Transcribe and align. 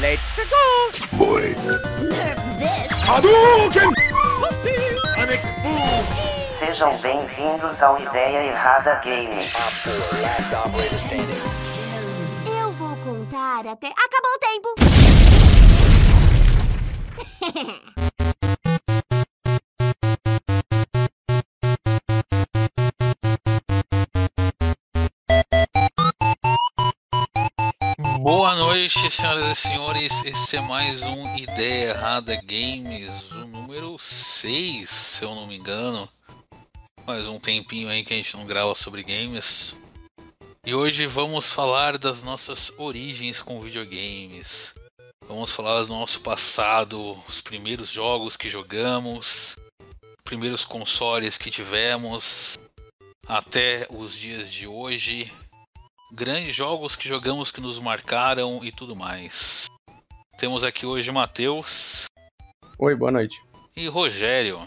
Let's 0.00 0.40
go! 0.48 1.18
Boy. 1.18 1.54
Nerf 2.08 2.40
this! 2.58 2.90
Hadouken! 3.04 3.92
Sejam 6.58 6.96
bem-vindos 7.02 7.82
ao 7.82 8.00
Ideia 8.00 8.46
Errada 8.46 8.94
Game. 9.04 9.46
Eu 12.46 12.72
vou 12.72 12.96
contar 13.04 13.66
até. 13.66 13.88
Acabou 13.88 14.32
o 14.32 14.38
tempo! 14.38 14.74
noite, 29.10 29.16
senhoras 29.16 29.48
e 29.48 29.54
senhores. 29.56 30.24
Esse 30.24 30.56
é 30.56 30.60
mais 30.60 31.02
um 31.02 31.36
Ideia 31.36 31.90
Errada 31.90 32.36
Games, 32.36 33.32
o 33.32 33.46
número 33.46 33.98
6, 33.98 34.88
se 34.88 35.24
eu 35.24 35.34
não 35.34 35.46
me 35.48 35.56
engano. 35.56 36.08
Mais 37.04 37.26
um 37.26 37.40
tempinho 37.40 37.88
aí 37.88 38.04
que 38.04 38.12
a 38.12 38.16
gente 38.16 38.36
não 38.36 38.46
grava 38.46 38.74
sobre 38.74 39.02
games. 39.02 39.80
E 40.64 40.74
hoje 40.74 41.06
vamos 41.06 41.50
falar 41.50 41.98
das 41.98 42.22
nossas 42.22 42.72
origens 42.78 43.42
com 43.42 43.60
videogames. 43.60 44.74
Vamos 45.26 45.52
falar 45.52 45.82
do 45.82 45.88
nosso 45.88 46.20
passado, 46.20 47.12
os 47.28 47.40
primeiros 47.40 47.90
jogos 47.90 48.36
que 48.36 48.48
jogamos, 48.48 49.56
primeiros 50.22 50.64
consoles 50.64 51.36
que 51.36 51.50
tivemos, 51.50 52.58
até 53.26 53.86
os 53.90 54.14
dias 54.14 54.52
de 54.52 54.68
hoje 54.68 55.32
grandes 56.12 56.54
jogos 56.54 56.96
que 56.96 57.08
jogamos 57.08 57.50
que 57.50 57.60
nos 57.60 57.78
marcaram 57.78 58.64
e 58.64 58.72
tudo 58.72 58.96
mais. 58.96 59.66
Temos 60.38 60.64
aqui 60.64 60.86
hoje 60.86 61.10
Matheus 61.12 62.06
Oi, 62.78 62.94
boa 62.94 63.10
noite. 63.12 63.40
e 63.76 63.86
Rogério. 63.88 64.58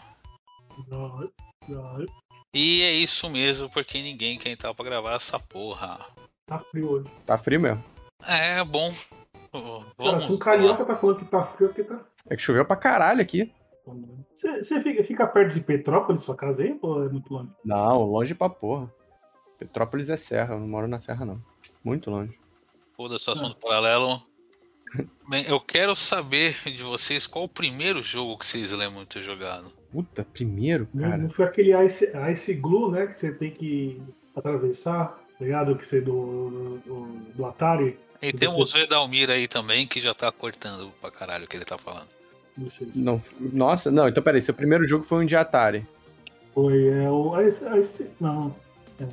E 2.54 2.84
é 2.84 2.92
isso 2.92 3.30
mesmo, 3.30 3.70
porque 3.70 4.00
ninguém 4.02 4.38
quer 4.38 4.50
entrar 4.50 4.74
pra 4.74 4.86
gravar 4.86 5.16
essa 5.16 5.40
porra. 5.40 5.98
Tá 6.46 6.60
frio 6.60 6.90
hoje. 6.92 7.10
Tá 7.26 7.38
frio 7.38 7.60
mesmo? 7.60 7.84
É 8.26 8.64
bom. 8.64 8.92
Cara, 9.52 9.86
Vamos. 9.98 10.26
se 10.26 10.34
um 10.34 10.38
carioca 10.40 10.86
tá 10.86 10.96
falando 10.96 11.20
que 11.20 11.26
tá 11.26 11.46
frio, 11.46 11.70
aqui 11.70 11.84
tá. 11.84 12.00
É 12.30 12.36
que 12.36 12.42
choveu 12.42 12.66
pra 12.66 12.76
caralho 12.76 13.22
aqui. 13.22 13.52
Você 14.34 14.64
você 14.64 14.82
fica, 14.82 15.04
fica 15.04 15.28
perto 15.28 15.54
de 15.54 15.60
Petrópolis, 15.60 16.22
sua 16.22 16.36
casa 16.36 16.64
aí, 16.64 16.78
ou 16.82 17.04
é 17.06 17.10
muito 17.10 17.32
longe? 17.34 17.50
Não, 17.66 18.04
longe 18.04 18.34
pra 18.34 18.50
porra. 18.50 18.92
Petrópolis 19.64 20.10
é 20.10 20.18
serra, 20.18 20.56
eu 20.56 20.60
não 20.60 20.68
moro 20.68 20.88
na 20.88 21.00
serra 21.00 21.26
não. 21.26 21.42
Muito 21.84 22.10
longe. 22.10 22.38
Foda-se 22.96 23.30
o 23.30 23.34
assunto 23.34 23.56
paralelo. 23.56 24.22
Bem, 25.30 25.46
eu 25.48 25.60
quero 25.60 25.96
saber 25.96 26.56
de 26.66 26.84
vocês 26.84 27.26
qual 27.26 27.46
o 27.46 27.50
primeiro 27.50 28.04
jogo 28.04 28.38
que 28.38 28.46
vocês 28.46 28.72
lembram 28.72 29.02
de 29.02 29.08
ter 29.08 29.22
jogado. 29.22 29.72
Puta, 29.92 30.24
primeiro, 30.24 30.88
cara. 31.00 31.18
não 31.18 31.30
foi 31.30 31.46
aquele 31.46 31.86
Ice, 31.86 32.12
Ice 32.32 32.54
Glue, 32.54 32.92
né? 32.92 33.08
Que 33.08 33.20
você 33.20 33.32
tem 33.32 33.52
que 33.52 34.02
atravessar, 34.36 35.20
tá 35.38 35.46
ligado? 35.46 35.76
Que 35.76 35.86
você 35.86 36.02
do, 36.02 36.80
do, 36.86 37.06
do 37.36 37.46
Atari. 37.46 37.98
E 38.22 38.32
temos 38.32 38.72
você? 38.72 38.78
o 38.78 38.82
Edalmir 38.82 39.30
aí 39.30 39.48
também, 39.48 39.86
que 39.86 40.00
já 40.00 40.14
tá 40.14 40.32
cortando 40.32 40.92
pra 41.02 41.12
caralho 41.12 41.46
o 41.46 41.48
que 41.48 41.58
ele 41.58 41.66
tá 41.66 41.78
falando. 41.78 42.08
Não 42.58 42.70
sei 42.70 42.88
se 42.92 43.00
Não, 43.00 43.22
nossa, 43.40 43.92
não, 43.92 44.08
então 44.08 44.24
peraí, 44.24 44.42
seu 44.42 44.54
primeiro 44.54 44.88
jogo 44.88 45.04
foi 45.04 45.24
um 45.24 45.26
de 45.26 45.36
Atari. 45.36 45.86
foi. 46.54 46.88
É 46.88 47.10
o 47.10 47.40
Ice. 47.42 47.62
Ice 47.80 48.08
não. 48.20 48.56
É, 49.00 49.06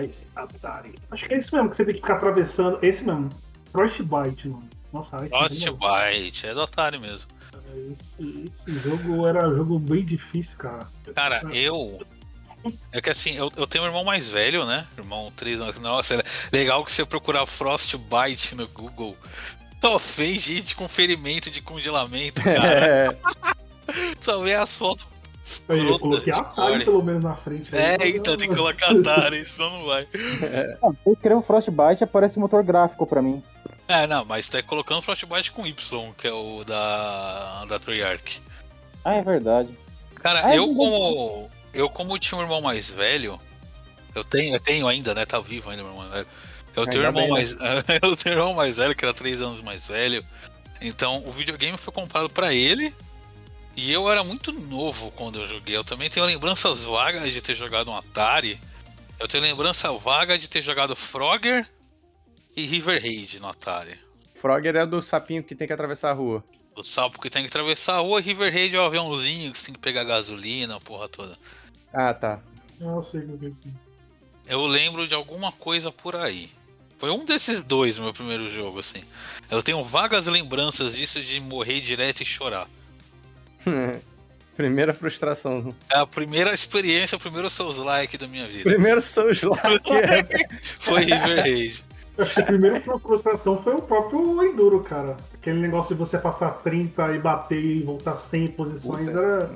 Ice 0.00 0.26
Atari. 0.34 0.94
Acho 1.10 1.26
que 1.26 1.34
é 1.34 1.38
isso 1.38 1.54
mesmo, 1.54 1.70
que 1.70 1.76
você 1.76 1.84
tem 1.84 1.94
que 1.94 2.00
ficar 2.00 2.16
atravessando. 2.16 2.78
Esse 2.82 3.02
mesmo. 3.02 3.28
Frostbite, 3.70 4.48
mano. 4.48 4.68
Nossa, 4.92 5.16
Ice 5.24 5.64
Frostbite, 5.68 6.46
é 6.46 6.54
do 6.54 6.62
Atari 6.62 6.98
mesmo. 6.98 7.30
Esse, 7.74 8.44
esse 8.44 8.78
jogo 8.80 9.26
era 9.26 9.48
um 9.48 9.56
jogo 9.56 9.78
bem 9.78 10.04
difícil, 10.04 10.56
cara. 10.56 10.86
Cara, 11.14 11.42
eu. 11.52 12.00
É 12.92 13.00
que 13.00 13.10
assim, 13.10 13.34
eu, 13.36 13.50
eu 13.56 13.66
tenho 13.66 13.82
um 13.82 13.86
irmão 13.88 14.04
mais 14.04 14.28
velho, 14.28 14.64
né? 14.64 14.86
Irmão 14.96 15.32
3 15.34 15.60
anos. 15.60 15.78
Nossa, 15.78 16.14
é 16.14 16.22
legal 16.52 16.84
que 16.84 16.92
você 16.92 17.04
procurar 17.04 17.46
Frostbite 17.46 18.54
no 18.54 18.68
Google. 18.68 19.16
Só 19.80 19.98
fez 19.98 20.42
gente 20.42 20.76
com 20.76 20.86
ferimento 20.86 21.50
de 21.50 21.60
congelamento, 21.60 22.40
cara. 22.44 22.86
É, 22.86 23.16
Só 24.20 24.40
vê 24.40 24.54
as 24.54 24.76
fotos. 24.78 25.04
Eu 25.68 25.98
coloquei 25.98 26.32
Atari 26.32 26.54
core. 26.54 26.84
pelo 26.84 27.02
menos 27.02 27.22
na 27.24 27.34
frente. 27.34 27.74
É, 27.74 27.96
aí. 28.00 28.16
então 28.16 28.36
tem 28.36 28.48
que 28.48 28.54
colocar 28.54 28.90
Atari, 28.96 29.44
senão 29.46 29.78
não 29.78 29.86
vai. 29.86 30.06
Ah, 30.82 30.90
eu 31.04 31.12
escrevo 31.12 31.42
Frostbite 31.42 32.04
aparece 32.04 32.38
motor 32.38 32.62
gráfico 32.62 33.06
pra 33.06 33.20
mim. 33.20 33.42
É, 33.88 34.06
não, 34.06 34.24
mas 34.24 34.48
tá 34.48 34.62
colocando 34.62 35.02
Frostbite 35.02 35.50
com 35.50 35.66
Y, 35.66 36.12
que 36.16 36.26
é 36.28 36.32
o 36.32 36.62
da, 36.64 37.64
da 37.66 37.78
Treyarch. 37.78 38.40
Ah, 39.04 39.14
é 39.14 39.22
verdade. 39.22 39.68
Cara, 40.14 40.46
Ah, 40.46 40.54
eu 40.56 40.66
não. 40.68 40.74
como. 40.74 41.50
Eu 41.74 41.88
como 41.90 42.18
tinha 42.18 42.38
um 42.38 42.42
irmão 42.42 42.60
mais 42.60 42.90
velho, 42.90 43.40
eu 44.14 44.22
tenho, 44.22 44.54
eu 44.54 44.60
tenho 44.60 44.86
ainda, 44.86 45.14
né? 45.14 45.24
Tá 45.24 45.40
vivo 45.40 45.70
ainda, 45.70 45.82
meu 45.82 45.90
irmão 45.92 46.04
mais 46.06 46.14
velho. 46.14 46.26
Eu 46.76 46.86
tenho 46.86 47.02
um 47.02 47.06
Ainda 47.08 47.20
irmão 47.20 47.22
bem, 47.24 47.32
mais. 47.32 47.56
eu 48.02 48.16
tenho 48.16 48.36
um 48.36 48.38
irmão 48.38 48.54
mais 48.54 48.76
velho, 48.76 48.94
que 48.94 49.04
era 49.04 49.12
3 49.12 49.40
anos 49.40 49.60
mais 49.62 49.88
velho. 49.88 50.24
Então 50.80 51.22
o 51.26 51.32
videogame 51.32 51.76
foi 51.76 51.92
comprado 51.92 52.30
pra 52.30 52.54
ele. 52.54 52.94
E 53.74 53.90
eu 53.90 54.10
era 54.10 54.22
muito 54.22 54.52
novo 54.52 55.10
quando 55.12 55.40
eu 55.40 55.48
joguei. 55.48 55.76
Eu 55.76 55.84
também 55.84 56.10
tenho 56.10 56.26
lembranças 56.26 56.84
vagas 56.84 57.32
de 57.32 57.40
ter 57.40 57.54
jogado 57.54 57.90
um 57.90 57.96
Atari. 57.96 58.60
Eu 59.18 59.26
tenho 59.26 59.42
lembrança 59.42 59.90
vaga 59.92 60.36
de 60.36 60.48
ter 60.48 60.62
jogado 60.62 60.94
Frogger 60.94 61.66
e 62.56 62.66
River 62.66 63.00
Raid 63.00 63.40
no 63.40 63.48
Atari. 63.48 63.98
Frogger 64.34 64.76
é 64.76 64.84
do 64.84 65.00
sapinho 65.00 65.42
que 65.42 65.54
tem 65.54 65.66
que 65.66 65.72
atravessar 65.72 66.10
a 66.10 66.12
rua. 66.12 66.44
O 66.74 66.82
sapo 66.82 67.20
que 67.20 67.30
tem 67.30 67.42
que 67.42 67.48
atravessar 67.48 67.96
a 67.96 68.00
rua, 68.00 68.18
e 68.18 68.22
River 68.22 68.52
Raid 68.52 68.74
é 68.74 68.80
o 68.80 68.84
aviãozinho 68.84 69.52
que 69.52 69.58
você 69.58 69.66
tem 69.66 69.74
que 69.74 69.80
pegar 69.80 70.04
gasolina, 70.04 70.76
a 70.76 70.80
porra 70.80 71.08
toda. 71.08 71.38
Ah, 71.92 72.14
tá. 72.14 72.40
Não, 72.80 72.96
eu 72.96 73.04
sei 73.04 73.20
o 73.20 73.38
que 73.38 73.46
é 73.46 73.48
isso. 73.50 73.60
Eu 74.46 74.66
lembro 74.66 75.06
de 75.06 75.14
alguma 75.14 75.52
coisa 75.52 75.92
por 75.92 76.16
aí. 76.16 76.50
Foi 76.98 77.10
um 77.10 77.24
desses 77.24 77.60
dois 77.60 77.98
meu 77.98 78.12
primeiro 78.12 78.50
jogo, 78.50 78.80
assim. 78.80 79.04
Eu 79.50 79.62
tenho 79.62 79.84
vagas 79.84 80.26
lembranças 80.26 80.96
disso 80.96 81.22
de 81.22 81.40
morrer 81.40 81.80
direto 81.80 82.22
e 82.22 82.24
chorar. 82.24 82.68
Primeira 84.56 84.92
frustração. 84.92 85.74
É 85.90 85.98
a 85.98 86.06
primeira 86.06 86.52
experiência, 86.52 87.16
o 87.16 87.20
primeiro 87.20 87.48
Souls 87.48 87.78
like 87.78 88.18
da 88.18 88.28
minha 88.28 88.46
vida. 88.46 88.68
Primeiro 88.68 89.00
Souls 89.00 89.42
like 89.42 89.90
é... 89.92 90.48
Foi 90.80 91.00
River 91.00 91.36
Raid. 91.42 91.84
A 92.18 92.42
primeira 92.42 92.80
frustração 93.00 93.62
foi 93.62 93.74
o 93.74 93.80
próprio 93.80 94.44
Enduro, 94.44 94.80
cara. 94.82 95.16
Aquele 95.32 95.58
negócio 95.58 95.94
de 95.94 95.98
você 95.98 96.18
passar 96.18 96.50
30 96.58 97.16
e 97.16 97.18
bater 97.18 97.58
e 97.64 97.82
voltar 97.82 98.18
100 98.18 98.48
posições 98.48 99.06
Puta. 99.08 99.18
era, 99.18 99.50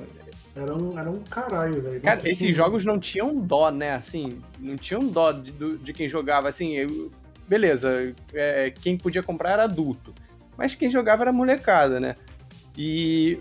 era, 0.55 0.75
um, 0.75 0.99
era 0.99 1.09
um 1.11 1.19
caralho, 1.19 1.79
velho. 1.79 2.01
Cara, 2.01 2.15
Nossa, 2.15 2.29
esses 2.29 2.47
que- 2.47 2.53
jogos 2.53 2.83
não 2.83 2.99
tinham 2.99 3.39
dó, 3.39 3.69
né? 3.69 3.93
Assim, 3.93 4.41
não 4.59 4.75
tinham 4.75 5.03
dó 5.05 5.31
de, 5.31 5.51
de 5.77 5.93
quem 5.93 6.09
jogava. 6.09 6.49
Assim, 6.49 6.73
eu- 6.73 7.11
beleza, 7.47 8.15
é, 8.33 8.73
quem 8.81 8.97
podia 8.97 9.21
comprar 9.21 9.51
era 9.51 9.63
adulto. 9.65 10.11
Mas 10.57 10.73
quem 10.73 10.89
jogava 10.89 11.21
era 11.23 11.31
molecada, 11.31 11.99
né? 11.99 12.15
E, 12.77 13.39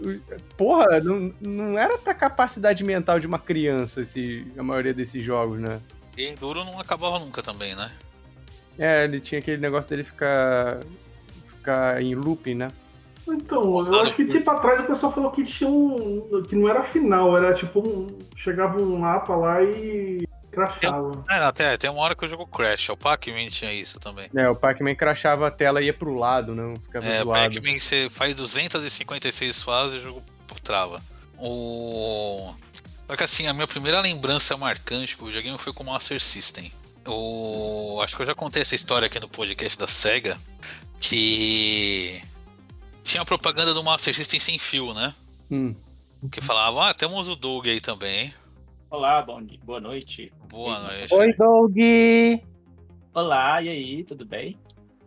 porra, 0.56 0.98
não, 1.00 1.32
não 1.41 1.78
era 1.78 1.98
pra 1.98 2.14
capacidade 2.14 2.82
mental 2.82 3.20
de 3.20 3.26
uma 3.26 3.38
criança 3.38 4.00
esse, 4.00 4.47
a 4.56 4.62
maioria 4.62 4.94
desses 4.94 5.22
jogos, 5.22 5.60
né? 5.60 5.78
E 6.16 6.26
Enduro 6.26 6.64
não 6.64 6.80
acabava 6.80 7.19
nunca 7.19 7.42
também, 7.42 7.75
né? 7.75 7.91
É, 8.78 9.04
ele 9.04 9.20
tinha 9.20 9.38
aquele 9.38 9.58
negócio 9.58 9.91
dele 9.91 10.04
ficar, 10.04 10.80
ficar 11.46 12.00
em 12.00 12.14
looping, 12.14 12.54
né? 12.54 12.69
Então, 13.28 13.84
eu 13.86 14.00
acho 14.00 14.14
que 14.14 14.25
tempo 14.25 14.50
atrás 14.50 14.80
o 14.80 14.84
pessoal 14.84 15.12
falou 15.12 15.30
que 15.32 15.44
tinha 15.44 15.69
um. 15.69 16.42
que 16.48 16.54
não 16.54 16.69
era 16.69 16.84
final, 16.84 17.36
era 17.36 17.52
tipo 17.52 17.80
um. 17.80 18.06
Chegava 18.36 18.80
um 18.80 18.98
mapa 18.98 19.34
lá 19.34 19.62
e 19.62 20.26
crashava. 20.56 21.25
É, 21.31 21.34
até 21.37 21.77
tem 21.77 21.91
uma 21.91 22.00
hora 22.00 22.15
que 22.17 22.25
eu 22.25 22.28
jogo 22.28 22.47
Crash. 22.47 22.89
O 22.89 22.97
Pac-Man 22.97 23.49
tinha 23.49 23.72
isso 23.72 24.00
também. 24.00 24.28
É, 24.34 24.49
o 24.49 24.56
Pac-Man 24.56 24.94
crachava 24.94 25.47
a 25.49 25.50
tela 25.50 25.82
e 25.82 25.87
ia 25.87 25.94
pro 25.94 26.14
lado, 26.14 26.55
não 26.55 26.75
ficava 26.76 27.06
É, 27.06 27.23
zoado. 27.23 27.55
Pac-Man 27.55 27.79
você 27.79 28.08
faz 28.11 28.35
256 28.35 29.62
fases 29.62 29.97
e 29.97 29.99
o 29.99 30.03
jogo 30.03 30.23
trava. 30.62 31.00
O. 31.38 32.55
Só 33.06 33.17
que 33.17 33.23
assim, 33.23 33.47
a 33.47 33.53
minha 33.53 33.67
primeira 33.67 34.00
lembrança 34.00 34.56
marcante 34.56 35.17
com 35.17 35.25
o 35.25 35.29
videogame 35.29 35.58
foi 35.58 35.73
com 35.73 35.85
o 35.85 35.87
Master 35.87 36.20
System. 36.20 36.73
O... 37.06 38.00
Acho 38.02 38.17
que 38.17 38.23
eu 38.23 38.26
já 38.26 38.35
contei 38.35 38.62
essa 38.62 38.75
história 38.75 39.06
aqui 39.06 39.20
no 39.20 39.29
podcast 39.29 39.79
da 39.79 39.87
SEGA. 39.87 40.37
Que 40.99 42.20
tinha 43.05 43.25
propaganda 43.25 43.73
do 43.73 43.85
Master 43.85 44.14
System 44.14 44.41
sem 44.41 44.59
fio, 44.59 44.93
né? 44.93 45.14
Hum. 45.50 45.75
Que 46.32 46.41
falava, 46.41 46.88
ah, 46.88 46.94
temos 46.94 47.29
o 47.29 47.37
Doug 47.37 47.67
aí 47.69 47.81
também, 47.81 48.25
hein? 48.25 48.35
Olá, 48.91 49.21
bom 49.23 49.43
dia, 49.43 49.59
boa 49.65 49.81
noite. 49.81 50.33
Boa 50.49 50.79
noite. 50.81 51.12
Oi, 51.15 51.33
Doug! 51.35 51.77
Olá, 53.12 53.62
e 53.62 53.69
aí, 53.69 54.05
tudo 54.05 54.25
bem? 54.25 54.59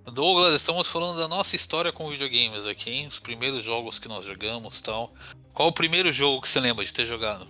Douglas, 0.05 0.53
estamos 0.55 0.87
falando 0.87 1.17
da 1.19 1.27
nossa 1.27 1.55
história 1.55 1.91
com 1.91 2.09
videogames 2.09 2.65
aqui, 2.65 2.89
hein? 2.89 3.07
Os 3.07 3.19
primeiros 3.19 3.63
jogos 3.63 3.99
que 3.99 4.07
nós 4.07 4.25
jogamos 4.25 4.79
e 4.79 4.83
tal. 4.83 5.13
Qual 5.53 5.69
o 5.69 5.73
primeiro 5.73 6.11
jogo 6.11 6.41
que 6.41 6.49
você 6.49 6.59
lembra 6.59 6.83
de 6.83 6.93
ter 6.93 7.05
jogado? 7.05 7.45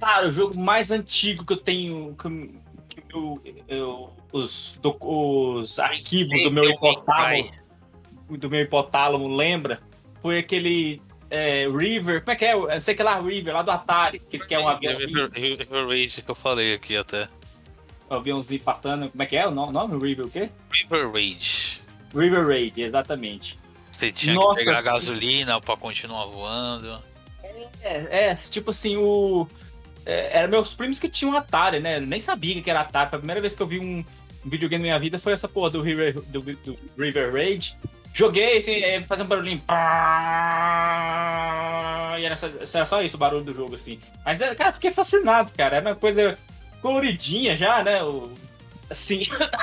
Cara, 0.00 0.26
o 0.26 0.30
jogo 0.30 0.58
mais 0.58 0.90
antigo 0.90 1.44
que 1.44 1.52
eu 1.52 1.60
tenho. 1.60 2.16
Que, 2.88 3.00
que 3.02 3.14
eu, 3.16 3.40
eu- 3.68 4.10
os, 4.32 4.78
do- 4.80 4.96
os 5.00 5.78
arquivos 5.78 6.42
do 6.42 6.50
meu. 6.50 6.64
Cry. 6.74 7.50
do 8.38 8.48
meu 8.50 8.62
hipotálamo 8.62 9.28
lembra 9.28 9.80
foi 10.22 10.38
aquele 10.38 11.00
é, 11.32 11.66
River, 11.66 12.20
como 12.20 12.32
é 12.32 12.36
que 12.36 12.44
é? 12.44 12.54
Eu 12.54 12.82
sei 12.82 12.94
que 12.94 13.00
é 13.00 13.04
lá 13.04 13.18
River, 13.18 13.54
lá 13.54 13.62
do 13.62 13.70
Atari, 13.70 14.18
que 14.18 14.36
ele 14.36 14.44
quer 14.44 14.58
um 14.58 14.68
aviãozinho, 14.68 15.30
River, 15.30 15.58
River 15.66 15.88
Rage 15.88 16.22
que 16.22 16.30
eu 16.30 16.34
falei 16.34 16.74
aqui 16.74 16.94
até. 16.94 17.26
um 18.10 18.16
aviãozinho 18.16 18.60
passando. 18.60 19.08
Como 19.10 19.22
é 19.22 19.26
que 19.26 19.36
é 19.36 19.48
o 19.48 19.50
nome? 19.50 19.98
River 19.98 20.26
o 20.26 20.30
quê? 20.30 20.50
River 20.70 21.10
Rage. 21.10 21.80
River 22.14 22.46
Raid, 22.46 22.82
exatamente. 22.82 23.58
Você 23.90 24.12
tinha 24.12 24.34
Nossa, 24.34 24.60
que 24.60 24.66
pegar 24.66 24.78
sim. 24.78 24.84
gasolina 24.84 25.60
pra 25.60 25.74
continuar 25.76 26.26
voando. 26.26 27.02
É, 27.82 28.28
é, 28.28 28.34
tipo 28.34 28.70
assim, 28.70 28.96
o. 28.96 29.48
É, 30.04 30.40
era 30.40 30.48
meus 30.48 30.74
primos 30.74 31.00
que 31.00 31.08
tinham 31.08 31.34
Atari, 31.34 31.80
né? 31.80 31.96
Eu 31.96 32.02
nem 32.02 32.20
sabia 32.20 32.60
que 32.60 32.70
era 32.70 32.80
Atari. 32.80 33.08
Foi 33.08 33.16
a 33.16 33.20
primeira 33.20 33.40
vez 33.40 33.54
que 33.54 33.62
eu 33.62 33.66
vi 33.66 33.78
um, 33.78 34.04
um 34.44 34.50
videogame 34.50 34.82
na 34.82 34.88
minha 34.90 34.98
vida 34.98 35.18
foi 35.18 35.32
essa 35.32 35.48
porra 35.48 35.70
do 35.70 35.80
River, 35.80 36.20
do, 36.26 36.42
do 36.42 36.76
River 36.98 37.32
Raid. 37.32 37.76
Joguei, 38.14 38.58
assim, 38.58 38.72
aí 38.84 39.02
fazia 39.02 39.24
um 39.24 39.28
barulhinho. 39.28 39.58
pá, 41.22 42.16
E 42.18 42.24
era 42.24 42.36
só, 42.36 42.46
era 42.74 42.86
só 42.86 43.02
isso 43.02 43.16
o 43.16 43.20
barulho 43.20 43.44
do 43.44 43.54
jogo, 43.54 43.74
assim. 43.74 43.98
Mas, 44.24 44.40
é, 44.40 44.54
cara, 44.54 44.72
fiquei 44.72 44.90
fascinado, 44.90 45.52
cara. 45.56 45.76
Era 45.76 45.88
uma 45.90 45.96
coisa 45.96 46.36
coloridinha 46.80 47.56
já, 47.56 47.82
né? 47.82 48.02
O, 48.02 48.30
assim. 48.90 49.22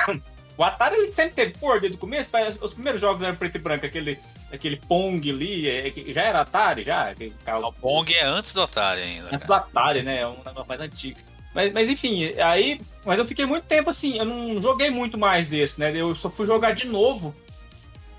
o 0.58 0.64
Atari 0.64 0.96
ele 0.96 1.12
sempre 1.12 1.34
teve 1.36 1.54
cor 1.60 1.80
desde 1.80 1.96
o 1.98 2.00
começo. 2.00 2.32
Os 2.62 2.74
primeiros 2.74 3.00
jogos 3.00 3.22
eram 3.24 3.36
preto 3.36 3.56
e 3.56 3.60
branco, 3.60 3.86
aquele, 3.86 4.18
aquele 4.52 4.78
Pong 4.78 5.30
ali. 5.30 5.70
é, 5.70 5.92
que 5.92 6.12
já 6.12 6.24
era 6.24 6.42
Atari, 6.42 6.84
já. 6.84 7.14
carro- 7.46 7.68
O 7.68 7.74
Pong 7.74 8.12
é 8.14 8.24
antes 8.24 8.54
do 8.54 8.62
Atari 8.64 9.02
ainda. 9.04 9.28
Antes 9.32 9.46
do 9.46 9.50
cara. 9.50 9.62
Atari, 9.72 10.02
né? 10.02 10.22
É 10.22 10.28
um 10.28 10.38
negócio 10.44 10.66
mais 10.68 10.82
antigo. 10.82 11.20
Mas, 11.54 11.72
mas 11.72 11.88
enfim, 11.90 12.34
aí. 12.40 12.82
Mas 13.06 13.20
eu 13.20 13.26
fiquei 13.26 13.46
muito 13.46 13.66
tempo 13.66 13.90
assim, 13.92 14.18
eu 14.18 14.26
não 14.26 14.60
joguei 14.62 14.90
muito 14.90 15.18
mais 15.20 15.54
esse, 15.54 15.80
né? 15.80 15.92
Eu 15.96 16.14
só 16.16 16.30
fui 16.30 16.46
jogar 16.48 16.72
de 16.74 16.86
novo. 16.88 17.34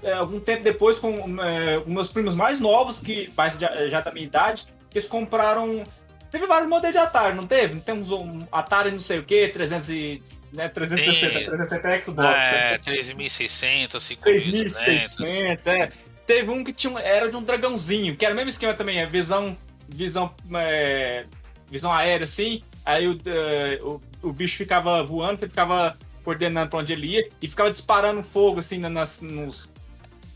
É, 0.02 0.12
algum 0.12 0.40
tempo 0.40 0.62
depois 0.62 0.98
com 0.98 1.42
é, 1.42 1.78
os 1.78 1.86
meus 1.86 2.12
primos 2.12 2.34
mais 2.34 2.58
novos, 2.58 2.98
que 2.98 3.32
mais 3.36 3.58
já, 3.58 3.88
já 3.88 4.00
da 4.00 4.12
minha 4.12 4.26
idade, 4.26 4.66
eles 4.94 5.06
compraram. 5.06 5.84
Teve 6.30 6.46
vários 6.46 6.68
modelos 6.68 6.94
de 6.94 6.98
Atari, 6.98 7.34
não 7.34 7.44
teve? 7.44 7.80
Temos 7.80 8.10
um 8.10 8.38
Atari 8.52 8.92
não 8.92 9.00
sei 9.00 9.18
o 9.18 9.24
que, 9.24 9.48
300 9.48 9.88
e, 9.88 10.22
né, 10.52 10.68
360, 10.68 11.38
Sim. 11.38 11.44
360 11.44 12.04
Xbox. 12.04 12.28
É, 12.28 12.70
né? 12.70 12.78
3.600, 12.78 13.88
5.200. 13.98 14.20
3.600, 14.22 15.66
é. 15.66 15.90
Teve 16.26 16.50
um 16.50 16.62
que 16.62 16.72
tinha, 16.72 16.98
era 17.00 17.28
de 17.28 17.36
um 17.36 17.42
dragãozinho, 17.42 18.16
que 18.16 18.24
era 18.24 18.32
o 18.32 18.36
mesmo 18.36 18.50
esquema 18.50 18.74
também, 18.74 18.98
é 19.00 19.06
visão, 19.06 19.56
visão, 19.88 20.32
é, 20.54 21.24
visão 21.68 21.92
aérea 21.92 22.24
assim, 22.24 22.62
aí 22.86 23.08
o, 23.08 23.18
é, 23.26 23.80
o, 23.82 24.00
o 24.22 24.32
bicho 24.32 24.56
ficava 24.56 25.02
voando, 25.02 25.38
você 25.40 25.48
ficava 25.48 25.98
coordenando 26.22 26.70
pra 26.70 26.78
onde 26.78 26.92
ele 26.92 27.08
ia, 27.08 27.28
e 27.42 27.48
ficava 27.48 27.70
disparando 27.70 28.22
fogo 28.22 28.60
assim 28.60 28.78
na- 28.78 28.88
nas, 28.90 29.20
nos... 29.20 29.68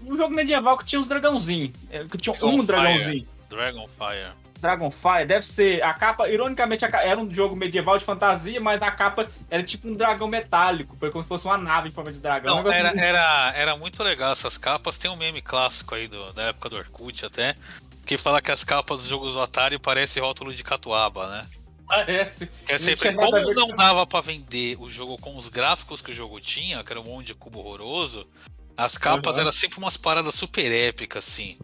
Um 0.04 0.16
jogo 0.16 0.34
medieval 0.34 0.76
que 0.78 0.84
tinha 0.84 1.00
uns 1.00 1.06
dragãozinhos, 1.06 1.70
é, 1.90 2.04
que 2.04 2.18
tinha 2.18 2.34
um 2.36 2.64
Dragonfire. 2.64 2.66
dragãozinho. 2.66 3.28
Dragonfire. 3.48 4.32
Dragonfire, 4.60 5.26
deve 5.26 5.46
ser. 5.46 5.82
A 5.82 5.92
capa, 5.92 6.28
ironicamente, 6.28 6.84
a 6.84 6.88
era 7.02 7.20
um 7.20 7.30
jogo 7.32 7.54
medieval 7.54 7.98
de 7.98 8.04
fantasia, 8.04 8.60
mas 8.60 8.80
a 8.82 8.90
capa 8.90 9.26
era 9.50 9.62
tipo 9.62 9.88
um 9.88 9.92
dragão 9.94 10.26
metálico, 10.26 10.96
foi 10.98 11.10
como 11.10 11.22
se 11.22 11.28
fosse 11.28 11.44
uma 11.44 11.58
nave 11.58 11.88
em 11.88 11.92
forma 11.92 12.10
de 12.12 12.18
dragão. 12.18 12.62
Não, 12.62 12.72
era, 12.72 12.88
muito- 12.90 13.04
era, 13.04 13.52
era 13.54 13.76
muito 13.76 14.02
legal 14.02 14.32
essas 14.32 14.56
capas. 14.56 14.96
Tem 14.96 15.10
um 15.10 15.16
meme 15.16 15.42
clássico 15.42 15.94
aí 15.94 16.08
do, 16.08 16.32
da 16.32 16.44
época 16.44 16.68
do 16.70 16.76
Orkut 16.76 17.26
até, 17.26 17.54
que 18.06 18.16
fala 18.16 18.40
que 18.40 18.50
as 18.50 18.64
capas 18.64 18.98
dos 18.98 19.06
jogos 19.06 19.34
do 19.34 19.40
Atari 19.42 19.78
parecem 19.78 20.22
rótulo 20.22 20.54
de 20.54 20.64
catuaba, 20.64 21.28
né? 21.28 21.46
Parece. 21.86 22.46
Que 22.64 22.72
é 22.72 22.78
sempre, 22.78 23.14
como 23.14 23.52
não 23.52 23.68
dava 23.68 24.06
pra 24.06 24.22
vender 24.22 24.78
o 24.80 24.90
jogo 24.90 25.18
com 25.18 25.36
os 25.38 25.48
gráficos 25.48 26.00
que 26.00 26.10
o 26.10 26.14
jogo 26.14 26.40
tinha, 26.40 26.82
que 26.82 26.90
era 26.90 27.00
um 27.00 27.04
monte 27.04 27.26
de 27.26 27.34
cubo 27.34 27.58
horroroso, 27.58 28.26
as 28.76 28.96
capas 28.98 29.36
Uhum. 29.36 29.42
eram 29.42 29.52
sempre 29.52 29.78
umas 29.78 29.96
paradas 29.96 30.34
super 30.34 30.70
épicas, 30.70 31.26
assim. 31.28 31.56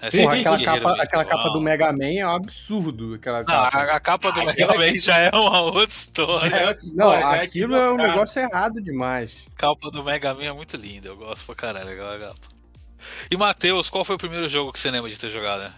É 0.00 0.06
aquela, 0.08 0.64
capa, 0.64 1.02
aquela 1.02 1.24
capa 1.24 1.48
do 1.50 1.60
Mega 1.60 1.92
Man 1.92 2.06
é 2.18 2.26
um 2.26 2.30
absurdo. 2.34 3.14
Aquela 3.14 3.38
Não, 3.38 3.44
capa. 3.46 3.78
a, 3.78 3.96
a 3.96 4.00
capa 4.00 4.32
do 4.32 4.40
Ah, 4.40 4.44
Mega 4.46 4.66
Man 4.76 4.96
já 4.96 5.16
é 5.18 5.30
uma 5.30 5.60
outra 5.60 5.84
história. 5.88 6.56
É 6.56 6.68
outra 6.68 6.84
Não, 6.96 7.14
história, 7.14 7.36
é 7.36 7.44
aquilo 7.44 7.74
é 7.76 7.78
um 7.78 7.82
equivocado. 7.94 8.08
negócio 8.10 8.42
errado 8.42 8.82
demais. 8.82 9.38
A 9.54 9.58
capa 9.60 9.90
do 9.92 10.02
Mega 10.02 10.34
Man 10.34 10.44
é 10.44 10.52
muito 10.52 10.76
linda, 10.76 11.08
eu 11.08 11.16
gosto 11.16 11.46
pra 11.46 11.54
caralho 11.54 11.86
daquela 11.86 12.18
capa. 12.18 12.48
E 13.30 13.36
Matheus, 13.36 13.88
qual 13.88 14.04
foi 14.04 14.16
o 14.16 14.18
primeiro 14.18 14.48
jogo 14.48 14.72
que 14.72 14.78
você 14.80 14.90
lembra 14.90 15.08
de 15.08 15.18
ter 15.18 15.30
jogado? 15.30 15.60
né? 15.62 15.72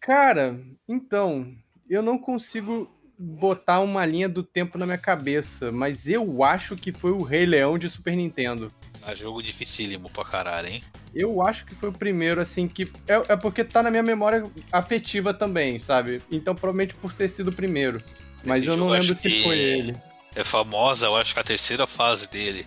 Cara, 0.00 0.58
então, 0.88 1.46
eu 1.88 2.02
não 2.02 2.18
consigo 2.18 2.90
botar 3.16 3.80
uma 3.80 4.04
linha 4.04 4.28
do 4.28 4.42
tempo 4.42 4.76
na 4.78 4.84
minha 4.84 4.98
cabeça, 4.98 5.70
mas 5.70 6.08
eu 6.08 6.42
acho 6.42 6.74
que 6.76 6.90
foi 6.90 7.12
o 7.12 7.22
Rei 7.22 7.46
Leão 7.46 7.78
de 7.78 7.88
Super 7.88 8.16
Nintendo. 8.16 8.70
Ah, 9.06 9.14
jogo 9.14 9.42
dificílimo 9.42 10.08
pra 10.10 10.24
caralho, 10.24 10.68
hein? 10.68 10.82
Eu 11.14 11.42
acho 11.46 11.64
que 11.66 11.74
foi 11.74 11.90
o 11.90 11.92
primeiro, 11.92 12.40
assim, 12.40 12.66
que. 12.66 12.84
É, 13.06 13.32
é 13.32 13.36
porque 13.36 13.62
tá 13.62 13.82
na 13.82 13.90
minha 13.90 14.02
memória 14.02 14.44
afetiva 14.72 15.32
também, 15.34 15.78
sabe? 15.78 16.22
Então, 16.30 16.54
provavelmente 16.54 16.94
por 16.94 17.12
ter 17.12 17.28
sido 17.28 17.48
o 17.48 17.52
primeiro. 17.52 18.00
Mas 18.44 18.58
Esse 18.58 18.68
eu 18.68 18.76
não 18.76 18.88
lembro 18.88 19.14
se 19.14 19.22
que 19.22 19.42
foi 19.44 19.58
ele. 19.58 19.96
É 20.34 20.42
famosa, 20.42 21.06
eu 21.06 21.16
acho 21.16 21.32
que 21.34 21.40
a 21.40 21.44
terceira 21.44 21.86
fase 21.86 22.28
dele. 22.28 22.66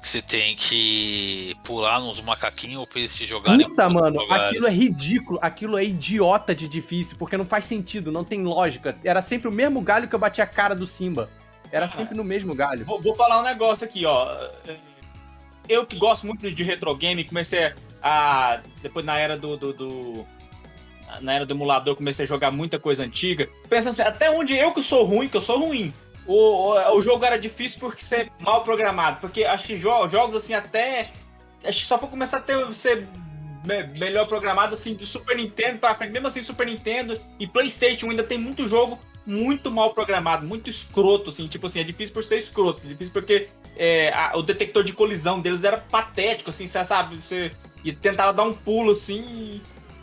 Que 0.00 0.08
você 0.08 0.20
tem 0.22 0.54
que 0.54 1.56
pular 1.64 1.98
nos 1.98 2.20
macaquinhos 2.20 2.84
pra 2.86 3.00
eles 3.00 3.14
te 3.16 3.24
jogarem. 3.26 3.66
Puta, 3.68 3.88
mano, 3.88 4.20
lugares. 4.20 4.48
aquilo 4.48 4.66
é 4.66 4.70
ridículo, 4.70 5.38
aquilo 5.40 5.78
é 5.78 5.84
idiota 5.84 6.54
de 6.54 6.68
difícil, 6.68 7.16
porque 7.18 7.36
não 7.38 7.46
faz 7.46 7.64
sentido, 7.64 8.12
não 8.12 8.22
tem 8.22 8.42
lógica. 8.44 8.94
Era 9.02 9.22
sempre 9.22 9.48
o 9.48 9.52
mesmo 9.52 9.80
galho 9.80 10.06
que 10.06 10.14
eu 10.14 10.18
bati 10.18 10.42
a 10.42 10.46
cara 10.46 10.74
do 10.74 10.86
Simba. 10.86 11.30
Era 11.72 11.86
Ah. 11.86 11.88
sempre 11.88 12.14
no 12.16 12.22
mesmo 12.22 12.54
galho. 12.54 12.84
Vou, 12.84 13.00
vou 13.00 13.14
falar 13.14 13.40
um 13.40 13.42
negócio 13.42 13.84
aqui, 13.86 14.04
ó. 14.04 14.26
Eu 15.68 15.86
que 15.86 15.96
gosto 15.96 16.26
muito 16.26 16.50
de 16.50 16.62
retro 16.62 16.94
game, 16.94 17.24
comecei 17.24 17.72
a. 18.02 18.60
Depois 18.82 19.04
na 19.04 19.18
era 19.18 19.36
do. 19.36 19.56
do, 19.56 19.72
do- 19.72 20.26
na 21.20 21.32
era 21.34 21.46
do 21.46 21.54
emulador, 21.54 21.94
comecei 21.94 22.24
a 22.24 22.28
jogar 22.28 22.50
muita 22.50 22.78
coisa 22.78 23.04
antiga. 23.04 23.48
Pensa 23.68 23.90
assim, 23.90 24.02
até 24.02 24.30
onde 24.30 24.56
eu 24.56 24.72
que 24.72 24.82
sou 24.82 25.04
ruim, 25.04 25.28
que 25.28 25.36
eu 25.36 25.42
sou 25.42 25.58
ruim. 25.60 25.92
O, 26.26 26.34
o, 26.72 26.96
o 26.98 27.02
jogo 27.02 27.24
era 27.24 27.38
difícil 27.38 27.78
porque 27.78 28.02
ser 28.02 28.30
mal 28.40 28.62
programado. 28.64 29.20
Porque 29.20 29.44
acho 29.44 29.66
que 29.66 29.76
jo- 29.76 30.08
jogos 30.08 30.34
assim, 30.34 30.54
até. 30.54 31.10
Acho 31.64 31.80
que 31.80 31.86
só 31.86 31.96
foi 31.98 32.08
começar 32.08 32.38
a 32.38 32.40
ter, 32.40 32.74
ser 32.74 33.06
me- 33.64 33.84
melhor 33.98 34.26
programado 34.26 34.74
assim 34.74 34.94
de 34.94 35.06
Super 35.06 35.36
Nintendo 35.36 35.78
pra 35.78 35.94
frente. 35.94 36.12
Mesmo 36.12 36.26
assim, 36.26 36.42
Super 36.42 36.66
Nintendo 36.66 37.20
e 37.38 37.46
PlayStation 37.46 38.10
ainda 38.10 38.22
tem 38.24 38.36
muito 38.38 38.68
jogo 38.68 38.98
muito 39.26 39.70
mal 39.70 39.94
programado, 39.94 40.44
muito 40.44 40.68
escroto, 40.68 41.30
assim. 41.30 41.46
Tipo 41.46 41.66
assim, 41.68 41.80
é 41.80 41.84
difícil 41.84 42.12
por 42.12 42.24
ser 42.24 42.38
escroto. 42.38 42.82
É 42.84 42.88
difícil 42.88 43.12
porque 43.12 43.48
é, 43.76 44.12
a- 44.12 44.32
o 44.36 44.42
detector 44.42 44.82
de 44.84 44.92
colisão 44.92 45.40
deles 45.40 45.64
era 45.64 45.78
patético, 45.78 46.50
assim, 46.50 46.66
você 46.66 46.84
sabe? 46.84 47.16
Você 47.16 47.50
e 47.84 47.92
tentava 47.92 48.32
dar 48.32 48.44
um 48.44 48.54
pulo 48.54 48.92
assim 48.92 49.20
e, 49.26 49.62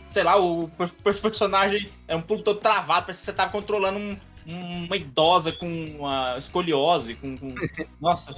sei 0.09 0.23
lá, 0.23 0.37
o, 0.39 0.67
per- 0.69 1.19
personagem 1.21 1.89
era 2.07 2.17
um 2.17 2.21
pulo 2.21 2.43
todo 2.43 2.59
travado, 2.59 3.01
parece 3.07 3.19
que 3.19 3.25
você 3.25 3.33
tava 3.33 3.51
controlando 3.51 3.97
um- 3.99 4.17
um- 4.47 4.85
uma 4.85 4.95
idosa 4.97 5.51
com 5.51 5.67
uma 5.97 6.35
escoliose, 6.37 7.15
com. 7.15 7.35
com- 7.37 7.55
Nossa, 8.01 8.35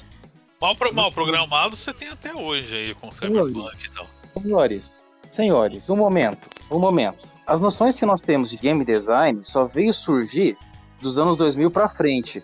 Mal, 0.61 0.75
pro- 0.77 0.93
mal 0.95 1.11
programado 1.11 1.75
você 1.75 1.93
tem 1.93 2.07
até 2.07 2.33
hoje 2.33 2.73
aí 2.73 2.95
com 2.95 3.11
Cyberpunk 3.11 3.85
e 3.85 3.91
tal. 3.91 4.07
Senhores, 4.41 5.05
senhores, 5.29 5.89
um 5.89 5.95
momento, 5.97 6.47
um 6.71 6.79
momento. 6.79 7.27
As 7.45 7.59
noções 7.59 7.99
que 7.99 8.05
nós 8.05 8.21
temos 8.21 8.49
de 8.49 8.55
game 8.57 8.85
design 8.85 9.43
só 9.43 9.65
veio 9.65 9.93
surgir 9.93 10.57
dos 11.01 11.19
anos 11.19 11.35
2000 11.35 11.69
para 11.69 11.89
frente, 11.89 12.41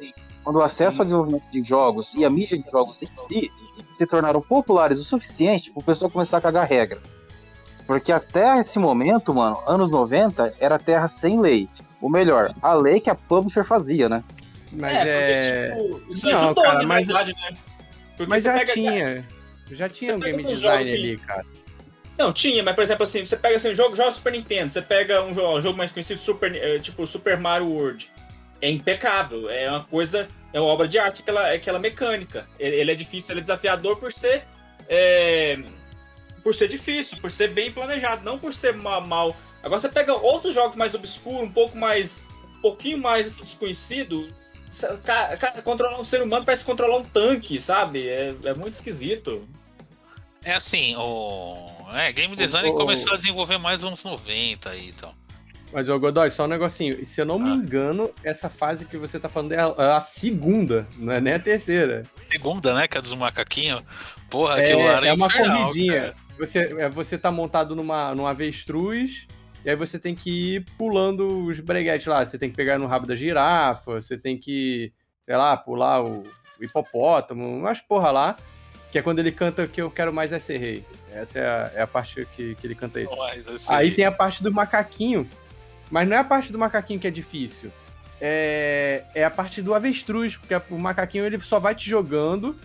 quando 0.49 0.55
o 0.55 0.63
acesso 0.63 0.99
ao 0.99 1.05
desenvolvimento 1.05 1.47
de 1.51 1.61
jogos 1.61 2.15
e 2.15 2.25
a 2.25 2.29
mídia 2.29 2.57
de 2.57 2.67
jogos 2.67 3.03
em 3.03 3.11
si 3.11 3.51
se 3.91 4.03
tornaram 4.07 4.41
populares 4.41 4.97
o 4.97 5.03
suficiente 5.03 5.69
para 5.69 5.79
o 5.79 5.83
pessoal 5.83 6.09
começar 6.09 6.39
a 6.39 6.41
cagar 6.41 6.67
regra. 6.67 6.97
Porque 7.85 8.11
até 8.11 8.57
esse 8.57 8.79
momento, 8.79 9.31
mano, 9.31 9.59
anos 9.67 9.91
90, 9.91 10.55
era 10.59 10.79
terra 10.79 11.07
sem 11.07 11.39
lei. 11.39 11.69
Ou 12.01 12.09
melhor, 12.09 12.51
a 12.63 12.73
lei 12.73 12.99
que 12.99 13.11
a 13.11 13.15
publisher 13.15 13.63
fazia, 13.63 14.09
né? 14.09 14.23
Mas 14.71 14.91
é. 14.95 15.69
porque, 15.69 15.91
tipo, 15.99 16.11
isso 16.11 16.25
Não, 16.25 16.33
ajudou, 16.33 16.63
cara, 16.63 16.83
mas- 16.87 17.05
verdade, 17.05 17.35
né? 17.35 17.57
Porque 18.17 18.29
Mas 18.31 18.41
você 18.41 18.49
já 18.51 18.57
pega- 18.57 18.73
tinha. 18.73 19.25
Já 19.69 19.87
tinha 19.87 20.15
um 20.15 20.19
game 20.19 20.43
design 20.43 20.55
jogos, 20.83 20.87
assim, 20.87 20.97
ali, 20.97 21.17
cara. 21.19 21.45
Não, 22.17 22.33
tinha, 22.33 22.63
mas 22.63 22.73
por 22.73 22.83
exemplo 22.83 23.03
assim, 23.03 23.23
você 23.23 23.37
pega 23.37 23.55
assim, 23.55 23.75
jogo, 23.75 23.95
joga 23.95 24.11
Super 24.11 24.31
Nintendo, 24.33 24.73
você 24.73 24.81
pega 24.81 25.23
um 25.23 25.31
jogo, 25.35 25.61
jogo 25.61 25.77
mais 25.77 25.91
conhecido, 25.91 26.19
Super, 26.19 26.55
eh, 26.55 26.79
tipo 26.79 27.05
Super 27.05 27.37
Mario 27.37 27.67
World. 27.69 28.09
É 28.61 28.69
impecável, 28.69 29.49
é 29.49 29.69
uma 29.69 29.83
coisa, 29.83 30.27
é 30.53 30.59
uma 30.59 30.69
obra 30.69 30.87
de 30.87 30.99
arte 30.99 31.21
aquela, 31.21 31.53
aquela 31.53 31.79
mecânica. 31.79 32.47
Ele, 32.59 32.75
ele 32.75 32.91
é 32.91 32.95
difícil, 32.95 33.31
ele 33.33 33.39
é 33.39 33.41
desafiador 33.41 33.97
por 33.97 34.11
ser. 34.11 34.43
é, 34.89 35.59
por 36.43 36.53
ser 36.55 36.67
difícil, 36.69 37.17
por 37.19 37.29
ser 37.31 37.49
bem 37.53 37.71
planejado, 37.71 38.23
não 38.23 38.39
por 38.39 38.53
ser 38.53 38.73
ma- 38.73 39.01
mal. 39.01 39.35
Agora 39.61 39.79
você 39.81 39.89
pega 39.89 40.13
outros 40.13 40.53
jogos 40.53 40.75
mais 40.75 40.93
obscuros, 40.93 41.41
um 41.43 41.51
pouco 41.51 41.77
mais. 41.77 42.23
um 42.57 42.61
pouquinho 42.61 42.97
mais 42.97 43.27
assim, 43.27 43.43
desconhecido. 43.43 44.27
Cara, 45.05 45.35
cara, 45.37 45.61
controlar 45.61 45.99
um 45.99 46.03
ser 46.03 46.21
humano 46.21 46.45
parece 46.45 46.63
controlar 46.63 46.97
um 46.97 47.03
tanque, 47.03 47.59
sabe? 47.59 48.07
É, 48.07 48.33
é 48.45 48.53
muito 48.53 48.75
esquisito. 48.75 49.47
É 50.43 50.53
assim, 50.53 50.95
o. 50.95 51.69
É, 51.93 52.11
game 52.11 52.35
design 52.35 52.69
o- 52.69 52.73
começou 52.75 53.13
a 53.13 53.17
desenvolver 53.17 53.57
mais 53.57 53.81
nos 53.83 53.89
anos 53.89 54.03
90 54.03 54.69
aí 54.69 54.89
então. 54.89 55.09
e 55.09 55.13
tal. 55.13 55.18
Mas, 55.71 55.87
ô 55.87 55.99
Godoy, 55.99 56.31
só 56.31 56.45
um 56.45 56.47
negocinho. 56.47 57.05
Se 57.05 57.21
eu 57.21 57.25
não 57.25 57.37
me 57.37 57.51
Ah. 57.51 57.53
engano, 57.53 58.09
essa 58.23 58.49
fase 58.49 58.85
que 58.85 58.97
você 58.97 59.19
tá 59.19 59.29
falando 59.29 59.51
é 59.51 59.59
a, 59.59 59.75
é 59.77 59.91
a 59.97 60.01
segunda, 60.01 60.87
não 60.97 61.13
é 61.13 61.21
nem 61.21 61.33
a 61.33 61.39
terceira. 61.39 62.03
Segunda, 62.31 62.73
né? 62.73 62.87
Que 62.87 62.97
é 62.97 63.01
dos 63.01 63.13
macaquinhos. 63.13 63.83
Porra, 64.29 64.55
aquilo 64.55 64.83
lá 64.83 65.05
É, 65.05 65.09
é 65.09 65.13
uma 65.13 65.27
infernal, 65.27 65.57
corridinha. 65.67 66.01
cara. 66.01 66.15
você, 66.37 66.59
é, 66.79 66.89
você 66.89 67.17
tá 67.17 67.31
montado 67.31 67.75
numa, 67.75 68.15
numa 68.15 68.31
avestruz, 68.31 69.27
e 69.63 69.69
aí 69.69 69.75
você 69.75 69.99
tem 69.99 70.15
que 70.15 70.55
ir 70.55 70.65
pulando 70.77 71.45
os 71.45 71.59
breguetes 71.59 72.07
lá. 72.07 72.25
Você 72.25 72.37
tem 72.39 72.49
que 72.49 72.55
pegar 72.55 72.79
no 72.79 72.87
rabo 72.87 73.05
da 73.05 73.15
girafa, 73.15 73.93
você 74.01 74.17
tem 74.17 74.37
que, 74.39 74.91
sei 75.25 75.35
lá, 75.35 75.55
pular 75.55 76.03
o, 76.03 76.23
o 76.59 76.63
hipopótamo, 76.63 77.45
umas 77.45 77.79
porra 77.79 78.09
lá. 78.09 78.37
Que 78.91 78.97
é 78.97 79.01
quando 79.03 79.19
ele 79.19 79.31
canta 79.31 79.67
que 79.67 79.79
eu 79.79 79.91
quero 79.91 80.11
mais 80.11 80.33
é 80.33 80.39
ser 80.39 80.57
rei. 80.57 80.83
Essa 81.13 81.37
é 81.37 81.45
a, 81.45 81.71
é 81.75 81.81
a 81.83 81.85
parte 81.87 82.27
que, 82.35 82.55
que 82.55 82.65
ele 82.65 82.73
canta 82.73 82.99
isso. 82.99 83.13
Aí 83.71 83.91
tem 83.91 84.03
a 84.05 84.11
parte 84.11 84.41
do 84.41 84.51
macaquinho, 84.51 85.29
mas 85.89 86.07
não 86.07 86.15
é 86.15 86.19
a 86.19 86.23
parte 86.23 86.51
do 86.51 86.59
macaquinho 86.59 86.99
que 86.99 87.07
é 87.07 87.11
difícil. 87.11 87.71
É, 88.21 89.03
é 89.15 89.23
a 89.23 89.31
parte 89.31 89.61
do 89.61 89.73
avestruz, 89.73 90.35
porque 90.35 90.53
o 90.69 90.77
macaquinho 90.77 91.25
ele 91.25 91.39
só 91.39 91.59
vai 91.59 91.73
te 91.73 91.89
jogando, 91.89 92.55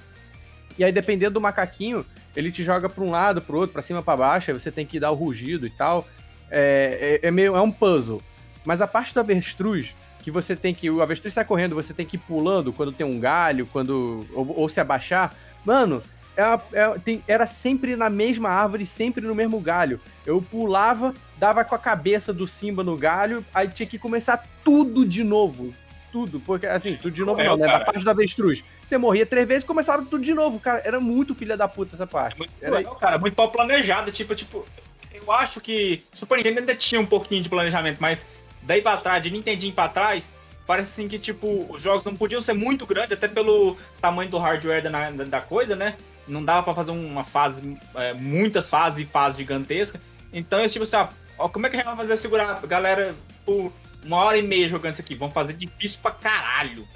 e 0.77 0.85
aí 0.85 0.91
dependendo 0.91 1.35
do 1.35 1.41
macaquinho, 1.41 2.05
ele 2.35 2.51
te 2.51 2.65
joga 2.65 2.89
pra 2.89 3.05
um 3.05 3.11
lado, 3.11 3.41
pro 3.41 3.59
outro, 3.59 3.73
pra 3.73 3.83
cima, 3.83 4.03
pra 4.03 4.17
baixo, 4.17 4.51
aí 4.51 4.59
você 4.59 4.71
tem 4.71 4.85
que 4.85 4.99
dar 4.99 5.11
o 5.11 5.15
rugido 5.15 5.67
e 5.67 5.71
tal. 5.71 6.07
É, 6.51 7.21
é, 7.23 7.29
é 7.29 7.31
meio, 7.31 7.57
é 7.57 7.61
um 7.61 7.71
puzzle. 7.71 8.21
Mas 8.65 8.81
a 8.81 8.87
parte 8.87 9.15
do 9.15 9.21
avestruz, 9.21 9.95
que 10.23 10.31
você 10.31 10.57
tem 10.57 10.75
que. 10.75 10.91
O 10.91 11.03
avestruz 11.03 11.35
sai 11.35 11.45
correndo, 11.45 11.75
você 11.75 11.93
tem 11.93 12.07
que 12.07 12.17
ir 12.17 12.21
pulando 12.21 12.73
quando 12.73 12.93
tem 12.93 13.07
um 13.07 13.21
galho, 13.21 13.69
quando. 13.71 14.27
ou, 14.33 14.61
ou 14.61 14.69
se 14.69 14.81
abaixar. 14.81 15.35
Mano, 15.65 16.03
é 16.37 16.45
uma- 16.45 16.63
é- 16.73 16.99
tem- 16.99 17.23
era 17.29 17.47
sempre 17.47 17.97
na 17.97 18.11
mesma 18.11 18.49
árvore, 18.49 18.87
sempre 18.87 19.25
no 19.27 19.35
mesmo 19.35 19.61
galho. 19.61 20.01
Eu 20.27 20.41
pulava, 20.43 21.15
dava 21.39 21.65
com 21.65 21.75
a 21.75 21.79
cabeça 21.79 22.33
do 22.33 22.47
Simba 22.47 22.83
no 22.83 22.97
galho, 22.97 23.45
aí 23.55 23.69
tinha 23.69 23.87
que 23.87 23.99
começar 23.99 24.45
tudo 24.65 25.05
de 25.05 25.23
novo. 25.23 25.75
Tudo, 26.13 26.39
porque 26.39 26.65
assim, 26.67 26.95
tudo 26.97 27.11
de 27.11 27.25
novo 27.25 27.41
É, 27.41 27.45
não, 27.47 27.57
né? 27.57 27.67
Da 27.67 27.81
parte 27.85 28.05
do 28.05 28.11
avestruz. 28.11 28.63
Você 28.87 28.97
morria 28.97 29.27
três 29.27 29.49
vezes 29.49 29.65
e 29.65 29.67
começava 29.67 30.03
tudo 30.05 30.23
de 30.23 30.33
novo, 30.33 30.61
cara. 30.61 30.81
Era 30.85 31.01
muito 31.01 31.35
filha 31.35 31.57
da 31.57 31.67
puta 31.67 31.97
essa 31.97 32.07
parte. 32.07 32.39
Muito 32.39 32.53
Era- 32.63 32.77
legal, 32.77 32.95
cara, 32.95 33.19
muito 33.19 33.35
mal 33.37 33.51
planejado. 33.51 34.13
Tipo, 34.13 34.33
tipo, 34.35 34.65
eu 35.13 35.33
acho 35.33 35.61
que 35.61 36.05
Super 36.13 36.37
Nintendo 36.37 36.61
ainda 36.61 36.75
tinha 36.75 37.01
um 37.01 37.07
pouquinho 37.07 37.43
de 37.43 37.49
planejamento, 37.49 37.99
mas 38.01 38.25
daí 38.63 38.81
pra 38.81 38.97
trás, 38.99 39.23
de 39.25 39.31
Nintendinho 39.31 39.75
pra 39.75 39.89
trás, 39.89 40.33
parece 40.69 40.93
assim 41.01 41.09
que, 41.09 41.19
tipo, 41.19 41.67
os 41.69 41.83
jogos 41.83 42.05
não 42.05 42.15
podiam 42.15 42.41
ser 42.41 42.53
muito 42.53 42.87
grandes, 42.87 43.13
até 43.13 43.27
pelo 43.27 43.77
tamanho 44.01 44.31
do 44.31 44.39
hardware 44.39 44.83
da, 44.85 45.11
da, 45.11 45.25
da 45.25 45.41
coisa, 45.41 45.75
né? 45.75 45.97
Não 46.27 46.45
dava 46.45 46.63
pra 46.63 46.75
fazer 46.75 46.91
uma 46.91 47.23
fase, 47.25 47.77
é, 47.95 48.13
muitas 48.15 48.69
fases 48.69 49.01
e 49.01 49.05
fases 49.11 49.39
gigantescas. 49.39 50.01
Então, 50.33 50.59
é 50.61 50.69
tipo 50.69 50.83
assim, 50.83 50.97
ó, 50.97 51.09
ó, 51.39 51.49
como 51.49 51.67
é 51.67 51.71
que 51.71 51.77
a 51.77 51.79
gente 51.81 51.87
vai 51.87 51.97
fazer 51.97 52.17
segurar 52.17 52.61
a 52.63 52.67
galera 52.67 53.15
por 53.45 53.73
uma 54.05 54.17
hora 54.17 54.37
e 54.39 54.43
meia 54.43 54.69
jogando 54.69 54.93
isso 54.95 55.03
aqui? 55.03 55.15
Vamos 55.15 55.35
fazer 55.35 55.53
difícil 55.55 56.01
pra 56.03 56.11
caralho. 56.13 56.87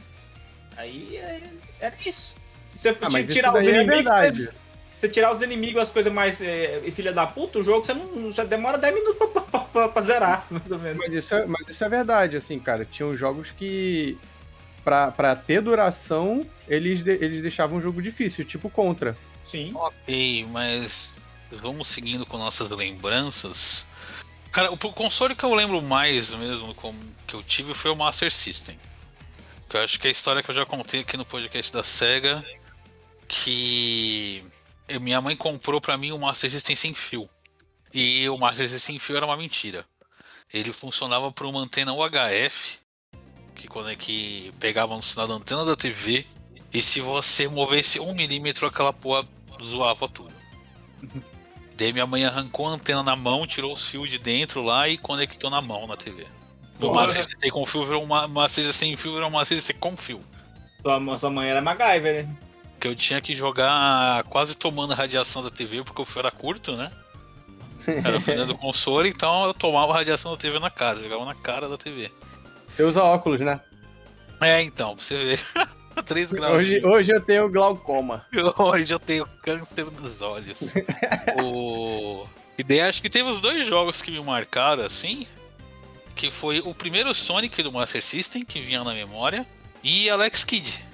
Aí 0.77 1.17
é, 1.17 1.41
era 1.81 1.95
isso. 2.07 2.35
Se 2.75 2.93
você 2.93 2.97
Ah, 3.01 3.25
tirar 3.27 3.51
os 3.51 3.57
é 3.57 3.63
inimigos, 3.63 3.87
verdade. 3.97 4.49
você 4.95 5.09
tirar 5.09 5.33
os 5.35 5.43
inimigos, 5.43 5.83
as 5.83 5.91
coisas 5.91 6.13
mais 6.13 6.41
é, 6.41 6.81
filha 6.93 7.13
da 7.13 7.27
puta, 7.27 7.59
o 7.59 7.65
jogo 7.65 7.85
você 7.85 7.93
não 7.95 8.33
você 8.33 8.45
demora 8.45 8.79
10 8.79 8.95
minutos 8.95 9.19
pra, 9.33 9.41
pra- 9.43 9.61
pra- 9.61 9.89
pra 9.89 10.03
zerar, 10.03 10.47
mais 10.51 10.71
ou 10.71 10.79
menos. 10.79 10.99
Mas 10.99 11.15
isso, 11.15 11.35
é, 11.35 11.45
mas 11.47 11.69
isso 11.69 11.85
é 11.85 11.89
verdade, 11.89 12.37
assim, 12.37 12.59
cara. 12.59 12.85
Tinham 12.85 13.13
jogos 13.15 13.51
que, 13.51 14.17
pra, 14.89 15.11
pra 15.13 15.37
ter 15.37 15.61
duração, 15.61 16.49
eles, 16.67 17.05
de- 17.05 17.11
eles 17.23 17.43
deixavam 17.43 17.77
o 17.77 17.81
jogo 17.83 18.01
difícil, 18.01 18.43
tipo 18.43 18.71
Contra. 18.71 19.15
Sim. 19.45 19.71
Ok, 19.75 20.47
mas 20.51 21.21
vamos 21.53 21.89
seguindo 21.89 22.25
com 22.25 22.39
nossas 22.39 22.71
lembranças. 22.71 23.87
Cara, 24.51 24.73
o 24.73 24.79
console 24.79 25.35
que 25.37 25.45
eu 25.45 25.53
lembro 25.55 25.83
mais 25.83 26.33
mesmo 26.33 26.75
como 26.75 26.99
que 27.27 27.35
eu 27.35 27.43
tive 27.43 27.75
foi 27.75 27.91
o 27.91 27.97
Master 27.97 28.33
System. 28.33 28.79
Que 29.69 29.77
eu 29.77 29.83
acho 29.83 30.01
que 30.01 30.07
é 30.07 30.09
a 30.09 30.13
história 30.13 30.43
que 30.43 30.51
eu 30.51 30.55
já 30.55 30.65
contei 30.65 31.01
aqui 31.01 31.19
no 31.19 31.25
podcast 31.27 31.71
da 31.71 31.85
SEGA. 31.85 32.43
Que 33.27 34.43
eu- 34.89 35.01
minha 35.03 35.21
mãe 35.21 35.37
comprou 35.37 35.81
pra 35.83 35.99
mim 35.99 36.13
o 36.13 36.19
Master 36.19 36.51
System 36.51 36.75
sem 36.75 36.95
fio. 36.95 37.29
E 37.93 38.27
o 38.31 38.39
Master 38.39 38.67
System 38.69 38.95
sem 38.95 38.99
fio 38.99 39.17
era 39.19 39.27
uma 39.27 39.37
mentira. 39.37 39.85
Ele 40.53 40.73
funcionava 40.73 41.31
por 41.31 41.47
uma 41.47 41.61
antena 41.61 41.93
UHF, 41.93 42.79
que 43.59 43.69
quando 43.69 43.91
é 43.91 43.97
que 43.97 44.51
pegava 44.59 44.97
no 44.97 45.03
sinal 45.03 45.27
da 45.27 45.35
antena 45.35 45.65
da 45.65 45.77
TV. 45.77 46.25
E 46.73 46.81
se 46.81 47.01
você 47.01 47.49
movesse 47.49 47.99
um 47.99 48.15
milímetro, 48.15 48.67
aquela 48.67 48.93
porra 48.93 49.27
zoava 49.63 50.09
tudo. 50.09 50.33
Daí 51.77 51.93
minha 51.93 52.07
mãe 52.07 52.25
arrancou 52.25 52.67
a 52.67 52.71
antena 52.71 53.03
na 53.03 53.15
mão, 53.15 53.47
tirou 53.47 53.73
os 53.73 53.87
fios 53.87 54.11
de 54.11 54.19
dentro 54.19 54.63
lá 54.63 54.89
e 54.89 54.97
conectou 54.97 55.51
na 55.51 55.61
mão 55.61 55.87
na 55.87 55.97
TV. 55.97 56.27
Porra. 56.79 57.07
Master 57.07 57.53
com 57.53 57.67
fio 57.67 57.85
virou 57.85 58.03
uma 58.03 58.27
Master 58.27 58.65
sem 58.73 58.97
fio, 58.97 59.15
virou 59.15 59.29
um 59.29 59.33
Master 59.33 59.77
com 59.79 59.97
fio. 59.97 60.21
Sua, 60.83 61.19
sua 61.19 61.31
mãe 61.31 61.49
era 61.49 61.61
MacGyver, 61.61 62.25
né? 62.25 62.37
Que 62.81 62.89
eu 62.89 62.95
tinha 62.95 63.21
que 63.21 63.35
jogar 63.35 64.23
quase 64.25 64.57
tomando 64.57 64.93
a 64.93 64.97
radiação 64.97 65.43
da 65.43 65.51
TV, 65.51 65.83
porque 65.83 66.03
o 66.03 66.05
fio 66.05 66.21
era 66.21 66.31
curto, 66.31 66.77
né? 66.77 66.91
Era 67.87 68.21
fio 68.21 68.45
do 68.47 68.55
console, 68.59 69.09
então 69.09 69.47
eu 69.47 69.55
tomava 69.55 69.93
a 69.93 69.97
radiação 69.97 70.33
da 70.33 70.37
TV 70.37 70.59
na 70.59 70.71
cara, 70.71 71.03
jogava 71.03 71.25
na 71.25 71.35
cara 71.35 71.69
da 71.69 71.77
TV. 71.77 72.11
Você 72.79 72.85
usa 72.85 73.03
óculos, 73.03 73.41
né? 73.41 73.61
É, 74.41 74.63
então, 74.63 74.95
pra 74.95 75.05
você 75.05 75.17
ver. 75.17 75.41
3 76.07 76.33
graus. 76.33 76.55
Hoje, 76.55 76.87
hoje 76.87 77.13
eu 77.13 77.21
tenho 77.21 77.51
glaucoma. 77.51 78.25
Hoje 78.57 78.95
eu 78.95 79.01
tenho 79.01 79.27
câncer 79.43 79.85
nos 80.01 80.23
olhos. 80.23 80.73
o... 81.43 82.25
E 82.57 82.63
daí 82.63 82.83
acho 82.83 83.03
que 83.03 83.11
teve 83.11 83.29
os 83.29 83.41
dois 83.41 83.67
jogos 83.67 84.01
que 84.01 84.13
me 84.13 84.21
marcaram 84.23 84.85
assim. 84.85 85.27
Que 86.15 86.31
foi 86.31 86.61
o 86.61 86.73
primeiro 86.73 87.13
Sonic 87.13 87.65
do 87.65 87.73
Master 87.73 88.01
System, 88.01 88.45
que 88.45 88.61
vinha 88.61 88.85
na 88.85 88.95
memória, 88.95 89.45
e 89.83 90.09
Alex 90.09 90.45
Kidd. 90.45 90.85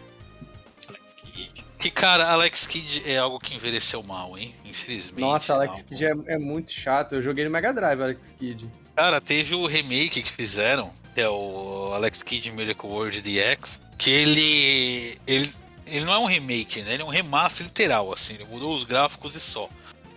Alex 0.89 1.17
Kidd. 1.21 1.65
Que, 1.79 1.91
cara, 1.91 2.29
Alex 2.31 2.67
Kidd 2.67 3.03
é 3.05 3.19
algo 3.19 3.39
que 3.39 3.55
envelheceu 3.55 4.03
mal, 4.03 4.39
hein? 4.39 4.55
Infelizmente. 4.65 5.21
Nossa, 5.21 5.53
Alex 5.53 5.81
algo- 5.81 5.85
Kidd 5.91 6.07
é, 6.07 6.15
é 6.33 6.39
muito 6.39 6.73
chato. 6.73 7.15
Eu 7.15 7.21
joguei 7.21 7.45
no 7.45 7.51
Mega 7.51 7.75
Drive, 7.75 8.01
Alex 8.01 8.35
Kidd. 8.39 8.71
Cara, 8.97 9.21
teve 9.21 9.55
o 9.55 9.67
remake 9.67 10.23
que 10.23 10.33
fizeram, 10.33 10.91
que 11.15 11.21
é 11.21 11.29
o 11.29 11.93
Alex 11.95 12.23
Kidd 12.23 12.51
Miracle 12.51 12.89
World 12.89 13.23
DX, 13.23 13.81
que 13.97 14.11
ele, 14.11 15.19
ele 15.27 15.51
ele 15.87 16.05
não 16.05 16.15
é 16.15 16.19
um 16.19 16.27
remake, 16.27 16.83
né? 16.83 16.95
Ele 16.95 17.03
é 17.03 17.05
um 17.05 17.11
remaster 17.11 17.67
literal, 17.67 18.13
assim, 18.13 18.35
ele 18.35 18.45
mudou 18.45 18.75
os 18.75 18.85
gráficos 18.85 19.35
e 19.35 19.41
só. 19.41 19.69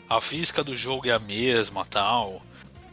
A 0.09 0.21
física 0.21 0.63
do 0.63 0.75
jogo 0.75 1.07
é 1.07 1.11
a 1.11 1.19
mesma, 1.19 1.85
tal. 1.85 2.41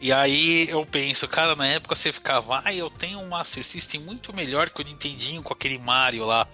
E 0.01 0.11
aí 0.11 0.69
eu 0.69 0.85
penso, 0.85 1.27
cara, 1.27 1.55
na 1.55 1.65
época 1.65 1.95
você 1.95 2.11
ficava, 2.11 2.61
ah, 2.65 2.73
eu 2.73 2.89
tenho 2.89 3.19
um 3.19 3.29
Master 3.29 3.63
System 3.63 4.01
muito 4.01 4.35
melhor 4.35 4.69
que 4.69 4.81
o 4.81 4.83
Nintendinho 4.83 5.41
com 5.41 5.53
aquele 5.53 5.77
Mario 5.77 6.25
lá. 6.25 6.45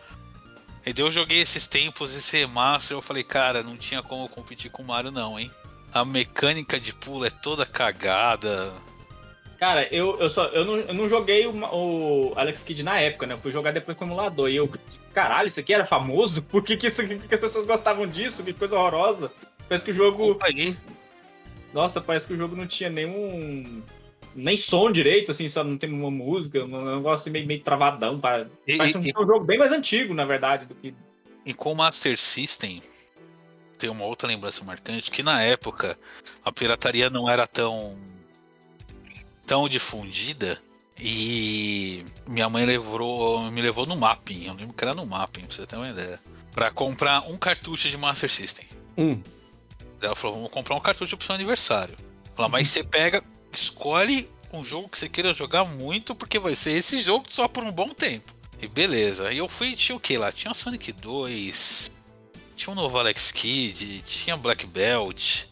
E 0.85 0.93
eu 0.99 1.11
joguei 1.11 1.41
esses 1.41 1.67
tempos, 1.67 2.15
esse 2.15 2.37
remaster, 2.37 2.95
eu 2.95 3.01
falei, 3.01 3.23
cara, 3.23 3.63
não 3.63 3.75
tinha 3.75 4.01
como 4.03 4.29
competir 4.29 4.69
com 4.69 4.83
o 4.83 4.87
Mario 4.87 5.11
não, 5.11 5.39
hein? 5.39 5.51
A 5.91 6.05
mecânica 6.05 6.79
de 6.79 6.93
pulo 6.93 7.25
é 7.25 7.29
toda 7.29 7.65
cagada. 7.65 8.73
Cara, 9.61 9.87
eu, 9.93 10.19
eu, 10.19 10.27
só, 10.27 10.45
eu, 10.45 10.65
não, 10.65 10.77
eu 10.77 10.93
não 10.95 11.07
joguei 11.07 11.45
o, 11.45 11.53
o 11.53 12.33
Alex 12.35 12.63
Kidd 12.63 12.81
na 12.81 12.99
época, 12.99 13.27
né? 13.27 13.35
Eu 13.35 13.37
fui 13.37 13.51
jogar 13.51 13.69
depois 13.69 13.95
com 13.95 14.03
o 14.03 14.07
emulador. 14.07 14.49
E 14.49 14.55
eu, 14.55 14.67
caralho, 15.13 15.49
isso 15.49 15.59
aqui 15.59 15.71
era 15.71 15.85
famoso? 15.85 16.41
Por 16.49 16.63
que, 16.63 16.75
que, 16.75 16.87
isso, 16.87 17.05
que, 17.05 17.19
que 17.19 17.35
as 17.35 17.39
pessoas 17.39 17.67
gostavam 17.67 18.07
disso? 18.07 18.41
Que 18.43 18.53
coisa 18.53 18.75
horrorosa. 18.75 19.31
Parece 19.69 19.85
que 19.85 19.91
o 19.91 19.93
jogo. 19.93 20.31
Opa, 20.31 20.47
aí. 20.47 20.75
Nossa, 21.71 22.01
parece 22.01 22.25
que 22.25 22.33
o 22.33 22.37
jogo 22.37 22.55
não 22.55 22.65
tinha 22.65 22.89
nenhum. 22.89 23.83
Nem 24.35 24.57
som 24.57 24.91
direito, 24.91 25.29
assim, 25.29 25.47
só 25.47 25.63
não 25.63 25.77
tem 25.77 25.93
uma 25.93 26.09
música, 26.09 26.63
um 26.65 26.95
negócio 26.95 27.31
meio, 27.31 27.45
meio 27.45 27.61
travadão. 27.61 28.19
Para... 28.19 28.49
E, 28.65 28.77
Parece 28.77 28.97
um, 28.97 29.01
e- 29.03 29.13
um 29.15 29.27
jogo 29.27 29.45
bem 29.45 29.59
mais 29.59 29.71
antigo, 29.71 30.15
na 30.15 30.25
verdade, 30.25 30.65
do 30.65 30.73
que. 30.73 30.91
e 31.45 31.53
com 31.53 31.73
o 31.73 31.75
Master 31.75 32.17
System 32.17 32.81
tem 33.77 33.91
uma 33.91 34.05
outra 34.05 34.27
lembrança 34.27 34.63
marcante 34.63 35.11
que 35.11 35.21
na 35.21 35.43
época 35.43 35.97
a 36.43 36.51
pirataria 36.51 37.09
não 37.11 37.29
era 37.29 37.45
tão 37.45 37.97
tão 39.45 39.67
difundida 39.67 40.61
e 40.99 42.03
minha 42.27 42.49
mãe 42.49 42.65
levou 42.65 43.49
me 43.51 43.61
levou 43.61 43.85
no 43.85 43.95
mapping, 43.95 44.45
eu 44.45 44.53
lembro 44.53 44.73
que 44.73 44.83
era 44.83 44.93
no 44.93 45.05
mapping, 45.05 45.41
pra 45.41 45.55
você 45.55 45.65
ter 45.65 45.75
uma 45.75 45.89
ideia, 45.89 46.19
Pra 46.51 46.69
comprar 46.69 47.21
um 47.29 47.37
cartucho 47.37 47.89
de 47.89 47.97
Master 47.97 48.29
System. 48.29 48.65
Um. 48.97 49.21
Ela 50.01 50.15
falou, 50.15 50.35
vamos 50.35 50.51
comprar 50.51 50.75
um 50.75 50.81
cartucho 50.81 51.15
pro 51.15 51.25
seu 51.25 51.35
aniversário. 51.35 51.95
Falou, 52.35 52.51
mas 52.51 52.67
você 52.69 52.83
pega, 52.83 53.23
escolhe 53.53 54.29
um 54.51 54.65
jogo 54.65 54.89
que 54.89 54.99
você 54.99 55.07
queira 55.07 55.33
jogar 55.33 55.63
muito, 55.63 56.13
porque 56.13 56.37
vai 56.37 56.55
ser 56.55 56.71
esse 56.71 57.01
jogo 57.01 57.25
só 57.29 57.47
por 57.47 57.63
um 57.63 57.71
bom 57.71 57.87
tempo. 57.87 58.33
E 58.61 58.67
beleza. 58.67 59.29
Aí 59.29 59.37
eu 59.37 59.47
fui, 59.47 59.75
tinha 59.75 59.95
o 59.95 59.99
que 59.99 60.17
lá? 60.17 60.31
Tinha 60.31 60.53
Sonic 60.53 60.91
2, 60.91 61.91
tinha 62.55 62.71
um 62.71 62.75
novo 62.75 62.97
Alex 62.97 63.31
Kidd, 63.31 64.03
tinha 64.05 64.37
Black 64.37 64.67
Belt. 64.67 65.45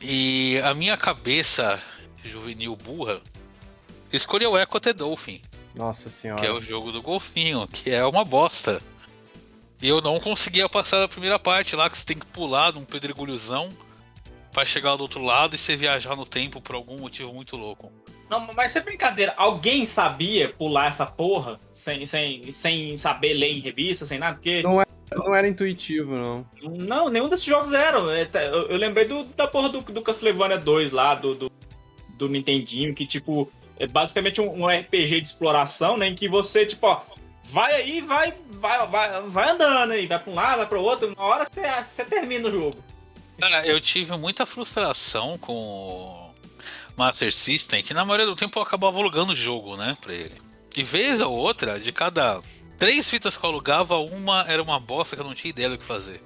E 0.00 0.60
a 0.64 0.74
minha 0.74 0.96
cabeça 0.96 1.80
juvenil 2.24 2.76
burra 2.76 3.20
escolheu 4.12 4.56
Echo 4.56 4.78
the 4.80 4.92
Dolphin 4.92 5.40
Nossa 5.74 6.02
que 6.04 6.08
é 6.08 6.10
senhora. 6.10 6.54
o 6.54 6.60
jogo 6.60 6.92
do 6.92 7.00
golfinho, 7.02 7.66
que 7.68 7.90
é 7.90 8.04
uma 8.04 8.24
bosta. 8.24 8.80
E 9.80 9.88
eu 9.88 10.00
não 10.00 10.20
conseguia 10.20 10.68
passar 10.68 11.00
da 11.00 11.08
primeira 11.08 11.38
parte 11.38 11.74
lá, 11.74 11.88
que 11.90 11.98
você 11.98 12.04
tem 12.06 12.18
que 12.18 12.26
pular 12.26 12.72
num 12.72 12.84
pedregulhozão 12.84 13.68
pra 14.52 14.64
chegar 14.64 14.94
do 14.96 15.02
outro 15.02 15.24
lado 15.24 15.54
e 15.54 15.58
você 15.58 15.76
viajar 15.76 16.14
no 16.14 16.24
tempo 16.26 16.60
por 16.60 16.74
algum 16.76 16.98
motivo 16.98 17.32
muito 17.32 17.56
louco. 17.56 17.90
Não, 18.30 18.38
mas 18.54 18.70
isso 18.70 18.78
é 18.78 18.82
brincadeira. 18.82 19.34
Alguém 19.36 19.84
sabia 19.84 20.50
pular 20.50 20.86
essa 20.86 21.04
porra 21.04 21.58
sem, 21.72 22.06
sem, 22.06 22.50
sem 22.50 22.96
saber 22.96 23.34
ler 23.34 23.52
em 23.52 23.60
revista, 23.60 24.04
sem 24.06 24.18
nada? 24.18 24.34
Porque. 24.36 24.62
Não 24.62 24.82
Não 25.16 25.34
era 25.34 25.46
intuitivo, 25.48 26.14
não. 26.14 26.46
Não, 26.62 27.08
nenhum 27.10 27.28
desses 27.28 27.44
jogos 27.44 27.72
eram. 27.72 28.10
É, 28.10 28.24
tá, 28.24 28.40
Eu, 28.42 28.68
eu 28.68 28.76
lembrei 28.78 29.04
do- 29.04 29.24
da 29.24 29.46
porra 29.48 29.68
do, 29.68 29.80
do 29.80 30.00
Castlevania 30.00 30.56
2 30.58 30.90
lá, 30.92 31.14
do, 31.14 31.34
do, 31.34 31.50
do 32.26 32.32
Nintendinho, 32.32 32.94
que, 32.94 33.06
tipo, 33.06 33.50
é 33.78 33.86
basicamente 33.86 34.40
um, 34.40 34.62
um 34.62 34.66
RPG 34.66 35.20
de 35.20 35.28
exploração, 35.28 35.96
né? 35.96 36.08
Em 36.08 36.14
que 36.14 36.28
você, 36.28 36.64
tipo, 36.64 36.86
ó, 36.86 37.02
vai 37.44 37.72
aí, 37.74 38.00
vai, 38.00 38.34
vai, 38.52 38.86
vai, 38.86 39.22
vai 39.22 39.50
andando 39.50 39.92
aí, 39.92 40.06
vai 40.06 40.18
pra 40.18 40.32
um 40.32 40.34
lado, 40.34 40.58
vai 40.58 40.66
pro 40.66 40.82
outro, 40.82 41.12
uma 41.16 41.24
hora 41.24 41.46
você, 41.84 42.04
termina 42.04 42.48
o 42.48 42.52
jogo. 42.52 42.84
Cara, 43.38 43.66
eu 43.66 43.80
tive 43.80 44.16
muita 44.16 44.46
frustração 44.46 45.36
com 45.38 45.52
o 45.52 46.32
Master 46.96 47.32
System, 47.32 47.82
que 47.82 47.92
na 47.92 48.04
maioria 48.04 48.26
do 48.26 48.36
tempo 48.36 48.58
eu 48.58 48.62
acabava 48.62 48.98
alugando 48.98 49.32
o 49.32 49.36
jogo, 49.36 49.76
né, 49.76 49.96
pra 50.00 50.14
ele. 50.14 50.40
E 50.76 50.82
vez 50.82 51.20
ou 51.20 51.36
outra, 51.36 51.78
de 51.78 51.92
cada 51.92 52.40
três 52.78 53.10
fitas 53.10 53.36
que 53.36 53.44
eu 53.44 53.50
alugava, 53.50 53.98
uma 53.98 54.44
era 54.48 54.62
uma 54.62 54.78
bosta 54.78 55.16
que 55.16 55.22
eu 55.22 55.26
não 55.26 55.34
tinha 55.34 55.50
ideia 55.50 55.68
do 55.68 55.78
que 55.78 55.84
fazer. 55.84 56.22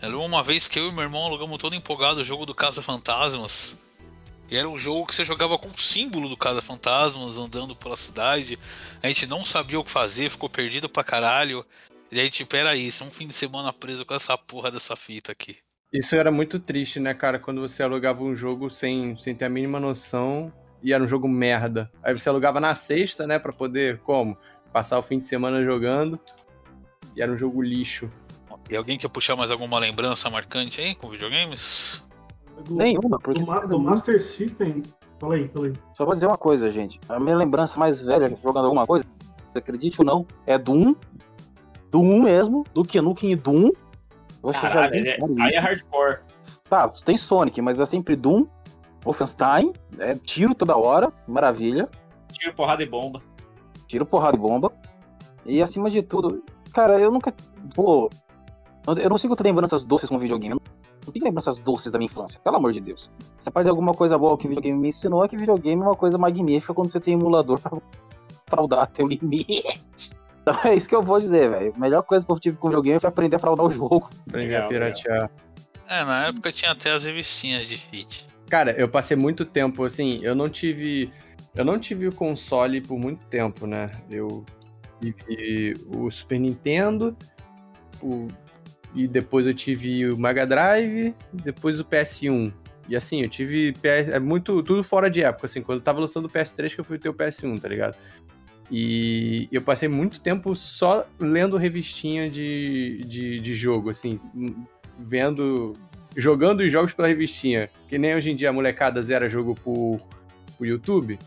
Era 0.00 0.16
uma 0.18 0.42
vez 0.42 0.66
que 0.66 0.78
eu 0.78 0.88
e 0.88 0.92
meu 0.92 1.04
irmão 1.04 1.24
alugamos 1.24 1.58
todo 1.58 1.76
empolgado 1.76 2.20
o 2.20 2.24
jogo 2.24 2.44
do 2.44 2.54
Casa 2.54 2.82
Fantasmas. 2.82 3.78
E 4.50 4.56
era 4.56 4.68
um 4.68 4.76
jogo 4.76 5.06
que 5.06 5.14
você 5.14 5.24
jogava 5.24 5.58
com 5.58 5.68
o 5.68 5.80
símbolo 5.80 6.28
do 6.28 6.36
Casa 6.36 6.60
Fantasmas, 6.60 7.38
andando 7.38 7.74
pela 7.74 7.96
cidade. 7.96 8.58
A 9.02 9.08
gente 9.08 9.26
não 9.26 9.44
sabia 9.46 9.80
o 9.80 9.84
que 9.84 9.90
fazer, 9.90 10.30
ficou 10.30 10.48
perdido 10.48 10.88
pra 10.88 11.02
caralho. 11.02 11.64
E 12.10 12.20
aí, 12.20 12.28
tipo, 12.28 12.54
era 12.54 12.76
isso, 12.76 13.04
um 13.04 13.10
fim 13.10 13.26
de 13.26 13.32
semana 13.32 13.72
preso 13.72 14.04
com 14.04 14.14
essa 14.14 14.36
porra 14.36 14.70
dessa 14.70 14.94
fita 14.94 15.32
aqui. 15.32 15.56
Isso 15.92 16.16
era 16.16 16.30
muito 16.30 16.58
triste, 16.58 17.00
né, 17.00 17.14
cara? 17.14 17.38
Quando 17.38 17.60
você 17.60 17.82
alugava 17.82 18.22
um 18.22 18.34
jogo 18.34 18.68
sem, 18.68 19.16
sem 19.16 19.34
ter 19.34 19.46
a 19.46 19.48
mínima 19.48 19.80
noção 19.80 20.52
e 20.82 20.92
era 20.92 21.02
um 21.02 21.06
jogo 21.06 21.28
merda. 21.28 21.90
Aí 22.02 22.12
você 22.12 22.28
alugava 22.28 22.60
na 22.60 22.74
sexta, 22.74 23.26
né, 23.26 23.38
pra 23.38 23.52
poder, 23.52 23.98
como? 24.00 24.36
Passar 24.72 24.98
o 24.98 25.02
fim 25.02 25.18
de 25.18 25.24
semana 25.24 25.64
jogando. 25.64 26.18
E 27.16 27.22
era 27.22 27.30
um 27.30 27.38
jogo 27.38 27.62
lixo. 27.62 28.10
E 28.70 28.76
alguém 28.76 28.98
quer 28.98 29.08
puxar 29.08 29.36
mais 29.36 29.50
alguma 29.50 29.78
lembrança 29.78 30.30
marcante 30.30 30.80
aí 30.80 30.94
com 30.94 31.10
videogames? 31.10 32.02
Do, 32.64 32.74
Nenhuma, 32.76 33.18
porque 33.18 33.40
do, 33.40 33.46
Ma- 33.46 33.58
do 33.60 33.78
Master 33.78 34.22
System. 34.22 34.82
Fala 35.18 35.34
aí, 35.34 35.48
fala 35.48 35.66
aí. 35.66 35.72
Só 35.92 36.04
vou 36.04 36.14
dizer 36.14 36.26
uma 36.26 36.38
coisa, 36.38 36.70
gente. 36.70 37.00
A 37.08 37.18
minha 37.18 37.36
lembrança 37.36 37.78
mais 37.78 38.00
velha 38.02 38.28
jogando 38.42 38.64
alguma 38.64 38.86
coisa, 38.86 39.04
acredite 39.54 40.00
ou 40.00 40.04
não, 40.06 40.26
é 40.46 40.58
Doom. 40.58 40.94
Doom 41.90 42.22
mesmo, 42.22 42.64
do 42.72 42.82
Nukem 43.02 43.32
e 43.32 43.36
Doom. 43.36 43.70
Você 44.42 44.60
já 44.60 44.70
Caralho, 44.70 44.94
é- 45.06 45.18
aí 45.20 45.54
é 45.54 45.60
hardcore. 45.60 46.18
Tá, 46.68 46.88
tem 46.88 47.16
Sonic, 47.16 47.60
mas 47.60 47.78
é 47.80 47.86
sempre 47.86 48.16
Doom, 48.16 48.46
Wolfenstein, 49.04 49.72
é 49.98 50.14
tiro 50.14 50.54
toda 50.54 50.76
hora, 50.76 51.12
maravilha. 51.28 51.88
Tiro, 52.32 52.54
porrada 52.54 52.82
e 52.82 52.86
bomba. 52.86 53.20
Tiro, 53.86 54.06
porrada 54.06 54.36
e 54.36 54.40
bomba. 54.40 54.72
E 55.44 55.60
acima 55.62 55.90
de 55.90 56.02
tudo, 56.02 56.42
cara, 56.72 56.98
eu 56.98 57.10
nunca 57.10 57.34
vou. 57.76 58.08
Eu 58.86 58.94
não 59.04 59.10
consigo 59.10 59.36
ter 59.36 59.44
lembranças 59.44 59.84
doces 59.84 60.08
com 60.08 60.18
videogame. 60.18 60.58
Não 61.04 61.12
tenho 61.12 61.24
lembranças 61.24 61.58
doces 61.60 61.90
da 61.90 61.98
minha 61.98 62.06
infância, 62.06 62.38
pelo 62.40 62.56
amor 62.56 62.72
de 62.72 62.80
Deus. 62.80 63.10
Se 63.38 63.50
pode 63.50 63.68
alguma 63.68 63.92
coisa 63.92 64.16
boa 64.16 64.36
que 64.38 64.46
o 64.46 64.48
videogame 64.48 64.78
me 64.78 64.88
ensinou, 64.88 65.24
é 65.24 65.28
que 65.28 65.36
videogame 65.36 65.82
é 65.82 65.84
uma 65.84 65.96
coisa 65.96 66.16
magnífica 66.16 66.72
quando 66.72 66.90
você 66.90 67.00
tem 67.00 67.14
emulador 67.14 67.58
pra 67.60 67.72
fraudar 68.48 68.86
teu 68.88 69.06
limite. 69.06 69.62
Então 70.44 70.58
é 70.64 70.74
isso 70.74 70.88
que 70.88 70.94
eu 70.96 71.00
vou 71.04 71.20
dizer, 71.20 71.48
velho. 71.48 71.72
A 71.76 71.78
melhor 71.78 72.02
coisa 72.02 72.26
que 72.26 72.32
eu 72.32 72.36
tive 72.36 72.56
com 72.56 72.66
videogame 72.66 72.98
foi 72.98 73.08
aprender 73.08 73.36
a 73.36 73.38
fraudar 73.38 73.64
o 73.64 73.70
jogo. 73.70 74.10
Aprender 74.28 74.56
a 74.56 74.66
piratear. 74.66 75.30
É, 75.88 76.04
na 76.04 76.26
época 76.26 76.50
tinha 76.50 76.72
até 76.72 76.90
as 76.90 77.04
revistinhas 77.04 77.64
de 77.68 77.76
fit. 77.76 78.26
Cara, 78.50 78.72
eu 78.72 78.88
passei 78.88 79.16
muito 79.16 79.44
tempo, 79.44 79.84
assim, 79.84 80.18
eu 80.20 80.34
não 80.34 80.48
tive. 80.48 81.12
Eu 81.54 81.64
não 81.64 81.78
tive 81.78 82.08
o 82.08 82.12
console 82.12 82.80
por 82.80 82.98
muito 82.98 83.24
tempo, 83.26 83.68
né? 83.68 83.88
Eu 84.10 84.44
tive 85.00 85.74
o 85.94 86.10
Super 86.10 86.40
Nintendo, 86.40 87.16
o- 88.02 88.26
e 88.94 89.06
depois 89.06 89.46
eu 89.46 89.54
tive 89.54 90.08
o 90.08 90.16
Mega 90.16 90.46
Drive, 90.46 91.14
depois 91.32 91.80
o 91.80 91.84
PS1. 91.84 92.52
E 92.88 92.96
assim, 92.96 93.22
eu 93.22 93.28
tive 93.28 93.72
PS, 93.72 94.08
é 94.12 94.18
muito 94.18 94.62
tudo 94.62 94.82
fora 94.82 95.08
de 95.08 95.22
época, 95.22 95.46
assim, 95.46 95.62
quando 95.62 95.78
eu 95.78 95.84
tava 95.84 96.00
lançando 96.00 96.26
o 96.26 96.28
PS3 96.28 96.74
que 96.74 96.80
eu 96.80 96.84
fui 96.84 96.98
ter 96.98 97.08
o 97.08 97.14
PS1, 97.14 97.60
tá 97.60 97.68
ligado? 97.68 97.96
E 98.70 99.48
eu 99.52 99.62
passei 99.62 99.88
muito 99.88 100.20
tempo 100.20 100.54
só 100.56 101.06
lendo 101.18 101.56
revistinha 101.56 102.28
de, 102.30 103.00
de, 103.06 103.38
de 103.40 103.54
jogo, 103.54 103.90
assim, 103.90 104.18
vendo 104.98 105.74
jogando 106.16 106.60
os 106.60 106.72
jogos 106.72 106.92
pela 106.92 107.08
revistinha, 107.08 107.68
que 107.88 107.98
nem 107.98 108.14
hoje 108.14 108.30
em 108.30 108.36
dia 108.36 108.50
a 108.50 108.52
molecada 108.52 109.02
zera 109.02 109.28
jogo 109.28 109.54
por, 109.54 110.00
por 110.58 110.66
YouTube. 110.66 111.18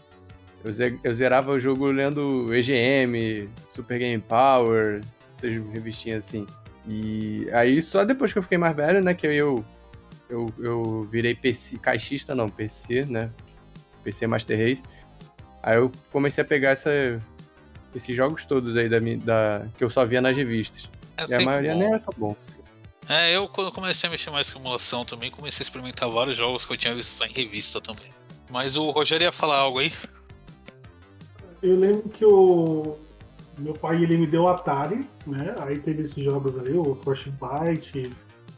Eu, 0.63 0.99
eu 1.03 1.13
zerava 1.13 1.51
o 1.51 1.59
jogo 1.59 1.85
lendo 1.85 2.53
EGM, 2.53 3.49
Super 3.69 3.99
Game 3.99 4.21
Power, 4.21 5.01
essas 5.37 5.53
revistinhas 5.71 6.25
assim. 6.25 6.45
E 6.87 7.47
aí 7.51 7.81
só 7.81 8.05
depois 8.05 8.31
que 8.31 8.39
eu 8.39 8.43
fiquei 8.43 8.57
mais 8.57 8.75
velho, 8.75 9.03
né, 9.03 9.13
que 9.13 9.25
eu 9.27 9.63
eu, 10.29 10.51
eu 10.57 11.03
virei 11.03 11.35
PC, 11.35 11.77
caixista 11.77 12.33
não, 12.33 12.49
PC, 12.49 13.05
né? 13.05 13.29
PC 14.03 14.27
Master 14.27 14.57
Race. 14.57 14.83
Aí 15.61 15.77
eu 15.77 15.91
comecei 16.11 16.43
a 16.43 16.45
pegar 16.45 16.71
essa, 16.71 16.91
esses 17.95 18.15
jogos 18.15 18.45
todos 18.45 18.75
aí 18.77 18.89
da, 18.89 18.99
da 18.99 19.67
que 19.77 19.83
eu 19.83 19.89
só 19.89 20.05
via 20.05 20.21
nas 20.21 20.35
revistas. 20.35 20.89
É 21.17 21.25
E 21.29 21.33
a 21.35 21.41
maioria 21.41 21.73
bom. 21.73 21.79
nem 21.79 21.87
era 21.89 21.99
tão 21.99 22.13
bom. 22.17 22.35
É, 23.07 23.35
eu 23.35 23.47
quando 23.47 23.71
comecei 23.71 24.07
a 24.07 24.11
mexer 24.11 24.31
mais 24.31 24.49
com 24.49 24.59
emulação 24.59 25.05
também, 25.05 25.29
comecei 25.29 25.63
a 25.63 25.65
experimentar 25.65 26.09
vários 26.09 26.35
jogos 26.35 26.65
que 26.65 26.73
eu 26.73 26.77
tinha 26.77 26.93
visto 26.93 27.11
só 27.11 27.25
em 27.25 27.31
revista 27.31 27.79
também. 27.79 28.09
Mas 28.49 28.77
o 28.77 28.89
Rogério 28.89 29.25
ia 29.25 29.31
falar 29.31 29.57
algo 29.57 29.79
aí? 29.79 29.91
Eu 31.61 31.79
lembro 31.79 32.09
que 32.09 32.25
o 32.25 32.97
meu 33.59 33.73
pai 33.73 34.03
ele 34.03 34.17
me 34.17 34.27
deu 34.27 34.43
o 34.43 34.47
Atari, 34.47 35.07
né? 35.25 35.55
Aí 35.61 35.79
teve 35.79 36.01
esses 36.01 36.23
jogos 36.23 36.57
aí, 36.59 36.75
o 36.77 36.95
Frostbite, 36.95 38.11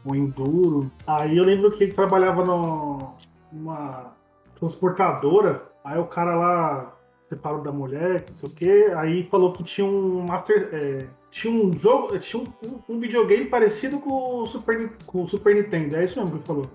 o 0.04 0.14
Enduro. 0.14 0.90
Aí 1.06 1.36
eu 1.36 1.44
lembro 1.44 1.70
que 1.70 1.84
ele 1.84 1.92
trabalhava 1.92 2.44
no, 2.44 3.14
numa 3.52 4.12
transportadora. 4.58 5.62
Aí 5.84 5.98
o 5.98 6.06
cara 6.06 6.34
lá 6.36 6.94
separou 7.28 7.62
da 7.62 7.72
mulher, 7.72 8.24
não 8.30 8.36
sei 8.36 8.48
o 8.48 8.52
quê. 8.54 8.92
Aí 8.96 9.24
falou 9.30 9.52
que 9.52 9.62
tinha 9.64 9.86
um 9.86 10.26
Master. 10.26 10.68
é, 10.72 11.06
tinha 11.30 11.52
um 11.52 11.72
jogo, 11.78 12.18
tinha 12.18 12.42
um, 12.42 12.80
um- 12.94 12.98
videogame 12.98 13.44
parecido 13.46 13.98
com 14.00 14.42
o, 14.42 14.46
Super, 14.46 14.90
com 15.06 15.24
o 15.24 15.28
Super 15.28 15.54
Nintendo. 15.54 15.96
É 15.96 16.04
isso 16.04 16.16
mesmo 16.18 16.30
que 16.32 16.36
ele 16.38 16.46
falou. 16.46 16.66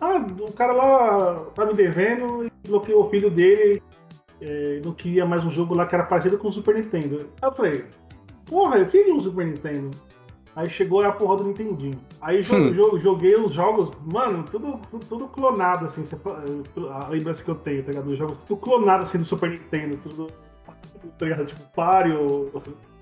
Ah, 0.00 0.26
o 0.40 0.52
cara 0.52 0.72
lá 0.72 1.44
tá 1.54 1.64
me 1.64 1.74
devendo 1.74 2.50
bloqueou 2.66 3.06
o 3.06 3.10
filho 3.10 3.30
dele 3.30 3.80
é, 4.40 4.80
não 4.84 4.92
queria 4.92 5.24
mais 5.26 5.44
um 5.44 5.50
jogo 5.50 5.74
lá 5.74 5.86
que 5.86 5.94
era 5.94 6.04
parecido 6.04 6.38
com 6.38 6.48
o 6.48 6.52
Super 6.52 6.74
Nintendo. 6.76 7.28
Aí 7.40 7.48
eu 7.48 7.52
falei, 7.54 7.84
porra, 8.46 8.78
eu 8.78 8.86
queria 8.86 9.14
um 9.14 9.20
Super 9.20 9.46
Nintendo. 9.46 9.90
Aí 10.56 10.70
chegou 10.70 11.02
a 11.04 11.10
porra 11.10 11.36
do 11.38 11.44
Nintendinho. 11.44 11.98
Aí 12.20 12.40
Hum. 12.52 12.72
jo- 12.72 12.98
joguei 13.00 13.34
os 13.34 13.52
jogos, 13.52 13.90
mano, 14.04 14.44
tudo, 14.44 14.78
tudo, 15.08 15.26
clonado, 15.26 15.86
assim, 15.86 16.04
a 16.92 17.08
lembrança 17.08 17.42
que 17.42 17.50
eu 17.50 17.56
tenho, 17.56 17.82
tá 17.82 17.90
ligado? 17.90 18.08
Os 18.10 18.16
jogos 18.18 18.38
tudo 18.44 18.60
clonado, 18.60 19.02
assim, 19.02 19.18
do 19.18 19.24
Super 19.24 19.50
Nintendo, 19.50 19.96
tudo, 19.96 20.28
tá 21.18 21.26
ligado? 21.26 21.46
Tipo, 21.46 21.60
Mario, 21.76 22.52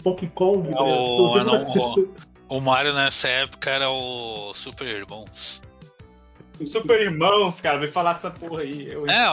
Donkey 0.03 0.29
Kong, 0.35 0.63
tá 0.63 0.83
ligado? 0.83 0.99
O- 0.99 1.33
Tudo- 1.35 1.45
não, 1.45 2.09
O 2.49 2.61
Mario 2.61 2.93
nessa 2.95 3.29
época 3.29 3.71
era 3.71 3.89
o 3.91 4.53
Super 4.55 4.87
Irmãos. 4.87 5.63
Super 6.65 7.01
Irmãos, 7.01 7.61
cara, 7.61 7.79
vem 7.79 7.91
falar 7.91 8.13
dessa 8.15 8.31
porra 8.31 8.63
aí. 8.63 8.89
Eu- 8.91 9.07
É, 9.07 9.29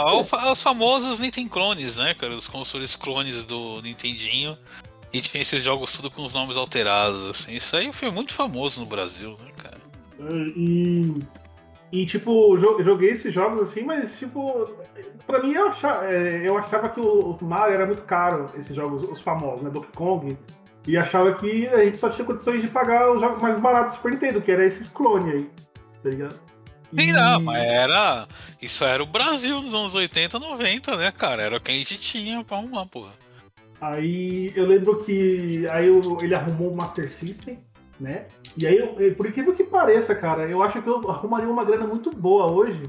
os 0.52 0.62
famosos 0.63 1.20
Nintendo 1.20 1.50
clones, 1.50 1.98
né, 1.98 2.13
cara? 2.13 2.34
Os 2.34 2.48
consoles 2.48 2.96
clones 2.96 3.46
do 3.46 3.82
Nintendinho. 3.82 4.58
E 5.12 5.22
tinha 5.22 5.42
esses 5.42 5.63
jogos 5.63 5.92
tudo 5.92 6.12
com 6.12 6.24
os 6.26 6.34
nomes 6.36 6.56
alterados, 6.56 7.28
assim. 7.30 7.56
Isso 7.56 7.76
aí 7.76 7.92
foi 7.92 8.12
muito 8.12 8.34
famoso 8.34 8.80
no 8.82 8.86
Brasil, 8.86 9.32
né, 9.44 9.50
cara? 9.58 9.78
E, 10.56 11.20
e 11.92 12.06
tipo, 12.06 12.56
jo- 12.58 12.84
joguei 12.84 13.12
esses 13.12 13.34
jogos 13.34 13.62
assim, 13.62 13.82
mas 13.84 14.15
tipo, 14.18 14.70
pra 15.26 15.42
mim 15.42 15.54
eu 15.54 15.70
achava, 15.70 16.06
é, 16.06 16.48
eu 16.48 16.58
achava 16.58 16.89
que 16.89 17.00
o 17.00 17.36
Mario 17.42 17.74
era 17.76 17.86
muito 17.88 18.04
caro, 18.04 18.46
esses 18.60 18.76
jogos, 18.76 19.02
os 19.10 19.22
famosos, 19.22 19.62
né? 19.62 19.70
Donkey 19.72 19.92
Kong. 19.96 20.38
E 20.88 20.98
achava 20.98 21.34
que 21.34 21.68
a 21.68 21.84
gente 21.84 21.98
só 21.98 22.10
tinha 22.10 22.26
condições 22.26 22.62
de 22.62 22.68
pagar 22.70 23.12
os 23.12 23.22
jogos 23.22 23.42
mais 23.42 23.60
baratos 23.60 23.94
do 23.94 23.96
Super 23.98 24.12
Nintendo, 24.13 24.42
que 24.42 24.52
era 24.52 24.65
esses 24.65 24.88
clones 24.89 25.34
aí, 25.34 25.50
tá 26.04 26.10
ligado? 26.10 26.36
Sim, 26.93 27.12
não, 27.12 27.39
mas 27.41 27.63
era. 27.63 28.28
Isso 28.62 28.84
era 28.84 29.02
o 29.04 29.06
Brasil 29.06 29.62
nos 29.62 29.73
anos 29.73 29.95
80, 29.95 30.39
90, 30.39 30.97
né, 30.97 31.12
cara? 31.12 31.43
Era 31.43 31.58
o 31.58 31.62
que 31.62 31.71
a 31.71 31.75
gente 31.75 31.97
tinha 31.99 32.43
pra 32.43 32.58
arrumar, 32.58 32.86
porra. 32.88 33.12
Aí 33.80 34.52
eu 34.56 34.65
lembro 34.65 35.04
que 35.04 35.65
aí 35.71 35.88
eu- 35.88 36.17
ele 36.21 36.36
arrumou 36.36 36.71
o 36.71 36.75
Master 36.75 37.10
System, 37.10 37.60
né? 37.99 38.25
E 38.58 38.67
aí, 38.67 38.78
eu- 38.78 39.15
por 39.15 39.25
incrível 39.28 39.54
que 39.54 39.63
pareça, 39.63 40.13
cara, 40.15 40.47
eu 40.47 40.62
acho 40.62 40.82
que 40.82 40.88
eu 40.89 41.10
arrumaria 41.10 41.47
uma 41.47 41.63
grana 41.63 41.86
muito 41.88 42.12
boa 42.12 42.52
hoje, 42.52 42.82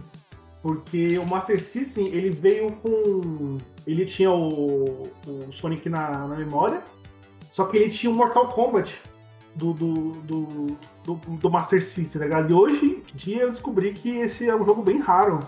porque 0.63 1.17
o 1.19 1.27
Master 1.29 1.61
System 1.63 2.09
ele 2.09 2.31
veio 2.31 2.73
com. 2.83 3.59
Ele 3.87 4.05
tinha 4.07 4.31
o, 4.31 5.09
o 5.27 5.53
Sonic 5.61 5.89
na, 5.89 6.27
na 6.27 6.37
memória, 6.37 6.83
só 7.53 7.65
que 7.67 7.77
ele 7.77 7.91
tinha 7.91 8.11
o 8.11 8.15
Mortal 8.17 8.49
Kombat 8.49 8.93
do, 9.55 9.73
do, 9.73 10.13
do, 10.23 10.77
do, 11.05 11.15
do 11.15 11.51
Master 11.51 11.83
System, 11.85 12.21
tá 12.21 12.27
ligado? 12.27 12.51
E 12.51 12.55
hoje 12.55 13.03
em 13.13 13.17
dia 13.17 13.43
eu 13.43 13.51
descobri 13.51 13.93
que 13.93 14.09
esse 14.19 14.49
é 14.49 14.55
um 14.55 14.65
jogo 14.65 14.83
bem 14.83 14.99
raro. 14.99 15.41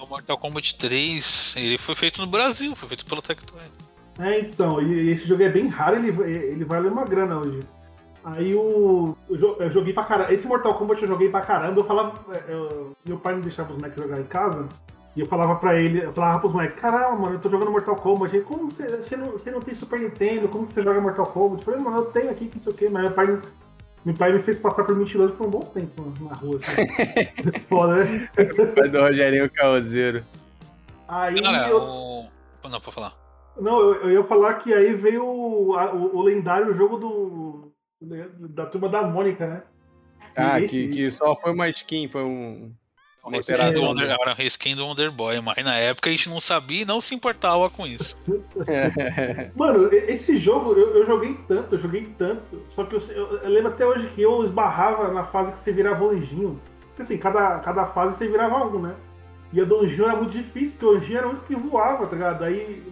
O 0.00 0.06
Mortal 0.06 0.36
Kombat 0.36 0.78
3, 0.78 1.54
ele 1.56 1.78
foi 1.78 1.94
feito 1.94 2.20
no 2.20 2.26
Brasil, 2.26 2.74
foi 2.74 2.88
feito 2.88 3.06
pela 3.06 3.22
Tectoy. 3.22 3.60
É, 4.18 4.40
então, 4.40 4.82
e 4.82 5.10
esse 5.10 5.26
jogo 5.26 5.42
é 5.42 5.48
bem 5.48 5.68
raro, 5.68 5.96
ele, 5.96 6.08
ele 6.32 6.64
vale 6.64 6.88
uma 6.88 7.04
grana 7.04 7.38
hoje. 7.38 7.60
Aí 8.24 8.54
o. 8.54 9.16
Eu 9.28 9.56
eu 9.58 9.70
joguei 9.70 9.92
pra 9.92 10.04
caramba. 10.04 10.32
Esse 10.32 10.46
Mortal 10.46 10.74
Kombat 10.78 11.02
eu 11.02 11.08
joguei 11.08 11.28
pra 11.28 11.40
caramba. 11.40 11.80
Eu 11.80 11.84
falava. 11.84 12.14
eu- 12.48 12.96
meu 13.04 13.18
pai 13.18 13.34
não 13.34 13.40
deixava 13.40 13.72
os 13.72 13.76
moleques 13.78 14.00
jogar 14.00 14.20
em 14.20 14.24
casa. 14.24 14.68
E 15.14 15.20
eu 15.20 15.26
falava 15.26 15.56
pra 15.56 15.78
ele, 15.78 16.02
eu 16.02 16.12
falava 16.12 16.38
pros 16.40 16.52
moleques, 16.54 16.80
caramba, 16.80 17.16
mano, 17.16 17.34
eu 17.34 17.38
tô 17.40 17.50
jogando 17.50 17.70
Mortal 17.70 17.96
Kombat. 17.96 18.34
Ele, 18.34 18.44
como 18.44 18.70
você, 18.70 18.86
você, 18.96 19.16
não, 19.16 19.32
você 19.32 19.50
não 19.50 19.60
tem 19.60 19.74
Super 19.74 20.00
Nintendo? 20.00 20.48
Como 20.48 20.66
que 20.66 20.72
você 20.72 20.82
joga 20.82 21.00
Mortal 21.02 21.26
Kombat? 21.26 21.58
Eu 21.60 21.64
falei, 21.66 21.80
mano, 21.80 21.98
eu 21.98 22.04
tenho 22.06 22.30
aqui, 22.30 22.48
que 22.48 22.56
não 22.56 22.62
sei 22.62 22.72
o 22.72 22.76
quê. 22.76 22.88
Mas 22.88 23.02
meu 23.02 23.12
pai, 23.12 23.42
meu 24.06 24.14
pai 24.14 24.32
me 24.32 24.42
fez 24.42 24.58
passar 24.58 24.84
por 24.84 24.96
mentiroso 24.96 25.34
por 25.34 25.46
um 25.46 25.50
bom 25.50 25.60
tempo 25.60 26.02
na 26.20 26.34
rua. 26.34 26.58
Assim. 26.62 27.60
Foda, 27.68 28.04
né? 28.04 28.28
Mas 28.76 28.90
do 28.90 29.00
Rogerinho 29.00 29.50
Caoseiro. 29.50 30.24
Aí 31.06 31.42
Cara, 31.42 31.68
eu, 31.68 31.76
o. 31.76 32.28
Não, 32.70 32.80
pra 32.80 32.90
falar. 32.92 33.12
Não, 33.60 33.80
eu, 33.80 33.94
eu 34.04 34.10
ia 34.12 34.24
falar 34.24 34.54
que 34.54 34.72
aí 34.72 34.94
veio 34.94 35.26
o, 35.26 35.76
a- 35.76 35.92
o, 35.92 36.16
o 36.16 36.22
lendário 36.22 36.74
jogo 36.74 36.96
do. 36.96 37.72
Da 38.48 38.64
turma 38.64 38.88
da 38.88 39.02
Mônica, 39.02 39.46
né? 39.46 39.62
Ah, 40.34 40.58
E 40.58 40.66
que, 40.66 40.84
esse- 40.86 40.94
que 40.94 41.10
só 41.10 41.36
foi 41.36 41.52
uma 41.52 41.68
skin, 41.68 42.08
foi 42.08 42.24
um. 42.24 42.72
Uma 43.22 43.36
do. 43.72 43.82
Wonder, 43.86 44.10
era 44.20 44.32
um 44.32 44.34
reskin 44.34 44.74
do 44.74 44.84
Wonder 44.86 45.10
Boy, 45.12 45.40
mas 45.40 45.64
na 45.64 45.76
época 45.78 46.08
a 46.08 46.12
gente 46.12 46.28
não 46.28 46.40
sabia 46.40 46.82
e 46.82 46.84
não 46.84 47.00
se 47.00 47.14
importava 47.14 47.70
com 47.70 47.86
isso. 47.86 48.16
Mano, 49.54 49.88
esse 49.92 50.38
jogo 50.38 50.72
eu, 50.72 50.96
eu 50.96 51.06
joguei 51.06 51.36
tanto, 51.46 51.74
eu 51.74 51.78
joguei 51.78 52.06
tanto. 52.18 52.62
Só 52.70 52.84
que 52.84 52.96
eu, 52.96 53.00
eu- 53.10 53.36
eu 53.38 53.50
lembro 53.50 53.70
até 53.70 53.86
hoje 53.86 54.08
que 54.14 54.22
eu 54.22 54.42
esbarrava 54.44 55.12
na 55.12 55.24
fase 55.24 55.52
que 55.52 55.60
você 55.62 55.72
virava 55.72 56.04
o 56.04 56.10
anjinho. 56.10 56.60
Porque 56.88 57.02
assim, 57.02 57.16
cada, 57.18 57.58
cada 57.60 57.86
fase 57.86 58.16
você 58.16 58.26
virava 58.26 58.66
um, 58.66 58.80
né? 58.80 58.94
E 59.52 59.60
a 59.60 59.64
do 59.64 59.80
anjinho 59.80 60.04
era 60.04 60.16
muito 60.16 60.32
difícil, 60.32 60.72
porque 60.78 60.86
o 60.86 60.98
anjinho 60.98 61.18
era 61.18 61.26
o 61.26 61.30
único 61.30 61.46
que 61.46 61.54
voava, 61.54 62.06
tá 62.06 62.14
ligado? 62.16 62.42
Aí 62.44 62.82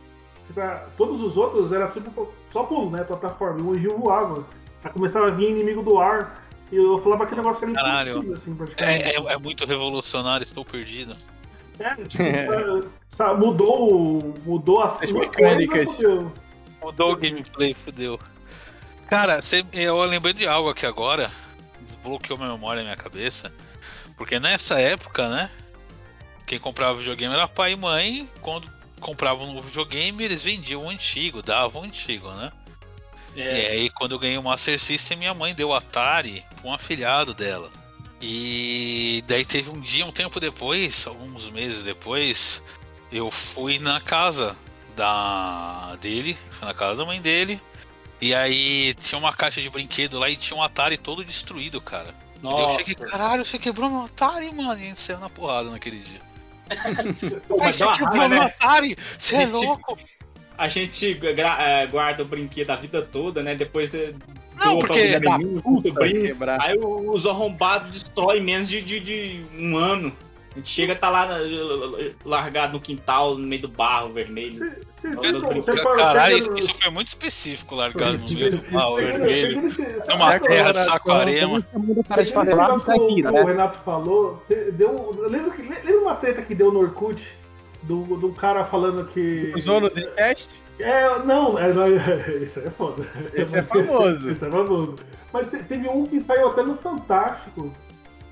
tá- 0.55 0.87
todos 0.97 1.21
os 1.23 1.37
outros 1.37 1.73
era 1.73 1.89
tipo 1.89 2.33
só 2.53 2.63
pulo, 2.65 2.91
né? 2.91 3.03
Plataforma. 3.05 3.59
E 3.61 3.63
o 3.63 3.73
anjinho 3.73 3.99
voava. 3.99 4.45
Aí 4.85 4.91
começava 4.93 5.27
a 5.27 5.31
vir 5.31 5.51
inimigo 5.51 5.83
do 5.83 5.99
ar. 5.99 6.41
E 6.73 6.77
eu 6.77 7.03
falava 7.03 7.27
que 7.27 7.33
o 7.33 7.37
negócio 7.37 7.65
era 7.65 7.75
Caralho. 7.75 8.11
impossível, 8.19 8.37
assim, 8.37 8.55
praticamente. 8.55 9.03
É, 9.05 9.17
é- 9.17 9.33
é 9.33 9.39
muito 9.39 9.67
revolucionário, 9.67 10.45
estou 10.45 10.65
perdido. 10.65 11.17
É, 11.79 11.95
tipo, 12.05 12.23
sa- 12.23 12.89
sa- 13.29 13.35
mudou, 13.35 14.35
mudou 14.45 14.83
as, 14.83 15.03
As 15.03 15.11
mecânicas. 15.13 15.97
coisa. 15.97 16.33
Mudou 16.83 17.13
o 17.13 17.17
gameplay, 17.17 17.75
fudeu. 17.75 18.19
Cara, 19.09 19.41
cê- 19.41 19.65
eu 19.73 19.99
lembrei 20.05 20.33
de 20.33 20.47
algo 20.47 20.69
aqui 20.71 20.87
agora, 20.87 21.31
desbloqueou 21.81 22.39
minha 22.39 22.53
memória 22.53 22.81
e 22.81 22.85
minha 22.85 22.97
cabeça. 22.97 23.53
Porque 24.17 24.39
nessa 24.39 24.79
época, 24.81 25.29
né? 25.29 25.51
Quem 26.47 26.59
comprava 26.59 26.99
videogame 26.99 27.35
era 27.35 27.49
pai 27.49 27.73
e 27.73 27.77
mãe. 27.77 28.29
Quando 28.41 28.71
compravam 29.01 29.47
um 29.49 29.55
novo 29.55 29.67
videogame, 29.69 30.23
eles 30.25 30.43
vendiam 30.43 30.85
o 30.85 30.89
antigo, 30.91 31.43
davam 31.43 31.83
o 31.83 31.85
antigo, 31.85 32.31
né? 32.33 32.53
É, 33.37 33.41
E 33.41 33.67
aí, 33.67 33.91
quando 33.91 34.13
eu 34.13 34.19
ganhei 34.19 34.37
o 34.37 34.43
Master 34.43 34.79
System, 34.79 35.17
minha 35.19 35.33
mãe 35.33 35.55
deu 35.55 35.69
o 35.69 35.75
Atari 35.75 36.45
um 36.65 36.73
afilhado 36.73 37.35
dela. 37.35 37.71
E 38.21 39.25
daí 39.27 39.45
teve 39.45 39.71
um 39.71 39.81
dia, 39.81 40.05
um 40.05 40.13
tempo 40.13 40.39
depois, 40.39 41.07
alguns 41.07 41.51
meses 41.51 41.83
depois, 41.83 42.63
eu 43.11 43.31
fui 43.31 43.79
na 43.79 44.01
casa 44.01 44.57
da 44.95 45.97
dele, 46.01 46.37
fui 46.51 46.67
na 46.67 46.75
casa 46.75 46.97
da 46.97 47.05
mãe 47.05 47.21
dele. 47.21 47.61
E 48.21 48.35
aí 48.35 48.93
tinha 48.95 49.19
uma 49.19 49.33
caixa 49.33 49.63
de 49.63 49.71
brinquedo 49.71 50.19
lá 50.19 50.29
e 50.29 50.37
tinha 50.37 50.57
um 50.57 50.63
Atari 50.63 50.99
todo 50.99 51.25
destruído, 51.25 51.81
cara. 51.81 52.15
E 52.37 52.43
daí 52.43 52.53
eu 52.53 52.59
nossa. 52.59 52.79
cheguei, 52.79 52.95
caralho, 52.95 53.45
você 53.45 53.59
quebrou 53.59 53.89
meu 53.89 54.03
Atari, 54.03 54.55
mano. 54.55 54.73
E 54.73 54.85
a 54.85 54.89
gente 54.89 55.01
saiu 55.01 55.19
na 55.19 55.31
porrada 55.31 55.71
naquele 55.71 55.99
dia. 55.99 56.21
Mas 57.59 57.77
você 57.77 57.87
quebrou 57.93 58.19
raiva, 58.19 58.29
meu 58.29 58.41
né? 58.41 58.45
Atari! 58.45 58.97
Você 59.19 59.37
é 59.37 59.47
louco! 59.47 59.99
A 60.59 60.69
gente 60.69 61.19
é, 61.59 61.87
guarda 61.87 62.23
o 62.23 62.27
brinquedo 62.27 62.71
a 62.71 62.77
vida 62.77 63.01
toda, 63.01 63.43
né? 63.43 63.55
Depois 63.55 63.91
você 63.91 64.15
Não, 64.61 64.79
pra 64.79 64.89
porque- 64.89 65.13
sobrinho. 65.89 66.23
Quebrar. 66.27 66.59
Aí 66.61 66.79
os 66.79 67.27
arrombados 67.27 67.91
destrói 67.91 68.41
menos 68.41 68.69
de, 68.69 68.81
de, 68.81 69.01
de 69.01 69.45
um 69.59 69.77
ano. 69.77 70.13
A 70.53 70.59
gente 70.59 70.69
chega 70.69 70.97
tá 70.97 71.09
lá 71.09 71.29
largado 72.25 72.73
no 72.73 72.81
quintal, 72.81 73.37
no 73.39 73.47
meio 73.47 73.63
do 73.63 73.69
barro 73.69 74.13
vermelho. 74.13 74.73
Fala- 75.01 75.97
Caralho, 75.97 76.51
no- 76.51 76.59
isso 76.59 76.75
foi 76.75 76.91
muito 76.91 77.09
específico, 77.09 77.75
largado 77.77 78.19
no 78.19 78.29
meio 78.29 78.51
do 78.51 78.59
pega- 78.63 78.97
vermelho. 78.97 79.63
Numa 80.09 80.39
terra 80.41 80.73
de 80.73 80.81
Saquarema. 80.85 81.65
O 81.73 81.83
de 81.83 82.45
negócio 82.45 82.93
e 83.11 83.23
que 83.23 83.29
o- 83.29 83.33
né? 83.33 83.43
Renato 83.45 83.79
falou, 83.85 84.45
deu, 84.73 85.17
que, 85.57 85.63
lembra 85.63 85.99
uma 86.03 86.15
treta 86.17 86.43
que 86.43 86.55
deu 86.55 86.73
no 86.73 86.81
Orkut? 86.81 87.23
Do, 87.83 88.05
do 88.19 88.31
cara 88.33 88.65
falando 88.67 89.07
que. 89.07 89.53
Usou 89.57 89.81
no 89.81 89.89
Dreamcast? 89.89 90.51
É, 90.83 91.19
não, 91.25 91.59
é, 91.59 91.73
não, 91.73 91.87
isso 92.43 92.61
é 92.61 92.71
foda. 92.71 93.05
Esse 93.35 93.59
é 93.59 93.63
famoso. 93.63 94.31
Isso 94.33 94.45
é 94.45 94.51
famoso. 94.51 94.97
Mas 95.33 95.49
te- 95.51 95.63
teve 95.65 95.89
um 95.89 96.05
que 96.07 96.21
saiu 96.21 96.49
até 96.49 96.63
no 96.63 96.77
Fantástico, 96.77 97.73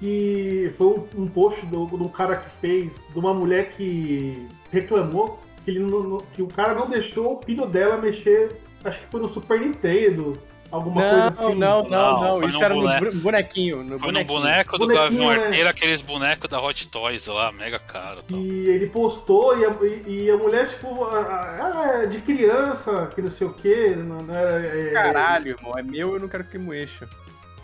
que 0.00 0.72
foi 0.78 0.86
um, 1.16 1.26
post 1.28 1.64
do, 1.66 1.86
do 1.86 2.08
cara 2.08 2.36
que 2.36 2.50
fez, 2.60 2.92
de 3.12 3.18
uma 3.18 3.34
mulher 3.34 3.70
que 3.72 4.46
reclamou 4.70 5.40
que, 5.64 5.70
ele 5.72 5.80
não- 5.80 6.18
que 6.34 6.42
o 6.42 6.46
cara 6.48 6.74
não 6.74 6.88
deixou 6.88 7.34
o 7.38 7.42
filho 7.42 7.66
dela 7.66 7.96
mexer, 7.96 8.56
acho 8.84 9.00
que 9.00 9.06
foi 9.06 9.20
no 9.20 9.32
Super 9.32 9.60
Nintendo, 9.60 10.32
alguma 10.70 11.00
coisa 11.02 11.16
Não, 11.16 11.26
assim. 11.48 11.58
não, 11.58 11.82
não, 11.82 11.90
Não, 11.90 12.20
não. 12.40 12.48
Isso 12.48 12.62
era 12.64 12.74
no 12.74 12.80
boneco. 12.82 13.16
bonequinho. 13.16 13.76
No 13.84 13.98
Foi 13.98 14.12
no 14.12 14.24
bonequinho. 14.24 14.26
boneco 14.40 14.72
do 14.78 14.86
Bonequinho, 14.86 15.02
Gavião 15.10 15.30
né? 15.30 15.44
Arteiro, 15.46 15.68
aqueles 15.68 16.02
bonecos 16.02 16.48
da 16.50 16.60
Hot 16.60 16.88
Toys 16.88 17.26
lá, 17.26 17.50
mega 17.52 17.78
caro. 17.78 18.22
Tal. 18.22 18.38
E 18.38 18.68
ele 18.68 18.86
postou 18.88 19.56
e 19.58 19.64
a, 19.64 19.70
e- 19.82 20.24
e 20.24 20.30
a 20.30 20.36
mulher, 20.36 20.68
tipo, 20.68 21.04
ah, 21.04 22.00
é 22.02 22.06
de 22.06 22.20
criança, 22.20 23.10
que 23.14 23.22
não 23.22 23.30
sei 23.30 23.46
o 23.46 23.52
quê. 23.54 23.94
Não, 23.96 24.18
não 24.18 24.34
era, 24.34 24.60
é- 24.66 24.90
Caralho, 24.92 25.48
irmão. 25.50 25.72
É 25.76 25.82
meu, 25.82 26.14
eu 26.14 26.20
não 26.20 26.28
quero 26.28 26.44
que 26.44 26.58
moexa. 26.58 27.08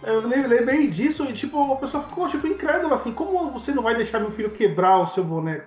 Eu 0.02 0.26
lem- 0.26 0.46
lembrei 0.46 0.86
disso 0.88 1.24
e, 1.24 1.32
tipo, 1.32 1.72
a 1.72 1.76
pessoa 1.76 2.04
ficou, 2.04 2.28
tipo, 2.28 2.46
incrédula, 2.46 2.96
assim, 2.96 3.12
como 3.12 3.50
você 3.50 3.72
não 3.72 3.82
vai 3.82 3.94
deixar 3.96 4.18
meu 4.20 4.32
filho 4.32 4.50
quebrar 4.50 4.98
o 4.98 5.06
seu 5.14 5.24
boneco? 5.24 5.64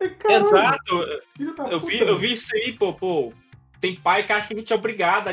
Eu 0.00 0.08
falei, 0.08 0.14
"Caralho, 0.16 0.44
Exato. 0.46 0.94
Eu 1.70 1.80
puta, 1.80 1.86
vi, 1.86 1.98
eu 2.00 2.16
vi 2.16 2.32
isso 2.32 2.50
aí, 2.56 2.72
pô, 2.72 2.92
pô. 2.92 3.32
Tem 3.80 3.94
pai 3.94 4.22
que 4.22 4.32
acha 4.32 4.46
que 4.46 4.54
a 4.54 4.56
gente 4.56 4.72
é 4.72 4.76
obrigado 4.76 5.28
a, 5.28 5.32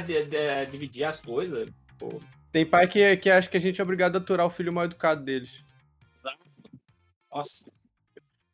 dividir 0.66 1.04
as 1.04 1.20
coisas. 1.20 1.70
Pô, 1.98 2.22
Tem 2.52 2.66
pai 2.66 2.88
que, 2.88 3.18
que 3.18 3.30
acha 3.30 3.50
que 3.50 3.58
a 3.58 3.60
gente 3.62 3.82
é 3.82 3.84
obrigado 3.84 4.16
a 4.16 4.20
aturar 4.20 4.46
o 4.46 4.50
filho 4.50 4.72
mal 4.72 4.86
educado 4.86 5.24
deles. 5.24 5.64
exato. 6.16 6.40
Nossa. 7.32 7.66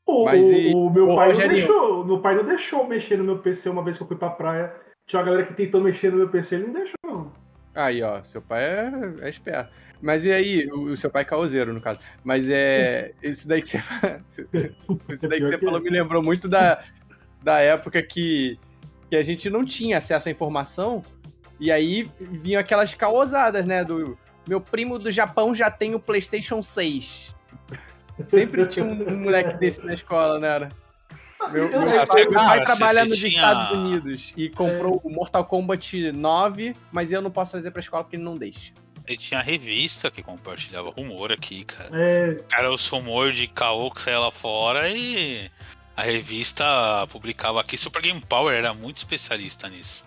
O, 0.05 0.25
Mas 0.25 0.49
e- 0.49 0.73
o 0.73 0.89
meu 0.89 1.07
pai 1.15 1.33
não 1.33 1.47
deixou. 1.47 2.05
Meu 2.05 2.19
pai 2.19 2.35
não 2.35 2.45
deixou 2.45 2.87
mexer 2.87 3.17
no 3.17 3.23
meu 3.23 3.39
PC 3.39 3.69
uma 3.69 3.83
vez 3.83 3.95
que 3.97 4.03
eu 4.03 4.07
fui 4.07 4.17
pra 4.17 4.29
praia. 4.29 4.73
Tinha 5.07 5.19
uma 5.19 5.25
galera 5.25 5.45
que 5.45 5.53
tentou 5.53 5.81
mexer 5.81 6.11
no 6.11 6.17
meu 6.17 6.29
PC, 6.29 6.55
ele 6.55 6.67
não 6.67 6.73
deixou, 6.73 6.95
não. 7.03 7.31
Aí, 7.75 8.01
ó, 8.03 8.23
seu 8.23 8.41
pai 8.41 8.63
é, 8.63 8.91
é 9.21 9.29
esperto. 9.29 9.71
Mas 10.01 10.25
e 10.25 10.31
aí, 10.31 10.67
o, 10.67 10.91
o 10.91 10.97
seu 10.97 11.09
pai 11.09 11.21
é 11.23 11.25
caoseiro, 11.25 11.73
no 11.73 11.81
caso. 11.81 11.99
Mas 12.23 12.49
é. 12.49 13.13
Isso 13.23 13.47
daí 13.47 13.61
que 13.61 13.69
você, 13.69 13.77
isso 15.09 15.27
daí 15.29 15.39
que 15.39 15.47
você 15.47 15.57
que 15.57 15.65
falou 15.65 15.79
é. 15.79 15.83
me 15.83 15.89
lembrou 15.89 16.23
muito 16.23 16.47
da, 16.47 16.83
da 17.41 17.59
época 17.59 18.01
que, 18.03 18.59
que 19.13 19.17
a 19.17 19.21
gente 19.21 19.47
não 19.47 19.63
tinha 19.63 19.99
acesso 19.99 20.27
à 20.27 20.31
informação. 20.31 21.03
E 21.59 21.71
aí 21.71 22.03
vinham 22.19 22.59
aquelas 22.59 22.95
caosadas, 22.95 23.67
né? 23.67 23.83
Do 23.83 24.17
meu 24.49 24.59
primo 24.59 24.97
do 24.97 25.11
Japão 25.11 25.53
já 25.53 25.69
tem 25.69 25.93
o 25.93 25.99
PlayStation 25.99 26.63
6. 26.63 27.31
Sempre 28.25 28.65
tinha 28.65 28.83
um, 28.83 29.07
um 29.13 29.17
moleque 29.19 29.55
desse 29.57 29.85
na 29.85 29.93
escola, 29.93 30.39
né? 30.39 30.47
Era? 30.47 30.69
Meu, 31.51 31.69
Eu- 31.69 31.79
meu 31.81 31.89
eu- 31.91 32.03
pai, 32.07 32.21
eu- 32.23 32.31
meu 32.31 32.39
pai 32.39 32.59
cara, 32.59 32.65
trabalha 32.65 33.03
você 33.03 33.09
nos 33.09 33.17
tinha- 33.19 33.29
Estados 33.29 33.71
Unidos 33.77 34.33
e 34.35 34.49
comprou 34.49 34.99
o 35.03 35.09
Mortal 35.11 35.45
Kombat 35.45 36.11
9, 36.11 36.75
mas 36.91 37.11
eu 37.11 37.21
não 37.21 37.29
posso 37.29 37.51
trazer 37.51 37.69
pra 37.69 37.81
escola 37.81 38.03
porque 38.03 38.15
ele 38.15 38.23
não 38.23 38.35
deixa. 38.35 38.71
E 39.07 39.15
tinha 39.15 39.41
revista 39.41 40.09
que 40.09 40.23
compartilhava 40.23 40.89
rumor 40.89 41.31
aqui, 41.31 41.63
cara. 41.65 41.89
É, 41.93 42.33
Cara, 42.49 42.71
os 42.73 42.87
rumores 42.87 43.37
de 43.37 43.47
caô 43.47 43.91
que 43.91 44.01
saía 44.01 44.17
lá 44.17 44.31
fora 44.31 44.89
e 44.89 45.51
a 45.95 46.01
revista 46.01 46.63
publicava 47.11 47.59
aqui. 47.61 47.77
Super 47.77 48.01
Game 48.01 48.21
Power 48.27 48.55
era 48.55 48.73
muito 48.73 48.97
especialista 48.97 49.67
nisso. 49.69 50.03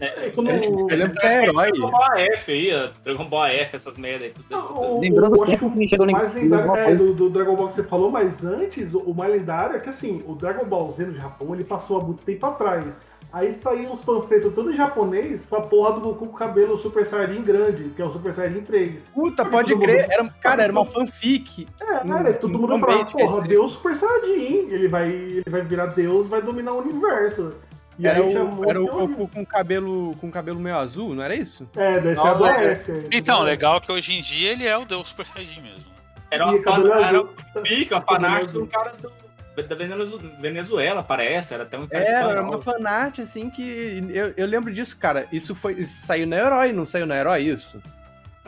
é, 0.00 0.30
quando, 0.30 0.50
Eu 0.50 0.86
lembro 0.86 1.12
que 1.12 1.26
é 1.26 1.44
herói. 1.44 1.70
Dragon 1.72 1.90
Ball 1.90 2.02
AF 2.12 2.50
aí. 2.52 2.90
Dragon 3.04 3.24
Ball 3.28 3.42
AF, 3.42 3.76
essas 3.76 3.96
merda 3.96 4.24
aí. 4.24 4.30
Tudo, 4.32 4.62
tudo. 4.66 4.80
o- 4.80 5.00
Lembrando 5.00 5.32
o- 5.34 5.44
sempre 5.44 5.70
que 5.70 5.88
chegou 5.88 6.10
mais 6.10 6.34
lendário 6.34 6.76
é, 6.76 6.94
do, 6.96 7.14
do 7.14 7.30
Dragon 7.30 7.54
Ball 7.54 7.68
que 7.68 7.74
você 7.74 7.84
falou, 7.84 8.10
mas 8.10 8.44
antes, 8.44 8.92
o, 8.92 8.98
o 8.98 9.14
mais 9.14 9.32
lendário 9.32 9.76
é 9.76 9.78
que 9.80 9.88
assim, 9.88 10.22
o 10.26 10.34
Dragon 10.34 10.64
Ball 10.64 10.90
Z 10.90 11.04
no 11.06 11.14
Japão, 11.14 11.54
ele 11.54 11.64
passou 11.64 12.00
há 12.00 12.04
muito 12.04 12.22
tempo 12.24 12.44
atrás. 12.46 12.84
Aí 13.32 13.54
saíam 13.54 13.94
os 13.94 14.00
panfletos 14.00 14.52
todo 14.54 14.70
em 14.70 14.74
japonês 14.76 15.46
com 15.48 15.56
a 15.56 15.60
porra 15.62 15.92
do 15.92 16.00
Goku 16.00 16.26
com 16.26 16.34
o 16.34 16.38
cabelo 16.38 16.78
Super 16.78 17.06
Saiyajin 17.06 17.42
grande, 17.42 17.84
que 17.96 18.02
é 18.02 18.04
o 18.04 18.12
Super 18.12 18.34
Saiyajin 18.34 18.60
3. 18.60 19.02
Puta, 19.14 19.44
pode 19.44 19.74
crer. 19.76 20.06
Era, 20.10 20.24
cara, 20.40 20.62
era 20.64 20.72
uma 20.72 20.84
fanfic. 20.84 21.66
É, 21.80 22.06
cara, 22.06 22.34
todo 22.34 22.58
mundo 22.58 22.74
um 22.74 22.80
falava, 22.80 23.04
porra. 23.06 23.40
Deus 23.48 23.72
Super 23.72 23.96
Saiyajin, 23.96 24.68
ele 24.70 24.86
vai, 24.88 25.08
ele 25.10 25.44
vai 25.48 25.62
virar 25.62 25.86
Deus, 25.86 26.26
vai 26.28 26.42
dominar 26.42 26.72
o 26.72 26.80
universo. 26.80 27.54
E 27.98 28.06
Era 28.06 28.18
aí 28.18 28.36
o, 28.36 28.68
era 28.68 28.82
o 28.82 28.86
Goku 28.86 29.28
com 29.28 29.46
cabelo, 29.46 30.10
com 30.20 30.30
cabelo 30.30 30.58
meio 30.60 30.76
azul, 30.76 31.14
não 31.14 31.22
era 31.22 31.34
isso? 31.34 31.66
É, 31.76 31.92
deve 32.00 32.16
ser 32.16 32.22
Não, 32.24 32.26
a 32.26 32.34
do 32.34 32.46
é. 32.46 32.72
É. 32.72 32.82
Então, 33.12 33.42
legal 33.42 33.80
que 33.80 33.90
hoje 33.92 34.14
em 34.18 34.22
dia 34.22 34.50
ele 34.52 34.66
é 34.66 34.76
o 34.76 34.84
Deus 34.84 35.08
Super 35.08 35.24
Saiyajin 35.26 35.60
mesmo. 35.62 35.84
Era 36.30 36.46
uma, 36.46 36.58
cabelo 36.62 36.88
fan- 36.88 36.96
era 36.98 37.06
azul. 37.18 37.28
uma 37.54 37.62
pica, 37.62 37.96
uma 37.96 38.02
fanática 38.02 38.52
de 38.52 38.58
um 38.58 38.66
cara 38.66 38.92
do, 39.00 39.12
da 39.56 39.74
Venezu- 39.76 40.18
Venezuela, 40.40 41.02
parece. 41.02 41.52
Era 41.54 41.62
até 41.64 41.78
um 41.78 41.86
cara 41.86 42.04
Era, 42.04 42.18
era 42.18 42.28
espanhol. 42.30 42.48
uma 42.54 42.62
fanart, 42.62 43.18
assim, 43.18 43.50
que. 43.50 44.02
Eu, 44.10 44.32
eu 44.36 44.46
lembro 44.46 44.72
disso, 44.72 44.96
cara. 44.96 45.26
Isso 45.32 45.54
foi. 45.54 45.74
Isso 45.74 46.06
saiu 46.06 46.26
na 46.26 46.36
Herói, 46.36 46.72
não 46.72 46.86
saiu 46.86 47.06
na 47.06 47.16
Herói 47.16 47.42
isso? 47.42 47.80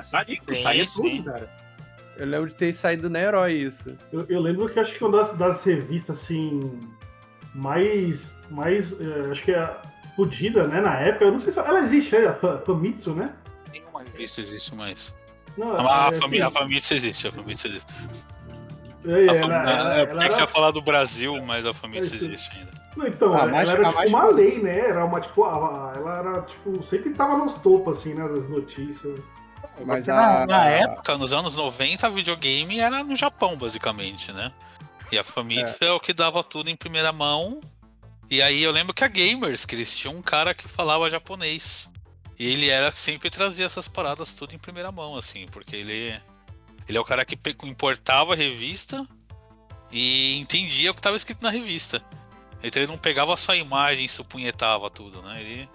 Sim, 0.01 0.39
saía 0.63 0.89
sim. 0.89 1.19
tudo, 1.23 1.33
cara. 1.33 1.49
Eu 2.17 2.27
lembro 2.27 2.49
de 2.49 2.55
ter 2.55 2.73
saído 2.73 3.11
na 3.11 3.19
Herói 3.21 3.53
isso. 3.55 3.97
Eu, 4.13 4.25
eu 4.29 4.41
lembro 4.41 4.69
que 4.69 4.79
acho 4.79 4.97
que 4.97 5.05
uma 5.05 5.19
das, 5.19 5.37
das 5.37 5.65
revistas 5.65 6.21
assim 6.23 6.61
mais 7.55 8.33
mais 8.51 8.93
eh, 8.93 9.31
acho 9.31 9.43
que 9.43 9.53
é 9.53 9.77
fodida, 10.17 10.63
né, 10.67 10.81
na 10.81 10.99
época. 11.01 11.25
Eu 11.25 11.33
não 11.33 11.41
sei 11.41 11.53
se 11.53 11.59
ela 11.59 11.81
existe, 11.81 12.15
é 12.17 12.29
a 12.29 12.35
Fa- 12.35 12.59
Famitsu, 12.65 13.15
né? 13.15 13.33
Nenhuma 13.73 14.03
revista 14.03 14.41
existe 14.41 14.75
mais. 14.75 15.15
Não, 15.57 15.77
A, 15.89 16.09
é, 16.09 16.13
família, 16.21 16.45
a 16.45 16.49
assim, 16.49 16.59
Famitsu 16.59 16.95
existe, 16.95 17.29
a 17.29 17.33
Famitsu 17.33 17.67
existe. 17.69 17.93
É, 19.07 19.15
A 19.15 19.19
ela- 19.21 19.35
família, 19.39 19.57
ela- 19.57 19.95
é 19.97 19.99
ela 20.01 20.07
porque 20.09 20.31
você 20.33 20.39
ia 20.41 20.45
era- 20.45 20.53
falar 20.53 20.71
do 20.71 20.83
Brasil, 20.83 21.43
mas 21.45 21.65
a 21.67 21.73
Famitsu 21.75 22.15
É, 22.15 22.17
existe 22.17 22.51
ainda. 22.57 22.71
Não, 22.97 23.07
então, 23.09 23.35
Ah, 23.35 23.41
ela 23.41 23.53
mais- 23.53 23.69
era 23.69 23.81
a 23.81 23.85
tipo 23.85 23.95
mais 23.97 24.11
uma 24.11 24.27
lei, 24.27 24.63
né? 24.63 24.79
Era 24.79 25.05
uma, 25.05 25.21
tipo, 25.21 25.45
ela 25.45 25.93
era, 26.19 26.43
tipo, 26.43 26.85
sempre 26.89 27.11
tava 27.13 27.37
nos 27.37 27.55
topos, 27.55 27.99
assim, 27.99 28.15
né, 28.15 28.27
das 28.29 28.49
notícias. 28.49 29.19
Mas 29.85 30.09
a, 30.09 30.47
na, 30.47 30.67
época, 30.67 31.19
nos 31.19 31.33
anos 31.33 31.57
90, 31.57 32.09
videogame 32.09 32.79
era 32.79 33.03
no 33.03 33.17
Japão, 33.17 33.57
basicamente, 33.57 34.31
né? 34.33 34.53
E 35.11 35.19
a 35.19 35.25
Famitsu 35.25 35.77
é. 35.81 35.91
o 35.91 35.99
que 35.99 36.13
dava 36.13 36.45
tudo 36.45 36.71
em 36.71 36.77
primeira 36.77 37.13
mão. 37.13 37.61
E 38.31 38.41
aí 38.41 38.63
eu 38.63 38.71
lembro 38.71 38.95
que 38.95 39.03
a 39.05 39.09
Gamers, 39.09 39.65
que 39.65 39.75
eles 39.75 39.95
tinham 39.95 40.15
um 40.17 40.23
cara 40.23 40.55
que 40.55 40.69
falava 40.69 41.11
japonês. 41.11 41.91
E 42.39 42.53
ele 42.53 42.69
era 42.69 42.91
sempre 42.93 43.29
trazia 43.31 43.67
essas 43.67 43.87
paradas 43.89 44.35
tudo 44.35 44.55
em 44.55 44.59
primeira 44.59 44.91
mão, 44.93 45.17
assim, 45.17 45.47
porque 45.53 45.75
ele, 45.77 46.15
ele 46.89 46.99
é 46.99 47.01
o 47.01 47.05
cara 47.05 47.25
que 47.25 47.39
importava 47.65 48.33
a 48.33 48.37
revista 48.37 49.07
e 49.91 50.39
entendia 50.39 50.91
o 50.91 50.95
que 50.95 51.01
estava 51.01 51.17
escrito 51.17 51.43
na 51.43 51.51
revista. 51.51 52.03
Então 52.63 52.83
ele 52.83 52.91
não 52.91 52.99
pegava 52.99 53.37
só 53.37 53.53
a 53.53 53.57
imagem 53.57 54.05
e 54.07 54.09
supunhetava 54.09 54.89
tudo, 54.91 55.23
né? 55.23 55.41
Ele 55.41 55.69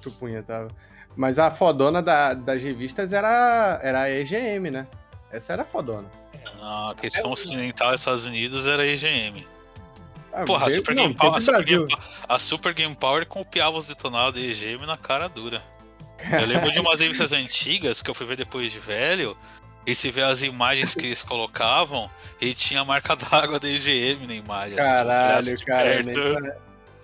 Chupunha, 0.00 0.42
tava. 0.42 0.68
Mas 1.16 1.38
a 1.38 1.50
fodona 1.50 2.00
da- 2.00 2.34
das 2.34 2.62
revistas 2.62 3.12
era, 3.12 3.80
era 3.82 4.02
a 4.02 4.10
EGM, 4.10 4.70
né? 4.70 4.86
Essa 5.32 5.52
era 5.54 5.62
a 5.62 5.64
fodona. 5.64 6.08
Na 6.60 6.94
questão 7.00 7.32
ocidental 7.32 7.90
dos 7.92 8.00
Estados 8.00 8.24
Unidos 8.24 8.66
era 8.66 8.82
a 8.82 8.86
EGM. 8.86 9.46
Ah, 10.32 10.44
Porra, 10.44 10.68
a 10.68 10.70
Super, 10.70 10.94
não, 10.94 11.02
Game 11.04 11.14
Power, 11.14 11.36
a, 11.36 11.40
Super. 11.40 11.64
Game, 11.64 11.86
a 12.28 12.38
Super 12.38 12.74
Game 12.74 12.94
Power 12.94 13.26
copiava 13.26 13.76
os 13.76 13.86
detonados 13.88 14.40
da 14.40 14.46
EGM 14.46 14.86
na 14.86 14.96
cara 14.96 15.28
dura. 15.28 15.62
Eu 16.32 16.46
lembro 16.46 16.70
de 16.70 16.78
umas 16.80 17.00
revistas 17.00 17.32
antigas 17.32 18.00
que 18.00 18.08
eu 18.10 18.14
fui 18.14 18.26
ver 18.26 18.36
depois 18.36 18.70
de 18.70 18.78
velho. 18.78 19.36
E 19.88 19.94
se 19.94 20.10
vê 20.10 20.20
as 20.20 20.42
imagens 20.42 20.94
que 20.94 21.06
eles 21.06 21.22
colocavam, 21.22 22.10
e 22.40 22.52
tinha 22.52 22.82
a 22.82 22.84
marca 22.84 23.16
d'água 23.16 23.58
da 23.58 23.68
EGM 23.68 24.26
na 24.26 24.34
imagem. 24.34 24.78
assim, 24.78 24.88
Caralho, 24.88 25.64
cara. 25.64 26.04
pare- 26.04 26.52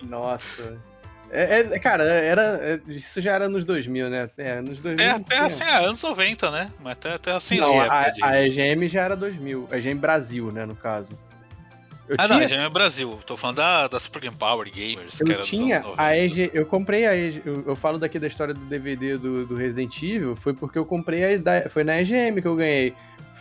Nossa. 0.02 0.76
É, 1.30 1.60
é- 1.60 1.78
cara, 1.78 2.04
era, 2.04 2.42
é- 2.62 2.80
isso 2.88 3.20
já 3.20 3.32
era 3.32 3.48
nos 3.48 3.64
2000, 3.64 4.10
né? 4.10 4.28
É, 4.36 4.60
nos 4.60 4.78
2000. 4.78 4.92
Até, 4.92 5.08
não 5.08 5.16
até 5.16 5.38
assim, 5.38 5.64
é, 5.64 5.76
anos 5.86 6.02
90, 6.02 6.50
né? 6.50 6.70
Mas 6.78 6.92
até, 6.92 7.14
até 7.14 7.32
assim, 7.32 7.58
não, 7.58 7.80
a, 7.80 8.12
a 8.22 8.44
EGM 8.44 8.86
já 8.86 9.02
era 9.02 9.16
2000. 9.16 9.66
A 9.72 9.78
EGM 9.78 9.98
Brasil, 9.98 10.52
né, 10.52 10.66
no 10.66 10.76
caso. 10.76 11.08
Eu 12.08 12.16
Ah, 12.18 12.28
não, 12.28 12.36
tinha, 12.36 12.44
EGM 12.58 12.66
é 12.66 12.68
Brasil. 12.68 13.18
Tô 13.26 13.36
falando 13.36 13.56
da, 13.56 13.88
da 13.88 13.98
Super 13.98 14.20
Game 14.22 14.36
Power 14.36 14.70
Gamers, 14.70 15.16
que 15.18 15.22
eu 15.24 15.32
era 15.34 15.38
dos 15.40 15.48
tinha 15.48 15.76
anos 15.76 15.86
90. 15.96 16.02
a 16.02 16.16
EG, 16.18 16.50
eu 16.52 16.66
comprei 16.66 17.06
a 17.06 17.16
EG, 17.16 17.42
eu, 17.46 17.64
eu 17.68 17.76
falo 17.76 17.98
daqui 17.98 18.18
da 18.18 18.26
história 18.26 18.52
do 18.52 18.60
DVD 18.60 19.16
do, 19.16 19.46
do 19.46 19.54
Resident 19.56 19.96
Evil, 20.02 20.36
foi 20.36 20.52
porque 20.52 20.78
eu 20.78 20.84
comprei 20.84 21.34
a 21.34 21.38
da- 21.38 21.68
foi 21.68 21.82
na 21.82 22.00
EGM 22.00 22.40
que 22.42 22.46
eu 22.48 22.56
ganhei. 22.56 22.94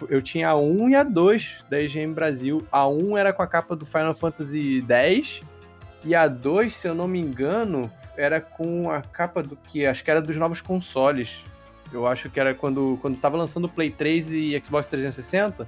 Eu 0.09 0.21
tinha 0.21 0.49
a 0.49 0.55
1 0.55 0.89
e 0.89 0.95
a 0.95 1.03
2 1.03 1.57
da 1.69 1.81
EGM 1.81 2.13
Brasil. 2.13 2.65
A 2.71 2.87
1 2.87 3.17
era 3.17 3.31
com 3.33 3.41
a 3.43 3.47
capa 3.47 3.75
do 3.75 3.85
Final 3.85 4.13
Fantasy 4.15 4.83
X 4.89 5.41
e 6.03 6.15
a 6.15 6.27
2, 6.27 6.73
se 6.73 6.87
eu 6.87 6.95
não 6.95 7.07
me 7.07 7.19
engano, 7.19 7.91
era 8.17 8.39
com 8.41 8.89
a 8.91 9.01
capa 9.01 9.41
do 9.43 9.55
que 9.55 9.85
acho 9.85 10.03
que 10.03 10.09
era 10.11 10.21
dos 10.21 10.35
novos 10.37 10.61
consoles. 10.61 11.29
Eu 11.91 12.07
acho 12.07 12.29
que 12.29 12.39
era 12.39 12.53
quando 12.53 12.97
quando 13.01 13.17
tava 13.17 13.37
lançando 13.37 13.65
o 13.65 13.69
Play 13.69 13.91
3 13.91 14.31
e 14.33 14.61
Xbox 14.63 14.87
360, 14.87 15.67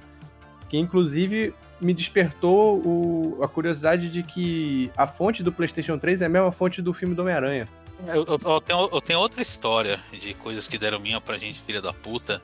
que 0.68 0.76
inclusive 0.76 1.54
me 1.80 1.92
despertou 1.92 2.78
o- 2.78 3.38
a 3.42 3.48
curiosidade 3.48 4.08
de 4.08 4.22
que 4.22 4.90
a 4.96 5.06
fonte 5.06 5.42
do 5.42 5.52
PlayStation 5.52 5.98
3 5.98 6.22
é 6.22 6.26
a 6.26 6.28
mesma 6.28 6.50
fonte 6.52 6.80
do 6.80 6.92
filme 6.92 7.14
do 7.14 7.22
Homem-Aranha. 7.22 7.68
Eu, 8.08 8.24
eu- 8.26 8.40
eu 8.44 8.60
tenho, 8.60 8.88
eu 8.92 9.00
tenho 9.00 9.18
outra 9.18 9.40
história 9.42 9.98
de 10.12 10.34
coisas 10.34 10.66
que 10.68 10.76
deram 10.78 11.00
minha 11.00 11.20
pra 11.20 11.38
gente, 11.38 11.60
filha 11.60 11.80
da 11.80 11.92
puta. 11.92 12.42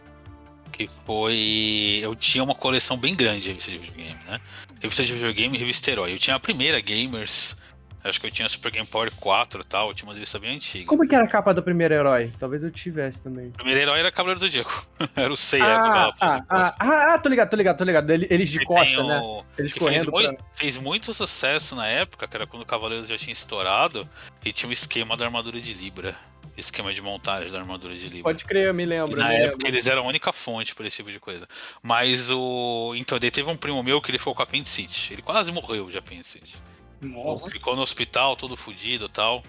Que 0.72 0.88
foi. 0.88 2.00
Eu 2.02 2.14
tinha 2.16 2.42
uma 2.42 2.54
coleção 2.54 2.96
bem 2.96 3.14
grande 3.14 3.42
de 3.42 3.48
revista 3.48 3.70
de 3.70 3.76
videogame, 3.76 4.18
né? 4.26 4.40
Revista 4.80 5.04
de 5.04 5.12
videogame 5.12 5.54
e 5.56 5.60
revista 5.60 5.90
herói. 5.90 6.14
Eu 6.14 6.18
tinha 6.18 6.34
a 6.36 6.40
primeira 6.40 6.80
Gamers. 6.80 7.58
Acho 8.04 8.20
que 8.20 8.26
eu 8.26 8.30
tinha 8.30 8.46
a 8.46 8.48
Super 8.48 8.72
Game 8.72 8.86
Power 8.86 9.10
4 9.20 9.60
e 9.60 9.64
tal. 9.64 9.88
Eu 9.88 9.94
tinha 9.94 10.08
uma 10.08 10.14
revista 10.14 10.38
bem 10.38 10.56
antiga. 10.56 10.86
Como 10.86 11.06
que 11.06 11.14
era 11.14 11.24
a 11.24 11.28
capa 11.28 11.54
do 11.54 11.62
primeiro 11.62 11.94
herói? 11.94 12.32
Talvez 12.38 12.64
eu 12.64 12.70
tivesse 12.70 13.22
também. 13.22 13.46
O 13.48 13.52
primeiro 13.52 13.80
herói 13.80 14.00
era 14.00 14.10
Cavaleiro 14.10 14.40
do 14.40 14.46
Zodíaco. 14.46 14.86
era 15.14 15.32
o 15.32 15.36
Seiya. 15.36 15.64
Ah, 15.64 16.12
ah, 16.20 16.44
ah, 16.48 16.74
ah, 16.80 17.14
ah, 17.14 17.18
tô 17.18 17.28
ligado, 17.28 17.50
tô 17.50 17.56
ligado, 17.56 17.78
tô 17.78 17.84
ligado. 17.84 18.10
Ele- 18.10 18.26
Eles 18.28 18.48
de 18.48 18.64
costa, 18.64 19.00
o- 19.00 19.06
né? 19.08 19.44
Eles 19.56 19.72
que 19.72 19.78
fez, 19.78 20.04
correndo 20.04 20.10
mui- 20.10 20.36
pra... 20.36 20.44
fez 20.54 20.76
muito 20.78 21.14
sucesso 21.14 21.76
na 21.76 21.86
época, 21.86 22.26
que 22.26 22.36
era 22.36 22.46
quando 22.46 22.62
o 22.62 22.66
Cavaleiro 22.66 23.06
já 23.06 23.16
tinha 23.16 23.32
estourado, 23.32 24.08
e 24.44 24.52
tinha 24.52 24.68
o 24.68 24.72
esquema 24.72 25.16
da 25.16 25.24
armadura 25.24 25.60
de 25.60 25.72
Libra. 25.74 26.14
Esquema 26.56 26.92
de 26.92 27.00
montagem 27.00 27.50
da 27.50 27.58
armadura 27.60 27.94
de 27.94 28.04
Libra. 28.08 28.24
Pode 28.24 28.44
crer, 28.44 28.66
eu 28.66 28.74
me 28.74 28.82
E 28.82 28.86
lembro. 28.86 29.18
na 29.18 29.26
eu 29.26 29.28
me 29.28 29.34
época 29.36 29.50
lembro. 29.52 29.68
eles 29.68 29.86
eram 29.86 30.02
a 30.02 30.06
única 30.06 30.32
fonte 30.34 30.74
para 30.74 30.86
esse 30.86 30.96
tipo 30.98 31.10
de 31.10 31.18
coisa. 31.18 31.48
Mas 31.82 32.30
o. 32.30 32.94
Então, 32.96 33.18
daí 33.18 33.30
teve 33.30 33.48
um 33.48 33.56
primo 33.56 33.82
meu 33.82 34.02
que 34.02 34.10
ele 34.10 34.18
ficou 34.18 34.34
com 34.34 34.42
apendicite. 34.42 35.14
Ele 35.14 35.22
quase 35.22 35.50
morreu 35.50 35.88
de 35.88 35.96
apendicite. 35.96 36.54
Nossa. 37.02 37.50
Ficou 37.50 37.74
no 37.74 37.82
hospital, 37.82 38.36
todo 38.36 38.56
fudido 38.56 39.06
e 39.06 39.08
tal. 39.08 39.42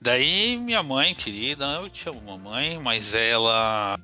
Daí 0.00 0.56
minha 0.56 0.82
mãe, 0.82 1.14
querida, 1.14 1.66
eu 1.82 1.90
te 1.90 2.08
amo, 2.08 2.22
mamãe, 2.22 2.78
mas 2.78 3.14
ela 3.14 4.00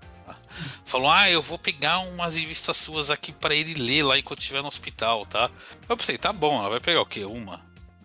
falou: 0.85 1.11
Ah, 1.11 1.31
eu 1.31 1.41
vou 1.41 1.59
pegar 1.59 2.01
umas 2.01 2.37
revistas 2.37 2.77
suas 2.77 3.11
aqui 3.11 3.33
para 3.33 3.55
ele 3.55 3.75
ler 3.75 4.03
lá 4.03 4.19
enquanto 4.19 4.41
estiver 4.41 4.61
no 4.61 4.69
hospital, 4.69 5.25
tá? 5.25 5.51
Eu 5.89 5.97
pensei, 5.97 6.19
tá 6.19 6.33
bom, 6.33 6.59
ela 6.59 6.69
vai 6.69 6.81
pegar 6.81 7.01
o 7.01 7.07
quê? 7.07 7.25
Uma? 7.25 7.61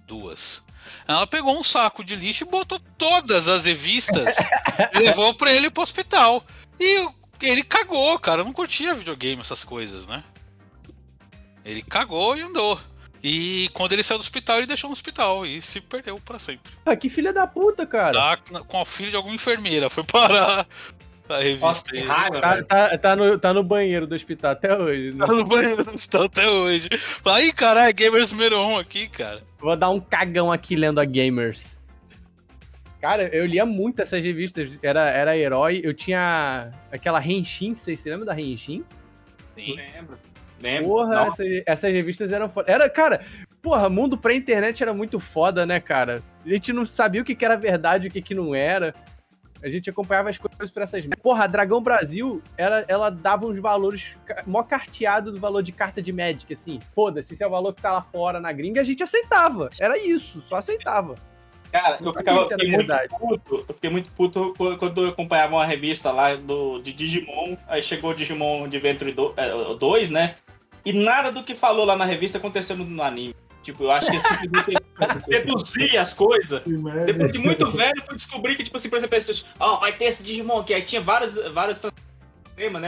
Duas? 0.07 0.63
Ela 1.07 1.27
pegou 1.27 1.59
um 1.59 1.63
saco 1.63 2.03
de 2.03 2.15
lixo 2.15 2.45
e 2.45 2.47
botou 2.47 2.79
todas 2.97 3.47
as 3.47 3.65
revistas 3.65 4.37
e 4.95 4.99
levou 4.99 5.33
pra 5.33 5.51
ele 5.51 5.69
pro 5.69 5.83
hospital. 5.83 6.43
E 6.79 7.07
ele 7.41 7.63
cagou, 7.63 8.17
cara. 8.19 8.43
Não 8.43 8.53
curtia 8.53 8.95
videogame, 8.95 9.41
essas 9.41 9.63
coisas, 9.63 10.07
né? 10.07 10.23
Ele 11.63 11.81
cagou 11.81 12.35
e 12.35 12.41
andou. 12.41 12.79
E 13.23 13.69
quando 13.73 13.93
ele 13.93 14.01
saiu 14.03 14.17
do 14.17 14.21
hospital, 14.21 14.57
ele 14.57 14.65
deixou 14.67 14.89
no 14.89 14.93
hospital 14.93 15.45
e 15.45 15.61
se 15.61 15.79
perdeu 15.79 16.19
pra 16.19 16.39
sempre. 16.39 16.71
Ah, 16.85 16.95
que 16.95 17.07
filha 17.07 17.31
da 17.31 17.45
puta, 17.45 17.85
cara. 17.85 18.11
Tá 18.13 18.37
com 18.67 18.81
a 18.81 18.85
filha 18.85 19.11
de 19.11 19.15
alguma 19.15 19.35
enfermeira. 19.35 19.89
Foi 19.89 20.03
parar 20.03 20.67
a 21.29 21.37
revista. 21.37 21.65
Nossa, 21.67 21.83
aí. 21.93 21.99
raiva, 22.01 22.41
Tá, 22.41 22.63
tá, 22.63 22.97
tá 22.97 23.15
no, 23.15 23.37
tá 23.37 23.53
no 23.53 23.63
banheiro 23.63 24.07
do 24.07 24.15
hospital 24.15 24.51
até 24.51 24.75
hoje. 24.75 25.11
né? 25.13 25.25
Tá 25.25 25.31
no 25.33 25.45
banheiro 25.45 25.83
do 25.83 25.93
hospital 25.93 26.23
até 26.23 26.49
hoje. 26.49 26.89
Aí, 27.25 27.53
caralho, 27.53 27.93
Gamers 27.93 28.31
número 28.31 28.59
1 28.59 28.77
aqui, 28.79 29.07
cara. 29.07 29.41
Vou 29.59 29.75
dar 29.75 29.89
um 29.91 29.99
cagão 29.99 30.51
aqui 30.51 30.75
lendo 30.75 30.99
a 30.99 31.05
Gamers. 31.05 31.79
Cara, 32.99 33.27
eu 33.35 33.45
lia 33.45 33.65
muito 33.65 34.01
essas 34.01 34.23
revistas. 34.23 34.77
Era, 34.81 35.09
era 35.09 35.37
herói. 35.37 35.81
Eu 35.83 35.93
tinha 35.93 36.71
aquela 36.91 37.23
Henshin, 37.25 37.73
vocês 37.73 37.99
se 37.99 38.09
lembram 38.09 38.25
da 38.25 38.39
Henshin? 38.39 38.83
Lembro. 39.55 40.17
Lembro. 40.61 40.89
Porra, 40.89 41.27
essas, 41.27 41.47
essas 41.65 41.91
revistas 41.91 42.31
eram 42.31 42.47
foda. 42.47 42.71
Era, 42.71 42.89
cara, 42.89 43.21
porra, 43.61 43.89
mundo 43.89 44.17
pré-internet 44.17 44.81
era 44.81 44.93
muito 44.93 45.19
foda, 45.19 45.65
né, 45.65 45.79
cara? 45.79 46.21
A 46.45 46.49
gente 46.49 46.71
não 46.71 46.85
sabia 46.85 47.21
o 47.21 47.25
que, 47.25 47.35
que 47.35 47.45
era 47.45 47.55
verdade 47.55 48.07
e 48.07 48.09
o 48.09 48.11
que, 48.11 48.21
que 48.21 48.35
não 48.35 48.53
era. 48.53 48.93
A 49.63 49.69
gente 49.69 49.89
acompanhava 49.89 50.29
as 50.29 50.37
coisas 50.37 50.71
por 50.71 50.81
essas. 50.81 51.05
Porra, 51.21 51.43
a 51.43 51.47
Dragão 51.47 51.81
Brasil, 51.81 52.41
ela, 52.57 52.83
ela 52.87 53.09
dava 53.11 53.45
uns 53.45 53.59
valores 53.59 54.17
mó 54.45 54.63
carteado 54.63 55.31
do 55.31 55.39
valor 55.39 55.61
de 55.61 55.71
carta 55.71 56.01
de 56.01 56.11
Magic, 56.11 56.51
assim. 56.51 56.79
Foda-se, 56.95 57.33
esse 57.33 57.43
é 57.43 57.47
o 57.47 57.51
valor 57.51 57.73
que 57.73 57.81
tá 57.81 57.91
lá 57.91 58.01
fora 58.01 58.39
na 58.39 58.51
gringa, 58.51 58.81
a 58.81 58.83
gente 58.83 59.03
aceitava. 59.03 59.69
Era 59.79 59.97
isso, 59.99 60.41
só 60.41 60.57
aceitava. 60.57 61.15
Cara, 61.71 61.99
eu 62.01 62.13
ficava 62.13 62.49
fiquei 62.49 62.69
muito 62.69 62.93
puto. 63.17 63.65
Eu 63.69 63.75
fiquei 63.75 63.89
muito 63.89 64.11
puto 64.11 64.53
quando 64.57 64.77
quando 64.77 65.03
eu 65.03 65.09
acompanhava 65.09 65.55
uma 65.55 65.65
revista 65.65 66.11
lá 66.11 66.35
do, 66.35 66.79
de 66.79 66.91
Digimon. 66.91 67.55
Aí 67.67 67.81
chegou 67.81 68.11
o 68.11 68.13
Digimon 68.13 68.65
Adventure 68.65 69.15
2, 69.79 70.09
né? 70.09 70.35
E 70.85 70.93
nada 70.93 71.31
do 71.31 71.43
que 71.43 71.53
falou 71.55 71.85
lá 71.85 71.95
na 71.95 72.05
revista 72.05 72.37
aconteceu 72.37 72.75
no, 72.75 72.85
no 72.85 73.03
anime. 73.03 73.35
Tipo, 73.63 73.83
eu 73.83 73.91
acho 73.91 74.09
que 74.09 74.19
simplesmente 74.19 74.73
reduzir 75.29 75.97
as 75.97 76.13
coisas. 76.13 76.61
Que. 76.63 76.71
Depois 77.05 77.31
de 77.31 77.37
muito 77.37 77.69
velho, 77.69 78.01
fui 78.03 78.15
descobrir 78.15 78.55
que, 78.55 78.63
tipo 78.63 78.75
assim, 78.77 78.89
por 78.89 78.97
exemplo, 78.97 79.15
esses, 79.17 79.45
ó, 79.59 79.75
vai 79.77 79.93
ter 79.95 80.05
esse 80.05 80.23
Digimon 80.23 80.59
aqui. 80.61 80.73
Aí 80.73 80.81
tinha 80.81 81.01
várias, 81.01 81.35
várias 81.53 81.79
temas, 82.55 82.81
né? 82.81 82.87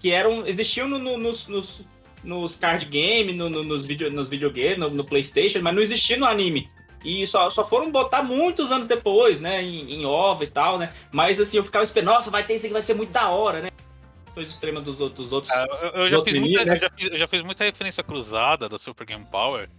Que 0.00 0.10
eram. 0.10 0.46
existiam 0.46 0.88
no- 0.88 0.98
no- 0.98 1.16
nos, 1.16 1.46
nos, 1.46 1.82
nos 2.24 2.56
card 2.56 2.86
game, 2.86 3.32
no- 3.32 3.48
no- 3.48 3.62
nos, 3.62 3.84
video, 3.86 4.10
nos 4.10 4.28
videogames, 4.28 4.78
no, 4.78 4.90
no 4.90 5.04
Playstation, 5.04 5.60
mas 5.62 5.74
não 5.74 5.82
existia 5.82 6.16
no 6.16 6.26
anime. 6.26 6.68
E 7.04 7.24
só, 7.26 7.48
só 7.50 7.64
foram 7.64 7.92
botar 7.92 8.22
muitos 8.22 8.72
anos 8.72 8.86
depois, 8.86 9.38
né? 9.38 9.62
Em, 9.62 9.92
em 10.00 10.04
OVA 10.06 10.42
e 10.44 10.46
tal, 10.48 10.78
né? 10.78 10.92
Mas 11.12 11.38
assim, 11.38 11.58
eu 11.58 11.64
ficava 11.64 11.84
esperando, 11.84 12.14
nossa, 12.14 12.30
vai 12.30 12.44
ter 12.44 12.54
isso 12.54 12.66
aqui, 12.66 12.72
vai 12.72 12.82
ser 12.82 12.94
muito 12.94 13.10
da 13.12 13.28
hora, 13.28 13.60
né? 13.60 13.68
Coisa 14.34 14.50
extrema 14.50 14.80
dos 14.80 15.00
outros. 15.00 15.24
Dos 15.24 15.32
outros 15.32 15.52
Ah, 15.52 15.66
eu, 15.82 15.88
eu 16.02 16.08
já 16.10 16.16
Outro 16.16 16.32
fiz 16.32 16.42
muita, 16.42 16.64
né? 16.64 16.74
eu, 16.74 16.80
já 16.80 16.90
fiz, 16.90 17.10
eu 17.12 17.18
já 17.18 17.28
fiz 17.28 17.42
muita 17.42 17.64
referência 17.64 18.02
cruzada 18.04 18.68
da 18.68 18.78
Super 18.78 19.06
Game 19.06 19.24
Power. 19.24 19.70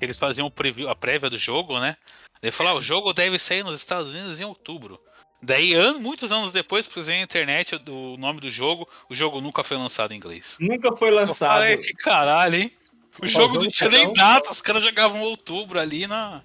Eles 0.00 0.18
faziam 0.18 0.46
o 0.46 0.50
preview, 0.50 0.88
a 0.88 0.96
prévia 0.96 1.30
do 1.30 1.38
jogo, 1.38 1.78
né? 1.78 1.96
Ele 2.42 2.52
falou: 2.52 2.72
ah, 2.72 2.76
o 2.76 2.82
jogo 2.82 3.12
deve 3.12 3.38
sair 3.38 3.62
nos 3.64 3.76
Estados 3.76 4.12
Unidos 4.12 4.40
em 4.40 4.44
outubro. 4.44 5.00
Daí, 5.42 5.74
an 5.74 5.94
muitos 5.98 6.32
anos 6.32 6.50
depois, 6.50 6.86
pesquisei 6.86 7.16
na 7.18 7.22
internet 7.22 7.80
o 7.88 8.16
nome 8.18 8.40
do 8.40 8.50
jogo, 8.50 8.88
o 9.08 9.14
jogo 9.14 9.40
nunca 9.40 9.62
foi 9.62 9.76
lançado 9.76 10.12
em 10.12 10.16
inglês. 10.16 10.56
Nunca 10.58 10.94
foi 10.96 11.10
lançado. 11.10 11.60
falei, 11.60 11.76
que 11.76 11.92
caralho, 11.94 12.56
hein? 12.56 12.72
O 13.18 13.18
Mas 13.22 13.30
jogo 13.30 13.58
não 13.58 13.70
tinha 13.70 13.88
nem 13.88 14.12
data, 14.12 14.50
os 14.50 14.60
caras 14.60 14.82
jogavam 14.82 15.22
outubro 15.22 15.78
ali 15.78 16.06
na, 16.06 16.42